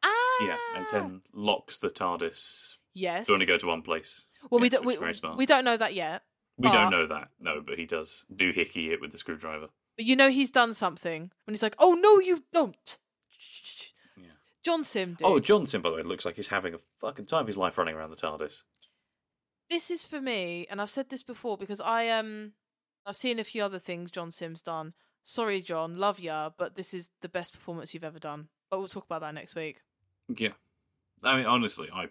ah. 0.04 0.45
Yeah, 0.45 0.58
and 0.76 0.88
ten 0.88 1.22
locks 1.34 1.78
the 1.80 1.89
TARDIS 1.89 2.76
Yes. 2.93 3.28
to 3.28 3.34
only 3.34 3.45
go 3.45 3.58
to 3.58 3.68
one 3.68 3.82
place. 3.82 4.26
well, 4.50 4.60
we 4.62 4.70
don't. 4.70 4.86
We, 4.86 4.93
is 4.93 5.00
very 5.00 5.16
smart. 5.16 5.38
we 5.38 5.45
don't 5.45 5.66
know 5.66 5.78
that 5.78 5.93
yet. 5.93 6.24
We 6.58 6.70
don't 6.70 6.91
know 6.91 7.08
that, 7.08 7.30
no, 7.39 7.62
but 7.66 7.78
he 7.80 7.86
does 7.86 8.26
do 8.36 8.52
hickey 8.52 8.91
it 8.91 9.00
with 9.00 9.14
the 9.14 9.18
screwdriver. 9.18 9.68
But 9.95 10.06
you 10.06 10.18
know 10.18 10.30
he's 10.30 10.52
done 10.52 10.74
something 10.74 11.32
when 11.45 11.54
he's 11.54 11.64
like, 11.64 11.76
"Oh 11.80 11.93
no, 11.93 12.20
you 12.20 12.43
don't." 12.52 12.97
John 14.64 14.84
Simm 14.84 15.14
did. 15.16 15.26
Oh, 15.26 15.39
John 15.39 15.66
Simm, 15.68 15.82
by 15.82 15.89
the 15.89 15.95
way, 15.95 16.01
looks 16.01 16.26
like 16.26 16.36
he's 16.36 16.47
having 16.49 16.74
a 16.74 16.80
fucking 16.99 17.26
time 17.26 17.41
of 17.41 17.47
his 17.47 17.57
life 17.57 17.78
running 17.78 17.95
around 17.95 18.10
the 18.10 18.16
TARDIS. 18.18 18.64
this 19.70 19.89
is 19.91 20.05
for 20.05 20.20
me, 20.20 20.68
and 20.70 20.82
I've 20.82 20.89
said 20.89 21.10
this 21.10 21.24
before 21.24 21.57
because 21.57 21.80
I 21.82 22.10
um 22.10 22.53
I've 23.05 23.16
seen 23.16 23.39
a 23.39 23.43
few 23.43 23.64
other 23.64 23.80
things 23.80 24.12
John 24.12 24.32
Simm's 24.32 24.62
done. 24.62 24.93
Sorry, 25.24 25.62
John, 25.62 25.97
love 25.97 26.20
ya, 26.20 26.49
but 26.57 26.76
this 26.76 26.93
is 26.93 27.10
the 27.22 27.30
best 27.30 27.53
performance 27.53 27.93
you've 27.93 28.03
ever 28.03 28.20
done. 28.20 28.49
But 28.70 28.80
we'll 28.80 28.88
talk 28.88 29.05
about 29.05 29.22
that 29.22 29.34
next 29.34 29.55
week. 29.55 29.82
Yeah, 30.36 30.53
I 31.24 31.38
mean, 31.38 31.45
honestly, 31.45 31.89
I, 31.93 32.05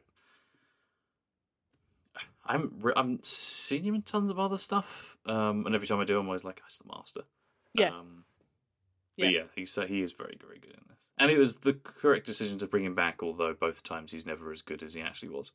I 2.47 2.53
haven't, 2.53 2.73
re- 2.81 2.93
I 2.97 3.01
haven't 3.01 3.27
seen 3.27 3.85
him 3.85 3.95
in 3.95 4.03
tons 4.03 4.31
of 4.31 4.39
other 4.39 4.59
stuff. 4.59 5.17
Um, 5.27 5.67
and 5.67 5.75
every 5.75 5.87
time 5.87 6.01
I 6.01 6.05
do, 6.05 6.19
I'm 6.19 6.27
always 6.27 6.45
like, 6.45 6.61
"That's 6.61 6.79
the 6.79 6.85
master." 6.89 7.21
Yeah. 7.75 7.89
Um, 7.91 8.25
but 9.19 9.25
Yeah. 9.31 9.41
yeah, 9.41 9.45
he's 9.55 9.77
uh, 9.77 9.87
he 9.87 10.01
is 10.03 10.13
very 10.13 10.37
very 10.41 10.59
good 10.59 10.73
in 10.73 10.81
this, 10.89 10.99
and 11.19 11.31
it 11.31 11.39
was 11.39 11.57
the 11.57 11.75
correct 11.75 12.27
decision 12.27 12.59
to 12.59 12.67
bring 12.67 12.85
him 12.85 12.95
back. 12.95 13.23
Although 13.23 13.55
both 13.55 13.83
times 13.83 14.13
he's 14.13 14.27
never 14.27 14.51
as 14.53 14.63
good 14.63 14.83
as 14.83 14.95
he 14.95 15.01
actually 15.03 15.31
was. 15.31 15.53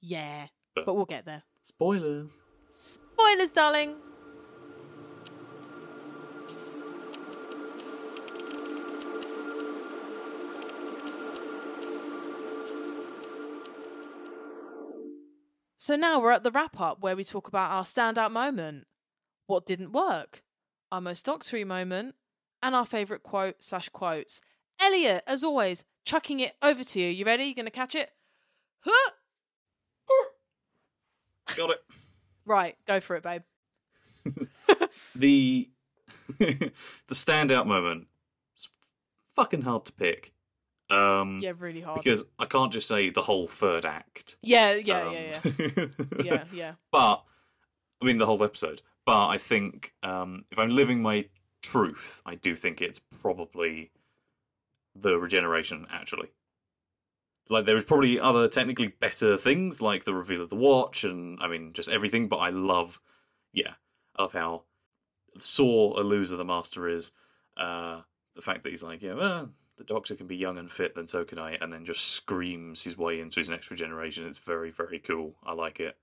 Yeah, 0.00 0.48
But- 0.74 0.86
but 0.86 0.94
we'll 0.94 1.04
get 1.06 1.24
there. 1.24 1.42
Spoilers. 1.62 2.36
Spoilers, 2.68 3.50
darling. 3.50 3.96
So 15.76 15.96
now 15.96 16.20
we're 16.20 16.32
at 16.32 16.44
the 16.44 16.50
wrap 16.50 16.78
up 16.78 17.00
where 17.00 17.16
we 17.16 17.24
talk 17.24 17.48
about 17.48 17.70
our 17.70 17.84
standout 17.84 18.30
moment, 18.32 18.86
what 19.46 19.66
didn't 19.66 19.92
work, 19.92 20.42
our 20.92 21.00
most 21.00 21.24
Doctory 21.24 21.64
moment, 21.64 22.14
and 22.62 22.74
our 22.74 22.84
favourite 22.86 23.22
quote 23.22 23.56
slash 23.62 23.88
quotes. 23.88 24.40
Elliott, 24.80 25.22
as 25.26 25.44
always, 25.44 25.84
chucking 26.04 26.40
it 26.40 26.54
over 26.62 26.82
to 26.84 27.00
you. 27.00 27.08
You 27.08 27.24
ready? 27.24 27.44
You 27.44 27.54
gonna 27.54 27.70
catch 27.70 27.94
it? 27.94 28.10
Huh! 28.80 29.10
Got 31.56 31.70
it. 31.70 31.78
Right, 32.46 32.76
go 32.86 33.00
for 33.00 33.16
it, 33.16 33.22
babe. 33.22 33.42
the 35.14 35.68
the 36.38 36.70
standout 37.10 37.66
moment 37.66 38.06
is 38.54 38.68
fucking 39.36 39.62
hard 39.62 39.84
to 39.86 39.92
pick. 39.92 40.32
Um, 40.90 41.38
Yeah, 41.40 41.52
really 41.58 41.80
hard. 41.80 42.02
because 42.02 42.24
I 42.38 42.46
can't 42.46 42.72
just 42.72 42.88
say 42.88 43.10
the 43.10 43.22
whole 43.22 43.46
third 43.46 43.84
act. 43.84 44.36
Yeah, 44.42 44.74
yeah, 44.74 45.02
Um, 45.06 45.12
yeah, 45.14 45.40
yeah. 45.44 45.86
Yeah, 46.24 46.44
yeah. 46.52 46.72
But 46.90 47.22
I 48.02 48.04
mean 48.04 48.18
the 48.18 48.26
whole 48.26 48.42
episode. 48.42 48.80
But 49.06 49.28
I 49.28 49.38
think 49.38 49.92
um, 50.02 50.44
if 50.50 50.58
I'm 50.58 50.70
living 50.70 51.00
my 51.02 51.26
truth, 51.62 52.22
I 52.26 52.34
do 52.34 52.56
think 52.56 52.80
it's 52.80 53.00
probably 53.20 53.90
the 54.94 55.18
regeneration. 55.18 55.86
Actually, 55.90 56.28
like 57.48 57.66
there 57.66 57.76
is 57.76 57.84
probably 57.84 58.20
other 58.20 58.48
technically 58.48 58.88
better 58.88 59.36
things, 59.36 59.80
like 59.80 60.04
the 60.04 60.14
reveal 60.14 60.42
of 60.42 60.50
the 60.50 60.56
watch, 60.56 61.04
and 61.04 61.38
I 61.40 61.48
mean 61.48 61.72
just 61.72 61.88
everything. 61.88 62.28
But 62.28 62.38
I 62.38 62.50
love, 62.50 63.00
yeah, 63.52 63.74
I 64.16 64.22
love 64.22 64.32
how 64.32 64.64
sore 65.38 65.98
a 65.98 66.02
loser 66.02 66.36
the 66.36 66.44
master 66.44 66.88
is. 66.88 67.12
Uh, 67.56 68.00
the 68.34 68.42
fact 68.42 68.62
that 68.62 68.70
he's 68.70 68.82
like, 68.82 69.02
yeah, 69.02 69.14
well, 69.14 69.50
the 69.76 69.84
Doctor 69.84 70.14
can 70.14 70.26
be 70.26 70.36
young 70.36 70.58
and 70.58 70.70
fit, 70.70 70.94
then 70.94 71.08
so 71.08 71.24
can 71.24 71.38
I, 71.38 71.52
and 71.60 71.72
then 71.72 71.84
just 71.84 72.08
screams 72.10 72.82
his 72.82 72.96
way 72.96 73.20
into 73.20 73.40
his 73.40 73.48
next 73.48 73.70
regeneration. 73.70 74.26
It's 74.26 74.38
very, 74.38 74.70
very 74.70 74.98
cool. 74.98 75.34
I 75.44 75.52
like 75.52 75.80
it. 75.80 75.96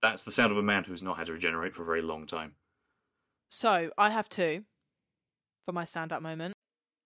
That's 0.00 0.24
the 0.24 0.30
sound 0.30 0.52
of 0.52 0.58
a 0.58 0.62
man 0.62 0.84
who's 0.84 1.02
not 1.02 1.16
had 1.16 1.26
to 1.26 1.32
regenerate 1.32 1.74
for 1.74 1.82
a 1.82 1.86
very 1.86 2.02
long 2.02 2.26
time. 2.26 2.52
So 3.48 3.90
I 3.98 4.10
have 4.10 4.28
two 4.28 4.64
for 5.68 5.72
my 5.72 5.84
stand-up 5.84 6.22
moment. 6.22 6.54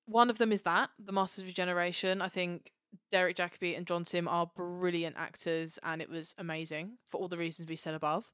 One 0.06 0.30
of 0.30 0.38
them 0.38 0.52
is 0.52 0.62
that 0.62 0.90
the 1.04 1.10
Masters 1.10 1.42
of 1.42 1.48
Regeneration. 1.48 2.22
I 2.22 2.28
think 2.28 2.70
Derek 3.10 3.36
Jacobi 3.36 3.76
and 3.76 3.88
John 3.88 4.04
Simm 4.04 4.28
are 4.28 4.52
brilliant 4.54 5.16
actors, 5.18 5.80
and 5.82 6.00
it 6.00 6.08
was 6.08 6.32
amazing 6.38 6.98
for 7.08 7.20
all 7.20 7.26
the 7.26 7.36
reasons 7.36 7.68
we 7.68 7.74
said 7.74 7.94
above. 7.94 8.30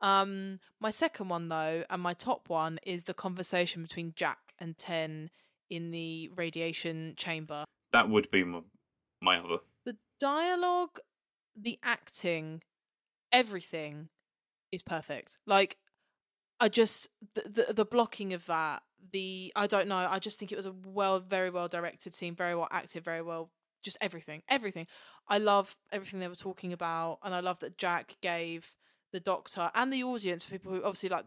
Um, 0.00 0.60
my 0.78 0.90
second 0.92 1.30
one, 1.30 1.48
though, 1.48 1.82
and 1.90 2.00
my 2.00 2.14
top 2.14 2.48
one, 2.48 2.78
is 2.86 3.04
the 3.04 3.14
conversation 3.14 3.82
between 3.82 4.12
Jack 4.14 4.38
and 4.60 4.78
Ten 4.78 5.30
in 5.68 5.90
the 5.90 6.30
radiation 6.36 7.14
chamber. 7.16 7.64
That 7.92 8.08
would 8.08 8.30
be 8.30 8.44
my, 8.44 8.60
my 9.20 9.38
other. 9.38 9.58
The 9.84 9.96
dialogue, 10.20 11.00
the 11.56 11.80
acting, 11.82 12.62
everything 13.32 14.10
is 14.70 14.84
perfect. 14.84 15.38
Like, 15.44 15.76
I 16.60 16.68
just 16.68 17.08
the, 17.34 17.64
the 17.66 17.72
the 17.72 17.84
blocking 17.84 18.32
of 18.32 18.46
that, 18.46 18.84
the 19.10 19.52
I 19.56 19.66
don't 19.66 19.88
know. 19.88 20.06
I 20.08 20.18
just 20.18 20.38
think 20.38 20.52
it 20.52 20.56
was 20.56 20.66
a 20.66 20.74
well, 20.86 21.20
very 21.20 21.50
well 21.50 21.68
directed 21.68 22.14
scene, 22.14 22.34
very 22.34 22.54
well 22.54 22.68
acted, 22.70 23.04
very 23.04 23.22
well 23.22 23.50
just 23.82 23.96
everything, 24.00 24.42
everything. 24.48 24.86
I 25.28 25.38
love 25.38 25.76
everything 25.90 26.20
they 26.20 26.28
were 26.28 26.34
talking 26.34 26.72
about, 26.72 27.18
and 27.22 27.34
I 27.34 27.40
love 27.40 27.60
that 27.60 27.78
Jack 27.78 28.16
gave 28.20 28.72
the 29.12 29.20
Doctor 29.20 29.70
and 29.74 29.92
the 29.92 30.04
audience, 30.04 30.44
people 30.44 30.72
who 30.72 30.78
obviously 30.78 31.08
like 31.08 31.24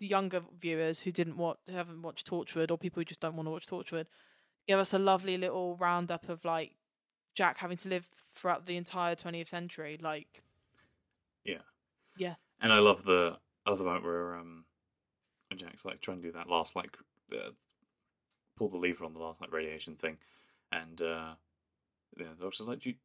the 0.00 0.06
younger 0.06 0.42
viewers 0.60 1.00
who 1.00 1.12
didn't 1.12 1.36
watch, 1.36 1.58
who 1.68 1.74
haven't 1.76 2.02
watched 2.02 2.28
Torchwood, 2.28 2.70
or 2.70 2.78
people 2.78 3.00
who 3.00 3.04
just 3.04 3.20
don't 3.20 3.36
want 3.36 3.46
to 3.46 3.50
watch 3.52 3.66
Torchwood, 3.66 4.06
give 4.66 4.78
us 4.78 4.92
a 4.92 4.98
lovely 4.98 5.38
little 5.38 5.76
roundup 5.76 6.28
of 6.28 6.44
like 6.44 6.72
Jack 7.34 7.58
having 7.58 7.76
to 7.78 7.88
live 7.88 8.08
throughout 8.34 8.66
the 8.66 8.76
entire 8.76 9.14
20th 9.14 9.48
century. 9.48 9.98
Like, 10.00 10.42
Yeah. 11.44 11.62
yeah, 12.16 12.34
And 12.60 12.72
I 12.72 12.80
love 12.80 13.04
the 13.04 13.38
other 13.66 13.84
moment 13.84 14.04
where 14.04 14.36
um, 14.36 14.64
Jack's 15.56 15.84
like 15.84 16.00
trying 16.00 16.20
to 16.20 16.28
do 16.28 16.32
that 16.32 16.48
last 16.48 16.76
like 16.76 16.96
uh, 17.32 17.50
pull 18.56 18.68
the 18.68 18.76
lever 18.76 19.04
on 19.04 19.12
the 19.12 19.20
last 19.20 19.40
like 19.40 19.52
radiation 19.52 19.96
thing, 19.96 20.18
and 20.70 21.00
uh, 21.00 21.34
yeah, 22.18 22.26
the 22.38 22.44
doctor's 22.44 22.66
like, 22.66 22.80
"Do 22.80 22.90
you, 22.90 22.96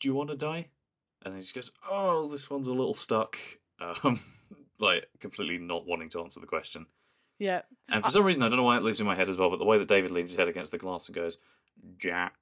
do 0.00 0.08
you 0.08 0.14
want 0.14 0.30
to 0.30 0.36
die?" 0.36 0.68
And 1.24 1.32
then 1.32 1.36
he 1.36 1.42
just 1.42 1.54
goes, 1.54 1.70
"Oh, 1.88 2.28
this 2.28 2.50
one's 2.50 2.66
a 2.66 2.72
little 2.72 2.94
stuck," 2.94 3.38
um, 3.80 4.20
like 4.78 5.06
completely 5.20 5.58
not 5.58 5.86
wanting 5.86 6.10
to 6.10 6.20
answer 6.20 6.40
the 6.40 6.46
question. 6.46 6.86
yeah. 7.38 7.62
And 7.88 8.04
for 8.04 8.10
some 8.10 8.24
reason, 8.24 8.42
I 8.42 8.48
don't 8.48 8.58
know 8.58 8.64
why 8.64 8.76
it 8.76 8.82
lives 8.82 9.00
in 9.00 9.06
my 9.06 9.14
head 9.14 9.28
as 9.28 9.36
well, 9.36 9.50
but 9.50 9.58
the 9.58 9.64
way 9.64 9.78
that 9.78 9.88
David 9.88 10.10
leans 10.10 10.30
his 10.30 10.38
head 10.38 10.48
against 10.48 10.72
the 10.72 10.78
glass 10.78 11.06
and 11.08 11.14
goes, 11.14 11.38
"Jack," 11.98 12.34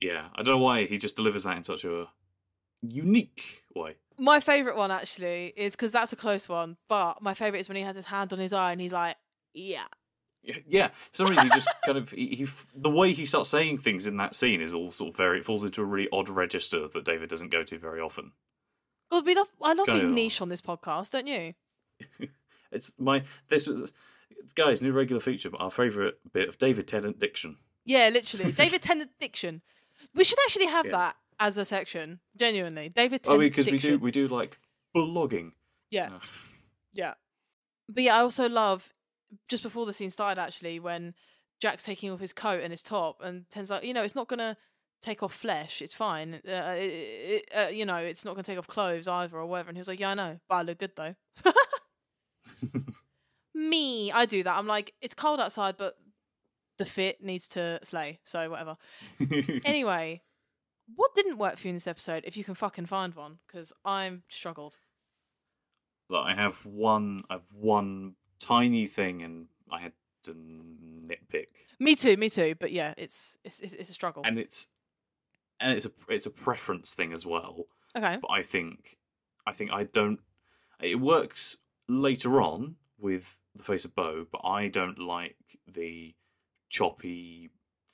yeah, 0.00 0.28
I 0.34 0.42
don't 0.42 0.56
know 0.56 0.64
why 0.64 0.86
he 0.86 0.98
just 0.98 1.16
delivers 1.16 1.44
that 1.44 1.56
in 1.56 1.64
such 1.64 1.84
a 1.84 2.06
unique 2.82 3.62
way. 3.74 3.94
My 4.18 4.40
favourite 4.40 4.76
one 4.76 4.90
actually 4.90 5.52
is 5.56 5.74
because 5.74 5.92
that's 5.92 6.12
a 6.12 6.16
close 6.16 6.48
one, 6.48 6.76
but 6.88 7.22
my 7.22 7.34
favourite 7.34 7.60
is 7.60 7.68
when 7.68 7.76
he 7.76 7.82
has 7.82 7.96
his 7.96 8.04
hand 8.06 8.32
on 8.32 8.38
his 8.38 8.52
eye 8.52 8.72
and 8.72 8.80
he's 8.80 8.92
like, 8.92 9.16
yeah. 9.54 9.86
Yeah, 10.42 10.56
Yeah, 10.66 10.88
for 11.12 11.16
some 11.18 11.26
reason 11.28 11.44
he 11.44 11.50
just 11.50 11.68
kind 11.84 11.98
of 11.98 12.10
he, 12.10 12.34
he 12.34 12.46
the 12.74 12.90
way 12.90 13.12
he 13.12 13.26
starts 13.26 13.48
saying 13.48 13.78
things 13.78 14.06
in 14.06 14.16
that 14.16 14.34
scene 14.34 14.60
is 14.60 14.74
all 14.74 14.90
sort 14.90 15.10
of 15.10 15.16
very 15.16 15.38
it 15.38 15.44
falls 15.44 15.64
into 15.64 15.82
a 15.82 15.84
really 15.84 16.08
odd 16.12 16.28
register 16.28 16.88
that 16.88 17.04
David 17.04 17.28
doesn't 17.28 17.50
go 17.50 17.62
to 17.62 17.78
very 17.78 18.00
often. 18.00 18.32
God, 19.10 19.26
we 19.26 19.34
love, 19.34 19.48
I 19.62 19.74
love 19.74 19.86
being 19.86 20.14
niche 20.14 20.40
on 20.40 20.48
this 20.48 20.62
podcast, 20.62 21.10
don't 21.10 21.26
you? 21.26 21.54
It's 22.72 22.92
my 22.98 23.22
this 23.50 23.68
guys 24.54 24.80
new 24.80 24.92
regular 24.92 25.20
feature, 25.20 25.50
but 25.50 25.60
our 25.60 25.70
favourite 25.70 26.14
bit 26.32 26.48
of 26.48 26.56
David 26.58 26.88
Tennant 26.88 27.18
diction. 27.18 27.58
Yeah, 27.84 28.08
literally. 28.08 28.50
David 28.62 28.80
Tennant 28.82 29.10
Diction. 29.20 29.60
We 30.14 30.24
should 30.24 30.38
actually 30.46 30.66
have 30.66 30.86
Yeah. 30.86 30.92
that 30.92 31.16
as 31.38 31.58
a 31.58 31.66
section. 31.66 32.20
Genuinely. 32.36 32.88
David 32.88 33.20
Oh, 33.26 33.32
Tennant 33.36 33.54
because 33.54 33.70
we 33.70 33.78
do 33.78 33.98
we 33.98 34.10
do 34.10 34.26
like 34.28 34.58
blogging. 34.96 35.52
Yeah. 35.90 36.10
Yeah. 36.94 37.14
But 37.88 38.04
yeah, 38.04 38.16
I 38.16 38.20
also 38.20 38.48
love 38.48 38.92
just 39.48 39.62
before 39.62 39.86
the 39.86 39.92
scene 39.92 40.10
started 40.10 40.40
actually 40.40 40.80
when 40.80 41.14
Jack's 41.60 41.84
taking 41.84 42.10
off 42.10 42.20
his 42.20 42.32
coat 42.32 42.62
and 42.62 42.72
his 42.72 42.82
top 42.82 43.20
and 43.22 43.44
Ten's 43.50 43.70
like, 43.70 43.84
you 43.84 43.94
know, 43.94 44.02
it's 44.02 44.14
not 44.14 44.28
gonna 44.28 44.56
take 45.00 45.22
off 45.22 45.32
flesh. 45.32 45.82
It's 45.82 45.94
fine. 45.94 46.34
Uh, 46.46 46.74
it, 46.76 46.82
it, 46.82 47.48
uh, 47.54 47.68
you 47.68 47.84
know, 47.84 47.96
it's 47.96 48.24
not 48.24 48.34
gonna 48.34 48.44
take 48.44 48.58
off 48.58 48.66
clothes 48.66 49.08
either 49.08 49.36
or 49.36 49.46
whatever. 49.46 49.68
And 49.68 49.76
he 49.76 49.80
was 49.80 49.88
like, 49.88 50.00
yeah, 50.00 50.10
I 50.10 50.14
know, 50.14 50.40
but 50.48 50.54
I 50.54 50.62
look 50.62 50.78
good 50.78 50.92
though. 50.96 51.14
Me, 53.54 54.10
I 54.10 54.24
do 54.24 54.42
that. 54.42 54.56
I'm 54.56 54.66
like, 54.66 54.94
it's 55.00 55.14
cold 55.14 55.40
outside, 55.40 55.76
but 55.76 55.94
the 56.78 56.84
fit 56.84 57.22
needs 57.22 57.48
to 57.48 57.80
slay. 57.82 58.20
So 58.24 58.50
whatever. 58.50 58.76
anyway, 59.64 60.22
what 60.94 61.14
didn't 61.14 61.38
work 61.38 61.58
for 61.58 61.66
you 61.66 61.70
in 61.70 61.76
this 61.76 61.86
episode? 61.86 62.24
If 62.26 62.36
you 62.36 62.44
can 62.44 62.54
fucking 62.54 62.86
find 62.86 63.14
one, 63.14 63.38
because 63.46 63.72
I'm 63.84 64.22
struggled. 64.28 64.78
Look, 66.08 66.24
I 66.26 66.34
have 66.34 66.64
one 66.66 67.22
I've 67.30 67.46
one 67.52 68.14
tiny 68.42 68.86
thing 68.86 69.22
and 69.22 69.46
I 69.70 69.80
had 69.80 69.92
to 70.24 70.34
nitpick. 70.34 71.48
Me 71.78 71.94
too, 71.94 72.16
me 72.16 72.28
too. 72.28 72.54
But 72.58 72.72
yeah, 72.72 72.94
it's 72.96 73.38
it's 73.44 73.60
it's, 73.60 73.90
a 73.90 73.94
struggle. 73.94 74.22
And 74.24 74.38
it's 74.38 74.68
and 75.60 75.72
it's 75.76 75.86
a 75.86 75.92
it's 76.08 76.26
a 76.26 76.30
preference 76.30 76.94
thing 76.94 77.12
as 77.12 77.26
well. 77.26 77.66
okay. 77.96 78.18
but 78.20 78.30
I 78.30 78.42
think 78.42 78.98
I 79.46 79.52
think 79.52 79.70
I 79.72 79.84
don't. 79.84 80.20
It 80.80 81.00
works 81.00 81.56
later 81.88 82.40
on 82.40 82.76
with 82.98 83.38
the 83.54 83.62
face 83.62 83.84
of 83.84 83.94
Boe, 83.94 84.26
but 84.30 84.42
I 84.44 84.68
don't 84.68 84.98
like 84.98 85.36
the 85.72 86.14
choppy 86.70 87.50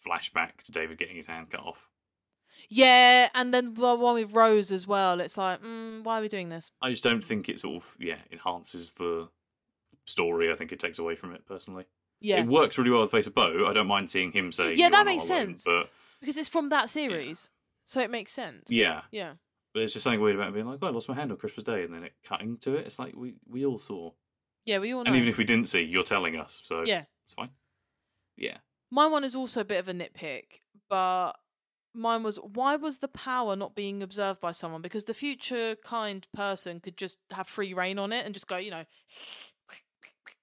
flashback 0.07 0.63
to 0.65 0.73
David 0.73 0.99
getting 0.99 1.17
his 1.17 1.27
hand 1.27 1.51
cut 1.51 1.61
off. 1.61 1.89
Yeah, 2.71 3.29
and 3.35 3.53
then 3.53 3.75
the 3.75 3.95
one 3.95 4.15
with 4.15 4.33
Rose 4.33 4.73
as 4.73 4.87
well. 4.87 5.21
It's 5.21 5.37
like, 5.37 5.63
mm, 5.63 6.03
why 6.03 6.19
are 6.19 6.23
we 6.23 6.29
doing 6.29 6.49
this? 6.49 6.71
I 6.81 6.91
just 6.91 7.05
don't 7.05 7.23
think 7.23 7.49
it 7.49 7.61
sort 7.61 7.83
of 7.83 7.97
yeah 7.99 8.19
enhances 8.33 8.93
the 8.93 9.29
story. 10.09 10.51
I 10.51 10.55
think 10.55 10.73
it 10.73 10.79
takes 10.81 10.99
away 10.99 11.15
from 11.17 11.33
it 11.35 11.47
personally. 11.47 11.85
Yeah, 12.21 12.41
It 12.41 12.47
works 12.49 12.77
really 12.79 12.91
well 12.91 13.03
with 13.03 13.13
face 13.13 13.29
of 13.29 13.35
Boe. 13.35 13.67
I 13.69 13.73
don't 13.73 13.87
mind 13.87 14.11
seeing 14.11 14.33
him 14.33 14.51
say 14.51 14.75
Yeah, 14.75 14.91
that 14.91 15.07
makes 15.07 15.29
alone," 15.31 15.47
sense. 15.47 15.65
But 15.65 15.89
because 16.21 16.37
it's 16.37 16.49
from 16.49 16.69
that 16.71 16.91
series, 16.91 17.51
so 17.85 18.01
it 18.01 18.11
makes 18.11 18.33
sense. 18.33 18.73
yeah, 18.73 19.03
yeah, 19.13 19.35
but 19.73 19.83
it's 19.85 19.93
just 19.93 20.03
something 20.03 20.21
weird 20.21 20.35
about 20.35 20.53
being 20.53 20.67
like, 20.67 20.81
oh, 20.83 20.87
I 20.89 20.91
lost 20.91 21.09
my 21.09 21.15
hand 21.15 21.31
on 21.31 21.37
Christmas 21.39 21.63
Day, 21.65 21.85
and 21.85 21.95
then 21.95 22.03
it 22.03 22.15
cutting 22.25 22.57
to 22.63 22.75
it. 22.75 22.87
It's 22.87 22.99
like 22.99 23.15
we 23.15 23.35
we 23.49 23.65
all 23.65 23.79
saw, 23.79 24.11
yeah. 24.65 24.79
We 24.81 24.93
all 24.95 25.05
know. 25.05 25.09
and 25.09 25.17
even 25.17 25.29
if 25.29 25.39
we 25.39 25.45
didn't 25.45 25.69
see, 25.69 25.83
you're 25.83 26.03
telling 26.03 26.35
us, 26.37 26.61
so 26.65 26.83
yeah, 26.85 27.05
it's 27.25 27.35
fine. 27.35 27.51
Yeah. 28.37 28.59
my 28.91 29.07
one 29.07 29.23
is 29.23 29.37
also 29.37 29.61
a 29.61 29.65
bit 29.65 29.79
of 29.79 29.89
a 29.89 29.93
nitpick, 29.95 30.61
but 30.91 31.35
mine 31.95 32.23
was 32.23 32.37
why 32.39 32.77
was 32.77 32.99
the 32.99 33.09
power 33.09 33.57
not 33.57 33.75
being 33.77 34.03
observed 34.03 34.41
by 34.41 34.51
someone? 34.53 34.83
Because 34.83 35.05
the 35.05 35.15
future 35.15 35.77
kind 35.85 36.27
person 36.35 36.81
could 36.81 36.97
just 36.97 37.19
have 37.31 37.47
free 37.47 37.75
reign 37.75 37.99
on 37.99 38.13
it 38.13 38.25
and 38.25 38.35
just 38.35 38.49
go, 38.49 38.57
you 38.57 38.71
know, 38.73 38.85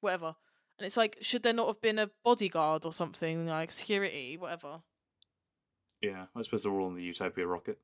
whatever. 0.06 0.36
And 0.78 0.86
it's 0.86 0.97
like, 0.97 1.18
should 1.22 1.43
there 1.43 1.53
not 1.53 1.68
have 1.68 1.82
been 1.82 1.99
a 1.99 2.10
bodyguard 2.24 2.86
or 2.86 2.93
something 2.93 3.45
like 3.47 3.72
security, 3.72 4.38
whatever? 4.38 4.82
Yeah, 6.02 6.26
I 6.36 6.41
suppose 6.41 6.64
they're 6.64 6.72
all 6.72 6.88
in 6.88 6.95
the 6.95 7.03
Utopia 7.03 7.48
rocket. 7.48 7.80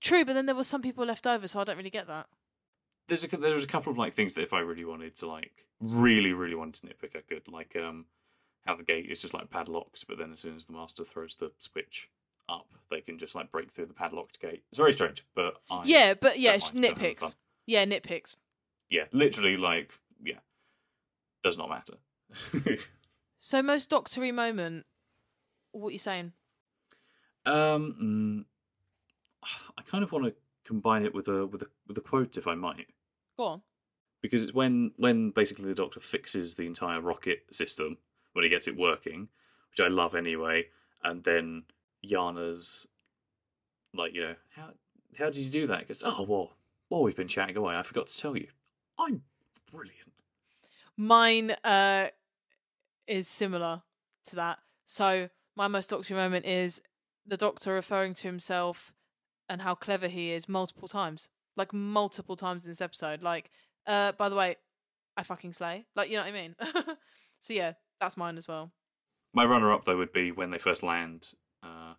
True, 0.00 0.24
but 0.24 0.34
then 0.34 0.46
there 0.46 0.54
were 0.54 0.64
some 0.64 0.82
people 0.82 1.04
left 1.06 1.26
over, 1.26 1.46
so 1.46 1.60
I 1.60 1.64
don't 1.64 1.76
really 1.76 1.90
get 1.90 2.08
that. 2.08 2.26
There's 3.08 3.24
a 3.24 3.36
there's 3.36 3.64
a 3.64 3.68
couple 3.68 3.90
of 3.90 3.98
like 3.98 4.14
things 4.14 4.34
that 4.34 4.42
if 4.42 4.52
I 4.52 4.60
really 4.60 4.84
wanted 4.84 5.16
to 5.16 5.26
like 5.26 5.52
really 5.80 6.32
really 6.32 6.54
wanted 6.54 6.74
to 6.74 6.86
nitpick, 6.86 7.16
I 7.16 7.20
could 7.20 7.48
like 7.48 7.76
um 7.76 8.06
how 8.64 8.76
the 8.76 8.84
gate 8.84 9.10
is 9.10 9.20
just 9.20 9.34
like 9.34 9.50
padlocked, 9.50 10.06
but 10.06 10.18
then 10.18 10.32
as 10.32 10.40
soon 10.40 10.56
as 10.56 10.66
the 10.66 10.72
master 10.72 11.04
throws 11.04 11.36
the 11.36 11.50
switch 11.58 12.08
up, 12.48 12.68
they 12.90 13.00
can 13.00 13.18
just 13.18 13.34
like 13.34 13.50
break 13.50 13.70
through 13.70 13.86
the 13.86 13.94
padlocked 13.94 14.40
gate. 14.40 14.62
It's 14.70 14.78
very 14.78 14.92
strange, 14.92 15.24
but 15.34 15.54
I 15.70 15.82
yeah, 15.84 16.14
but 16.14 16.38
yeah, 16.38 16.52
it's 16.52 16.72
mind, 16.72 16.84
it's 16.84 16.98
having 16.98 17.14
nitpicks. 17.16 17.34
Yeah, 17.66 17.84
nitpicks. 17.84 18.36
Yeah, 18.88 19.04
literally 19.12 19.56
like 19.56 19.92
yeah, 20.22 20.38
does 21.42 21.58
not 21.58 21.68
matter. 21.68 21.94
So 23.44 23.60
most 23.60 23.90
doctory 23.90 24.30
moment. 24.30 24.86
What 25.72 25.88
are 25.88 25.92
you 25.92 25.98
saying? 25.98 26.32
um, 27.44 28.46
mm, 29.44 29.48
I 29.76 29.82
kind 29.82 30.04
of 30.04 30.12
want 30.12 30.26
to 30.26 30.34
combine 30.64 31.04
it 31.04 31.12
with 31.12 31.26
a 31.26 31.44
with 31.46 31.62
a 31.62 31.66
with 31.88 31.98
a 31.98 32.00
quote, 32.00 32.36
if 32.36 32.46
I 32.46 32.54
might. 32.54 32.86
Go 33.36 33.44
on. 33.44 33.62
because 34.20 34.44
it's 34.44 34.54
when 34.54 34.92
when 34.98 35.30
basically 35.30 35.64
the 35.64 35.74
doctor 35.74 35.98
fixes 35.98 36.54
the 36.54 36.66
entire 36.66 37.00
rocket 37.00 37.40
system 37.50 37.98
when 38.32 38.44
he 38.44 38.48
gets 38.48 38.68
it 38.68 38.76
working, 38.76 39.28
which 39.70 39.80
I 39.84 39.88
love 39.88 40.14
anyway, 40.14 40.66
and 41.02 41.24
then 41.24 41.64
Yana's 42.06 42.86
like, 43.92 44.14
you 44.14 44.22
know, 44.22 44.34
how 44.54 44.68
how 45.18 45.26
did 45.26 45.38
you 45.38 45.50
do 45.50 45.66
that? 45.66 45.80
He 45.80 45.84
goes, 45.86 46.02
oh 46.06 46.22
well, 46.22 46.52
well 46.90 47.02
we've 47.02 47.16
been 47.16 47.26
chatting 47.26 47.56
away. 47.56 47.74
I 47.74 47.82
forgot 47.82 48.06
to 48.06 48.16
tell 48.16 48.36
you, 48.36 48.46
I'm 49.00 49.22
brilliant. 49.72 50.01
Mine 51.02 51.50
uh 51.64 52.08
is 53.08 53.26
similar 53.26 53.82
to 54.24 54.36
that. 54.36 54.60
So 54.84 55.28
my 55.56 55.66
most 55.66 55.90
doctor 55.90 56.14
moment 56.14 56.46
is 56.46 56.80
the 57.26 57.36
doctor 57.36 57.72
referring 57.72 58.14
to 58.14 58.28
himself 58.28 58.92
and 59.48 59.62
how 59.62 59.74
clever 59.74 60.06
he 60.06 60.30
is 60.30 60.48
multiple 60.48 60.86
times. 60.86 61.28
Like 61.56 61.72
multiple 61.72 62.36
times 62.36 62.64
in 62.64 62.70
this 62.70 62.80
episode. 62.80 63.20
Like, 63.20 63.50
uh, 63.84 64.12
by 64.12 64.28
the 64.28 64.36
way, 64.36 64.56
I 65.16 65.24
fucking 65.24 65.54
slay. 65.54 65.86
Like, 65.96 66.08
you 66.08 66.16
know 66.16 66.22
what 66.22 66.34
I 66.34 66.40
mean? 66.40 66.54
so 67.40 67.52
yeah, 67.52 67.72
that's 68.00 68.16
mine 68.16 68.38
as 68.38 68.46
well. 68.46 68.70
My 69.34 69.44
runner-up 69.44 69.84
though 69.84 69.96
would 69.96 70.12
be 70.12 70.30
when 70.30 70.50
they 70.50 70.58
first 70.58 70.84
land, 70.84 71.26
uh, 71.64 71.94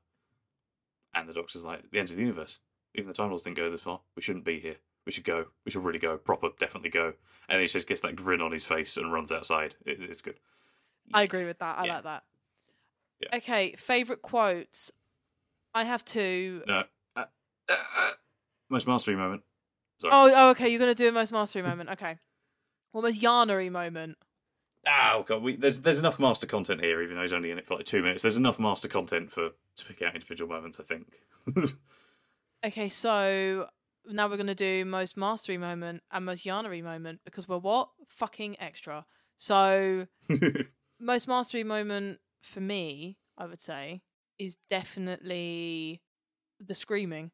and 1.13 1.27
the 1.27 1.33
Doctor's 1.33 1.63
like, 1.65 1.91
"The 1.91 1.99
end 1.99 2.09
of 2.09 2.15
the 2.15 2.21
universe. 2.21 2.59
Even 2.95 3.09
the 3.09 3.13
Time 3.13 3.29
Lords 3.29 3.43
didn't 3.43 3.57
go 3.57 3.69
this 3.69 3.81
far. 3.81 3.99
We 4.15 4.21
shouldn't 4.21 4.45
be 4.45 4.59
here. 4.59 4.77
We 5.05 5.11
should 5.11 5.23
go. 5.25 5.45
We 5.65 5.71
should 5.71 5.83
really 5.83 5.99
go. 5.99 6.17
Proper, 6.17 6.49
definitely 6.59 6.89
go." 6.89 7.13
And 7.49 7.61
he 7.61 7.67
just 7.67 7.87
gets 7.87 8.01
that 8.01 8.15
grin 8.15 8.41
on 8.41 8.51
his 8.51 8.65
face 8.65 8.97
and 8.97 9.11
runs 9.11 9.31
outside. 9.31 9.75
It, 9.85 9.99
it's 10.01 10.21
good. 10.21 10.39
I 11.13 11.23
agree 11.23 11.45
with 11.45 11.59
that. 11.59 11.77
I 11.79 11.85
Yeah. 11.85 11.93
like 11.95 12.03
that. 12.03 12.23
Yeah. 13.19 13.37
Okay, 13.37 13.75
favorite 13.77 14.21
quotes. 14.21 14.91
I 15.73 15.83
have 15.83 16.05
two. 16.05 16.63
No, 16.67 16.83
uh, 17.15 17.25
uh, 17.69 17.73
uh, 17.73 18.11
most 18.69 18.87
mastery 18.87 19.15
moment. 19.15 19.43
Sorry. 19.97 20.11
Oh, 20.13 20.31
oh, 20.33 20.49
okay. 20.51 20.69
You're 20.69 20.79
gonna 20.79 20.95
do 20.95 21.09
a 21.09 21.11
most 21.11 21.31
mastery 21.31 21.61
moment. 21.69 21.89
Okay. 21.91 22.17
Well, 22.93 23.03
most 23.03 23.21
yarnery 23.21 23.71
moment. 23.71 24.17
Oh 24.85 25.23
god, 25.25 25.41
we, 25.41 25.55
there's 25.55 25.81
there's 25.81 25.99
enough 25.99 26.19
master 26.19 26.45
content 26.45 26.81
here, 26.81 27.01
even 27.01 27.15
though 27.15 27.21
he's 27.21 27.31
only 27.33 27.51
in 27.51 27.57
it 27.57 27.65
for 27.65 27.75
like 27.75 27.85
two 27.85 28.01
minutes. 28.01 28.21
There's 28.21 28.37
enough 28.37 28.59
master 28.59 28.87
content 28.87 29.31
for 29.31 29.49
to 29.77 29.85
pick 29.85 30.01
out 30.01 30.13
individual 30.13 30.49
moments. 30.49 30.79
I 30.79 30.83
think. 30.83 31.07
Okay, 32.65 32.87
so 32.87 33.67
now 34.07 34.27
we're 34.27 34.37
gonna 34.37 34.55
do 34.55 34.85
most 34.85 35.17
mastery 35.17 35.57
moment 35.57 36.03
and 36.11 36.25
most 36.25 36.45
yarnery 36.45 36.83
moment 36.83 37.21
because 37.25 37.47
we're 37.47 37.57
what 37.57 37.89
fucking 38.07 38.59
extra. 38.59 39.05
So 39.37 40.07
most 40.99 41.27
mastery 41.27 41.63
moment 41.63 42.19
for 42.41 42.61
me, 42.61 43.17
I 43.37 43.45
would 43.45 43.61
say, 43.61 44.01
is 44.37 44.57
definitely 44.69 46.01
the 46.59 46.73
screaming 46.73 47.31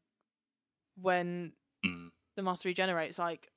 when 0.95 1.53
Mm. 1.85 2.11
the 2.35 2.43
mastery 2.43 2.73
generates. 2.73 3.17
Like, 3.17 3.51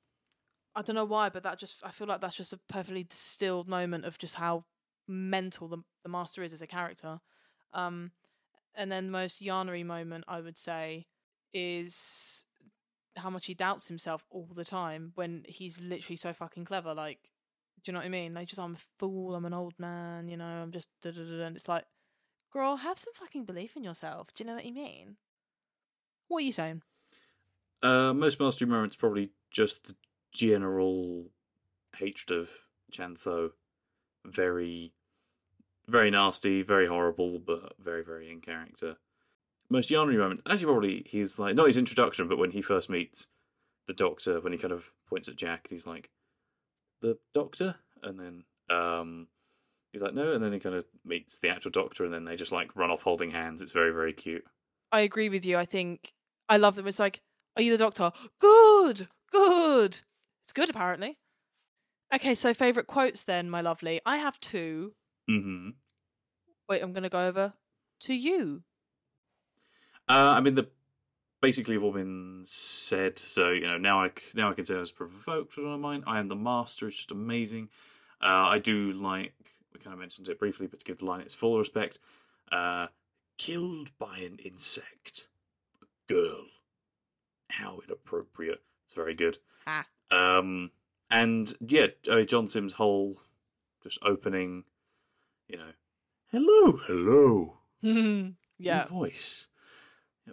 I 0.75 0.81
don't 0.81 0.95
know 0.95 1.05
why, 1.05 1.29
but 1.29 1.43
that 1.43 1.59
just 1.59 1.79
I 1.83 1.91
feel 1.91 2.07
like 2.07 2.21
that's 2.21 2.35
just 2.35 2.53
a 2.53 2.59
perfectly 2.69 3.03
distilled 3.03 3.67
moment 3.67 4.05
of 4.05 4.17
just 4.17 4.35
how 4.35 4.65
mental 5.07 5.67
the 5.67 5.79
the 6.03 6.09
master 6.09 6.43
is 6.43 6.53
as 6.53 6.61
a 6.61 6.67
character. 6.67 7.19
Um, 7.73 8.11
and 8.75 8.91
then 8.91 9.11
most 9.11 9.41
yarnery 9.41 9.85
moment 9.85 10.25
I 10.27 10.41
would 10.41 10.57
say 10.57 11.07
is 11.53 12.45
how 13.15 13.29
much 13.29 13.45
he 13.45 13.53
doubts 13.53 13.87
himself 13.87 14.25
all 14.29 14.49
the 14.53 14.65
time 14.65 15.11
when 15.15 15.45
he's 15.47 15.79
literally 15.81 16.17
so 16.17 16.33
fucking 16.33 16.65
clever. 16.65 16.93
Like, 16.93 17.19
do 17.83 17.89
you 17.89 17.93
know 17.93 17.99
what 17.99 18.05
I 18.05 18.09
mean? 18.09 18.33
Like, 18.33 18.47
just 18.47 18.59
I'm 18.59 18.75
a 18.75 18.99
fool. 18.99 19.35
I'm 19.35 19.45
an 19.45 19.53
old 19.53 19.73
man. 19.77 20.27
You 20.27 20.37
know, 20.37 20.45
I'm 20.45 20.71
just. 20.71 20.89
Da, 21.01 21.11
da, 21.11 21.21
da. 21.21 21.45
And 21.45 21.55
it's 21.55 21.67
like, 21.67 21.85
girl, 22.51 22.77
have 22.77 22.97
some 22.97 23.13
fucking 23.13 23.45
belief 23.45 23.75
in 23.75 23.83
yourself. 23.83 24.33
Do 24.33 24.43
you 24.43 24.49
know 24.49 24.55
what 24.55 24.65
I 24.65 24.71
mean? 24.71 25.17
What 26.27 26.39
are 26.39 26.45
you 26.45 26.51
saying? 26.51 26.81
Uh, 27.81 28.13
most 28.13 28.39
mastery 28.39 28.67
moments 28.67 28.95
probably 28.95 29.29
just 29.51 29.87
the 29.87 29.95
general 30.31 31.25
hatred 31.95 32.39
of 32.39 32.49
Chantho. 32.91 33.51
Very, 34.25 34.93
very 35.87 36.09
nasty, 36.09 36.61
very 36.61 36.87
horrible, 36.87 37.39
but 37.39 37.73
very, 37.83 38.03
very 38.03 38.31
in 38.31 38.39
character. 38.39 38.95
Most 39.73 39.89
yarnery 39.89 40.17
moment, 40.19 40.41
actually, 40.47 40.67
probably 40.67 41.03
he's 41.07 41.39
like 41.39 41.55
not 41.55 41.65
his 41.65 41.77
introduction, 41.79 42.27
but 42.27 42.37
when 42.37 42.51
he 42.51 42.61
first 42.61 42.91
meets 42.91 43.27
the 43.87 43.93
Doctor, 43.93 44.39
when 44.39 44.53
he 44.53 44.59
kind 44.59 44.71
of 44.71 44.85
points 45.09 45.27
at 45.27 45.35
Jack, 45.35 45.65
he's 45.67 45.87
like, 45.87 46.11
"The 47.01 47.17
Doctor," 47.33 47.75
and 48.03 48.19
then 48.19 48.43
um, 48.69 49.27
he's 49.91 50.03
like, 50.03 50.13
"No," 50.13 50.33
and 50.33 50.43
then 50.43 50.53
he 50.53 50.59
kind 50.59 50.75
of 50.75 50.85
meets 51.03 51.39
the 51.39 51.49
actual 51.49 51.71
Doctor, 51.71 52.05
and 52.05 52.13
then 52.13 52.23
they 52.23 52.35
just 52.35 52.51
like 52.51 52.75
run 52.75 52.91
off 52.91 53.01
holding 53.01 53.31
hands. 53.31 53.63
It's 53.63 53.71
very, 53.71 53.91
very 53.91 54.13
cute. 54.13 54.43
I 54.91 54.99
agree 54.99 55.29
with 55.29 55.43
you. 55.43 55.57
I 55.57 55.65
think 55.65 56.13
I 56.47 56.57
love 56.57 56.75
them. 56.75 56.85
It's 56.85 56.99
like, 56.99 57.23
are 57.57 57.63
you 57.63 57.71
the 57.71 57.83
doctor? 57.83 58.11
Good, 58.39 59.07
good. 59.31 60.01
It's 60.43 60.53
good, 60.53 60.69
apparently. 60.69 61.17
Okay, 62.13 62.35
so 62.35 62.53
favorite 62.53 62.85
quotes 62.85 63.23
then, 63.23 63.49
my 63.49 63.61
lovely. 63.61 64.01
I 64.05 64.17
have 64.17 64.39
two. 64.39 64.93
hmm 65.27 65.69
Wait, 66.69 66.83
I'm 66.83 66.93
going 66.93 67.01
to 67.01 67.09
go 67.09 67.27
over 67.27 67.53
to 68.01 68.13
you. 68.13 68.61
Uh, 70.09 70.13
I 70.13 70.41
mean, 70.41 70.55
the 70.55 70.67
basically 71.43 71.75
have 71.75 71.83
all 71.83 71.91
been 71.91 72.41
said. 72.45 73.19
So 73.19 73.49
you 73.49 73.67
know, 73.67 73.77
now 73.77 74.01
I 74.03 74.11
now 74.33 74.49
I 74.49 74.53
can 74.53 74.65
say 74.65 74.75
I 74.75 74.79
was 74.79 74.91
provoked 74.91 75.57
of 75.57 75.79
mine. 75.79 76.03
I 76.07 76.19
am 76.19 76.29
the 76.29 76.35
master. 76.35 76.87
It's 76.87 76.95
just 76.97 77.11
amazing. 77.11 77.69
Uh, 78.21 78.47
I 78.47 78.59
do 78.59 78.93
like 78.93 79.33
we 79.73 79.79
kind 79.81 79.93
of 79.93 79.99
mentioned 79.99 80.29
it 80.29 80.39
briefly, 80.39 80.67
but 80.67 80.79
to 80.79 80.85
give 80.85 80.99
the 80.99 81.05
line 81.05 81.21
its 81.21 81.35
full 81.35 81.59
respect, 81.59 81.99
uh, 82.51 82.87
killed 83.37 83.89
by 83.99 84.19
an 84.19 84.39
insect, 84.43 85.27
girl. 86.07 86.45
How 87.49 87.81
inappropriate. 87.85 88.61
It's 88.85 88.93
very 88.93 89.13
good. 89.13 89.37
Ah. 89.67 89.85
Um, 90.11 90.71
and 91.11 91.53
yeah, 91.59 91.87
I 92.09 92.15
mean, 92.15 92.25
John 92.25 92.47
Simm's 92.47 92.73
whole 92.73 93.19
just 93.83 93.99
opening, 94.01 94.63
you 95.47 95.57
know, 95.57 95.71
hello, 96.31 96.79
hello, 96.87 97.57
yeah. 98.57 98.79
your 98.79 98.87
voice. 98.87 99.47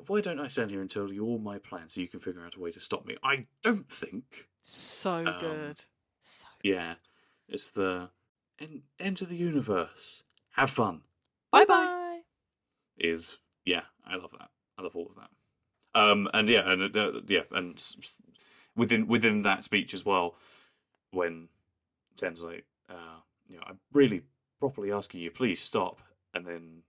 Why 0.07 0.21
don't 0.21 0.41
I 0.41 0.49
stand 0.49 0.71
here 0.71 0.81
and 0.81 0.89
tell 0.91 1.13
you 1.13 1.25
all 1.25 1.39
my 1.39 1.59
plans 1.59 1.95
so 1.95 2.01
you 2.01 2.09
can 2.09 2.21
figure 2.21 2.45
out 2.45 2.55
a 2.57 2.61
way 2.61 2.71
to 2.71 2.81
stop 2.81 3.05
me? 3.07 3.17
I 3.23 3.47
don't 3.63 3.89
think. 3.91 4.49
So 4.63 5.27
Um, 5.27 5.39
good. 5.39 5.85
So 6.21 6.47
Yeah, 6.63 6.95
it's 7.49 7.71
the 7.71 8.11
en- 8.59 8.83
of 9.21 9.29
the 9.29 9.37
universe, 9.37 10.23
have 10.51 10.71
fun. 10.71 11.03
Bye 11.51 11.65
bye. 11.65 12.21
Is 12.99 13.39
yeah, 13.65 13.83
I 14.05 14.17
love 14.17 14.33
that. 14.39 14.51
I 14.79 14.83
love 14.83 14.95
all 14.95 15.07
of 15.09 15.17
that. 15.17 15.31
Um, 16.01 16.29
and 16.35 16.49
yeah, 16.49 16.71
and 16.71 16.97
uh, 16.97 17.21
yeah, 17.27 17.43
and 17.51 17.77
s- 17.77 17.97
s- 18.01 18.17
within 18.77 19.09
within 19.09 19.43
that 19.43 19.65
speech 19.65 19.93
as 19.95 20.05
well, 20.05 20.37
when 21.11 21.49
Tim's 22.17 22.43
like, 22.43 22.65
uh, 22.89 23.19
you 23.49 23.57
know, 23.57 23.63
I'm 23.67 23.81
really 23.93 24.23
properly 24.61 24.93
asking 24.93 25.21
you, 25.21 25.31
please 25.31 25.61
stop, 25.61 26.01
and 26.35 26.47
then 26.47 26.83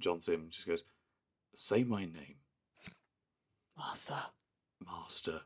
John 0.00 0.20
Simm 0.20 0.48
just 0.50 0.66
goes, 0.66 0.84
say 1.54 1.84
my 1.84 2.04
name, 2.04 2.36
Master. 3.76 4.20
Master. 4.84 5.40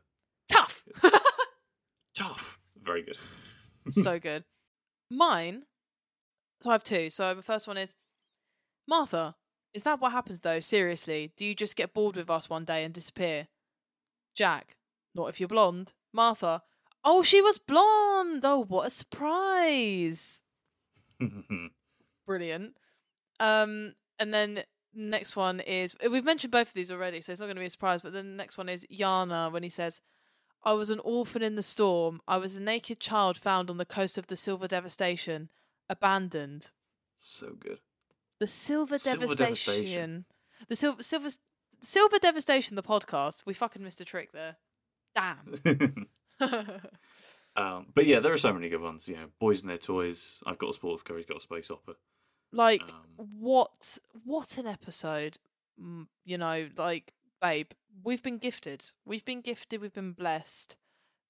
Tough. 0.49 0.83
Tough. 2.15 2.59
Very 2.81 3.03
good. 3.03 3.17
so 3.91 4.19
good. 4.19 4.43
Mine. 5.09 5.63
So 6.61 6.69
I 6.69 6.73
have 6.73 6.83
two. 6.83 7.09
So 7.09 7.33
the 7.33 7.41
first 7.41 7.67
one 7.67 7.77
is 7.77 7.95
Martha. 8.87 9.35
Is 9.73 9.83
that 9.83 9.99
what 9.99 10.11
happens 10.11 10.41
though? 10.41 10.59
Seriously, 10.59 11.33
do 11.35 11.45
you 11.45 11.55
just 11.55 11.75
get 11.75 11.93
bored 11.93 12.15
with 12.15 12.29
us 12.29 12.49
one 12.49 12.65
day 12.65 12.83
and 12.83 12.93
disappear? 12.93 13.47
Jack. 14.35 14.77
Not 15.15 15.29
if 15.29 15.39
you're 15.39 15.47
blonde. 15.47 15.93
Martha. 16.13 16.63
Oh, 17.03 17.23
she 17.23 17.41
was 17.41 17.57
blonde. 17.57 18.41
Oh, 18.45 18.63
what 18.67 18.87
a 18.87 18.89
surprise. 18.89 20.41
Brilliant. 22.27 22.75
Um, 23.39 23.93
and 24.19 24.33
then 24.33 24.63
next 24.95 25.35
one 25.35 25.59
is 25.59 25.95
we've 26.09 26.23
mentioned 26.23 26.51
both 26.51 26.69
of 26.69 26.73
these 26.73 26.91
already, 26.91 27.21
so 27.21 27.31
it's 27.31 27.41
not 27.41 27.47
going 27.47 27.55
to 27.55 27.61
be 27.61 27.65
a 27.65 27.69
surprise. 27.69 28.01
But 28.01 28.13
then 28.13 28.31
the 28.31 28.37
next 28.37 28.57
one 28.57 28.69
is 28.69 28.85
Yana 28.91 29.51
when 29.51 29.63
he 29.63 29.69
says, 29.69 30.01
"I 30.63 30.73
was 30.73 30.89
an 30.89 30.99
orphan 30.99 31.41
in 31.41 31.55
the 31.55 31.63
storm. 31.63 32.21
I 32.27 32.37
was 32.37 32.55
a 32.55 32.61
naked 32.61 32.99
child 32.99 33.37
found 33.37 33.69
on 33.69 33.77
the 33.77 33.85
coast 33.85 34.17
of 34.17 34.27
the 34.27 34.35
Silver 34.35 34.67
Devastation, 34.67 35.49
abandoned. 35.89 36.71
so 37.15 37.55
good. 37.59 37.79
The 38.39 38.47
Silver, 38.47 38.97
Silver 38.97 39.27
Devastation. 39.27 39.45
Devastation. 39.45 40.25
The 40.67 40.75
Silver 40.75 41.03
Silver 41.03 41.29
Silver 41.81 42.19
Devastation. 42.19 42.75
The 42.75 42.83
podcast. 42.83 43.43
We 43.45 43.53
fucking 43.53 43.83
missed 43.83 44.01
a 44.01 44.05
trick 44.05 44.31
there. 44.31 44.57
Damn. 45.15 45.53
um, 47.55 47.87
but 47.93 48.05
yeah, 48.05 48.19
there 48.19 48.33
are 48.33 48.37
so 48.37 48.53
many 48.53 48.69
good 48.69 48.81
ones. 48.81 49.07
You 49.07 49.15
know, 49.15 49.27
boys 49.39 49.61
and 49.61 49.69
their 49.69 49.77
toys. 49.77 50.41
I've 50.45 50.57
got 50.57 50.71
a 50.71 50.73
sports 50.73 51.03
car. 51.03 51.17
He's 51.17 51.25
got 51.25 51.37
a 51.37 51.41
space 51.41 51.71
opera. 51.71 51.95
Like 52.53 52.81
Um, 52.83 53.27
what 53.39 53.97
what 54.23 54.57
an 54.57 54.67
episode 54.67 55.37
you 56.23 56.37
know 56.37 56.69
like 56.77 57.13
babe 57.41 57.67
we've 58.03 58.23
been 58.23 58.37
gifted 58.37 58.91
we've 59.05 59.25
been 59.25 59.41
gifted 59.41 59.81
we've 59.81 59.93
been 59.93 60.13
blessed 60.13 60.75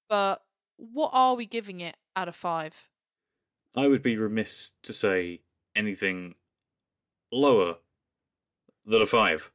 but 0.09 0.43
what 0.77 1.09
are 1.13 1.35
we 1.35 1.45
giving 1.45 1.79
it 1.81 1.95
out 2.15 2.27
of 2.27 2.35
five 2.35 2.89
I 3.75 3.87
would 3.87 4.03
be 4.03 4.17
remiss 4.17 4.71
to 4.83 4.93
say 4.93 5.41
anything 5.75 6.35
lower 7.31 7.77
than 8.85 9.01
a 9.01 9.05
five. 9.07 9.49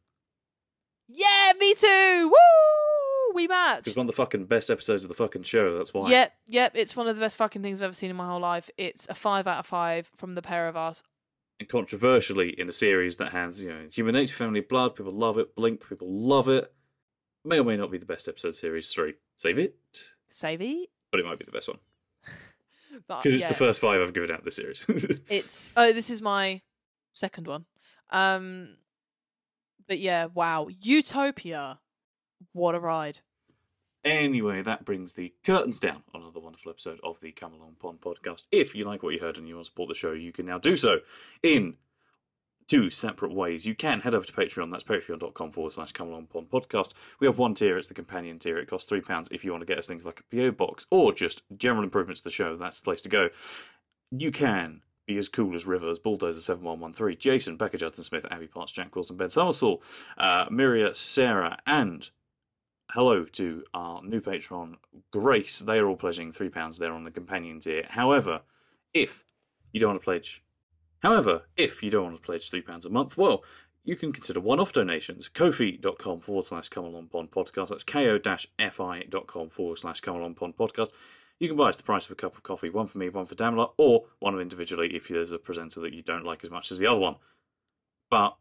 yeah 1.06 1.52
me 1.60 1.74
too 1.74 2.28
woo 2.28 3.34
we 3.34 3.46
matched 3.46 3.84
Because 3.84 3.96
one 3.96 4.06
of 4.06 4.08
the 4.14 4.16
fucking 4.16 4.46
best 4.46 4.70
episodes 4.70 5.04
of 5.04 5.08
the 5.08 5.14
fucking 5.14 5.42
show. 5.42 5.76
That's 5.76 5.92
why. 5.92 6.08
Yep, 6.10 6.32
yep. 6.46 6.72
It's 6.74 6.96
one 6.96 7.06
of 7.08 7.14
the 7.14 7.20
best 7.20 7.36
fucking 7.36 7.62
things 7.62 7.80
I've 7.80 7.86
ever 7.86 7.92
seen 7.92 8.08
in 8.10 8.16
my 8.16 8.26
whole 8.26 8.40
life. 8.40 8.70
It's 8.78 9.06
a 9.08 9.14
five 9.14 9.46
out 9.46 9.58
of 9.58 9.66
five 9.66 10.10
from 10.16 10.34
the 10.34 10.40
pair 10.42 10.66
of 10.66 10.76
us. 10.76 11.02
And 11.60 11.68
controversially, 11.68 12.50
in 12.58 12.68
a 12.68 12.72
series 12.72 13.16
that 13.16 13.32
has 13.32 13.60
you 13.60 13.68
know 13.70 13.86
Human 13.90 14.14
Nature, 14.14 14.36
Family 14.36 14.60
Blood, 14.60 14.94
people 14.94 15.12
love 15.12 15.38
it. 15.38 15.54
Blink, 15.56 15.86
people 15.88 16.08
love 16.08 16.48
it. 16.48 16.72
May 17.44 17.58
or 17.58 17.64
may 17.64 17.76
not 17.76 17.90
be 17.90 17.98
the 17.98 18.06
best 18.06 18.28
episode 18.28 18.48
of 18.48 18.54
series 18.54 18.90
three. 18.90 19.14
Save 19.36 19.58
it, 19.58 19.76
Save 20.28 20.62
it. 20.62 20.88
but 21.10 21.20
it 21.20 21.26
might 21.26 21.38
be 21.38 21.44
the 21.44 21.52
best 21.52 21.68
one 21.68 21.78
because 23.08 23.32
it's 23.34 23.44
yeah, 23.44 23.48
the 23.48 23.54
first 23.54 23.80
five 23.80 24.00
I've 24.00 24.14
given 24.14 24.30
out 24.30 24.44
this 24.44 24.56
series. 24.56 24.84
It's 25.28 25.70
oh, 25.76 25.92
this 25.92 26.10
is 26.10 26.22
my 26.22 26.60
second 27.14 27.46
one. 27.46 27.64
Um, 28.10 28.76
but 29.86 29.98
yeah, 29.98 30.26
wow, 30.26 30.68
Utopia, 30.82 31.80
what 32.52 32.74
a 32.74 32.80
ride! 32.80 33.20
Anyway, 34.04 34.62
that 34.62 34.84
brings 34.84 35.12
the 35.12 35.32
curtains 35.44 35.80
down 35.80 36.02
on 36.14 36.22
another 36.22 36.40
wonderful 36.40 36.70
episode 36.70 37.00
of 37.02 37.20
the 37.20 37.32
Come 37.32 37.52
Along 37.54 37.76
Pond 37.80 38.00
podcast. 38.00 38.44
If 38.52 38.74
you 38.74 38.84
like 38.84 39.02
what 39.02 39.12
you 39.12 39.20
heard 39.20 39.38
and 39.38 39.48
you 39.48 39.56
want 39.56 39.66
to 39.66 39.70
support 39.70 39.88
the 39.88 39.94
show, 39.94 40.12
you 40.12 40.32
can 40.32 40.46
now 40.46 40.58
do 40.58 40.76
so 40.76 40.98
in 41.42 41.76
two 42.68 42.90
separate 42.90 43.32
ways. 43.32 43.66
You 43.66 43.74
can 43.74 44.00
head 44.00 44.14
over 44.14 44.24
to 44.24 44.32
Patreon, 44.32 44.70
that's 44.70 44.84
patreon.com 44.84 45.50
forward 45.50 45.72
slash 45.72 45.92
come 45.92 46.08
along 46.08 46.26
pond 46.26 46.50
podcast. 46.50 46.94
We 47.18 47.26
have 47.26 47.38
one 47.38 47.54
tier, 47.54 47.76
it's 47.76 47.88
the 47.88 47.94
companion 47.94 48.38
tier. 48.38 48.58
It 48.58 48.68
costs 48.68 48.90
£3 48.90 49.32
if 49.32 49.44
you 49.44 49.50
want 49.50 49.62
to 49.62 49.66
get 49.66 49.78
us 49.78 49.88
things 49.88 50.06
like 50.06 50.20
a 50.20 50.36
PO 50.36 50.52
box 50.52 50.86
or 50.90 51.12
just 51.12 51.42
general 51.56 51.82
improvements 51.82 52.20
to 52.20 52.24
the 52.24 52.30
show. 52.30 52.56
That's 52.56 52.78
the 52.78 52.84
place 52.84 53.02
to 53.02 53.08
go. 53.08 53.30
You 54.10 54.30
can 54.30 54.82
be 55.06 55.18
as 55.18 55.28
cool 55.28 55.56
as 55.56 55.66
Rivers, 55.66 55.98
Bulldozer7113, 55.98 57.18
Jason, 57.18 57.56
Becca 57.56 57.78
Judson 57.78 58.04
Smith, 58.04 58.26
Abby 58.30 58.46
Parts, 58.46 58.72
Jack 58.72 58.94
Wilson, 58.94 59.16
Ben 59.16 59.30
Somersault, 59.30 59.82
uh, 60.18 60.46
Miria, 60.50 60.94
Sarah, 60.94 61.58
and 61.66 62.08
hello 62.90 63.24
to 63.24 63.64
our 63.74 64.02
new 64.02 64.20
patron, 64.20 64.76
Grace. 65.10 65.60
They 65.60 65.78
are 65.78 65.86
all 65.86 65.96
pledging 65.96 66.32
£3 66.32 66.78
there 66.78 66.92
on 66.92 67.04
the 67.04 67.10
companion 67.10 67.60
tier. 67.60 67.86
However, 67.88 68.40
if 68.94 69.24
you 69.72 69.80
don't 69.80 69.90
want 69.90 70.00
to 70.00 70.04
pledge 70.04 70.42
However, 71.00 71.42
if 71.56 71.82
you 71.82 71.90
don't 71.90 72.04
want 72.04 72.16
to 72.16 72.22
pledge 72.22 72.50
£3 72.50 72.84
a 72.84 72.88
month, 72.88 73.16
well, 73.16 73.44
you 73.84 73.96
can 73.96 74.12
consider 74.12 74.40
one-off 74.40 74.72
donations. 74.72 75.28
Ko-fi.com 75.28 76.20
forward 76.20 76.44
slash 76.44 76.68
come 76.68 76.84
along 76.84 77.06
pond 77.06 77.30
podcast. 77.30 77.68
That's 77.68 77.84
ko-fi.com 77.84 79.50
forward 79.50 79.78
slash 79.78 80.00
come 80.00 80.16
along 80.16 80.34
pond 80.34 80.56
podcast. 80.56 80.88
You 81.38 81.48
can 81.48 81.56
buy 81.56 81.68
us 81.68 81.76
the 81.76 81.84
price 81.84 82.04
of 82.06 82.10
a 82.10 82.16
cup 82.16 82.36
of 82.36 82.42
coffee, 82.42 82.68
one 82.68 82.88
for 82.88 82.98
me, 82.98 83.08
one 83.10 83.26
for 83.26 83.36
Damla, 83.36 83.70
or 83.78 84.06
one 84.18 84.38
individually 84.40 84.94
if 84.94 85.06
there's 85.06 85.30
a 85.30 85.38
presenter 85.38 85.80
that 85.80 85.94
you 85.94 86.02
don't 86.02 86.24
like 86.24 86.42
as 86.42 86.50
much 86.50 86.72
as 86.72 86.78
the 86.78 86.88
other 86.88 86.98
one. 86.98 87.16
But 88.10 88.36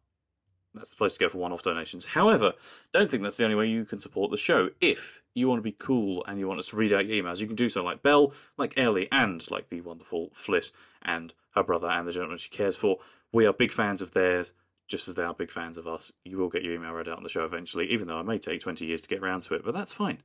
that's 0.73 0.91
the 0.91 0.95
place 0.95 1.13
to 1.13 1.19
go 1.19 1.29
for 1.29 1.37
one-off 1.39 1.63
donations. 1.63 2.05
However, 2.05 2.53
don't 2.93 3.09
think 3.09 3.23
that's 3.23 3.37
the 3.37 3.43
only 3.43 3.55
way 3.55 3.67
you 3.67 3.85
can 3.85 3.99
support 3.99 4.31
the 4.31 4.37
show. 4.37 4.69
If 4.79 5.21
you 5.33 5.47
want 5.47 5.59
to 5.59 5.63
be 5.63 5.75
cool 5.77 6.23
and 6.27 6.39
you 6.39 6.47
want 6.47 6.59
us 6.59 6.69
to 6.69 6.75
read 6.75 6.93
out 6.93 7.05
your 7.05 7.23
emails, 7.23 7.39
you 7.39 7.47
can 7.47 7.55
do 7.55 7.69
so 7.69 7.83
like 7.83 8.03
Belle, 8.03 8.33
like 8.57 8.77
Ellie, 8.77 9.07
and 9.11 9.49
like 9.49 9.69
the 9.69 9.81
wonderful 9.81 10.31
Fliss 10.35 10.71
and 11.01 11.33
her 11.55 11.63
brother 11.63 11.87
and 11.87 12.07
the 12.07 12.11
gentleman 12.11 12.37
she 12.37 12.49
cares 12.49 12.75
for. 12.75 12.97
We 13.31 13.45
are 13.45 13.53
big 13.53 13.71
fans 13.71 14.01
of 14.01 14.11
theirs, 14.11 14.53
just 14.87 15.07
as 15.07 15.15
they 15.15 15.23
are 15.23 15.33
big 15.33 15.51
fans 15.51 15.77
of 15.77 15.87
us. 15.87 16.11
You 16.23 16.37
will 16.37 16.49
get 16.49 16.63
your 16.63 16.73
email 16.73 16.91
read 16.91 17.09
out 17.09 17.17
on 17.17 17.23
the 17.23 17.29
show 17.29 17.45
eventually, 17.45 17.91
even 17.91 18.07
though 18.07 18.19
it 18.19 18.25
may 18.25 18.37
take 18.37 18.61
20 18.61 18.85
years 18.85 19.01
to 19.01 19.09
get 19.09 19.21
around 19.21 19.43
to 19.43 19.55
it, 19.55 19.63
but 19.63 19.73
that's 19.73 19.93
fine. 19.93 20.19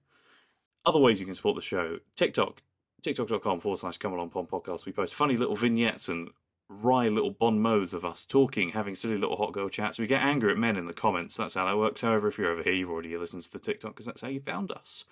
Other 0.85 0.99
ways 0.99 1.21
you 1.21 1.27
can 1.27 1.35
support 1.35 1.57
the 1.57 1.63
show 1.63 1.99
TikTok, 2.17 2.63
tiktok.com 3.03 3.61
forward 3.61 3.79
slash 3.79 3.99
come 3.99 4.13
along 4.13 4.31
pond 4.31 4.49
podcast. 4.49 4.87
We 4.87 4.93
post 4.93 5.15
funny 5.15 5.37
little 5.37 5.57
vignettes 5.57 6.09
and 6.09 6.31
wry 6.73 7.09
little 7.09 7.31
bon 7.31 7.61
mots 7.61 7.93
of 7.93 8.05
us 8.05 8.25
talking, 8.25 8.71
having 8.71 8.95
silly 8.95 9.17
little 9.17 9.37
hot 9.37 9.53
girl 9.53 9.69
chats. 9.69 9.99
We 9.99 10.07
get 10.07 10.23
angry 10.23 10.53
at 10.53 10.59
men 10.59 10.77
in 10.77 10.87
the 10.87 10.93
comments. 10.93 11.37
That's 11.37 11.55
how 11.55 11.67
that 11.67 11.77
works. 11.77 12.01
However, 12.01 12.29
if 12.29 12.39
you're 12.39 12.51
over 12.51 12.63
here, 12.63 12.73
you've 12.73 12.91
already 12.91 13.17
listened 13.17 13.43
to 13.45 13.53
the 13.53 13.59
TikTok 13.59 13.93
because 13.93 14.07
that's 14.07 14.21
how 14.23 14.29
you 14.29 14.41
found 14.41 14.73
us. 14.73 15.05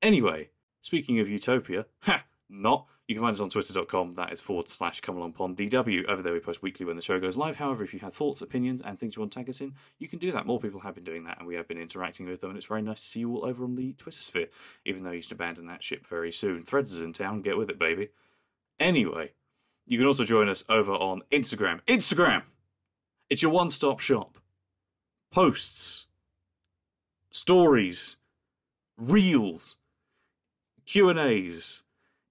Anyway, 0.00 0.50
speaking 0.82 1.20
of 1.20 1.28
Utopia, 1.28 1.86
ha, 2.00 2.24
not. 2.48 2.86
You 3.08 3.16
can 3.16 3.24
find 3.24 3.34
us 3.34 3.40
on 3.40 3.50
twitter.com. 3.50 4.14
That 4.14 4.32
is 4.32 4.40
forward 4.40 4.68
slash 4.68 5.00
come 5.00 5.16
along 5.16 5.32
pond 5.32 5.56
DW. 5.56 6.06
Over 6.06 6.22
there, 6.22 6.32
we 6.32 6.40
post 6.40 6.62
weekly 6.62 6.86
when 6.86 6.96
the 6.96 7.02
show 7.02 7.18
goes 7.18 7.36
live. 7.36 7.56
However, 7.56 7.82
if 7.82 7.92
you 7.92 8.00
have 8.00 8.14
thoughts, 8.14 8.42
opinions, 8.42 8.80
and 8.80 8.98
things 8.98 9.16
you 9.16 9.20
want 9.20 9.32
to 9.32 9.40
tag 9.40 9.50
us 9.50 9.60
in, 9.60 9.74
you 9.98 10.08
can 10.08 10.18
do 10.18 10.32
that. 10.32 10.46
More 10.46 10.60
people 10.60 10.80
have 10.80 10.94
been 10.94 11.04
doing 11.04 11.24
that, 11.24 11.38
and 11.38 11.46
we 11.46 11.56
have 11.56 11.66
been 11.66 11.80
interacting 11.80 12.26
with 12.26 12.40
them, 12.40 12.50
and 12.50 12.56
it's 12.56 12.66
very 12.66 12.80
nice 12.80 13.00
to 13.00 13.06
see 13.06 13.20
you 13.20 13.34
all 13.34 13.44
over 13.44 13.64
on 13.64 13.74
the 13.74 13.92
Twitter 13.94 14.22
sphere, 14.22 14.48
even 14.84 15.02
though 15.02 15.10
you 15.10 15.20
should 15.20 15.32
abandon 15.32 15.66
that 15.66 15.82
ship 15.82 16.06
very 16.06 16.32
soon. 16.32 16.64
Threads 16.64 16.94
is 16.94 17.00
in 17.00 17.12
town. 17.12 17.42
Get 17.42 17.58
with 17.58 17.70
it, 17.70 17.78
baby. 17.78 18.10
Anyway, 18.78 19.32
you 19.86 19.98
can 19.98 20.06
also 20.06 20.24
join 20.24 20.48
us 20.48 20.64
over 20.68 20.92
on 20.92 21.22
Instagram. 21.32 21.80
Instagram! 21.86 22.42
It's 23.30 23.42
your 23.42 23.52
one 23.52 23.70
stop 23.70 24.00
shop. 24.00 24.38
Posts, 25.30 26.06
stories, 27.30 28.16
reels, 28.98 29.76
Q&As, 30.86 31.82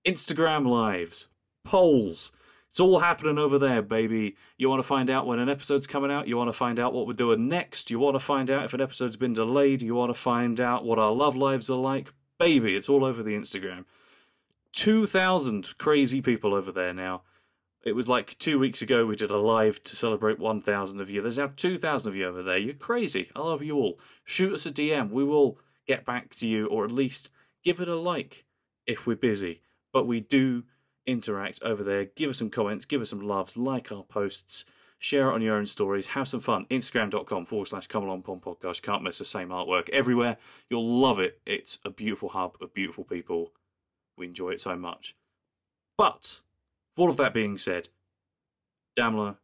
Instagram 0.06 0.68
lives, 0.68 1.28
polls. 1.64 2.32
It's 2.70 2.80
all 2.80 3.00
happening 3.00 3.38
over 3.38 3.60
there, 3.60 3.82
baby. 3.82 4.38
You 4.58 4.70
want 4.70 4.80
to 4.82 4.88
find 4.88 5.10
out 5.10 5.28
when 5.28 5.40
an 5.40 5.50
episode's 5.50 5.88
coming 5.88 6.12
out? 6.12 6.28
You 6.28 6.38
want 6.38 6.48
to 6.48 6.54
find 6.54 6.80
out 6.80 6.94
what 6.94 7.06
we're 7.06 7.14
doing 7.14 7.50
next? 7.50 7.92
You 7.92 8.00
want 8.00 8.16
to 8.16 8.20
find 8.20 8.50
out 8.50 8.64
if 8.64 8.74
an 8.74 8.80
episode's 8.82 9.18
been 9.18 9.34
delayed? 9.34 9.82
You 9.82 9.94
want 9.96 10.10
to 10.10 10.20
find 10.20 10.62
out 10.62 10.86
what 10.86 11.00
our 11.00 11.12
love 11.12 11.36
lives 11.36 11.70
are 11.70 11.78
like? 11.78 12.14
Baby, 12.40 12.76
it's 12.76 12.88
all 12.88 13.04
over 13.04 13.24
the 13.24 13.36
Instagram. 13.36 13.86
2,000 14.72 15.78
crazy 15.78 16.22
people 16.22 16.54
over 16.54 16.72
there 16.72 16.94
now. 16.94 17.24
It 17.84 17.94
was 17.94 18.08
like 18.08 18.38
two 18.38 18.60
weeks 18.60 18.82
ago 18.82 19.06
we 19.06 19.16
did 19.16 19.32
a 19.32 19.38
live 19.38 19.84
to 19.86 19.96
celebrate 19.96 20.38
1,000 20.38 21.02
of 21.02 21.10
you. 21.10 21.22
There's 21.22 21.40
now 21.40 21.52
2,000 21.56 22.10
of 22.10 22.16
you 22.16 22.28
over 22.28 22.44
there. 22.44 22.58
You're 22.58 22.76
crazy. 22.76 23.30
I 23.36 23.40
love 23.40 23.64
you 23.64 23.76
all. 23.76 24.00
Shoot 24.24 24.54
us 24.54 24.66
a 24.68 24.72
DM. 24.72 25.10
We 25.10 25.24
will 25.24 25.58
get 25.88 26.06
back 26.06 26.36
to 26.36 26.48
you, 26.48 26.68
or 26.68 26.86
at 26.86 26.92
least 26.92 27.32
give 27.64 27.80
it 27.80 27.88
a 27.88 27.96
like 27.96 28.46
if 28.86 29.08
we're 29.08 29.16
busy. 29.16 29.62
But 29.94 30.06
we 30.06 30.20
do 30.20 30.64
interact 31.08 31.64
over 31.64 31.84
there. 31.84 32.06
Give 32.06 32.30
us 32.30 32.38
some 32.38 32.50
comments, 32.50 32.86
give 32.86 33.02
us 33.02 33.10
some 33.10 33.22
loves, 33.22 33.58
like 33.58 33.92
our 33.92 34.04
posts, 34.04 34.66
share 35.00 35.30
it 35.30 35.34
on 35.34 35.42
your 35.42 35.56
own 35.56 35.66
stories, 35.66 36.08
have 36.08 36.28
some 36.28 36.40
fun. 36.40 36.66
Instagram.com 36.70 37.46
forward 37.46 37.68
slash 37.68 37.88
come 37.88 38.04
along 38.04 38.22
pond 38.22 38.42
podcast. 38.42 38.84
Can't 38.84 39.04
miss 39.04 39.18
the 39.18 39.26
same 39.26 39.50
artwork 39.50 39.90
everywhere. 39.90 40.38
You'll 40.70 41.02
love 41.02 41.20
it. 41.20 41.42
It's 41.46 41.80
a 41.84 41.90
beautiful 41.90 42.30
hub 42.30 42.58
of 42.62 42.74
beautiful 42.74 43.04
people. 43.04 43.52
We 44.18 44.28
enjoy 44.28 44.52
it 44.52 44.62
so 44.62 44.76
much. 44.76 45.16
But 45.98 46.42
all 46.98 47.10
of 47.10 47.18
that 47.18 47.34
being 47.34 47.58
said, 47.58 47.90
Damla, 48.98 49.38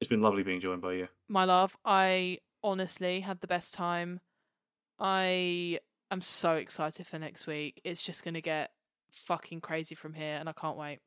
it's 0.00 0.08
been 0.08 0.20
lovely 0.20 0.42
being 0.42 0.60
joined 0.60 0.82
by 0.82 0.92
you. 0.94 1.08
My 1.28 1.44
love, 1.44 1.76
I 1.84 2.38
honestly 2.62 3.20
had 3.20 3.40
the 3.40 3.46
best 3.46 3.72
time. 3.74 4.20
I 4.98 5.80
am 6.10 6.20
so 6.20 6.52
excited 6.52 7.06
for 7.06 7.18
next 7.18 7.46
week. 7.46 7.80
It's 7.84 8.02
just 8.02 8.24
going 8.24 8.34
to 8.34 8.40
get 8.40 8.70
fucking 9.12 9.60
crazy 9.60 9.94
from 9.94 10.14
here, 10.14 10.36
and 10.38 10.48
I 10.48 10.52
can't 10.52 10.76
wait. 10.76 11.00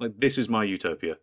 Like 0.00 0.18
this 0.18 0.38
is 0.38 0.48
my 0.48 0.64
utopia. 0.64 1.16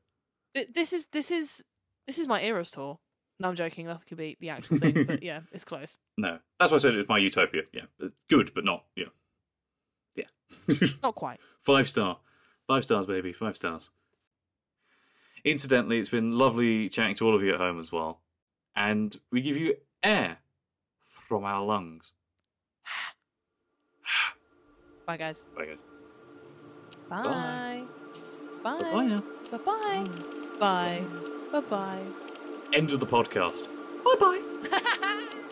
This 0.73 0.93
is 0.93 1.07
this 1.07 1.31
is 1.31 1.63
this 2.07 2.19
is 2.19 2.27
my 2.27 2.41
Eras 2.41 2.71
tour. 2.71 2.99
No, 3.39 3.49
I'm 3.49 3.55
joking. 3.55 3.85
That 3.87 4.05
could 4.05 4.17
be 4.17 4.37
the 4.39 4.49
actual 4.49 4.77
thing, 4.77 5.05
but 5.05 5.23
yeah, 5.23 5.41
it's 5.51 5.63
close. 5.63 5.97
No, 6.17 6.39
that's 6.59 6.71
why 6.71 6.75
I 6.75 6.79
said 6.79 6.95
it's 6.95 7.09
my 7.09 7.17
utopia. 7.17 7.63
Yeah, 7.73 8.07
good, 8.29 8.51
but 8.53 8.65
not 8.65 8.83
yeah, 8.95 9.05
yeah, 10.15 10.87
not 11.03 11.15
quite. 11.15 11.39
Five 11.61 11.87
star, 11.89 12.19
five 12.67 12.83
stars, 12.83 13.05
baby, 13.05 13.33
five 13.33 13.57
stars. 13.57 13.89
Incidentally, 15.43 15.99
it's 15.99 16.09
been 16.09 16.31
lovely 16.31 16.89
chatting 16.89 17.15
to 17.15 17.27
all 17.27 17.35
of 17.35 17.43
you 17.43 17.53
at 17.53 17.59
home 17.59 17.79
as 17.79 17.91
well, 17.91 18.21
and 18.75 19.15
we 19.31 19.41
give 19.41 19.57
you 19.57 19.75
air 20.03 20.37
from 21.27 21.43
our 21.43 21.63
lungs. 21.63 22.11
Bye, 25.05 25.17
guys. 25.17 25.43
Bye, 25.55 25.65
guys. 25.65 25.83
Bye. 27.09 27.83
Bye. 28.63 28.79
Bye 28.79 29.05
now. 29.05 29.23
Bye. 29.51 29.57
Bye. 29.57 30.03
Bye. 30.59 31.03
Bye. 31.51 31.59
Bye. 31.61 32.01
End 32.73 32.91
of 32.91 32.99
the 32.99 33.05
podcast. 33.05 33.67
Bye 34.03 34.15
bye. 34.19 35.41